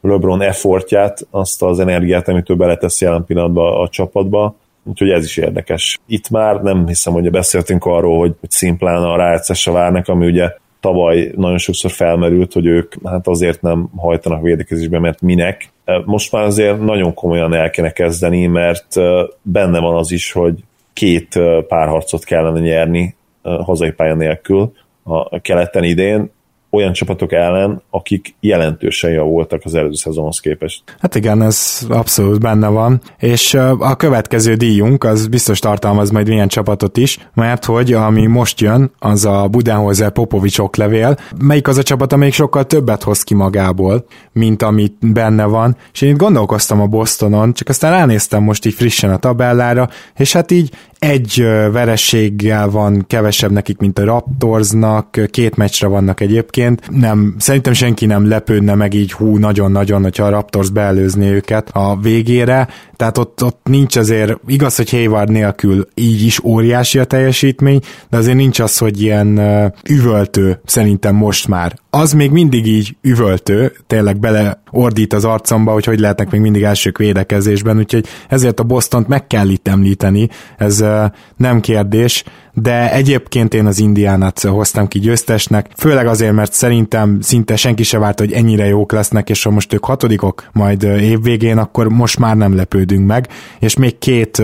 LeBron 0.00 0.42
effortját, 0.42 1.26
azt 1.30 1.62
az 1.62 1.78
energiát, 1.78 2.28
amit 2.28 2.50
ő 2.50 2.56
beletesz 2.56 3.00
jelen 3.00 3.24
pillanatban 3.24 3.80
a 3.82 3.88
csapatba, 3.88 4.56
úgyhogy 4.84 5.10
ez 5.10 5.24
is 5.24 5.36
érdekes. 5.36 5.98
Itt 6.06 6.30
már 6.30 6.62
nem 6.62 6.86
hiszem, 6.86 7.12
hogy 7.12 7.30
beszéltünk 7.30 7.84
arról, 7.84 8.18
hogy, 8.18 8.34
hogy 8.40 8.50
szimplán 8.50 9.02
a 9.02 9.16
rájátszásra 9.16 9.72
várnak, 9.72 10.08
ami 10.08 10.26
ugye 10.26 10.52
tavaly 10.80 11.32
nagyon 11.36 11.58
sokszor 11.58 11.90
felmerült, 11.90 12.52
hogy 12.52 12.66
ők 12.66 12.94
hát 13.04 13.26
azért 13.26 13.62
nem 13.62 13.90
hajtanak 13.96 14.42
védekezésbe, 14.42 14.98
mert 14.98 15.20
minek. 15.20 15.72
Most 16.04 16.32
már 16.32 16.44
azért 16.44 16.80
nagyon 16.80 17.14
komolyan 17.14 17.54
el 17.54 17.70
kéne 17.70 17.90
kezdeni, 17.90 18.46
mert 18.46 18.94
benne 19.42 19.78
van 19.78 19.96
az 19.96 20.12
is, 20.12 20.32
hogy 20.32 20.64
két 20.92 21.40
párharcot 21.68 22.24
kellene 22.24 22.60
nyerni 22.60 23.16
hazai 23.42 23.90
pálya 23.90 24.14
nélkül 24.14 24.72
a 25.02 25.40
keleten 25.40 25.84
idén, 25.84 26.30
olyan 26.70 26.92
csapatok 26.92 27.32
ellen, 27.32 27.82
akik 27.90 28.34
jelentősen 28.40 29.10
javultak 29.10 29.60
az 29.64 29.74
előző 29.74 29.94
szezonhoz 29.94 30.40
képest. 30.40 30.82
Hát 30.98 31.14
igen, 31.14 31.42
ez 31.42 31.86
abszolút 31.88 32.40
benne 32.40 32.68
van, 32.68 33.00
és 33.18 33.54
a 33.78 33.96
következő 33.96 34.54
díjunk 34.54 35.04
az 35.04 35.26
biztos 35.26 35.58
tartalmaz 35.58 36.10
majd 36.10 36.28
milyen 36.28 36.48
csapatot 36.48 36.96
is, 36.96 37.18
mert 37.34 37.64
hogy 37.64 37.92
ami 37.92 38.26
most 38.26 38.60
jön, 38.60 38.90
az 38.98 39.24
a 39.24 39.48
Budenholzer 39.48 40.10
Popovics 40.10 40.58
oklevél, 40.58 41.16
melyik 41.38 41.68
az 41.68 41.78
a 41.78 41.82
csapat, 41.82 42.12
amelyik 42.12 42.34
sokkal 42.34 42.64
többet 42.64 43.02
hoz 43.02 43.22
ki 43.22 43.34
magából, 43.34 44.04
mint 44.32 44.62
amit 44.62 45.12
benne 45.12 45.44
van, 45.44 45.76
és 45.92 46.00
én 46.00 46.10
itt 46.10 46.18
gondolkoztam 46.18 46.80
a 46.80 46.86
Bostonon, 46.86 47.52
csak 47.52 47.68
aztán 47.68 47.90
ránéztem 47.90 48.42
most 48.42 48.66
így 48.66 48.74
frissen 48.74 49.10
a 49.10 49.18
tabellára, 49.18 49.88
és 50.16 50.32
hát 50.32 50.50
így 50.50 50.70
egy 51.00 51.42
verességgel 51.72 52.70
van 52.70 53.04
kevesebb 53.06 53.50
nekik, 53.50 53.78
mint 53.78 53.98
a 53.98 54.04
Raptorsnak, 54.04 55.20
két 55.30 55.56
meccsre 55.56 55.86
vannak 55.86 56.20
egyébként, 56.20 56.90
nem, 56.90 57.34
szerintem 57.38 57.72
senki 57.72 58.06
nem 58.06 58.28
lepődne 58.28 58.74
meg 58.74 58.94
így 58.94 59.12
hú, 59.12 59.36
nagyon-nagyon, 59.36 60.02
hogyha 60.02 60.24
a 60.24 60.30
Raptors 60.30 60.70
beelőzni 60.70 61.26
őket 61.26 61.70
a 61.72 61.98
végére, 62.02 62.68
tehát 62.96 63.18
ott, 63.18 63.44
ott 63.44 63.60
nincs 63.62 63.96
azért, 63.96 64.36
igaz, 64.46 64.76
hogy 64.76 64.90
Hayward 64.90 65.30
nélkül 65.30 65.86
így 65.94 66.22
is 66.22 66.44
óriási 66.44 66.98
a 66.98 67.04
teljesítmény, 67.04 67.80
de 68.10 68.16
azért 68.16 68.36
nincs 68.36 68.58
az, 68.58 68.78
hogy 68.78 69.02
ilyen 69.02 69.40
üvöltő 69.88 70.60
szerintem 70.64 71.14
most 71.14 71.48
már. 71.48 71.78
Az 71.90 72.12
még 72.12 72.30
mindig 72.30 72.66
így 72.66 72.96
üvöltő, 73.02 73.72
tényleg 73.86 74.18
bele 74.20 74.62
ordít 74.70 75.12
az 75.12 75.24
arcomba, 75.24 75.72
hogy 75.72 75.84
hogy 75.84 76.00
lehetnek 76.00 76.30
még 76.30 76.40
mindig 76.40 76.62
elsők 76.62 76.98
védekezésben, 76.98 77.78
úgyhogy 77.78 78.06
ezért 78.28 78.60
a 78.60 78.64
Bostont 78.64 79.08
meg 79.08 79.26
kell 79.26 79.48
itt 79.48 79.68
említeni, 79.68 80.28
ez 80.56 80.84
nem 81.36 81.60
kérdés, 81.60 82.24
de 82.52 82.92
egyébként 82.92 83.54
én 83.54 83.66
az 83.66 83.78
Indiánát 83.78 84.40
hoztam 84.40 84.88
ki 84.88 84.98
győztesnek, 84.98 85.70
főleg 85.76 86.06
azért, 86.06 86.32
mert 86.32 86.52
szerintem 86.52 87.20
szinte 87.20 87.56
senki 87.56 87.82
se 87.82 87.98
várt, 87.98 88.18
hogy 88.18 88.32
ennyire 88.32 88.66
jók 88.66 88.92
lesznek, 88.92 89.30
és 89.30 89.42
ha 89.42 89.50
most 89.50 89.72
ők 89.72 89.84
hatodikok 89.84 90.48
majd 90.52 90.82
évvégén, 90.82 91.58
akkor 91.58 91.88
most 91.88 92.18
már 92.18 92.36
nem 92.36 92.56
lepődünk 92.56 93.06
meg, 93.06 93.28
és 93.58 93.76
még 93.76 93.98
két 93.98 94.42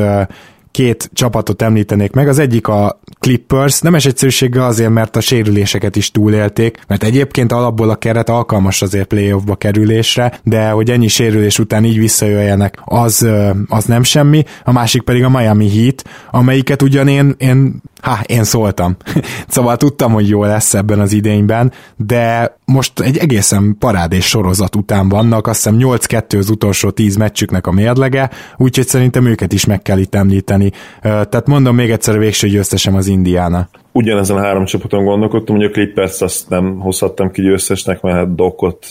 két 0.76 1.10
csapatot 1.12 1.62
említenék 1.62 2.12
meg. 2.12 2.28
Az 2.28 2.38
egyik 2.38 2.68
a 2.68 3.00
Clippers, 3.20 3.80
nemes 3.80 4.06
egyszerűséggel 4.06 4.64
azért, 4.64 4.90
mert 4.90 5.16
a 5.16 5.20
sérüléseket 5.20 5.96
is 5.96 6.10
túlélték, 6.10 6.78
mert 6.86 7.02
egyébként 7.02 7.52
alapból 7.52 7.90
a 7.90 7.96
keret 7.96 8.28
alkalmas 8.28 8.82
azért 8.82 9.06
playoffba 9.06 9.54
kerülésre, 9.54 10.40
de 10.42 10.70
hogy 10.70 10.90
ennyi 10.90 11.08
sérülés 11.08 11.58
után 11.58 11.84
így 11.84 11.98
visszajöjjenek, 11.98 12.78
az, 12.84 13.28
az 13.68 13.84
nem 13.84 14.02
semmi. 14.02 14.44
A 14.64 14.72
másik 14.72 15.02
pedig 15.02 15.24
a 15.24 15.28
Miami 15.28 15.70
Heat, 15.70 16.04
amelyiket 16.30 16.82
ugyan 16.82 17.08
én, 17.08 17.34
én 17.38 17.82
Ha, 18.06 18.18
én 18.26 18.44
szóltam. 18.44 18.96
szóval 19.48 19.76
tudtam, 19.76 20.12
hogy 20.12 20.28
jó 20.28 20.44
lesz 20.44 20.74
ebben 20.74 21.00
az 21.00 21.12
idényben, 21.12 21.72
de 21.96 22.56
most 22.64 23.00
egy 23.00 23.16
egészen 23.16 23.76
parádés 23.78 24.24
sorozat 24.26 24.76
után 24.76 25.08
vannak, 25.08 25.46
azt 25.46 25.56
hiszem 25.56 25.76
8-2 25.80 26.38
az 26.38 26.50
utolsó 26.50 26.90
10 26.90 27.16
meccsüknek 27.16 27.66
a 27.66 27.72
mérlege, 27.72 28.30
úgyhogy 28.56 28.86
szerintem 28.86 29.26
őket 29.26 29.52
is 29.52 29.64
meg 29.64 29.82
kell 29.82 29.98
itt 29.98 30.14
említeni. 30.14 30.72
Tehát 31.02 31.46
mondom 31.46 31.74
még 31.74 31.90
egyszer 31.90 32.14
a 32.14 32.18
végső 32.18 32.48
győztesem 32.48 32.94
az 32.94 33.06
Indiana 33.06 33.68
ugyanezen 33.96 34.36
a 34.36 34.40
három 34.40 34.64
csapaton 34.64 35.04
gondolkodtam, 35.04 35.56
hogy 35.56 35.64
a 35.64 35.70
Clippers 35.70 36.20
azt 36.20 36.48
nem 36.48 36.78
hozhattam 36.78 37.30
ki 37.30 37.42
győztesnek, 37.42 38.00
mert 38.00 38.16
hát 38.16 38.34
Dokot 38.34 38.86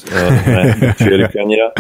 sérjük 0.97 1.36
ennyire. 1.36 1.72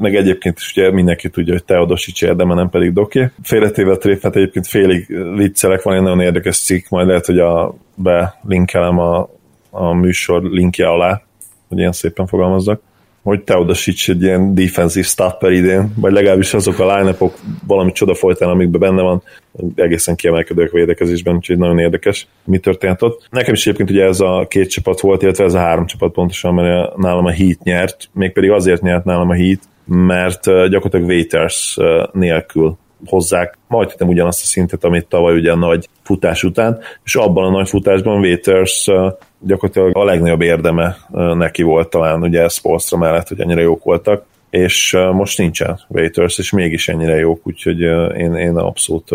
Meg 0.00 0.16
egyébként 0.16 0.58
is 0.58 0.72
ugye 0.76 0.90
mindenki 0.90 1.28
tudja, 1.28 1.52
hogy 1.52 1.64
Teodosics 1.64 2.22
érdeme, 2.22 2.54
nem 2.54 2.70
pedig 2.70 2.92
Doki. 2.92 3.30
Félretéve 3.42 3.90
a 3.90 3.98
tréfet 3.98 4.36
egyébként 4.36 4.66
félig 4.66 5.06
viccelek, 5.36 5.82
van 5.82 5.94
egy 5.94 6.02
nagyon 6.02 6.20
érdekes 6.20 6.58
cikk, 6.58 6.88
majd 6.88 7.06
lehet, 7.06 7.26
hogy 7.26 7.38
a, 7.38 7.74
belinkelem 7.94 8.98
a, 8.98 9.28
a 9.70 9.92
műsor 9.92 10.42
linkje 10.42 10.88
alá, 10.88 11.22
hogy 11.68 11.78
ilyen 11.78 11.92
szépen 11.92 12.26
fogalmazzak 12.26 12.80
hogy 13.22 13.42
Teodosic 13.42 14.08
egy 14.08 14.22
ilyen 14.22 14.54
defensív 14.54 15.04
stopper 15.04 15.50
idén, 15.50 15.92
vagy 15.96 16.12
legalábbis 16.12 16.54
azok 16.54 16.78
a 16.78 16.96
line 16.96 17.16
valami 17.66 17.92
csoda 17.92 18.14
folytán, 18.14 18.48
amikben 18.48 18.80
benne 18.80 19.02
van, 19.02 19.22
egészen 19.74 20.16
kiemelkedők 20.16 20.72
védekezésben, 20.72 21.34
úgyhogy 21.34 21.58
nagyon 21.58 21.78
érdekes, 21.78 22.26
mi 22.44 22.58
történt 22.58 23.02
ott. 23.02 23.26
Nekem 23.30 23.54
is 23.54 23.66
egyébként 23.66 23.90
ugye 23.90 24.04
ez 24.04 24.20
a 24.20 24.46
két 24.48 24.70
csapat 24.70 25.00
volt, 25.00 25.22
illetve 25.22 25.44
ez 25.44 25.54
a 25.54 25.58
három 25.58 25.86
csapat 25.86 26.12
pontosan, 26.12 26.54
mert 26.54 26.96
nálam 26.96 27.24
a 27.24 27.30
Heat 27.30 27.62
nyert, 27.62 28.08
mégpedig 28.12 28.50
azért 28.50 28.82
nyert 28.82 29.04
nálam 29.04 29.30
a 29.30 29.34
Heat, 29.34 29.60
mert 29.84 30.44
gyakorlatilag 30.44 31.06
Waiters 31.06 31.76
nélkül 32.12 32.76
hozzák 33.06 33.58
majdnem 33.68 34.08
ugyanazt 34.08 34.42
a 34.42 34.46
szintet, 34.46 34.84
amit 34.84 35.06
tavaly 35.06 35.34
ugye 35.34 35.52
a 35.52 35.56
nagy 35.56 35.88
futás 36.02 36.44
után, 36.44 36.78
és 37.04 37.14
abban 37.14 37.44
a 37.44 37.50
nagy 37.50 37.68
futásban 37.68 38.20
Waiters 38.20 38.90
gyakorlatilag 39.40 39.96
a 39.96 40.04
legnagyobb 40.04 40.40
érdeme 40.40 40.96
neki 41.34 41.62
volt 41.62 41.90
talán 41.90 42.22
ugye 42.22 42.48
Spolstra 42.48 42.98
mellett, 42.98 43.28
hogy 43.28 43.40
ennyire 43.40 43.60
jók 43.60 43.84
voltak, 43.84 44.24
és 44.50 44.96
most 45.12 45.38
nincsen 45.38 45.80
Waiters, 45.88 46.38
és 46.38 46.50
mégis 46.50 46.88
ennyire 46.88 47.16
jók, 47.16 47.46
úgyhogy 47.46 47.80
én, 48.16 48.34
én 48.34 48.56
abszolút 48.56 49.10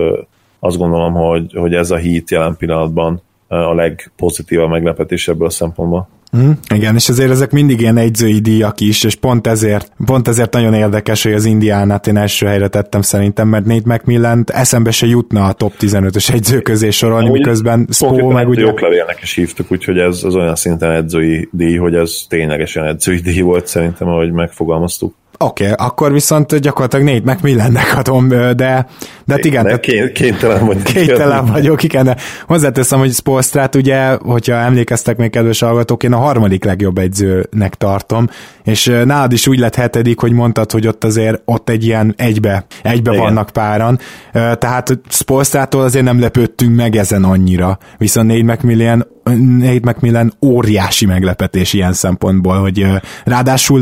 azt 0.60 0.78
gondolom, 0.78 1.14
hogy, 1.14 1.54
hogy 1.54 1.74
ez 1.74 1.92
a 1.92 1.96
hit 1.96 2.32
jelen 2.32 2.58
pillanatban 2.58 3.22
a 3.54 3.74
legpozitívabb 3.74 4.70
meglepetés 4.70 5.28
ebből 5.28 5.48
a 5.48 5.50
szempontból. 5.50 6.10
Mm, 6.38 6.52
igen, 6.74 6.96
és 6.96 7.10
azért 7.10 7.30
ezek 7.30 7.52
mindig 7.52 7.82
ilyen 7.82 7.98
egyzői 7.98 8.40
díjak 8.40 8.80
is, 8.80 9.04
és 9.04 9.16
pont 9.16 9.48
ezért, 9.48 9.92
pont 10.06 10.28
ezért 10.28 10.54
nagyon 10.54 10.74
érdekes, 10.74 11.24
hogy 11.24 11.34
az 11.34 11.46
Indiánát 11.46 12.08
én 12.08 12.18
első 12.18 12.46
helyre 12.46 12.68
tettem 12.68 13.02
szerintem, 13.02 13.48
mert 13.48 13.66
Nate 13.66 13.94
McMillan 13.94 14.44
eszembe 14.48 14.92
se 14.92 15.08
jutna 15.08 15.46
a 15.46 15.54
top 15.54 15.74
15-ös 15.80 16.34
egyző 16.34 16.62
közé 16.62 16.90
sorolni, 16.90 17.26
Amúgy 17.26 17.40
miközben 17.40 17.88
Spo 17.92 18.30
meg 18.30 18.48
ugye... 18.48 18.62
Jóklevélnek 18.62 19.20
is 19.22 19.34
hívtuk, 19.34 19.72
úgyhogy 19.72 19.98
ez 19.98 20.24
az 20.24 20.36
olyan 20.36 20.56
szinten 20.56 20.92
edzői 20.92 21.50
díj, 21.52 21.78
hogy 21.78 21.96
ez 21.96 22.26
ténylegesen 22.30 22.86
edzői 22.86 23.20
díj 23.20 23.42
volt 23.42 23.68
szerintem, 23.68 24.08
ahogy 24.08 24.32
megfogalmaztuk. 24.32 25.16
Oké, 25.44 25.72
okay, 25.72 25.86
akkor 25.88 26.12
viszont 26.12 26.56
gyakorlatilag 26.56 27.06
négy 27.06 27.24
meg 27.24 27.38
Millennek 27.42 27.98
adom, 27.98 28.28
de, 28.28 28.54
de 28.54 28.88
hát 29.28 29.46
igen. 29.46 29.64
De 29.64 29.80
kénytelen 30.14 30.66
vagy. 30.66 30.82
Kénytelen 30.82 31.46
vagyok, 31.46 31.84
igen, 31.84 32.06
de 32.06 32.16
hozzáteszem, 32.48 33.00
hogy 33.00 33.12
Spolstrát 33.12 33.76
ugye, 33.76 34.14
hogyha 34.14 34.56
emlékeztek 34.56 35.18
még 35.18 35.30
kedves 35.30 35.60
hallgatók, 35.60 36.04
én 36.04 36.14
a 36.14 36.18
harmadik 36.18 36.64
legjobb 36.64 36.98
egyzőnek 36.98 37.76
tartom, 37.76 38.30
és 38.64 38.86
nálad 39.06 39.32
is 39.32 39.48
úgy 39.48 39.60
lett 39.60 39.76
hetedik, 39.76 40.20
hogy 40.20 40.32
mondtad, 40.32 40.72
hogy 40.72 40.88
ott 40.88 41.04
azért 41.04 41.42
ott 41.46 41.70
egy 41.70 41.86
ilyen 41.86 42.14
egybe, 42.18 42.66
egybe 42.84 43.12
igen. 43.12 43.24
vannak 43.24 43.50
páran, 43.50 44.00
tehát 44.32 45.00
Spolstrától 45.10 45.82
azért 45.84 46.06
nem 46.06 46.20
lepődtünk 46.20 46.76
meg 46.76 46.96
ezen 46.96 47.24
annyira, 47.24 47.78
viszont 47.98 48.28
négy 48.28 48.44
McMillan 48.44 49.06
Nate 49.24 49.92
McMillan 49.92 50.34
óriási 50.42 51.06
meglepetés 51.06 51.74
ilyen 51.74 51.94
szempontból, 51.94 52.60
hogy 52.60 52.86
ráadásul 53.24 53.82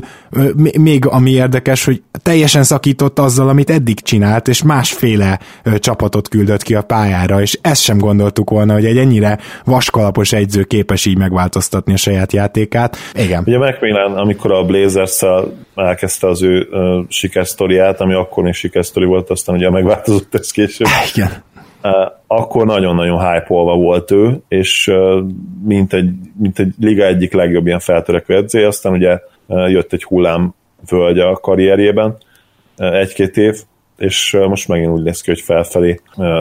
még 0.80 1.06
ami 1.06 1.40
érdekes, 1.52 1.86
hogy 1.86 2.02
teljesen 2.24 2.64
szakított 2.64 3.20
azzal, 3.20 3.50
amit 3.50 3.70
eddig 3.70 4.00
csinált, 4.00 4.48
és 4.48 4.64
másféle 4.64 5.40
csapatot 5.80 6.28
küldött 6.28 6.64
ki 6.64 6.76
a 6.76 6.82
pályára, 6.82 7.42
és 7.42 7.60
ezt 7.62 7.82
sem 7.82 7.98
gondoltuk 7.98 8.50
volna, 8.50 8.74
hogy 8.74 8.86
egy 8.86 8.98
ennyire 8.98 9.38
vaskalapos 9.66 10.34
egyző 10.34 10.64
képes 10.64 11.06
így 11.06 11.18
megváltoztatni 11.18 11.94
a 11.94 11.98
saját 11.98 12.34
játékát. 12.34 12.98
Igen. 13.14 13.44
Ugye 13.46 13.58
McMillan, 13.58 14.18
amikor 14.18 14.52
a 14.52 14.64
blazers 14.64 15.22
elkezdte 15.76 16.28
az 16.28 16.42
ő 16.42 16.68
uh, 16.72 17.06
sikersztoriát, 17.08 18.02
ami 18.02 18.14
akkor 18.14 18.48
is 18.48 18.58
sikersztori 18.58 19.06
volt, 19.06 19.30
aztán 19.30 19.56
ugye 19.56 19.70
megváltozott 19.70 20.36
ez 20.36 20.52
később. 20.52 20.88
Igen 21.14 21.44
akkor 22.28 22.66
nagyon-nagyon 22.66 23.20
hype 23.20 23.46
volt 23.54 24.12
ő, 24.12 24.42
és 24.48 24.92
mint 25.66 25.94
egy, 25.94 26.10
mint 26.40 26.60
egy 26.60 26.74
liga 26.80 27.06
egyik 27.06 27.34
legjobb 27.34 27.66
ilyen 27.66 27.80
feltörekvő 27.80 28.36
edző, 28.36 28.68
aztán 28.68 28.94
ugye 28.94 29.20
jött 29.48 29.94
egy 29.94 30.04
hullám 30.04 30.54
völgy 30.90 31.20
a 31.20 31.34
karrierjében, 31.34 32.18
egy-két 32.78 33.38
év, 33.38 33.56
és 33.98 34.38
most 34.48 34.68
megint 34.68 34.92
úgy 34.92 35.04
néz 35.04 35.22
ki, 35.22 35.30
hogy 35.30 35.42
felfelé 35.42 36.00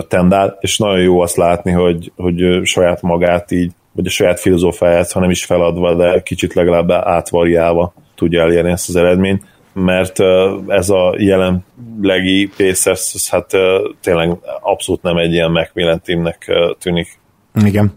tendál, 0.09 0.57
és 0.61 0.79
nagyon 0.79 1.01
jó 1.01 1.21
azt 1.21 1.37
látni, 1.37 1.73
hogy, 1.73 2.13
hogy 2.17 2.61
saját 2.63 3.03
magát 3.03 3.51
így, 3.51 3.73
vagy 3.93 4.07
a 4.07 4.11
saját 4.11 4.41
filozófáját, 4.41 5.13
ha 5.13 5.21
nem 5.21 5.31
is 5.31 5.45
feladva, 5.45 5.95
de 5.95 6.23
kicsit 6.23 6.55
legalább 6.55 6.91
átvariálva 6.91 7.93
tudja 8.15 8.43
elérni 8.43 8.71
ezt 8.71 8.89
az 8.89 8.97
eredményt 8.97 9.43
mert 9.73 10.21
ez 10.69 10.91
a 10.91 11.15
jelenlegi 11.19 12.51
Pacers, 12.57 13.31
hát 13.31 13.51
tényleg 14.03 14.37
abszolút 14.61 15.03
nem 15.03 15.17
egy 15.17 15.33
ilyen 15.33 15.51
Macmillan 15.51 16.03
tűnik. 16.79 17.19
Igen. 17.55 17.93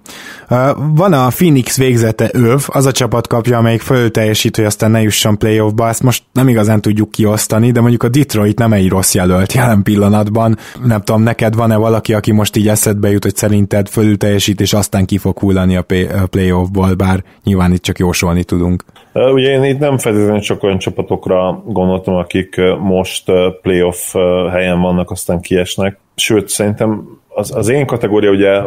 Van 0.95 1.13
a 1.13 1.27
Phoenix 1.27 1.77
végzete 1.77 2.29
öv, 2.33 2.63
az 2.67 2.85
a 2.85 2.91
csapat 2.91 3.27
kapja, 3.27 3.57
amelyik 3.57 3.81
föl 3.81 4.11
teljesít, 4.11 4.55
hogy 4.55 4.65
aztán 4.65 4.91
ne 4.91 5.01
jusson 5.01 5.37
playoffba, 5.37 5.87
ezt 5.87 6.03
most 6.03 6.23
nem 6.31 6.47
igazán 6.47 6.81
tudjuk 6.81 7.11
kiosztani, 7.11 7.71
de 7.71 7.79
mondjuk 7.79 8.03
a 8.03 8.09
Detroit 8.09 8.59
nem 8.59 8.73
egy 8.73 8.89
rossz 8.89 9.13
jelölt 9.13 9.53
jelen 9.53 9.83
pillanatban. 9.83 10.57
Nem 10.85 11.01
tudom, 11.01 11.21
neked 11.21 11.55
van-e 11.55 11.75
valaki, 11.75 12.13
aki 12.13 12.31
most 12.31 12.55
így 12.55 12.67
eszedbe 12.67 13.09
jut, 13.09 13.23
hogy 13.23 13.35
szerinted 13.35 13.87
fölül 13.87 14.17
teljesít, 14.17 14.61
és 14.61 14.73
aztán 14.73 15.05
ki 15.05 15.17
fog 15.17 15.39
hullani 15.39 15.75
a 15.75 15.85
playoffból, 16.29 16.93
bár 16.93 17.23
nyilván 17.43 17.71
itt 17.71 17.81
csak 17.81 17.99
jósolni 17.99 18.43
tudunk. 18.43 18.83
Ugye 19.13 19.49
én 19.49 19.63
itt 19.63 19.79
nem 19.79 19.97
feltétlenül 19.97 20.39
csak 20.39 20.63
olyan 20.63 20.77
csapatokra 20.77 21.63
gondoltam, 21.65 22.15
akik 22.15 22.55
most 22.79 23.23
playoff 23.61 24.13
helyen 24.51 24.81
vannak, 24.81 25.11
aztán 25.11 25.41
kiesnek. 25.41 25.99
Sőt, 26.15 26.49
szerintem 26.49 27.03
az, 27.27 27.55
az 27.55 27.67
én 27.67 27.85
kategória 27.85 28.31
ugye 28.31 28.61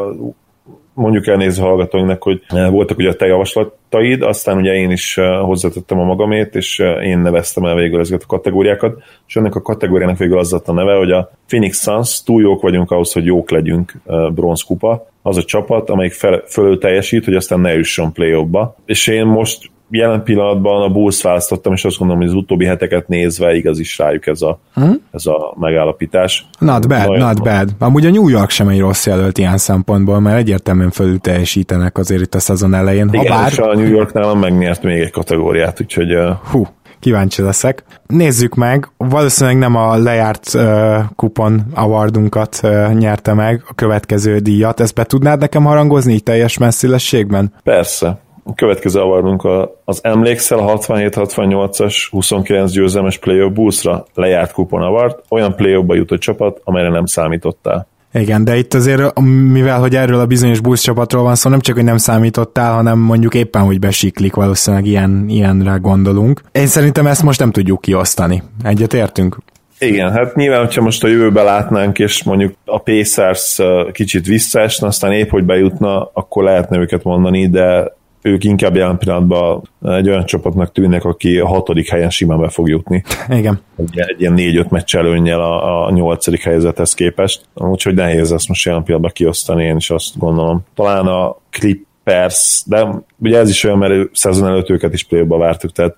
mondjuk 0.97 1.27
elnéző 1.27 1.63
hallgatóinknak, 1.63 2.23
hogy 2.23 2.43
voltak 2.71 2.99
ugye 2.99 3.09
a 3.09 3.15
te 3.15 3.27
javaslataid, 3.27 4.23
aztán 4.23 4.57
ugye 4.57 4.75
én 4.75 4.91
is 4.91 5.21
hozzátettem 5.43 5.99
a 5.99 6.05
magamét, 6.05 6.55
és 6.55 6.79
én 7.03 7.19
neveztem 7.19 7.65
el 7.65 7.75
végül 7.75 8.01
ezeket 8.01 8.23
a 8.23 8.27
kategóriákat, 8.27 9.03
és 9.27 9.37
ennek 9.37 9.55
a 9.55 9.63
kategóriának 9.63 10.19
végül 10.19 10.39
az 10.39 10.51
lett 10.51 10.69
a 10.69 10.73
neve, 10.73 10.95
hogy 10.95 11.11
a 11.11 11.31
Phoenix 11.47 11.83
Suns 11.83 12.23
túl 12.23 12.43
jók 12.43 12.63
vagyunk 12.63 12.91
ahhoz, 12.91 13.13
hogy 13.13 13.25
jók 13.25 13.51
legyünk 13.51 13.93
bronzkupa, 14.35 15.07
az 15.23 15.37
a 15.37 15.43
csapat, 15.43 15.91
amelyik 15.91 16.13
fel, 16.13 16.43
fölül 16.49 16.79
teljesít, 16.79 17.25
hogy 17.25 17.35
aztán 17.35 17.61
ne 17.61 17.73
jusson 17.73 18.13
play 18.13 18.45
-ba. 18.45 18.77
És 18.85 19.07
én 19.07 19.27
most 19.27 19.71
jelen 19.91 20.23
pillanatban 20.23 20.83
a 20.83 20.89
Bulls 20.89 21.23
választottam, 21.23 21.73
és 21.73 21.85
azt 21.85 21.99
gondolom, 21.99 22.23
hogy 22.23 22.31
az 22.31 22.37
utóbbi 22.37 22.65
heteket 22.65 23.09
nézve 23.09 23.55
igaz 23.55 23.79
is 23.79 23.99
rájuk 23.99 24.27
ez 24.27 24.43
a, 24.43 24.59
hmm? 24.75 25.03
ez 25.13 25.27
a 25.27 25.55
megállapítás. 25.59 26.47
Not 26.59 26.89
bad, 26.89 27.09
Nagyon 27.09 27.19
not 27.19 27.43
bad. 27.43 27.69
Amúgy 27.79 28.07
a 28.07 28.11
New 28.11 28.29
York 28.29 28.51
sem 28.51 28.69
egy 28.69 28.81
rossz 28.81 29.07
jelölt 29.07 29.39
ilyen 29.39 29.59
szempontból, 29.59 30.21
mert 30.21 30.39
egyértelműen 30.39 30.91
fölül 30.91 31.19
teljesítenek 31.19 31.99
azért 31.99 32.23
itt 32.23 32.35
a 32.35 32.39
szezon 32.39 32.75
elején. 32.75 33.09
Igen, 33.13 33.27
bár... 33.27 33.51
és 33.51 33.59
a 33.59 33.75
New 33.75 33.89
York 33.89 34.13
nálam 34.13 34.39
megnyert 34.39 34.83
még 34.83 35.01
egy 35.01 35.11
kategóriát, 35.11 35.81
úgyhogy... 35.81 36.09
Hú, 36.51 36.67
kíváncsi 37.01 37.43
leszek. 37.43 37.85
Nézzük 38.07 38.55
meg, 38.55 38.89
valószínűleg 38.97 39.59
nem 39.59 39.75
a 39.75 39.97
lejárt 39.97 40.51
uh, 40.55 40.97
kupon 41.17 41.63
awardunkat 41.75 42.61
uh, 42.63 42.93
nyerte 42.93 43.35
meg 43.35 43.63
a 43.69 43.75
következő 43.75 44.39
díjat, 44.39 44.81
ezt 44.81 44.95
be 44.95 45.05
tudnád 45.05 45.41
nekem 45.41 45.65
harangozni 45.65 46.13
így 46.13 46.23
teljes 46.23 46.59
messzélességben? 46.59 47.53
Persze. 47.63 48.25
A 48.49 48.55
következő 48.55 49.01
awardunk 49.01 49.49
az 49.85 50.01
emlékszel 50.03 50.59
a 50.59 50.79
67-68-as 50.79 51.95
29 52.11 52.73
győzelmes 52.73 53.19
play 53.19 53.49
Bullsra 53.49 54.07
lejárt 54.15 54.53
kupon 54.53 54.83
award, 54.83 55.17
olyan 55.29 55.57
play 55.57 55.85
jutott 55.89 56.21
csapat, 56.21 56.61
amelyre 56.65 56.89
nem 56.89 57.07
számítottál. 57.07 57.87
Igen, 58.13 58.45
de 58.45 58.57
itt 58.57 58.75
azért, 58.75 59.21
mivel 59.53 59.81
hogy 59.81 59.95
erről 59.95 60.21
a 60.21 60.27
bizonyos 60.27 60.61
busz 60.61 60.81
csapatról 60.81 61.23
van 61.23 61.35
szó, 61.35 61.51
nem 61.51 61.61
csak, 61.61 61.75
hogy 61.75 61.85
nem 61.85 61.97
számítottál, 61.97 62.75
hanem 62.75 62.99
mondjuk 62.99 63.35
éppen, 63.35 63.63
hogy 63.63 63.79
besiklik, 63.79 64.35
valószínűleg 64.35 64.87
ilyen, 64.87 65.25
ilyenre 65.29 65.77
gondolunk. 65.83 66.41
Én 66.53 66.67
szerintem 66.67 67.07
ezt 67.07 67.23
most 67.23 67.41
nem 67.41 67.51
tudjuk 67.51 67.81
kiosztani. 67.81 68.43
Egyet 68.65 68.95
értünk? 68.95 69.37
Igen, 69.79 70.13
hát 70.13 70.35
nyilván, 70.35 70.65
hogyha 70.65 70.83
most 70.83 71.05
a 71.05 71.09
jövőbe 71.09 71.43
látnánk, 71.43 71.99
és 71.99 72.23
mondjuk 72.23 72.55
a 72.65 72.79
Pacers 72.79 73.59
kicsit 73.93 74.27
visszaesne, 74.27 74.87
aztán 74.87 75.13
épp, 75.13 75.31
hogy 75.31 75.45
bejutna, 75.45 76.11
akkor 76.13 76.45
lehetne 76.45 76.79
őket 76.79 77.03
mondani, 77.03 77.49
de 77.49 77.95
ők 78.27 78.45
inkább 78.45 78.77
jelen 78.77 78.99
pillanatban 78.99 79.63
egy 79.83 80.09
olyan 80.09 80.25
csapatnak 80.25 80.73
tűnnek, 80.73 81.05
aki 81.05 81.39
a 81.39 81.47
hatodik 81.47 81.91
helyen 81.91 82.11
simán 82.11 82.41
be 82.41 82.49
fog 82.49 82.69
jutni. 82.69 83.03
Igen. 83.29 83.61
Egy, 83.77 83.99
egy 83.99 84.21
ilyen 84.21 84.33
négy-öt 84.33 84.71
meccs 84.71 84.97
előnnyel 84.97 85.41
a, 85.41 85.87
a 85.87 85.91
nyolcadik 85.91 86.43
helyzethez 86.43 86.95
képest, 86.95 87.45
úgyhogy 87.55 87.95
nehéz 87.95 88.33
ezt 88.33 88.49
most 88.49 88.65
jelen 88.65 88.83
pillanatban 88.83 89.13
kiosztani, 89.15 89.65
én 89.65 89.77
is 89.77 89.91
azt 89.91 90.19
gondolom. 90.19 90.61
Talán 90.75 91.07
a 91.07 91.37
Clippers, 91.51 92.63
de 92.67 92.89
ugye 93.19 93.39
ez 93.39 93.49
is 93.49 93.65
olyan, 93.65 93.79
mert 93.79 94.11
szezon 94.13 94.49
előtt 94.49 94.71
őket 94.71 94.93
is 94.93 95.05
play 95.05 95.25
vártuk, 95.27 95.73
tehát 95.73 95.97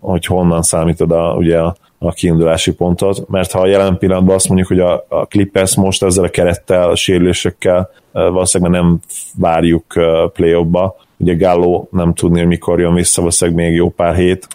hogy 0.00 0.26
honnan 0.26 0.62
számítod 0.62 1.10
a, 1.10 1.34
ugye 1.36 1.58
a, 1.58 1.76
a 1.98 2.12
kiindulási 2.12 2.74
pontot, 2.74 3.28
mert 3.28 3.52
ha 3.52 3.60
a 3.60 3.66
jelen 3.66 3.98
pillanatban 3.98 4.34
azt 4.34 4.48
mondjuk, 4.48 4.68
hogy 4.68 4.80
a, 4.80 5.04
a 5.08 5.26
Clippers 5.26 5.76
most 5.76 6.02
ezzel 6.02 6.24
a 6.24 6.28
kerettel, 6.28 6.90
a 6.90 6.96
sérülésekkel 6.96 7.90
valószínűleg 8.12 8.72
nem 8.72 8.98
várjuk 9.36 9.84
play 10.32 10.52
ugye 11.18 11.34
Gallo 11.34 11.86
nem 11.90 12.14
tudni, 12.14 12.38
hogy 12.38 12.48
mikor 12.48 12.80
jön 12.80 12.94
vissza, 12.94 13.20
valószínűleg 13.20 13.60
még 13.64 13.74
jó 13.74 13.88
pár 13.88 14.14
hét. 14.14 14.48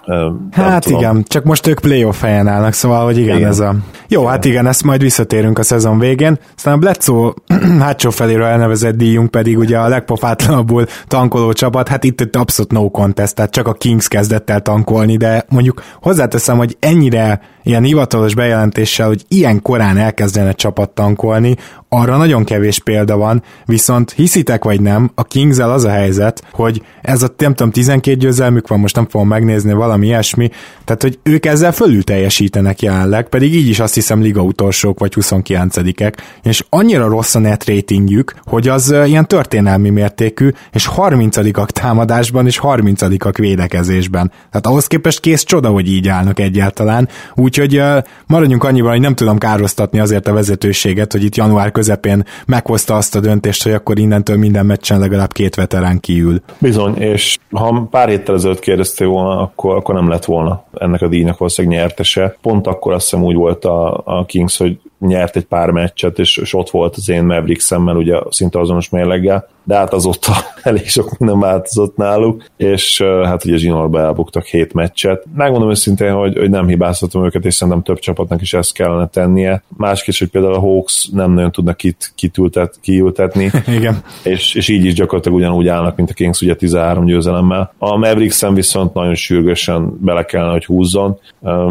Hát 0.52 0.84
tudom. 0.84 0.99
igen, 0.99 1.23
csak 1.27 1.44
most 1.44 1.68
ők 1.68 1.80
playoff 1.80 2.22
helyen 2.22 2.48
állnak, 2.48 2.73
szóval, 2.73 3.06
hogy 3.06 3.18
igen, 3.18 3.38
igen. 3.38 3.49
ez 3.49 3.60
a... 3.60 3.76
Jó, 4.07 4.25
hát 4.25 4.45
igen, 4.45 4.67
ezt 4.67 4.84
majd 4.84 5.01
visszatérünk 5.01 5.59
a 5.59 5.63
szezon 5.63 5.99
végén. 5.99 6.39
Aztán 6.55 6.73
a 6.73 6.77
Bledsoe 6.77 7.34
hátsó 7.80 8.09
feléről 8.09 8.45
elnevezett 8.45 8.95
díjunk 8.95 9.31
pedig 9.31 9.57
ugye 9.57 9.77
a 9.77 9.88
legpofátlanabbul 9.88 10.85
tankoló 11.07 11.53
csapat, 11.53 11.88
hát 11.88 12.03
itt, 12.03 12.21
itt 12.21 12.35
abszolút 12.35 12.71
no 12.71 12.89
contest, 12.89 13.35
tehát 13.35 13.51
csak 13.51 13.67
a 13.67 13.73
Kings 13.73 14.07
kezdett 14.07 14.49
el 14.49 14.61
tankolni, 14.61 15.17
de 15.17 15.45
mondjuk 15.49 15.84
hozzáteszem, 16.01 16.57
hogy 16.57 16.77
ennyire 16.80 17.41
ilyen 17.63 17.84
hivatalos 17.84 18.35
bejelentéssel, 18.35 19.07
hogy 19.07 19.25
ilyen 19.27 19.61
korán 19.61 19.97
elkezdene 19.97 20.51
csapat 20.51 20.89
tankolni, 20.89 21.55
arra 21.89 22.17
nagyon 22.17 22.43
kevés 22.43 22.80
példa 22.80 23.17
van, 23.17 23.43
viszont 23.65 24.11
hiszitek 24.11 24.63
vagy 24.63 24.81
nem, 24.81 25.11
a 25.15 25.23
kings 25.23 25.57
az 25.57 25.84
a 25.84 25.89
helyzet, 25.89 26.43
hogy 26.51 26.81
ez 27.01 27.23
a 27.23 27.34
nem 27.38 27.53
tudom, 27.53 27.71
12 27.71 28.17
győzelmük 28.17 28.67
van, 28.67 28.80
most 28.80 28.95
nem 28.95 29.07
fogom 29.09 29.27
megnézni, 29.27 29.73
valami 29.73 30.05
ilyesmi, 30.05 30.49
tehát 30.85 31.01
hogy 31.01 31.19
ők 31.23 31.45
ezzel 31.45 31.71
fölül 31.71 32.03
teljesítenek 32.03 32.81
jelenleg, 32.81 33.30
pedig 33.30 33.55
így 33.55 33.67
is 33.67 33.80
azt 33.80 33.93
hiszem 33.94 34.22
liga 34.22 34.41
utolsók 34.41 34.99
vagy 34.99 35.14
29-ek, 35.15 36.14
és 36.44 36.64
annyira 36.70 37.07
rossz 37.07 37.36
a 37.36 37.40
net 37.40 37.65
ratingjük, 37.65 38.36
hogy 38.45 38.68
az 38.68 38.95
ilyen 39.06 39.28
történelmi 39.28 39.90
mértékű, 39.90 40.49
és 40.72 40.90
30-ak 40.95 41.68
támadásban 41.68 42.45
és 42.45 42.60
30-ak 42.64 43.34
védekezésben. 43.38 44.32
Tehát 44.49 44.68
ahhoz 44.68 44.88
képest 44.88 45.20
kész 45.20 45.44
csoda, 45.44 45.70
hogy 45.70 45.88
így 45.88 46.07
állnak 46.07 46.40
egyáltalán, 46.40 47.10
úgyhogy 47.36 47.82
maradjunk 48.28 48.64
annyiban, 48.64 48.91
hogy 48.91 48.99
nem 48.99 49.15
tudom 49.15 49.38
károsztatni 49.38 49.99
azért 49.99 50.28
a 50.28 50.34
vezetőséget, 50.34 51.11
hogy 51.11 51.24
itt 51.24 51.36
január 51.36 51.72
közepén 51.72 52.26
meghozta 52.45 52.95
azt 52.95 53.15
a 53.15 53.20
döntést, 53.20 53.64
hogy 53.64 53.72
akkor 53.72 53.99
innentől 53.99 54.38
minden 54.38 54.65
meccsen 54.65 54.99
legalább 54.99 55.32
két 55.32 55.56
veterán 55.56 55.99
kiül. 55.99 56.41
Bizony, 56.57 56.95
és 56.95 57.38
ha 57.52 57.88
pár 57.91 58.10
héttel 58.10 58.36
ezelőtt 58.36 58.60
kérdeztél 58.60 59.07
volna, 59.07 59.41
akkor, 59.41 59.76
akkor 59.76 59.95
nem 59.95 60.10
lett 60.10 60.26
volna 60.26 60.64
ennek 60.74 61.02
a 61.02 61.07
díjnak 61.07 61.38
valószínűleg 61.38 61.78
nyertese. 61.78 62.36
Pont 62.41 62.68
akkor 62.68 62.94
azt 62.94 63.10
hiszem 63.10 63.26
úgy 63.26 63.36
volt 63.36 63.65
a, 63.65 63.82
a 63.82 64.24
Kings, 64.27 64.56
hogy 64.56 64.81
nyert 65.07 65.35
egy 65.35 65.45
pár 65.45 65.69
meccset, 65.69 66.19
és, 66.19 66.38
és 66.38 66.53
ott 66.53 66.69
volt 66.69 66.95
az 66.95 67.09
én 67.09 67.23
Maverick 67.23 67.59
szemmel, 67.59 67.95
ugye 67.95 68.19
szinte 68.30 68.59
azonos 68.59 68.89
mérleggel, 68.89 69.47
de 69.63 69.75
hát 69.75 69.93
azóta 69.93 70.34
elég 70.63 70.89
sok 70.89 71.17
minden 71.17 71.39
változott 71.39 71.95
náluk, 71.95 72.45
és 72.57 73.01
hát 73.01 73.45
ugye 73.45 73.57
Zsinórba 73.57 73.99
elbuktak 73.99 74.45
hét 74.45 74.73
meccset. 74.73 75.25
Megmondom 75.35 75.69
őszintén, 75.69 76.13
hogy, 76.13 76.38
hogy 76.38 76.49
nem 76.49 76.67
hibáztatom 76.67 77.25
őket, 77.25 77.45
és 77.45 77.53
szerintem 77.53 77.84
több 77.84 77.99
csapatnak 77.99 78.41
is 78.41 78.53
ezt 78.53 78.73
kellene 78.73 79.07
tennie. 79.07 79.63
Másképp, 79.77 80.15
hogy 80.15 80.30
például 80.30 80.53
a 80.53 80.59
Hawks 80.59 81.09
nem 81.11 81.31
nagyon 81.31 81.51
tudnak 81.51 81.77
kit, 81.77 82.11
kitültet, 82.15 82.77
kiültetni, 82.81 83.51
Igen. 83.77 84.03
És, 84.23 84.55
és 84.55 84.67
így 84.67 84.85
is 84.85 84.93
gyakorlatilag 84.93 85.38
ugyanúgy 85.38 85.67
állnak, 85.67 85.95
mint 85.95 86.09
a 86.09 86.13
Kings 86.13 86.41
ugye 86.41 86.55
13 86.55 87.05
győzelemmel. 87.05 87.73
A 87.77 87.97
Mavericks 87.97 88.47
viszont 88.53 88.93
nagyon 88.93 89.15
sürgősen 89.15 89.97
bele 89.99 90.23
kellene, 90.25 90.51
hogy 90.51 90.65
húzzon, 90.65 91.19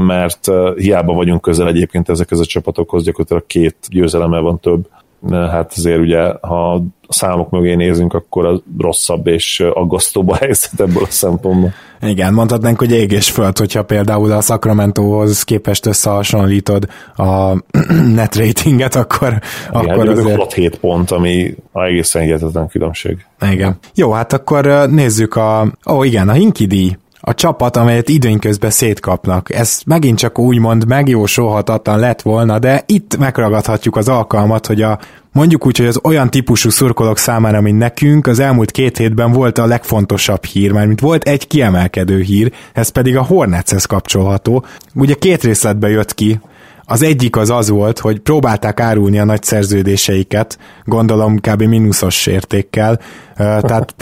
mert 0.07 0.51
hiába 0.77 1.13
vagyunk 1.13 1.41
közel 1.41 1.69
egyébként 1.69 2.09
ezekhez 2.09 2.39
a 2.39 2.45
csapatokhoz, 2.45 3.05
gyakorlatilag 3.05 3.22
két 3.47 3.77
győzelemmel 3.89 4.41
van 4.41 4.61
több 4.61 4.89
hát 5.31 5.73
azért 5.77 5.99
ugye, 5.99 6.33
ha 6.41 6.75
a 6.75 6.83
számok 7.09 7.51
mögé 7.51 7.75
nézünk, 7.75 8.15
akkor 8.15 8.47
az 8.47 8.61
rosszabb 8.79 9.27
és 9.27 9.61
aggasztóbb 9.75 10.29
a 10.29 10.35
helyzet 10.37 10.81
ebből 10.81 11.03
a 11.03 11.11
szempontból. 11.11 11.73
Igen, 12.01 12.35
mondhatnánk, 12.35 12.79
hogy 12.79 12.91
ég 12.91 13.13
és 13.13 13.31
föld, 13.31 13.59
hogyha 13.59 13.83
például 13.83 14.33
a 14.33 14.41
Sacramento-hoz 14.41 15.43
képest 15.43 15.87
összehasonlítod 15.87 16.89
a 17.17 17.53
net 18.15 18.37
ratinget, 18.37 18.95
akkor, 18.95 19.39
Igen, 19.75 19.91
akkor 19.91 20.09
azért... 20.09 20.53
7 20.53 20.79
pont, 20.79 21.11
ami 21.11 21.55
egészen 21.73 22.23
hihetetlen 22.23 22.69
különbség. 22.69 23.27
Igen. 23.51 23.79
Jó, 23.95 24.11
hát 24.11 24.33
akkor 24.33 24.89
nézzük 24.91 25.37
a... 25.37 25.61
Ó, 25.91 25.95
oh, 25.95 26.07
igen, 26.07 26.29
a 26.29 26.33
Hinkidi 26.33 26.97
a 27.25 27.35
csapat, 27.35 27.77
amelyet 27.77 28.09
időnközben 28.09 28.71
szétkapnak. 28.71 29.55
Ez 29.55 29.81
megint 29.87 30.19
csak 30.19 30.39
úgymond 30.39 30.87
megjósolhatatlan 30.87 31.99
lett 31.99 32.23
volna, 32.23 32.59
de 32.59 32.83
itt 32.87 33.17
megragadhatjuk 33.19 33.97
az 33.97 34.09
alkalmat, 34.09 34.67
hogy 34.67 34.83
a 34.83 34.99
Mondjuk 35.35 35.67
úgy, 35.67 35.77
hogy 35.77 35.87
az 35.87 36.01
olyan 36.03 36.31
típusú 36.31 36.71
szurkolók 36.71 37.19
számára, 37.19 37.61
mint 37.61 37.79
nekünk, 37.79 38.27
az 38.27 38.39
elmúlt 38.39 38.71
két 38.71 38.97
hétben 38.97 39.33
volt 39.33 39.59
a 39.59 39.67
legfontosabb 39.67 40.45
hír, 40.45 40.73
mert 40.73 40.87
mint 40.87 41.01
volt 41.01 41.29
egy 41.29 41.47
kiemelkedő 41.47 42.21
hír, 42.21 42.53
ez 42.73 42.89
pedig 42.89 43.17
a 43.17 43.23
Hornetshez 43.23 43.85
kapcsolható. 43.85 44.65
Ugye 44.95 45.15
két 45.15 45.43
részletbe 45.43 45.89
jött 45.89 46.15
ki, 46.15 46.41
az 46.85 47.03
egyik 47.03 47.37
az 47.37 47.51
az 47.51 47.69
volt, 47.69 47.99
hogy 47.99 48.19
próbálták 48.19 48.81
árulni 48.81 49.19
a 49.19 49.25
nagy 49.25 49.43
szerződéseiket, 49.43 50.59
gondolom 50.85 51.39
kb. 51.39 51.63
mínuszos 51.63 52.27
értékkel, 52.27 53.01
tehát 53.37 53.95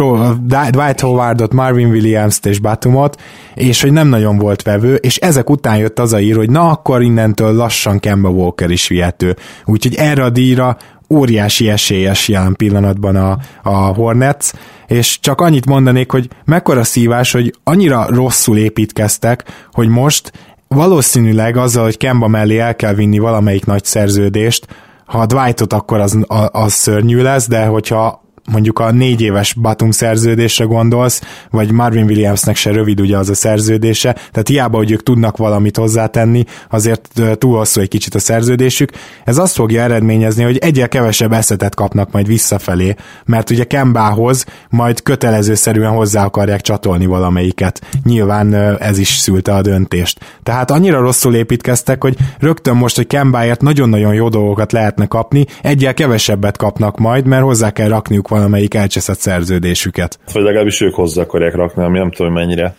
Dwight 0.71 1.01
Howardot, 1.01 1.53
Marvin 1.53 1.89
Williams-t 1.89 2.47
és 2.47 2.59
Batumot, 2.59 3.21
és 3.55 3.83
hogy 3.83 3.93
nem 3.93 4.09
nagyon 4.09 4.39
volt 4.39 4.63
vevő, 4.63 4.95
és 4.95 5.17
ezek 5.17 5.51
után 5.51 5.77
jött 5.77 5.99
az 5.99 6.13
a 6.13 6.21
ír, 6.21 6.37
hogy 6.37 6.51
na 6.51 6.71
akkor 6.71 7.03
innentől 7.03 7.55
lassan 7.55 7.99
Kemba 7.99 8.29
Walker 8.29 8.71
is 8.71 8.89
vihető. 8.89 9.37
Úgyhogy 9.65 9.95
erre 9.95 10.25
a 10.25 10.31
díjra 10.31 10.77
óriási 11.11 11.69
esélyes 11.69 12.29
jelen 12.29 12.55
pillanatban 12.57 13.17
a, 13.17 13.39
a 13.63 13.71
Hornets, 13.71 14.51
és 14.87 15.19
csak 15.21 15.41
annyit 15.41 15.67
mondanék, 15.67 16.11
hogy 16.11 16.29
mekkora 16.45 16.85
szívás, 16.85 17.33
hogy 17.33 17.55
annyira 17.65 18.07
rosszul 18.09 18.59
építkeztek, 18.59 19.45
hogy 19.73 19.89
most 19.89 20.33
valószínűleg 20.75 21.57
azzal, 21.57 21.85
hogy 21.85 21.97
Kemba 21.97 22.29
mellé 22.29 22.59
el 22.59 22.77
kell 22.77 22.95
vinni 22.95 23.19
valamelyik 23.19 23.65
nagy 23.65 23.85
szerződést, 23.85 24.67
ha 25.07 25.19
a 25.19 25.27
Dwightot, 25.27 25.73
akkor 25.73 26.01
az, 26.01 26.19
az 26.53 26.73
szörnyű 26.73 27.23
lesz, 27.23 27.49
de 27.49 27.65
hogyha 27.65 28.23
mondjuk 28.51 28.79
a 28.79 28.91
négy 28.91 29.21
éves 29.21 29.55
Batum 29.55 29.91
szerződésre 29.91 30.65
gondolsz, 30.65 31.23
vagy 31.51 31.71
Marvin 31.71 32.05
Williamsnek 32.05 32.57
se 32.57 32.71
rövid 32.71 33.01
ugye 33.01 33.17
az 33.17 33.29
a 33.29 33.35
szerződése, 33.35 34.13
tehát 34.13 34.49
hiába, 34.49 34.77
hogy 34.77 34.91
ők 34.91 35.03
tudnak 35.03 35.37
valamit 35.37 35.77
hozzátenni, 35.77 36.45
azért 36.71 37.09
túl 37.39 37.57
hosszú 37.57 37.81
egy 37.81 37.89
kicsit 37.89 38.15
a 38.15 38.19
szerződésük. 38.19 38.91
Ez 39.25 39.39
azt 39.39 39.55
fogja 39.55 39.83
eredményezni, 39.83 40.43
hogy 40.43 40.59
egyel 40.59 40.89
kevesebb 40.89 41.33
eszetet 41.33 41.75
kapnak 41.75 42.13
majd 42.13 42.27
visszafelé, 42.27 42.95
mert 43.25 43.51
ugye 43.51 43.65
Kembához 43.65 44.45
majd 44.69 45.03
kötelezőszerűen 45.03 45.91
hozzá 45.91 46.25
akarják 46.25 46.61
csatolni 46.61 47.07
valamelyiket. 47.07 47.81
Nyilván 48.05 48.55
ez 48.79 48.99
is 48.99 49.09
szülte 49.09 49.55
a 49.55 49.63
döntést. 49.63 50.21
Tehát 50.43 50.71
annyira 50.71 51.01
rosszul 51.01 51.35
építkeztek, 51.35 52.03
hogy 52.03 52.17
rögtön 52.39 52.77
most, 52.77 52.97
hogy 52.97 53.07
Kembáért 53.07 53.61
nagyon-nagyon 53.61 54.15
jó 54.15 54.29
dolgokat 54.29 54.73
lehetne 54.73 55.07
kapni, 55.07 55.47
egyel 55.63 55.95
kevesebbet 55.95 56.57
kapnak 56.57 56.99
majd, 56.99 57.27
mert 57.27 57.43
hozzá 57.43 57.71
kell 57.71 57.89
rakniuk 57.89 58.29
valamelyik 58.41 58.75
elcseszett 58.75 59.19
szerződésüket. 59.19 60.19
Vagy 60.33 60.43
legalábbis 60.43 60.81
ők 60.81 60.95
hozzá 60.95 61.23
akarják 61.23 61.55
rakni, 61.55 61.83
ami 61.83 61.99
nem 61.99 62.11
tudom 62.11 62.33
mennyire 62.33 62.75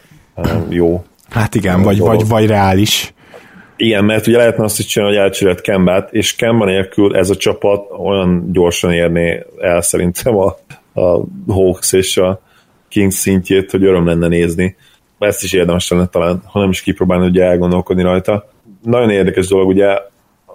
jó. 0.69 1.03
Hát 1.29 1.55
igen, 1.55 1.81
vagy, 1.81 1.99
vagy, 1.99 2.27
vagy 2.27 2.47
reális. 2.47 3.13
Igen, 3.75 4.05
mert 4.05 4.27
ugye 4.27 4.37
lehetne 4.37 4.63
azt 4.63 4.79
is 4.79 4.85
csinálni, 4.85 5.15
hogy 5.15 5.23
elcserélt 5.23 5.61
Kembát, 5.61 6.13
és 6.13 6.35
Kemba 6.35 6.65
nélkül 6.65 7.15
ez 7.15 7.29
a 7.29 7.35
csapat 7.35 7.89
olyan 7.97 8.49
gyorsan 8.51 8.91
érné 8.91 9.45
el 9.59 9.81
szerintem 9.81 10.37
a, 10.37 10.57
a 11.01 11.23
Hawks 11.47 11.93
és 11.93 12.17
a 12.17 12.41
Kings 12.89 13.15
szintjét, 13.15 13.71
hogy 13.71 13.83
öröm 13.83 14.05
lenne 14.05 14.27
nézni. 14.27 14.75
Ezt 15.19 15.43
is 15.43 15.53
érdemes 15.53 15.89
lenne 15.89 16.05
talán, 16.05 16.41
ha 16.45 16.59
nem 16.59 16.69
is 16.69 16.81
kipróbálni, 16.81 17.25
ugye 17.25 17.43
elgondolkodni 17.43 18.03
rajta. 18.03 18.49
Nagyon 18.83 19.09
érdekes 19.09 19.47
dolog, 19.47 19.67
ugye 19.67 19.97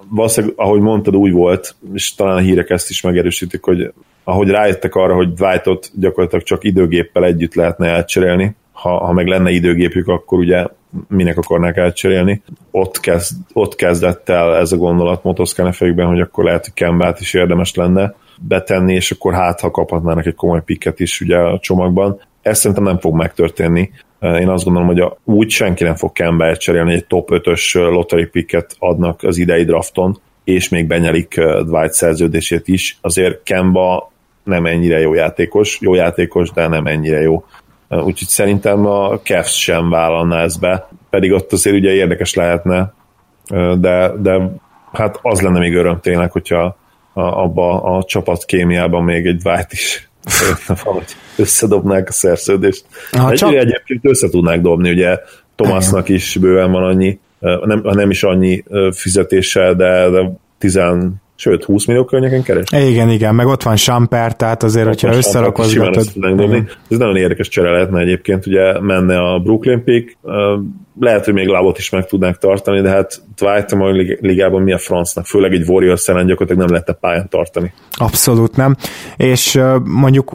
valószínűleg, 0.09 0.55
ahogy 0.59 0.81
mondtad, 0.81 1.17
úgy 1.17 1.33
volt, 1.33 1.75
és 1.95 2.15
talán 2.15 2.37
a 2.37 2.41
hírek 2.41 2.71
ezt 2.71 2.91
is 2.91 3.01
megerősítik, 3.01 3.65
hogy 3.65 3.93
ahogy 4.25 4.49
rájöttek 4.49 4.95
arra, 4.95 5.15
hogy 5.15 5.33
Dwightot 5.33 5.91
gyakorlatilag 5.95 6.45
csak 6.45 6.65
időgéppel 6.65 7.25
együtt 7.25 7.55
lehetne 7.55 7.89
elcserélni, 7.89 8.57
ha, 8.73 9.05
ha 9.05 9.13
meg 9.13 9.27
lenne 9.27 9.51
időgépük, 9.51 10.09
akkor 10.09 10.39
ugye 10.39 10.67
minek 11.09 11.39
akarnák 11.39 11.77
elcserélni. 11.77 12.43
Ott, 12.71 13.01
kezd, 13.01 13.37
ott 13.53 13.75
kezdett 13.75 14.29
el 14.29 14.57
ez 14.57 14.73
a 14.73 14.77
gondolat 14.77 15.23
motoszkán 15.23 15.73
fejükben, 15.73 16.07
hogy 16.07 16.21
akkor 16.21 16.45
lehet, 16.45 16.65
hogy 16.65 16.75
Kembát 16.75 17.21
is 17.21 17.35
érdemes 17.35 17.75
lenne 17.75 18.15
betenni, 18.41 18.95
és 18.95 19.11
akkor 19.11 19.35
hát, 19.35 19.61
ha 19.61 19.71
kaphatnának 19.71 20.27
egy 20.27 20.35
komoly 20.35 20.63
pikket 20.65 21.01
is 21.01 21.21
ugye 21.21 21.37
a 21.37 21.59
csomagban. 21.59 22.21
Ez 22.43 22.59
szerintem 22.59 22.85
nem 22.85 22.99
fog 22.99 23.15
megtörténni. 23.15 23.91
Én 24.21 24.49
azt 24.49 24.65
gondolom, 24.65 24.89
hogy 24.89 25.01
a, 25.01 25.19
úgy 25.25 25.51
senki 25.51 25.85
nem 25.85 25.95
fog 25.95 26.13
Kemba 26.13 26.57
cserélni, 26.57 26.93
egy 26.93 27.07
top 27.07 27.29
5-ös 27.33 27.75
lottery 27.75 28.27
picket 28.27 28.77
adnak 28.79 29.23
az 29.23 29.37
idei 29.37 29.65
drafton, 29.65 30.19
és 30.45 30.69
még 30.69 30.87
benyelik 30.87 31.41
Dwight 31.41 31.93
szerződését 31.93 32.69
is. 32.69 32.99
Azért 33.01 33.43
Kemba 33.43 34.13
nem 34.45 34.67
ennyire 34.67 34.99
jó 34.99 35.15
játékos, 35.15 35.79
jó 35.81 35.95
játékos, 35.95 36.51
de 36.51 36.69
nem 36.69 36.87
ennyire 36.87 37.21
jó. 37.21 37.45
Úgyhogy 37.89 38.29
szerintem 38.29 38.87
a 38.87 39.19
Cavs 39.19 39.61
sem 39.61 39.91
vállalná 39.91 40.43
ezt 40.43 40.61
be, 40.61 40.89
pedig 41.11 41.33
ott 41.33 41.53
azért 41.53 41.77
ugye 41.77 41.93
érdekes 41.93 42.35
lehetne, 42.35 42.95
de, 43.79 44.13
de 44.19 44.51
hát 44.93 45.19
az 45.23 45.41
lenne 45.41 45.59
még 45.59 45.75
öröm 45.75 46.01
tényleg, 46.01 46.31
hogyha 46.33 46.77
abba 47.13 47.83
a 47.83 48.05
csapat 48.05 48.45
kémiában 48.45 49.05
még 49.05 49.27
egy 49.27 49.43
vált 49.43 49.73
is 49.73 50.06
valahogy 50.85 51.17
összedobnák 51.37 52.09
a 52.09 52.13
szerződést. 52.13 52.85
Ha 53.11 53.37
csak... 53.37 53.55
Egyébként 53.55 54.05
össze 54.05 54.29
tudnák 54.29 54.61
dobni, 54.61 54.91
ugye 54.91 55.19
Thomasnak 55.57 56.09
is 56.09 56.37
bőven 56.37 56.73
van 56.73 56.83
annyi, 56.83 57.19
nem, 57.41 57.81
nem 57.83 58.11
is 58.11 58.23
annyi 58.23 58.65
fizetéssel, 58.93 59.75
de, 59.75 60.09
de 60.11 60.33
10, 60.59 60.81
sőt 61.37 61.65
20 61.65 61.87
millió 61.87 62.05
környéken 62.05 62.43
keres. 62.43 62.65
Igen, 62.89 63.09
igen, 63.11 63.35
meg 63.35 63.47
ott 63.47 63.63
van 63.63 63.77
Samper, 63.77 64.37
tehát 64.37 64.63
azért, 64.63 64.87
ott 64.87 65.01
hogyha 65.01 65.17
összerakozgatod. 65.17 66.07
Ez 66.89 66.99
nagyon 66.99 67.17
érdekes 67.17 67.49
csere 67.49 67.71
lehetne 67.71 68.01
egyébként, 68.01 68.47
ugye 68.47 68.81
menne 68.81 69.19
a 69.19 69.39
Brooklyn 69.39 69.85
pick, 69.85 70.17
lehet, 71.01 71.25
hogy 71.25 71.35
még 71.35 71.47
lábot 71.47 71.79
is 71.79 71.91
meg 71.91 72.07
tudnánk 72.07 72.39
tartani, 72.39 72.81
de 72.81 72.91
hát 72.91 73.23
Dwight 73.37 73.73
a 73.73 73.77
mai 73.77 74.19
ligában 74.21 74.63
mi 74.63 74.73
a 74.73 74.79
francnak, 74.79 75.27
főleg 75.27 75.53
egy 75.53 75.69
Warriors 75.69 76.09
ellen 76.09 76.27
gyakorlatilag 76.27 76.63
nem 76.63 76.71
lehetne 76.71 76.93
pályán 76.93 77.29
tartani. 77.29 77.73
Abszolút 77.91 78.57
nem, 78.57 78.77
és 79.17 79.61
mondjuk 79.85 80.33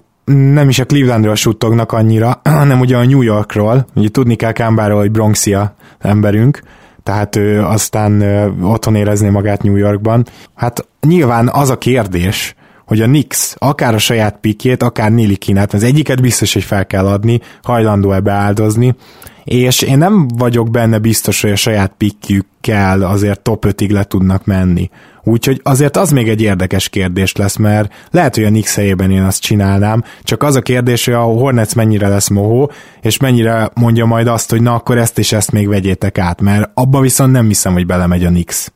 nem 0.53 0.69
is 0.69 0.79
a 0.79 0.85
Clevelandről 0.85 1.35
suttognak 1.35 1.91
annyira, 1.91 2.41
hanem 2.59 2.79
ugye 2.79 2.97
a 2.97 3.05
New 3.05 3.21
Yorkról, 3.21 3.85
ugye 3.95 4.09
tudni 4.09 4.35
kell 4.35 4.51
Kámbáról, 4.51 4.99
hogy 4.99 5.11
Bronxia 5.11 5.75
emberünk, 5.99 6.61
tehát 7.03 7.35
ő 7.35 7.63
aztán 7.63 8.21
otthon 8.63 8.95
érezni 8.95 9.29
magát 9.29 9.63
New 9.63 9.75
Yorkban. 9.75 10.25
Hát 10.55 10.87
nyilván 11.07 11.49
az 11.49 11.69
a 11.69 11.77
kérdés, 11.77 12.55
hogy 12.85 13.01
a 13.01 13.07
Nix 13.07 13.55
akár 13.57 13.93
a 13.93 13.97
saját 13.97 14.37
pikét, 14.41 14.83
akár 14.83 15.11
Nilikinát, 15.11 15.73
az 15.73 15.83
egyiket 15.83 16.21
biztos, 16.21 16.53
hogy 16.53 16.63
fel 16.63 16.85
kell 16.85 17.05
adni, 17.05 17.39
hajlandó-e 17.63 18.19
beáldozni, 18.19 18.95
és 19.43 19.81
én 19.81 19.97
nem 19.97 20.27
vagyok 20.27 20.71
benne 20.71 20.99
biztos, 20.99 21.41
hogy 21.41 21.51
a 21.51 21.55
saját 21.55 21.93
pikjükkel 21.97 23.01
azért 23.01 23.39
top 23.39 23.65
5-ig 23.67 23.91
le 23.91 24.03
tudnak 24.03 24.45
menni. 24.45 24.89
Úgyhogy 25.23 25.59
azért 25.63 25.97
az 25.97 26.11
még 26.11 26.29
egy 26.29 26.41
érdekes 26.41 26.89
kérdés 26.89 27.35
lesz, 27.35 27.55
mert 27.55 27.93
lehet, 28.11 28.35
hogy 28.35 28.43
a 28.43 28.49
Nix 28.49 28.75
helyében 28.75 29.11
én 29.11 29.23
azt 29.23 29.41
csinálnám, 29.41 30.03
csak 30.23 30.43
az 30.43 30.55
a 30.55 30.61
kérdés, 30.61 31.05
hogy 31.05 31.13
a 31.13 31.21
Hornets 31.21 31.75
mennyire 31.75 32.07
lesz 32.07 32.29
mohó, 32.29 32.71
és 33.01 33.19
mennyire 33.19 33.69
mondja 33.73 34.05
majd 34.05 34.27
azt, 34.27 34.49
hogy 34.49 34.61
na 34.61 34.73
akkor 34.73 34.97
ezt 34.97 35.19
és 35.19 35.31
ezt 35.31 35.51
még 35.51 35.67
vegyétek 35.67 36.17
át, 36.17 36.41
mert 36.41 36.69
abba 36.73 36.99
viszont 36.99 37.31
nem 37.31 37.47
hiszem, 37.47 37.73
hogy 37.73 37.85
belemegy 37.85 38.25
a 38.25 38.29
Nix. 38.29 38.71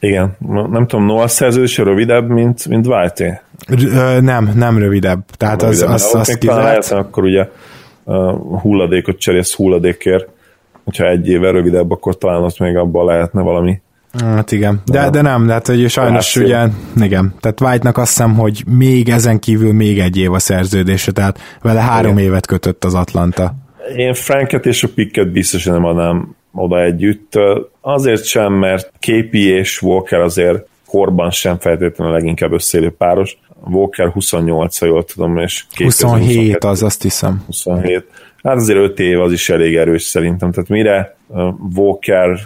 Igen, 0.00 0.36
nem 0.70 0.86
tudom, 0.86 1.06
Noah 1.06 1.28
szerződése 1.28 1.82
rövidebb, 1.82 2.28
mint, 2.28 2.68
mint 2.68 2.86
Whitey? 2.86 3.30
Nem, 4.20 4.50
nem 4.54 4.78
rövidebb. 4.78 5.24
Tehát 5.36 5.60
nem 5.60 5.68
az, 5.68 5.80
rövidebb, 5.80 5.94
az, 5.94 6.14
az, 6.14 6.28
az 6.28 6.36
kizárt. 6.38 6.90
akkor 6.90 7.24
ugye 7.24 7.48
uh, 8.04 8.60
hulladékot 8.60 9.18
cserélsz 9.18 9.54
hulladékért, 9.54 10.28
hogyha 10.84 11.08
egy 11.08 11.28
éve 11.28 11.50
rövidebb, 11.50 11.90
akkor 11.90 12.18
talán 12.18 12.42
ott 12.42 12.58
még 12.58 12.76
abban 12.76 13.04
lehetne 13.04 13.42
valami 13.42 13.80
Hát 14.12 14.52
igen, 14.52 14.82
de, 14.84 15.10
de 15.10 15.20
nem, 15.20 15.46
de 15.46 15.52
hát 15.52 15.66
hogy 15.66 15.88
sajnos 15.88 16.34
hát, 16.34 16.44
ugye, 16.44 16.66
igen, 17.04 17.34
tehát 17.40 17.60
White-nak 17.60 17.96
azt 17.96 18.08
hiszem, 18.08 18.34
hogy 18.34 18.64
még 18.66 19.08
ezen 19.08 19.38
kívül 19.38 19.72
még 19.72 19.98
egy 19.98 20.16
év 20.16 20.32
a 20.32 20.38
szerződése, 20.38 21.12
tehát 21.12 21.38
vele 21.62 21.80
három 21.80 22.12
igen. 22.12 22.24
évet 22.24 22.46
kötött 22.46 22.84
az 22.84 22.94
Atlanta. 22.94 23.54
Én 23.96 24.14
Franket 24.14 24.66
és 24.66 24.82
a 24.82 24.88
Picket 24.94 25.32
biztosan 25.32 25.72
nem 25.72 25.84
adnám 25.84 26.36
oda 26.52 26.82
együtt, 26.82 27.32
azért 27.80 28.24
sem, 28.24 28.52
mert 28.52 28.92
KP 28.98 29.34
és 29.34 29.82
Walker 29.82 30.20
azért 30.20 30.66
korban 30.86 31.30
sem 31.30 31.58
feltétlenül 31.58 32.12
a 32.12 32.16
leginkább 32.16 32.52
összeérő 32.52 32.90
páros. 32.90 33.38
Walker 33.64 34.08
28, 34.08 34.78
ha 34.78 34.86
jól 34.86 35.04
tudom, 35.04 35.38
és 35.38 35.64
27 35.76 36.64
az 36.64 36.82
azt 36.82 37.02
hiszem. 37.02 37.42
27. 37.46 38.04
Hát 38.42 38.56
azért 38.56 38.78
5 38.78 38.98
év 38.98 39.20
az 39.20 39.32
is 39.32 39.48
elég 39.48 39.76
erős 39.76 40.02
szerintem, 40.02 40.52
tehát 40.52 40.68
mire 40.68 41.16
Walker 41.74 42.38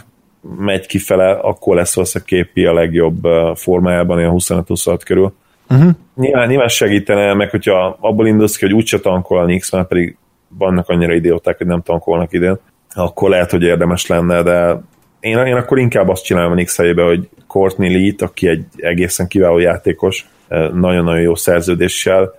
megy 0.58 0.86
kifele, 0.86 1.30
akkor 1.30 1.76
lesz 1.76 2.14
a 2.14 2.20
képi 2.20 2.64
a 2.64 2.72
legjobb 2.72 3.26
formájában, 3.54 4.18
ilyen 4.18 4.34
25-26 4.34 5.00
körül. 5.04 5.32
Uh-huh. 5.68 5.90
Nyilván, 6.14 6.48
nyilván 6.48 6.68
segítene, 6.68 7.34
meg 7.34 7.50
hogyha 7.50 7.96
abból 8.00 8.26
indulsz 8.26 8.56
ki, 8.56 8.64
hogy 8.64 8.74
úgyse 8.74 8.98
tankol 8.98 9.38
a 9.38 9.44
Nix, 9.44 9.72
mert 9.72 9.88
pedig 9.88 10.16
vannak 10.48 10.88
annyira 10.88 11.14
idióták, 11.14 11.58
hogy 11.58 11.66
nem 11.66 11.82
tankolnak 11.82 12.32
idén, 12.32 12.58
akkor 12.94 13.30
lehet, 13.30 13.50
hogy 13.50 13.62
érdemes 13.62 14.06
lenne, 14.06 14.42
de 14.42 14.80
én, 15.20 15.38
én 15.38 15.56
akkor 15.56 15.78
inkább 15.78 16.08
azt 16.08 16.24
csinálom 16.24 16.52
a 16.52 16.54
Nix 16.54 16.76
helyébe, 16.76 17.02
hogy 17.02 17.28
Courtney 17.46 17.92
Lee, 17.92 18.14
aki 18.18 18.48
egy 18.48 18.64
egészen 18.76 19.28
kiváló 19.28 19.58
játékos, 19.58 20.26
nagyon-nagyon 20.74 21.20
jó 21.20 21.34
szerződéssel, 21.34 22.34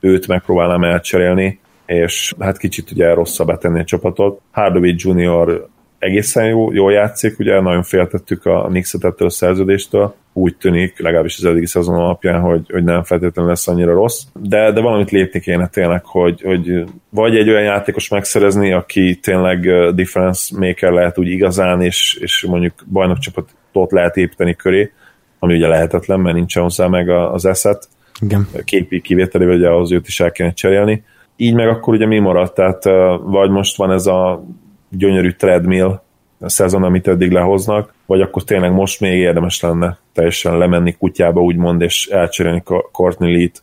őt 0.00 0.26
megpróbálnám 0.26 0.84
elcserélni, 0.84 1.60
és 1.86 2.34
hát 2.38 2.58
kicsit 2.58 2.90
ugye 2.90 3.14
rosszabb 3.14 3.58
tenni 3.58 3.80
a 3.80 3.84
csapatot. 3.84 4.40
Hardaway 4.50 4.94
Junior 4.96 5.68
egészen 5.98 6.44
jó, 6.44 6.72
jól 6.72 6.92
játszik, 6.92 7.38
ugye 7.38 7.60
nagyon 7.60 7.82
féltettük 7.82 8.46
a 8.46 8.66
Knicks-et 8.68 9.04
ettől 9.04 9.28
a 9.28 9.30
szerződéstől, 9.30 10.14
úgy 10.32 10.56
tűnik, 10.56 11.00
legalábbis 11.00 11.38
az 11.38 11.44
eddigi 11.44 11.66
szezon 11.66 11.94
alapján, 11.94 12.40
hogy, 12.40 12.70
hogy 12.70 12.84
nem 12.84 13.02
feltétlenül 13.02 13.50
lesz 13.50 13.68
annyira 13.68 13.92
rossz, 13.92 14.22
de, 14.40 14.72
de 14.72 14.80
valamit 14.80 15.10
lépni 15.10 15.40
kéne 15.40 15.68
tényleg, 15.68 16.04
hogy, 16.04 16.42
hogy 16.42 16.84
vagy 17.10 17.36
egy 17.36 17.48
olyan 17.48 17.62
játékos 17.62 18.08
megszerezni, 18.08 18.72
aki 18.72 19.18
tényleg 19.22 19.60
difference 19.94 20.58
maker 20.58 20.92
lehet 20.92 21.18
úgy 21.18 21.28
igazán, 21.28 21.82
és, 21.82 22.18
és 22.20 22.46
mondjuk 22.48 22.74
bajnokcsapatot 22.92 23.92
lehet 23.92 24.16
építeni 24.16 24.54
köré, 24.54 24.92
ami 25.38 25.54
ugye 25.54 25.68
lehetetlen, 25.68 26.20
mert 26.20 26.36
nincsen 26.36 26.62
hozzá 26.62 26.86
meg 26.86 27.08
az 27.08 27.44
eszet. 27.44 27.88
Igen. 28.20 28.48
Képi 28.64 29.00
kivételével 29.00 29.56
ugye 29.56 29.68
ahhoz 29.68 29.92
őt 29.92 30.06
is 30.06 30.20
el 30.20 30.32
kéne 30.32 30.52
cserélni. 30.52 31.02
Így 31.36 31.54
meg 31.54 31.68
akkor 31.68 31.94
ugye 31.94 32.06
mi 32.06 32.18
maradt? 32.18 32.54
Tehát 32.54 32.84
vagy 33.22 33.50
most 33.50 33.76
van 33.76 33.92
ez 33.92 34.06
a 34.06 34.44
gyönyörű 34.88 35.30
treadmill 35.30 36.00
a 36.40 36.48
szezon, 36.48 36.82
amit 36.82 37.08
eddig 37.08 37.30
lehoznak, 37.30 37.94
vagy 38.06 38.20
akkor 38.20 38.42
tényleg 38.42 38.72
most 38.72 39.00
még 39.00 39.18
érdemes 39.18 39.60
lenne 39.60 39.98
teljesen 40.12 40.58
lemenni 40.58 40.96
kutyába, 40.98 41.42
úgymond, 41.42 41.82
és 41.82 42.06
elcserélni 42.06 42.62
Courtney 42.92 43.32
Lee-t, 43.32 43.62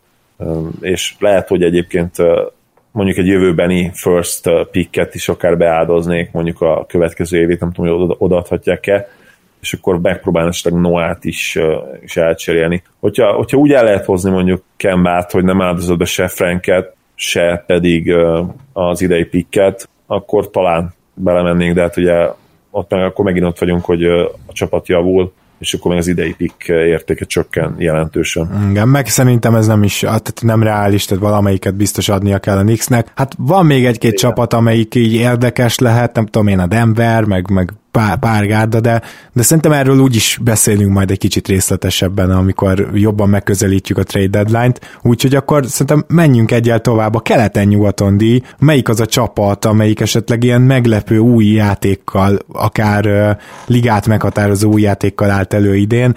és 0.82 1.16
lehet, 1.20 1.48
hogy 1.48 1.64
egyébként 1.64 2.16
mondjuk 2.92 3.18
egy 3.18 3.28
jövőbeni 3.28 3.92
first 3.94 4.50
picket 4.72 5.16
is 5.16 5.30
akár 5.30 5.58
beáldoznék, 5.58 6.32
mondjuk 6.32 6.62
a 6.62 6.86
következő 6.88 7.40
évét, 7.40 7.60
nem 7.60 7.72
tudom, 7.72 8.00
hogy 8.00 8.16
odaadhatják-e, 8.18 9.08
és 9.62 9.74
akkor 9.74 10.02
megpróbálni 10.02 10.50
esetleg 10.50 10.82
Noát 10.82 11.26
is, 11.26 11.60
is 12.02 12.18
elcserélni. 12.18 12.84
Hogyha, 13.00 13.34
hogyha 13.34 13.58
úgy 13.58 13.72
el 13.72 13.84
lehet 13.84 14.06
hozni 14.06 14.32
mondjuk 14.32 14.64
Kembát, 14.78 15.32
hogy 15.32 15.44
nem 15.44 15.62
áldozod 15.62 15.98
be 15.98 16.06
se 16.06 16.28
Franket, 16.28 16.96
se 17.16 17.64
pedig 17.68 18.14
az 18.74 19.02
idei 19.02 19.26
pikket, 19.26 19.90
akkor 20.08 20.50
talán 20.50 20.94
belemennénk, 21.16 21.76
de 21.76 21.82
hát 21.82 21.98
ugye 21.98 22.30
ott 22.72 22.92
meg 22.92 23.04
akkor 23.04 23.26
megint 23.26 23.46
ott 23.46 23.60
vagyunk, 23.60 23.86
hogy 23.86 24.04
a 24.46 24.54
csapat 24.54 24.88
javul, 24.88 25.34
és 25.58 25.74
akkor 25.74 25.92
meg 25.92 26.00
az 26.00 26.08
idei 26.08 26.34
pick 26.34 26.68
értéke 26.68 27.26
csökken 27.26 27.76
jelentősen. 27.78 28.70
Igen, 28.70 28.88
meg 28.88 29.08
szerintem 29.08 29.56
ez 29.56 29.68
nem 29.68 29.84
is, 29.84 30.00
tehát 30.00 30.42
nem 30.42 30.64
reális, 30.64 31.06
tehát 31.06 31.24
valamelyiket 31.24 31.76
biztos 31.76 32.10
adnia 32.10 32.40
kell 32.40 32.58
a 32.58 32.62
Knicksnek. 32.62 33.12
Hát 33.16 33.34
van 33.38 33.66
még 33.66 33.86
egy-két 33.86 34.12
Igen. 34.12 34.30
csapat, 34.30 34.54
amelyik 34.54 34.96
így 34.96 35.14
érdekes 35.14 35.80
lehet, 35.80 36.16
nem 36.16 36.26
tudom 36.26 36.48
én, 36.48 36.60
a 36.60 36.68
Denver, 36.68 37.24
meg, 37.24 37.50
meg 37.50 37.70
pár, 37.96 38.18
pár 38.18 38.48
gárda, 38.48 38.80
de, 38.80 39.02
de 39.34 39.42
szerintem 39.42 39.72
erről 39.72 40.00
úgy 40.00 40.16
is 40.16 40.40
beszélünk 40.44 40.92
majd 40.92 41.12
egy 41.12 41.18
kicsit 41.18 41.48
részletesebben, 41.48 42.32
amikor 42.32 42.90
jobban 42.94 43.30
megközelítjük 43.30 43.98
a 43.98 44.04
trade 44.04 44.28
deadline-t, 44.28 45.00
úgyhogy 45.02 45.36
akkor 45.36 45.66
szerintem 45.66 46.06
menjünk 46.08 46.52
egyel 46.52 46.80
tovább. 46.80 47.16
A 47.16 47.20
keleten-nyugaton 47.20 48.18
díj, 48.18 48.42
melyik 48.60 48.90
az 48.90 49.00
a 49.00 49.06
csapat, 49.06 49.66
amelyik 49.66 50.00
esetleg 50.00 50.44
ilyen 50.44 50.62
meglepő 50.62 51.18
új 51.18 51.46
játékkal, 51.46 52.40
akár 52.54 53.06
uh, 53.06 53.30
ligát 53.66 54.08
meghatározó 54.08 54.72
új 54.72 54.82
játékkal 54.82 55.30
állt 55.30 55.54
elő 55.54 55.76
idén, 55.76 56.16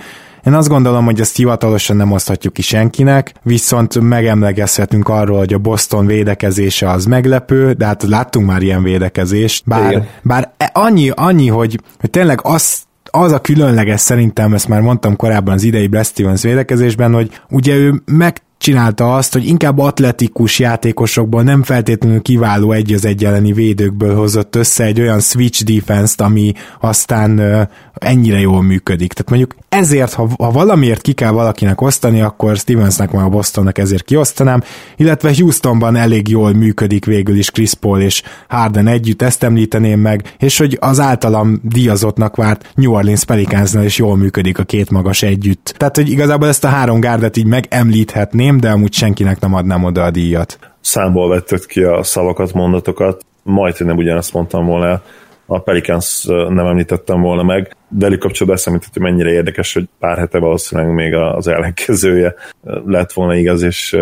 én 0.48 0.54
azt 0.54 0.68
gondolom, 0.68 1.04
hogy 1.04 1.20
ezt 1.20 1.36
hivatalosan 1.36 1.96
nem 1.96 2.12
oszthatjuk 2.12 2.52
ki 2.52 2.62
senkinek, 2.62 3.34
viszont 3.42 4.00
megemlegezhetünk 4.00 5.08
arról, 5.08 5.38
hogy 5.38 5.52
a 5.52 5.58
Boston 5.58 6.06
védekezése 6.06 6.90
az 6.90 7.04
meglepő, 7.04 7.72
de 7.72 7.86
hát 7.86 8.02
láttunk 8.02 8.46
már 8.46 8.62
ilyen 8.62 8.82
védekezést, 8.82 9.62
bár, 9.66 10.08
bár 10.22 10.52
e- 10.56 10.70
annyi, 10.74 11.10
annyi 11.14 11.48
hogy, 11.48 11.80
hogy 12.00 12.10
tényleg 12.10 12.40
azt 12.42 12.86
az 13.10 13.32
a 13.32 13.40
különleges 13.40 14.00
szerintem, 14.00 14.54
ezt 14.54 14.68
már 14.68 14.80
mondtam 14.80 15.16
korábban 15.16 15.54
az 15.54 15.62
idei 15.62 15.86
Brad 15.86 16.06
Stevens 16.06 16.42
védekezésben, 16.42 17.12
hogy 17.12 17.40
ugye 17.48 17.74
ő 17.74 18.02
meg 18.04 18.42
csinálta 18.58 19.14
azt, 19.14 19.32
hogy 19.32 19.46
inkább 19.46 19.78
atletikus 19.78 20.58
játékosokból 20.58 21.42
nem 21.42 21.62
feltétlenül 21.62 22.22
kiváló 22.22 22.72
egy 22.72 22.92
az 22.92 23.04
egy 23.04 23.24
elleni 23.24 23.52
védőkből 23.52 24.16
hozott 24.16 24.56
össze 24.56 24.84
egy 24.84 25.00
olyan 25.00 25.20
switch 25.20 25.64
defense-t, 25.64 26.20
ami 26.20 26.52
aztán 26.80 27.40
ennyire 28.00 28.38
jól 28.38 28.62
működik. 28.62 29.12
Tehát 29.12 29.30
mondjuk 29.30 29.54
ezért, 29.68 30.12
ha, 30.12 30.28
ha 30.38 30.50
valamiért 30.50 31.00
ki 31.00 31.12
kell 31.12 31.30
valakinek 31.30 31.80
osztani, 31.80 32.20
akkor 32.20 32.56
Stevensnek 32.56 33.10
vagy 33.10 33.22
a 33.22 33.28
Bostonnak 33.28 33.78
ezért 33.78 34.04
kiosztanám, 34.04 34.62
illetve 34.96 35.34
Houstonban 35.38 35.96
elég 35.96 36.28
jól 36.28 36.52
működik 36.52 37.04
végül 37.04 37.36
is 37.36 37.50
Chris 37.50 37.74
Paul 37.74 38.00
és 38.00 38.22
Harden 38.48 38.86
együtt, 38.86 39.22
ezt 39.22 39.42
említeném 39.42 40.00
meg, 40.00 40.34
és 40.38 40.58
hogy 40.58 40.76
az 40.80 41.00
általam 41.00 41.60
díjazottnak 41.62 42.36
várt 42.36 42.70
New 42.74 42.92
Orleans 42.92 43.24
Pelicansnál 43.24 43.84
is 43.84 43.98
jól 43.98 44.16
működik 44.16 44.58
a 44.58 44.64
két 44.64 44.90
magas 44.90 45.22
együtt. 45.22 45.74
Tehát, 45.76 45.96
hogy 45.96 46.10
igazából 46.10 46.48
ezt 46.48 46.64
a 46.64 46.68
három 46.68 47.00
gárdet 47.00 47.36
így 47.36 47.46
megemlíthetném, 47.46 48.60
de 48.60 48.70
amúgy 48.70 48.92
senkinek 48.92 49.40
nem 49.40 49.54
adnám 49.54 49.84
oda 49.84 50.04
a 50.04 50.10
díjat. 50.10 50.58
Számból 50.80 51.28
vetted 51.28 51.66
ki 51.66 51.82
a 51.82 52.02
szavakat, 52.02 52.52
mondatokat, 52.52 53.24
majd, 53.42 53.74
nem 53.78 53.96
ugyanazt 53.96 54.32
mondtam 54.32 54.66
volna 54.66 55.02
a 55.50 55.58
Pelicans 55.58 56.24
nem 56.24 56.66
említettem 56.66 57.20
volna 57.20 57.42
meg. 57.42 57.76
Velük 57.88 58.18
kapcsolatban 58.18 58.56
eszembe 58.56 58.78
hogy 58.92 59.02
mennyire 59.02 59.30
érdekes, 59.30 59.74
hogy 59.74 59.88
pár 59.98 60.18
hete 60.18 60.38
valószínűleg 60.38 60.94
még 60.94 61.14
az 61.14 61.48
ellenkezője 61.48 62.34
lett 62.86 63.12
volna 63.12 63.34
igaz, 63.34 63.62
és 63.62 63.98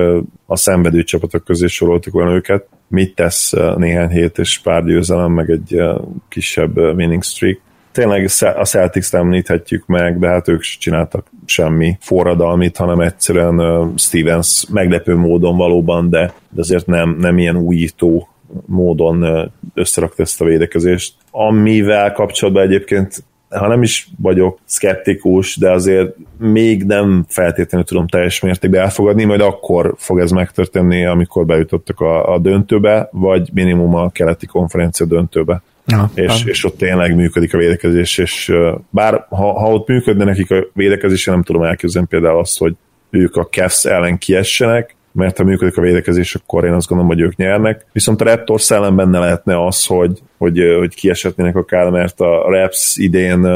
a 0.46 0.56
szenvedő 0.56 1.02
csapatok 1.02 1.44
közé 1.44 1.66
soroltuk 1.66 2.12
volna 2.12 2.34
őket. 2.34 2.66
Mit 2.88 3.14
tesz 3.14 3.52
néhány 3.76 4.08
hét 4.08 4.38
és 4.38 4.58
pár 4.58 4.84
győzelem, 4.84 5.32
meg 5.32 5.50
egy 5.50 5.80
kisebb 6.28 6.76
winning 6.76 7.22
streak. 7.22 7.58
Tényleg 7.92 8.24
a 8.40 8.64
Celtics 8.64 9.14
említhetjük 9.14 9.86
meg, 9.86 10.18
de 10.18 10.28
hát 10.28 10.48
ők 10.48 10.62
sem 10.62 10.80
csináltak 10.80 11.26
semmi 11.44 11.96
forradalmit, 12.00 12.76
hanem 12.76 13.00
egyszerűen 13.00 13.92
Stevens 13.96 14.66
meglepő 14.72 15.16
módon 15.16 15.56
valóban, 15.56 16.10
de 16.10 16.32
azért 16.56 16.86
nem, 16.86 17.16
nem 17.20 17.38
ilyen 17.38 17.56
újító 17.56 18.28
módon 18.66 19.50
összerakta 19.74 20.22
ezt 20.22 20.40
a 20.40 20.44
védekezést, 20.44 21.14
amivel 21.30 22.12
kapcsolatban 22.12 22.62
egyébként 22.62 23.24
ha 23.48 23.68
nem 23.68 23.82
is 23.82 24.08
vagyok 24.18 24.58
szkeptikus, 24.64 25.56
de 25.56 25.70
azért 25.70 26.16
még 26.38 26.84
nem 26.84 27.24
feltétlenül 27.28 27.86
tudom 27.86 28.06
teljes 28.06 28.40
mértékben 28.40 28.80
elfogadni, 28.80 29.24
majd 29.24 29.40
akkor 29.40 29.94
fog 29.98 30.20
ez 30.20 30.30
megtörténni, 30.30 31.04
amikor 31.04 31.46
bejutottak 31.46 32.00
a, 32.00 32.32
a 32.32 32.38
döntőbe, 32.38 33.08
vagy 33.12 33.50
minimum 33.52 33.94
a 33.94 34.10
keleti 34.10 34.46
konferencia 34.46 35.06
döntőbe. 35.06 35.62
Ja, 35.86 36.10
és, 36.14 36.44
és 36.44 36.64
ott 36.64 36.76
tényleg 36.76 37.14
működik 37.14 37.54
a 37.54 37.58
védekezés, 37.58 38.18
és 38.18 38.52
bár 38.90 39.26
ha, 39.28 39.52
ha 39.60 39.72
ott 39.72 39.88
működne 39.88 40.24
nekik 40.24 40.50
a 40.50 40.66
védekezés, 40.72 41.24
nem 41.24 41.42
tudom 41.42 41.62
elképzelni 41.62 42.08
például 42.08 42.38
azt, 42.38 42.58
hogy 42.58 42.74
ők 43.10 43.36
a 43.36 43.48
Cavs 43.50 43.84
ellen 43.84 44.18
kiessenek, 44.18 44.95
mert 45.16 45.36
ha 45.36 45.44
működik 45.44 45.76
a 45.76 45.80
védekezés, 45.80 46.34
akkor 46.34 46.64
én 46.64 46.72
azt 46.72 46.88
gondolom, 46.88 47.12
hogy 47.12 47.22
ők 47.22 47.36
nyernek. 47.36 47.86
Viszont 47.92 48.20
a 48.20 48.24
Raptors 48.24 48.70
ellen 48.70 48.96
benne 48.96 49.18
lehetne 49.18 49.66
az, 49.66 49.86
hogy, 49.86 50.22
hogy, 50.38 50.60
hogy 50.78 50.94
kiesetnének 50.94 51.56
akár, 51.56 51.90
mert 51.90 52.20
a 52.20 52.50
Raps 52.50 52.96
idén 52.96 53.46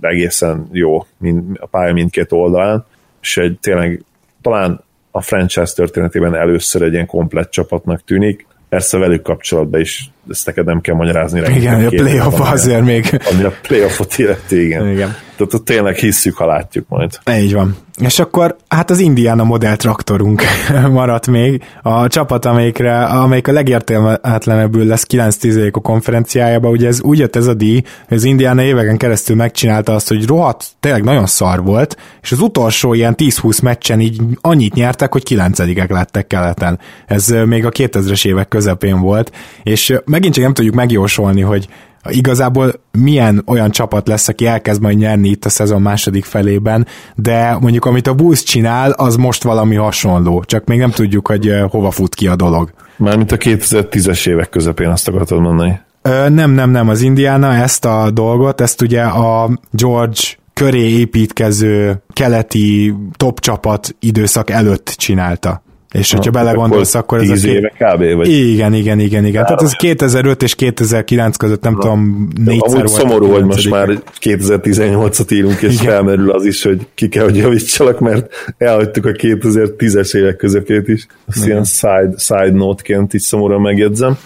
egészen 0.00 0.68
jó 0.72 1.06
mind, 1.18 1.56
a 1.60 1.66
pálya 1.66 1.92
mindkét 1.92 2.32
oldalán, 2.32 2.84
és 3.20 3.36
egy 3.36 3.58
tényleg 3.60 4.04
talán 4.42 4.84
a 5.10 5.20
franchise 5.20 5.72
történetében 5.74 6.34
először 6.34 6.82
egy 6.82 6.92
ilyen 6.92 7.06
komplett 7.06 7.50
csapatnak 7.50 8.04
tűnik. 8.04 8.46
Persze 8.68 8.98
velük 8.98 9.22
kapcsolatban 9.22 9.80
is, 9.80 10.10
ezt 10.30 10.46
neked 10.46 10.64
nem 10.64 10.80
kell 10.80 10.94
magyarázni. 10.94 11.42
Igen, 11.56 11.86
a 11.86 11.88
playoff 11.88 12.40
azért 12.40 12.84
még. 12.84 13.20
Ami 13.32 13.42
a 13.42 13.52
playoffot 13.62 14.18
illeti, 14.18 14.64
igen. 14.64 14.88
igen. 14.88 15.16
Tehát 15.36 15.54
ott 15.54 15.64
tényleg 15.64 15.94
hisszük, 15.94 16.36
ha 16.36 16.46
látjuk 16.46 16.88
majd. 16.88 17.18
Így 17.30 17.52
van. 17.52 17.76
És 18.00 18.18
akkor 18.18 18.56
hát 18.68 18.90
az 18.90 18.98
Indiana 18.98 19.44
modell 19.44 19.76
traktorunk 19.76 20.42
maradt 20.90 21.26
még. 21.26 21.62
A 21.82 22.08
csapat, 22.08 22.44
amelyikre, 22.44 23.04
amelyik 23.04 23.48
a 23.48 23.52
legértelmetlenebbül 23.52 24.86
lesz 24.86 25.06
9-10 25.08 25.72
a 25.72 25.80
konferenciájában, 25.80 26.70
ugye 26.70 26.86
ez 26.86 27.02
úgy 27.02 27.18
jött 27.18 27.36
ez 27.36 27.46
a 27.46 27.54
díj, 27.54 27.82
hogy 28.08 28.16
az 28.16 28.24
Indiana 28.24 28.62
éveken 28.62 28.96
keresztül 28.96 29.36
megcsinálta 29.36 29.94
azt, 29.94 30.08
hogy 30.08 30.26
rohadt, 30.26 30.66
tényleg 30.80 31.04
nagyon 31.04 31.26
szar 31.26 31.62
volt, 31.62 31.96
és 32.22 32.32
az 32.32 32.40
utolsó 32.40 32.94
ilyen 32.94 33.14
10-20 33.18 33.62
meccsen 33.62 34.00
így 34.00 34.20
annyit 34.40 34.74
nyertek, 34.74 35.12
hogy 35.12 35.22
9 35.22 35.58
lettek 35.88 36.26
keleten. 36.26 36.78
Ez 37.06 37.34
még 37.46 37.66
a 37.66 37.70
2000-es 37.70 38.26
évek 38.26 38.48
közepén 38.48 39.00
volt, 39.00 39.32
és 39.62 39.94
megint 40.12 40.34
csak 40.34 40.44
nem 40.44 40.54
tudjuk 40.54 40.74
megjósolni, 40.74 41.40
hogy 41.40 41.68
igazából 42.08 42.72
milyen 42.90 43.42
olyan 43.46 43.70
csapat 43.70 44.08
lesz, 44.08 44.28
aki 44.28 44.46
elkezd 44.46 44.82
majd 44.82 44.98
nyerni 44.98 45.28
itt 45.28 45.44
a 45.44 45.48
szezon 45.48 45.82
második 45.82 46.24
felében, 46.24 46.86
de 47.14 47.56
mondjuk 47.60 47.84
amit 47.84 48.06
a 48.06 48.14
Bulls 48.14 48.42
csinál, 48.42 48.90
az 48.90 49.16
most 49.16 49.42
valami 49.42 49.74
hasonló, 49.74 50.44
csak 50.46 50.64
még 50.64 50.78
nem 50.78 50.90
tudjuk, 50.90 51.28
hogy 51.28 51.52
hova 51.68 51.90
fut 51.90 52.14
ki 52.14 52.26
a 52.26 52.36
dolog. 52.36 52.72
Mármint 52.96 53.32
a 53.32 53.36
2010-es 53.36 54.28
évek 54.28 54.48
közepén 54.48 54.88
azt 54.88 55.08
akartad 55.08 55.40
mondani. 55.40 55.80
Ö, 56.02 56.28
nem, 56.28 56.50
nem, 56.50 56.70
nem, 56.70 56.88
az 56.88 57.00
Indiana 57.00 57.54
ezt 57.54 57.84
a 57.84 58.10
dolgot, 58.10 58.60
ezt 58.60 58.82
ugye 58.82 59.02
a 59.02 59.50
George 59.70 60.20
köré 60.54 60.88
építkező 60.88 62.02
keleti 62.12 62.94
top 63.16 63.40
csapat 63.40 63.96
időszak 64.00 64.50
előtt 64.50 64.94
csinálta. 64.96 65.62
És 65.92 66.12
hogyha 66.12 66.30
belegondolsz, 66.30 66.94
akkor 66.94 67.18
ez 67.18 67.28
a 67.28 67.34
két... 67.34 67.44
éve 67.44 67.72
kb. 67.78 68.16
Vagy? 68.16 68.28
Igen, 68.28 68.74
igen, 68.74 68.98
igen, 68.98 69.24
igen. 69.24 69.44
Tehát 69.44 69.62
ez 69.62 69.72
2005 69.72 70.42
és 70.42 70.54
2009 70.54 71.36
között 71.36 71.62
nem 71.62 71.72
Na. 71.72 71.78
tudom, 71.78 72.28
négyszer 72.44 72.68
Amúgy 72.68 72.90
volt. 72.90 73.00
szomorú, 73.00 73.30
hogy 73.30 73.44
most 73.44 73.70
már 73.70 73.88
2018-at 74.20 75.32
írunk, 75.32 75.62
és 75.62 75.72
igen. 75.80 75.92
felmerül 75.92 76.30
az 76.30 76.44
is, 76.44 76.62
hogy 76.62 76.86
ki 76.94 77.08
kell, 77.08 77.24
hogy 77.24 77.36
javítsalak, 77.36 78.00
mert 78.00 78.54
elhagytuk 78.58 79.06
a 79.06 79.10
2010-es 79.10 80.16
évek 80.16 80.36
közepét 80.36 80.88
is. 80.88 81.06
Azt 81.26 81.36
igen. 81.36 81.48
ilyen 81.48 81.64
side, 81.64 82.14
side 82.18 82.50
note-ként 82.52 83.14
így 83.14 83.20
szomorúan 83.20 83.60
megjegyzem. 83.60 84.18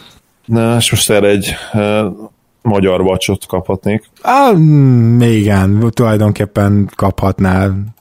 Na, 0.44 0.76
és 0.76 0.90
most 0.90 1.10
erre 1.10 1.28
egy 1.28 1.54
magyar 2.62 3.02
vacsot 3.02 3.46
kaphatnék. 3.46 4.02
Ah, 4.22 4.58
igen, 5.20 5.90
tulajdonképpen 5.90 6.90
kaphatnál. 6.96 7.94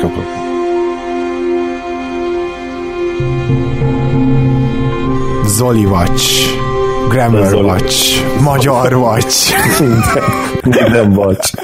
Kaphatnál. 0.00 0.43
Zoli 5.54 5.84
Watch, 5.84 6.56
Grammar 7.08 7.46
Zoli. 7.46 7.68
Watch, 7.68 8.24
Magyar 8.40 8.94
Watch. 8.94 9.54
Minden 10.64 11.16
Watch. 11.16 11.54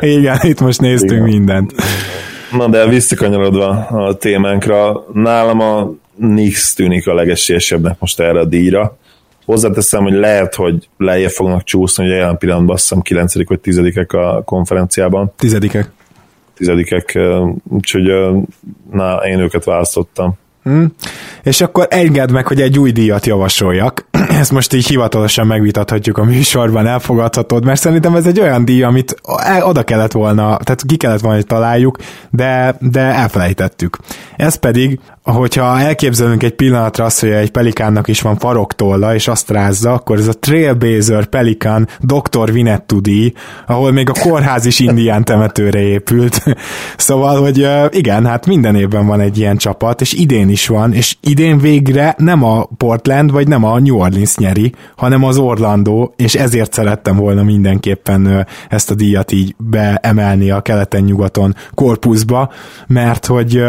Igen, 0.00 0.38
itt 0.42 0.60
most 0.60 0.80
néztünk 0.80 1.10
Igen. 1.10 1.22
mindent. 1.22 1.74
Na 2.52 2.68
de 2.68 2.86
visszakanyarodva 2.86 3.68
a 3.86 4.14
témánkra, 4.14 5.04
nálam 5.12 5.60
a 5.60 5.92
Nix 6.16 6.74
tűnik 6.74 7.06
a 7.06 7.14
legesélyesebbnek 7.14 7.96
most 7.98 8.20
erre 8.20 8.40
a 8.40 8.44
díjra. 8.44 8.96
Hozzáteszem, 9.44 10.02
hogy 10.02 10.14
lehet, 10.14 10.54
hogy 10.54 10.88
lejjebb 10.98 11.30
fognak 11.30 11.64
csúszni, 11.64 12.04
hogy 12.04 12.12
jelen 12.12 12.38
pillanatban 12.38 12.74
azt 12.74 12.82
hiszem 12.82 13.02
9 13.02 13.48
vagy 13.48 13.60
10 13.60 13.80
a 14.08 14.42
konferenciában. 14.44 15.32
Tizedikek. 15.36 15.90
Tizedikek, 16.54 17.18
úgyhogy 17.68 18.12
na, 18.92 19.14
én 19.14 19.38
őket 19.38 19.64
választottam. 19.64 20.40
Hm? 20.62 20.84
És 21.42 21.60
akkor 21.60 21.86
engedd 21.90 22.32
meg, 22.32 22.46
hogy 22.46 22.60
egy 22.60 22.78
új 22.78 22.92
díjat 22.92 23.26
javasoljak. 23.26 24.06
Ezt 24.42 24.52
most 24.52 24.72
így 24.72 24.86
hivatalosan 24.86 25.46
megvitathatjuk 25.46 26.18
a 26.18 26.24
műsorban, 26.24 26.86
elfogadhatod, 26.86 27.64
mert 27.64 27.80
szerintem 27.80 28.14
ez 28.14 28.26
egy 28.26 28.40
olyan 28.40 28.64
díj, 28.64 28.82
amit 28.82 29.14
oda 29.62 29.82
kellett 29.82 30.12
volna, 30.12 30.56
tehát 30.56 30.82
ki 30.86 30.96
kellett 30.96 31.20
volna, 31.20 31.36
hogy 31.36 31.46
találjuk, 31.46 31.98
de, 32.30 32.76
de 32.80 33.00
elfelejtettük. 33.00 33.98
Ez 34.36 34.54
pedig 34.54 35.00
hogyha 35.22 35.80
elképzelünk 35.80 36.42
egy 36.42 36.54
pillanatra 36.54 37.04
azt, 37.04 37.20
hogy 37.20 37.30
egy 37.30 37.50
pelikánnak 37.50 38.08
is 38.08 38.20
van 38.20 38.36
faroktolla, 38.36 39.14
és 39.14 39.28
azt 39.28 39.50
rázza, 39.50 39.92
akkor 39.92 40.18
ez 40.18 40.28
a 40.28 40.32
Trailblazer 40.32 41.26
Pelikan 41.26 41.88
Dr. 42.00 42.52
Vinettu 42.52 43.00
díj, 43.00 43.32
ahol 43.66 43.92
még 43.92 44.08
a 44.08 44.20
kórház 44.20 44.64
is 44.64 44.78
indián 44.78 45.24
temetőre 45.24 45.78
épült. 45.78 46.44
szóval, 46.96 47.40
hogy 47.40 47.68
igen, 47.90 48.26
hát 48.26 48.46
minden 48.46 48.74
évben 48.74 49.06
van 49.06 49.20
egy 49.20 49.38
ilyen 49.38 49.56
csapat, 49.56 50.00
és 50.00 50.12
idén 50.12 50.48
is 50.48 50.66
van, 50.66 50.92
és 50.92 51.16
idén 51.20 51.58
végre 51.58 52.14
nem 52.18 52.44
a 52.44 52.64
Portland, 52.76 53.32
vagy 53.32 53.48
nem 53.48 53.64
a 53.64 53.78
New 53.78 53.96
Orleans 53.96 54.31
Tennis 54.34 54.54
nyeri, 54.54 54.72
hanem 54.96 55.24
az 55.24 55.38
Orlandó, 55.38 56.14
és 56.16 56.34
ezért 56.34 56.72
szerettem 56.72 57.16
volna 57.16 57.42
mindenképpen 57.42 58.46
ezt 58.68 58.90
a 58.90 58.94
díjat 58.94 59.32
így 59.32 59.54
beemelni 59.58 60.50
a 60.50 60.60
keleten-nyugaton 60.60 61.54
korpuszba, 61.74 62.52
mert 62.86 63.26
hogy, 63.26 63.62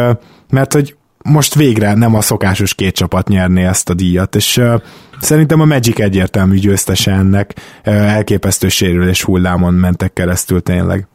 mert 0.50 0.74
hogy 0.74 0.96
most 1.24 1.56
végre 1.56 1.94
nem 1.94 2.16
a 2.16 2.22
szokásos 2.22 2.74
két 2.74 2.96
csapat 2.96 3.28
nyerné 3.28 3.66
ezt 3.66 3.90
a 3.90 3.94
díjat, 3.94 4.36
és 4.36 4.58
uh, 4.58 4.82
szerintem 5.20 5.62
a 5.62 5.66
Magic 5.66 6.00
egyértelmű 6.00 6.56
győztese 6.56 7.12
ennek 7.12 7.54
uh, 7.86 8.14
elképesztő 8.14 8.68
sérülés 8.68 9.24
hullámon 9.24 9.74
mentek 9.74 10.14
keresztül 10.14 10.62
tényleg. 10.62 11.08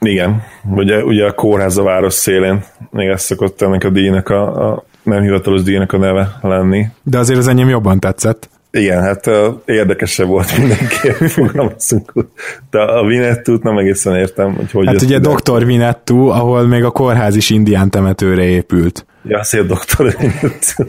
Igen, 0.00 0.42
ugye, 0.70 1.04
ugye 1.04 1.26
a 1.26 1.32
kórház 1.32 1.76
a 1.76 1.82
város 1.82 2.14
szélén, 2.14 2.64
még 2.90 3.08
ez 3.08 3.22
szokott 3.22 3.62
ennek 3.62 3.84
a 3.84 3.90
díjnak 3.90 4.28
a, 4.28 4.70
a 4.70 4.84
nem 5.02 5.22
hivatalos 5.22 5.62
díjnak 5.62 5.92
a 5.92 5.98
neve 5.98 6.38
lenni. 6.42 6.86
De 7.02 7.18
azért 7.18 7.38
az 7.38 7.48
enyém 7.48 7.68
jobban 7.68 8.00
tetszett. 8.00 8.48
Igen, 8.70 9.02
hát 9.02 9.30
érdekesebb 9.64 10.26
volt 10.26 10.56
mindenki, 10.58 11.26
fogalmazunk. 11.28 12.12
De 12.70 12.80
a 12.80 13.04
Vinettút 13.06 13.62
nem 13.62 13.78
egészen 13.78 14.16
értem, 14.16 14.54
hogy 14.54 14.70
hogy 14.70 14.86
Hát 14.86 15.02
ugye 15.02 15.18
Dr. 15.18 15.64
Vinettu, 15.64 16.28
ahol 16.28 16.66
még 16.66 16.84
a 16.84 16.90
kórház 16.90 17.36
is 17.36 17.50
indián 17.50 17.90
temetőre 17.90 18.42
épült. 18.42 19.06
Ja, 19.28 19.42
szép 19.42 19.66
doktor. 19.66 20.16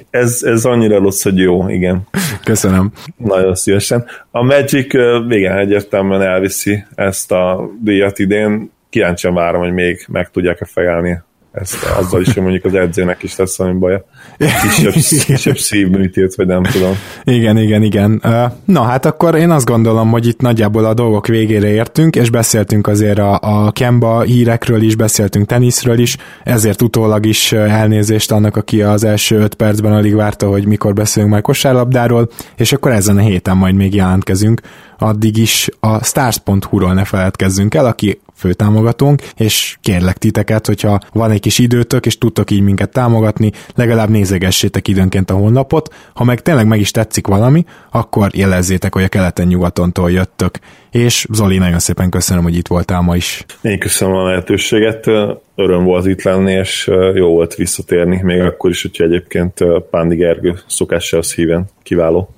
ez, 0.09 0.41
ez 0.43 0.65
annyira 0.65 0.99
rossz, 0.99 1.23
hogy 1.23 1.37
jó, 1.37 1.69
igen. 1.69 2.07
Köszönöm. 2.43 2.91
Nagyon 3.17 3.55
szívesen. 3.55 4.05
A 4.31 4.43
Magic 4.43 4.93
igen, 5.29 5.57
egyértelműen 5.57 6.21
elviszi 6.21 6.85
ezt 6.95 7.31
a 7.31 7.69
díjat 7.83 8.19
idén. 8.19 8.71
Kíváncsian 8.89 9.33
várom, 9.33 9.61
hogy 9.61 9.73
még 9.73 10.05
meg 10.07 10.29
tudják-e 10.31 10.65
fejelni 10.65 11.21
ezt 11.61 11.83
azzal 11.99 12.21
is, 12.21 12.33
hogy 12.33 12.43
mondjuk 12.43 12.65
az 12.65 12.73
edzőnek 12.73 13.23
is 13.23 13.35
lesz 13.35 13.57
valami 13.57 13.77
baja. 13.79 14.05
Kisebb, 14.37 14.91
kisebb 15.25 15.57
szívműtét, 15.57 16.35
vagy 16.35 16.47
nem 16.47 16.63
tudom. 16.63 16.95
Igen, 17.23 17.57
igen, 17.57 17.83
igen. 17.83 18.21
Na 18.65 18.81
hát 18.81 19.05
akkor 19.05 19.35
én 19.35 19.49
azt 19.49 19.65
gondolom, 19.65 20.09
hogy 20.09 20.27
itt 20.27 20.41
nagyjából 20.41 20.85
a 20.85 20.93
dolgok 20.93 21.27
végére 21.27 21.67
értünk, 21.67 22.15
és 22.15 22.29
beszéltünk 22.29 22.87
azért 22.87 23.19
a, 23.19 23.39
a 23.41 23.71
Kemba 23.71 24.21
hírekről 24.21 24.81
is, 24.81 24.95
beszéltünk 24.95 25.45
teniszről 25.45 25.99
is, 25.99 26.17
ezért 26.43 26.81
utólag 26.81 27.25
is 27.25 27.51
elnézést 27.51 28.31
annak, 28.31 28.55
aki 28.55 28.81
az 28.81 29.03
első 29.03 29.37
öt 29.37 29.55
percben 29.55 29.93
alig 29.93 30.15
várta, 30.15 30.47
hogy 30.47 30.65
mikor 30.65 30.93
beszélünk 30.93 31.31
majd 31.31 31.43
kosárlabdáról, 31.43 32.29
és 32.57 32.73
akkor 32.73 32.91
ezen 32.91 33.17
a 33.17 33.21
héten 33.21 33.57
majd 33.57 33.75
még 33.75 33.95
jelentkezünk 33.95 34.61
addig 34.97 35.37
is 35.37 35.69
a 35.79 36.03
stars.hu-ról 36.03 36.93
ne 36.93 37.03
feledkezzünk 37.03 37.73
el, 37.73 37.85
aki 37.85 38.19
főtámogatónk, 38.37 39.21
és 39.35 39.77
kérlek 39.81 40.17
titeket, 40.17 40.65
hogyha 40.65 40.99
van 41.13 41.31
egy 41.31 41.39
kis 41.39 41.59
időtök, 41.59 42.05
és 42.05 42.17
tudtok 42.17 42.51
így 42.51 42.61
minket 42.61 42.91
támogatni, 42.91 43.51
legalább 43.75 44.09
nézegessétek 44.09 44.87
időnként 44.87 45.31
a 45.31 45.33
honlapot, 45.33 45.93
ha 46.13 46.23
meg 46.23 46.41
tényleg 46.41 46.67
meg 46.67 46.79
is 46.79 46.91
tetszik 46.91 47.27
valami, 47.27 47.65
akkor 47.91 48.29
jelezzétek, 48.33 48.93
hogy 48.93 49.03
a 49.03 49.07
keleten-nyugatontól 49.07 50.11
jöttök. 50.11 50.59
És 50.91 51.25
Zoli, 51.31 51.57
nagyon 51.57 51.79
szépen 51.79 52.09
köszönöm, 52.09 52.43
hogy 52.43 52.55
itt 52.55 52.67
voltál 52.67 53.01
ma 53.01 53.15
is. 53.15 53.45
Én 53.61 53.79
köszönöm 53.79 54.15
a 54.15 54.27
lehetőséget, 54.27 55.07
öröm 55.55 55.83
volt 55.83 56.07
itt 56.07 56.21
lenni, 56.21 56.51
és 56.51 56.91
jó 57.13 57.29
volt 57.29 57.55
visszatérni, 57.55 58.19
még 58.23 58.41
akkor 58.41 58.69
is, 58.69 58.81
hogyha 58.81 59.03
egyébként 59.03 59.63
Pándi 59.89 60.15
Gergő 60.15 60.59
szokásához 60.67 61.33
híven 61.33 61.65
kiváló 61.83 62.29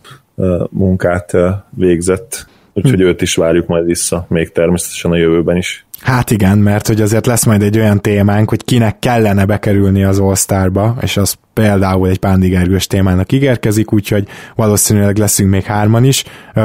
munkát 0.70 1.32
végzett, 1.70 2.48
úgyhogy 2.74 3.02
őt 3.02 3.22
is 3.22 3.36
várjuk 3.36 3.68
majd 3.68 3.86
vissza, 3.86 4.26
még 4.30 4.52
természetesen 4.52 5.12
a 5.12 5.18
jövőben 5.18 5.58
is. 5.58 5.86
Hát 6.02 6.32
igen, 6.32 6.58
mert 6.58 6.88
hogy 6.88 7.02
azért 7.02 7.26
lesz 7.26 7.46
majd 7.46 7.62
egy 7.62 7.78
olyan 7.78 8.02
témánk, 8.02 8.50
hogy 8.50 8.64
kinek 8.64 9.00
kellene 9.00 9.46
bekerülni 9.46 10.04
az 10.04 10.20
All-Starba, 10.20 10.98
és 11.02 11.18
az 11.18 11.36
például 11.54 12.08
egy 12.08 12.18
pándigergős 12.18 12.88
témának 12.88 13.32
ígérkezik, 13.32 13.94
úgyhogy 13.94 14.28
valószínűleg 14.56 15.18
leszünk 15.18 15.50
még 15.50 15.64
hárman 15.64 16.04
is. 16.04 16.24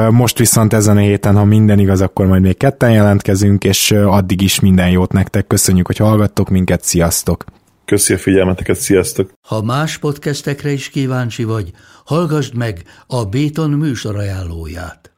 Most 0.09 0.37
viszont 0.37 0.73
ezen 0.73 0.97
a 0.97 0.99
héten, 0.99 1.35
ha 1.35 1.43
minden 1.45 1.79
igaz, 1.79 2.01
akkor 2.01 2.25
majd 2.25 2.41
még 2.41 2.57
ketten 2.57 2.91
jelentkezünk, 2.91 3.63
és 3.63 3.91
addig 3.91 4.41
is 4.41 4.59
minden 4.59 4.89
jót 4.89 5.11
nektek. 5.11 5.47
Köszönjük, 5.47 5.87
hogy 5.87 5.97
hallgattok 5.97 6.49
minket, 6.49 6.83
sziasztok! 6.83 7.45
Köszi 7.85 8.13
a 8.13 8.17
figyelmeteket, 8.17 8.77
sziasztok! 8.77 9.31
Ha 9.47 9.61
más 9.61 9.97
podcastekre 9.97 10.71
is 10.71 10.89
kíváncsi 10.89 11.43
vagy, 11.43 11.71
hallgassd 12.05 12.55
meg 12.55 12.81
a 13.07 13.23
Béton 13.25 13.69
műsor 13.69 14.17
ajánlóját. 14.17 15.14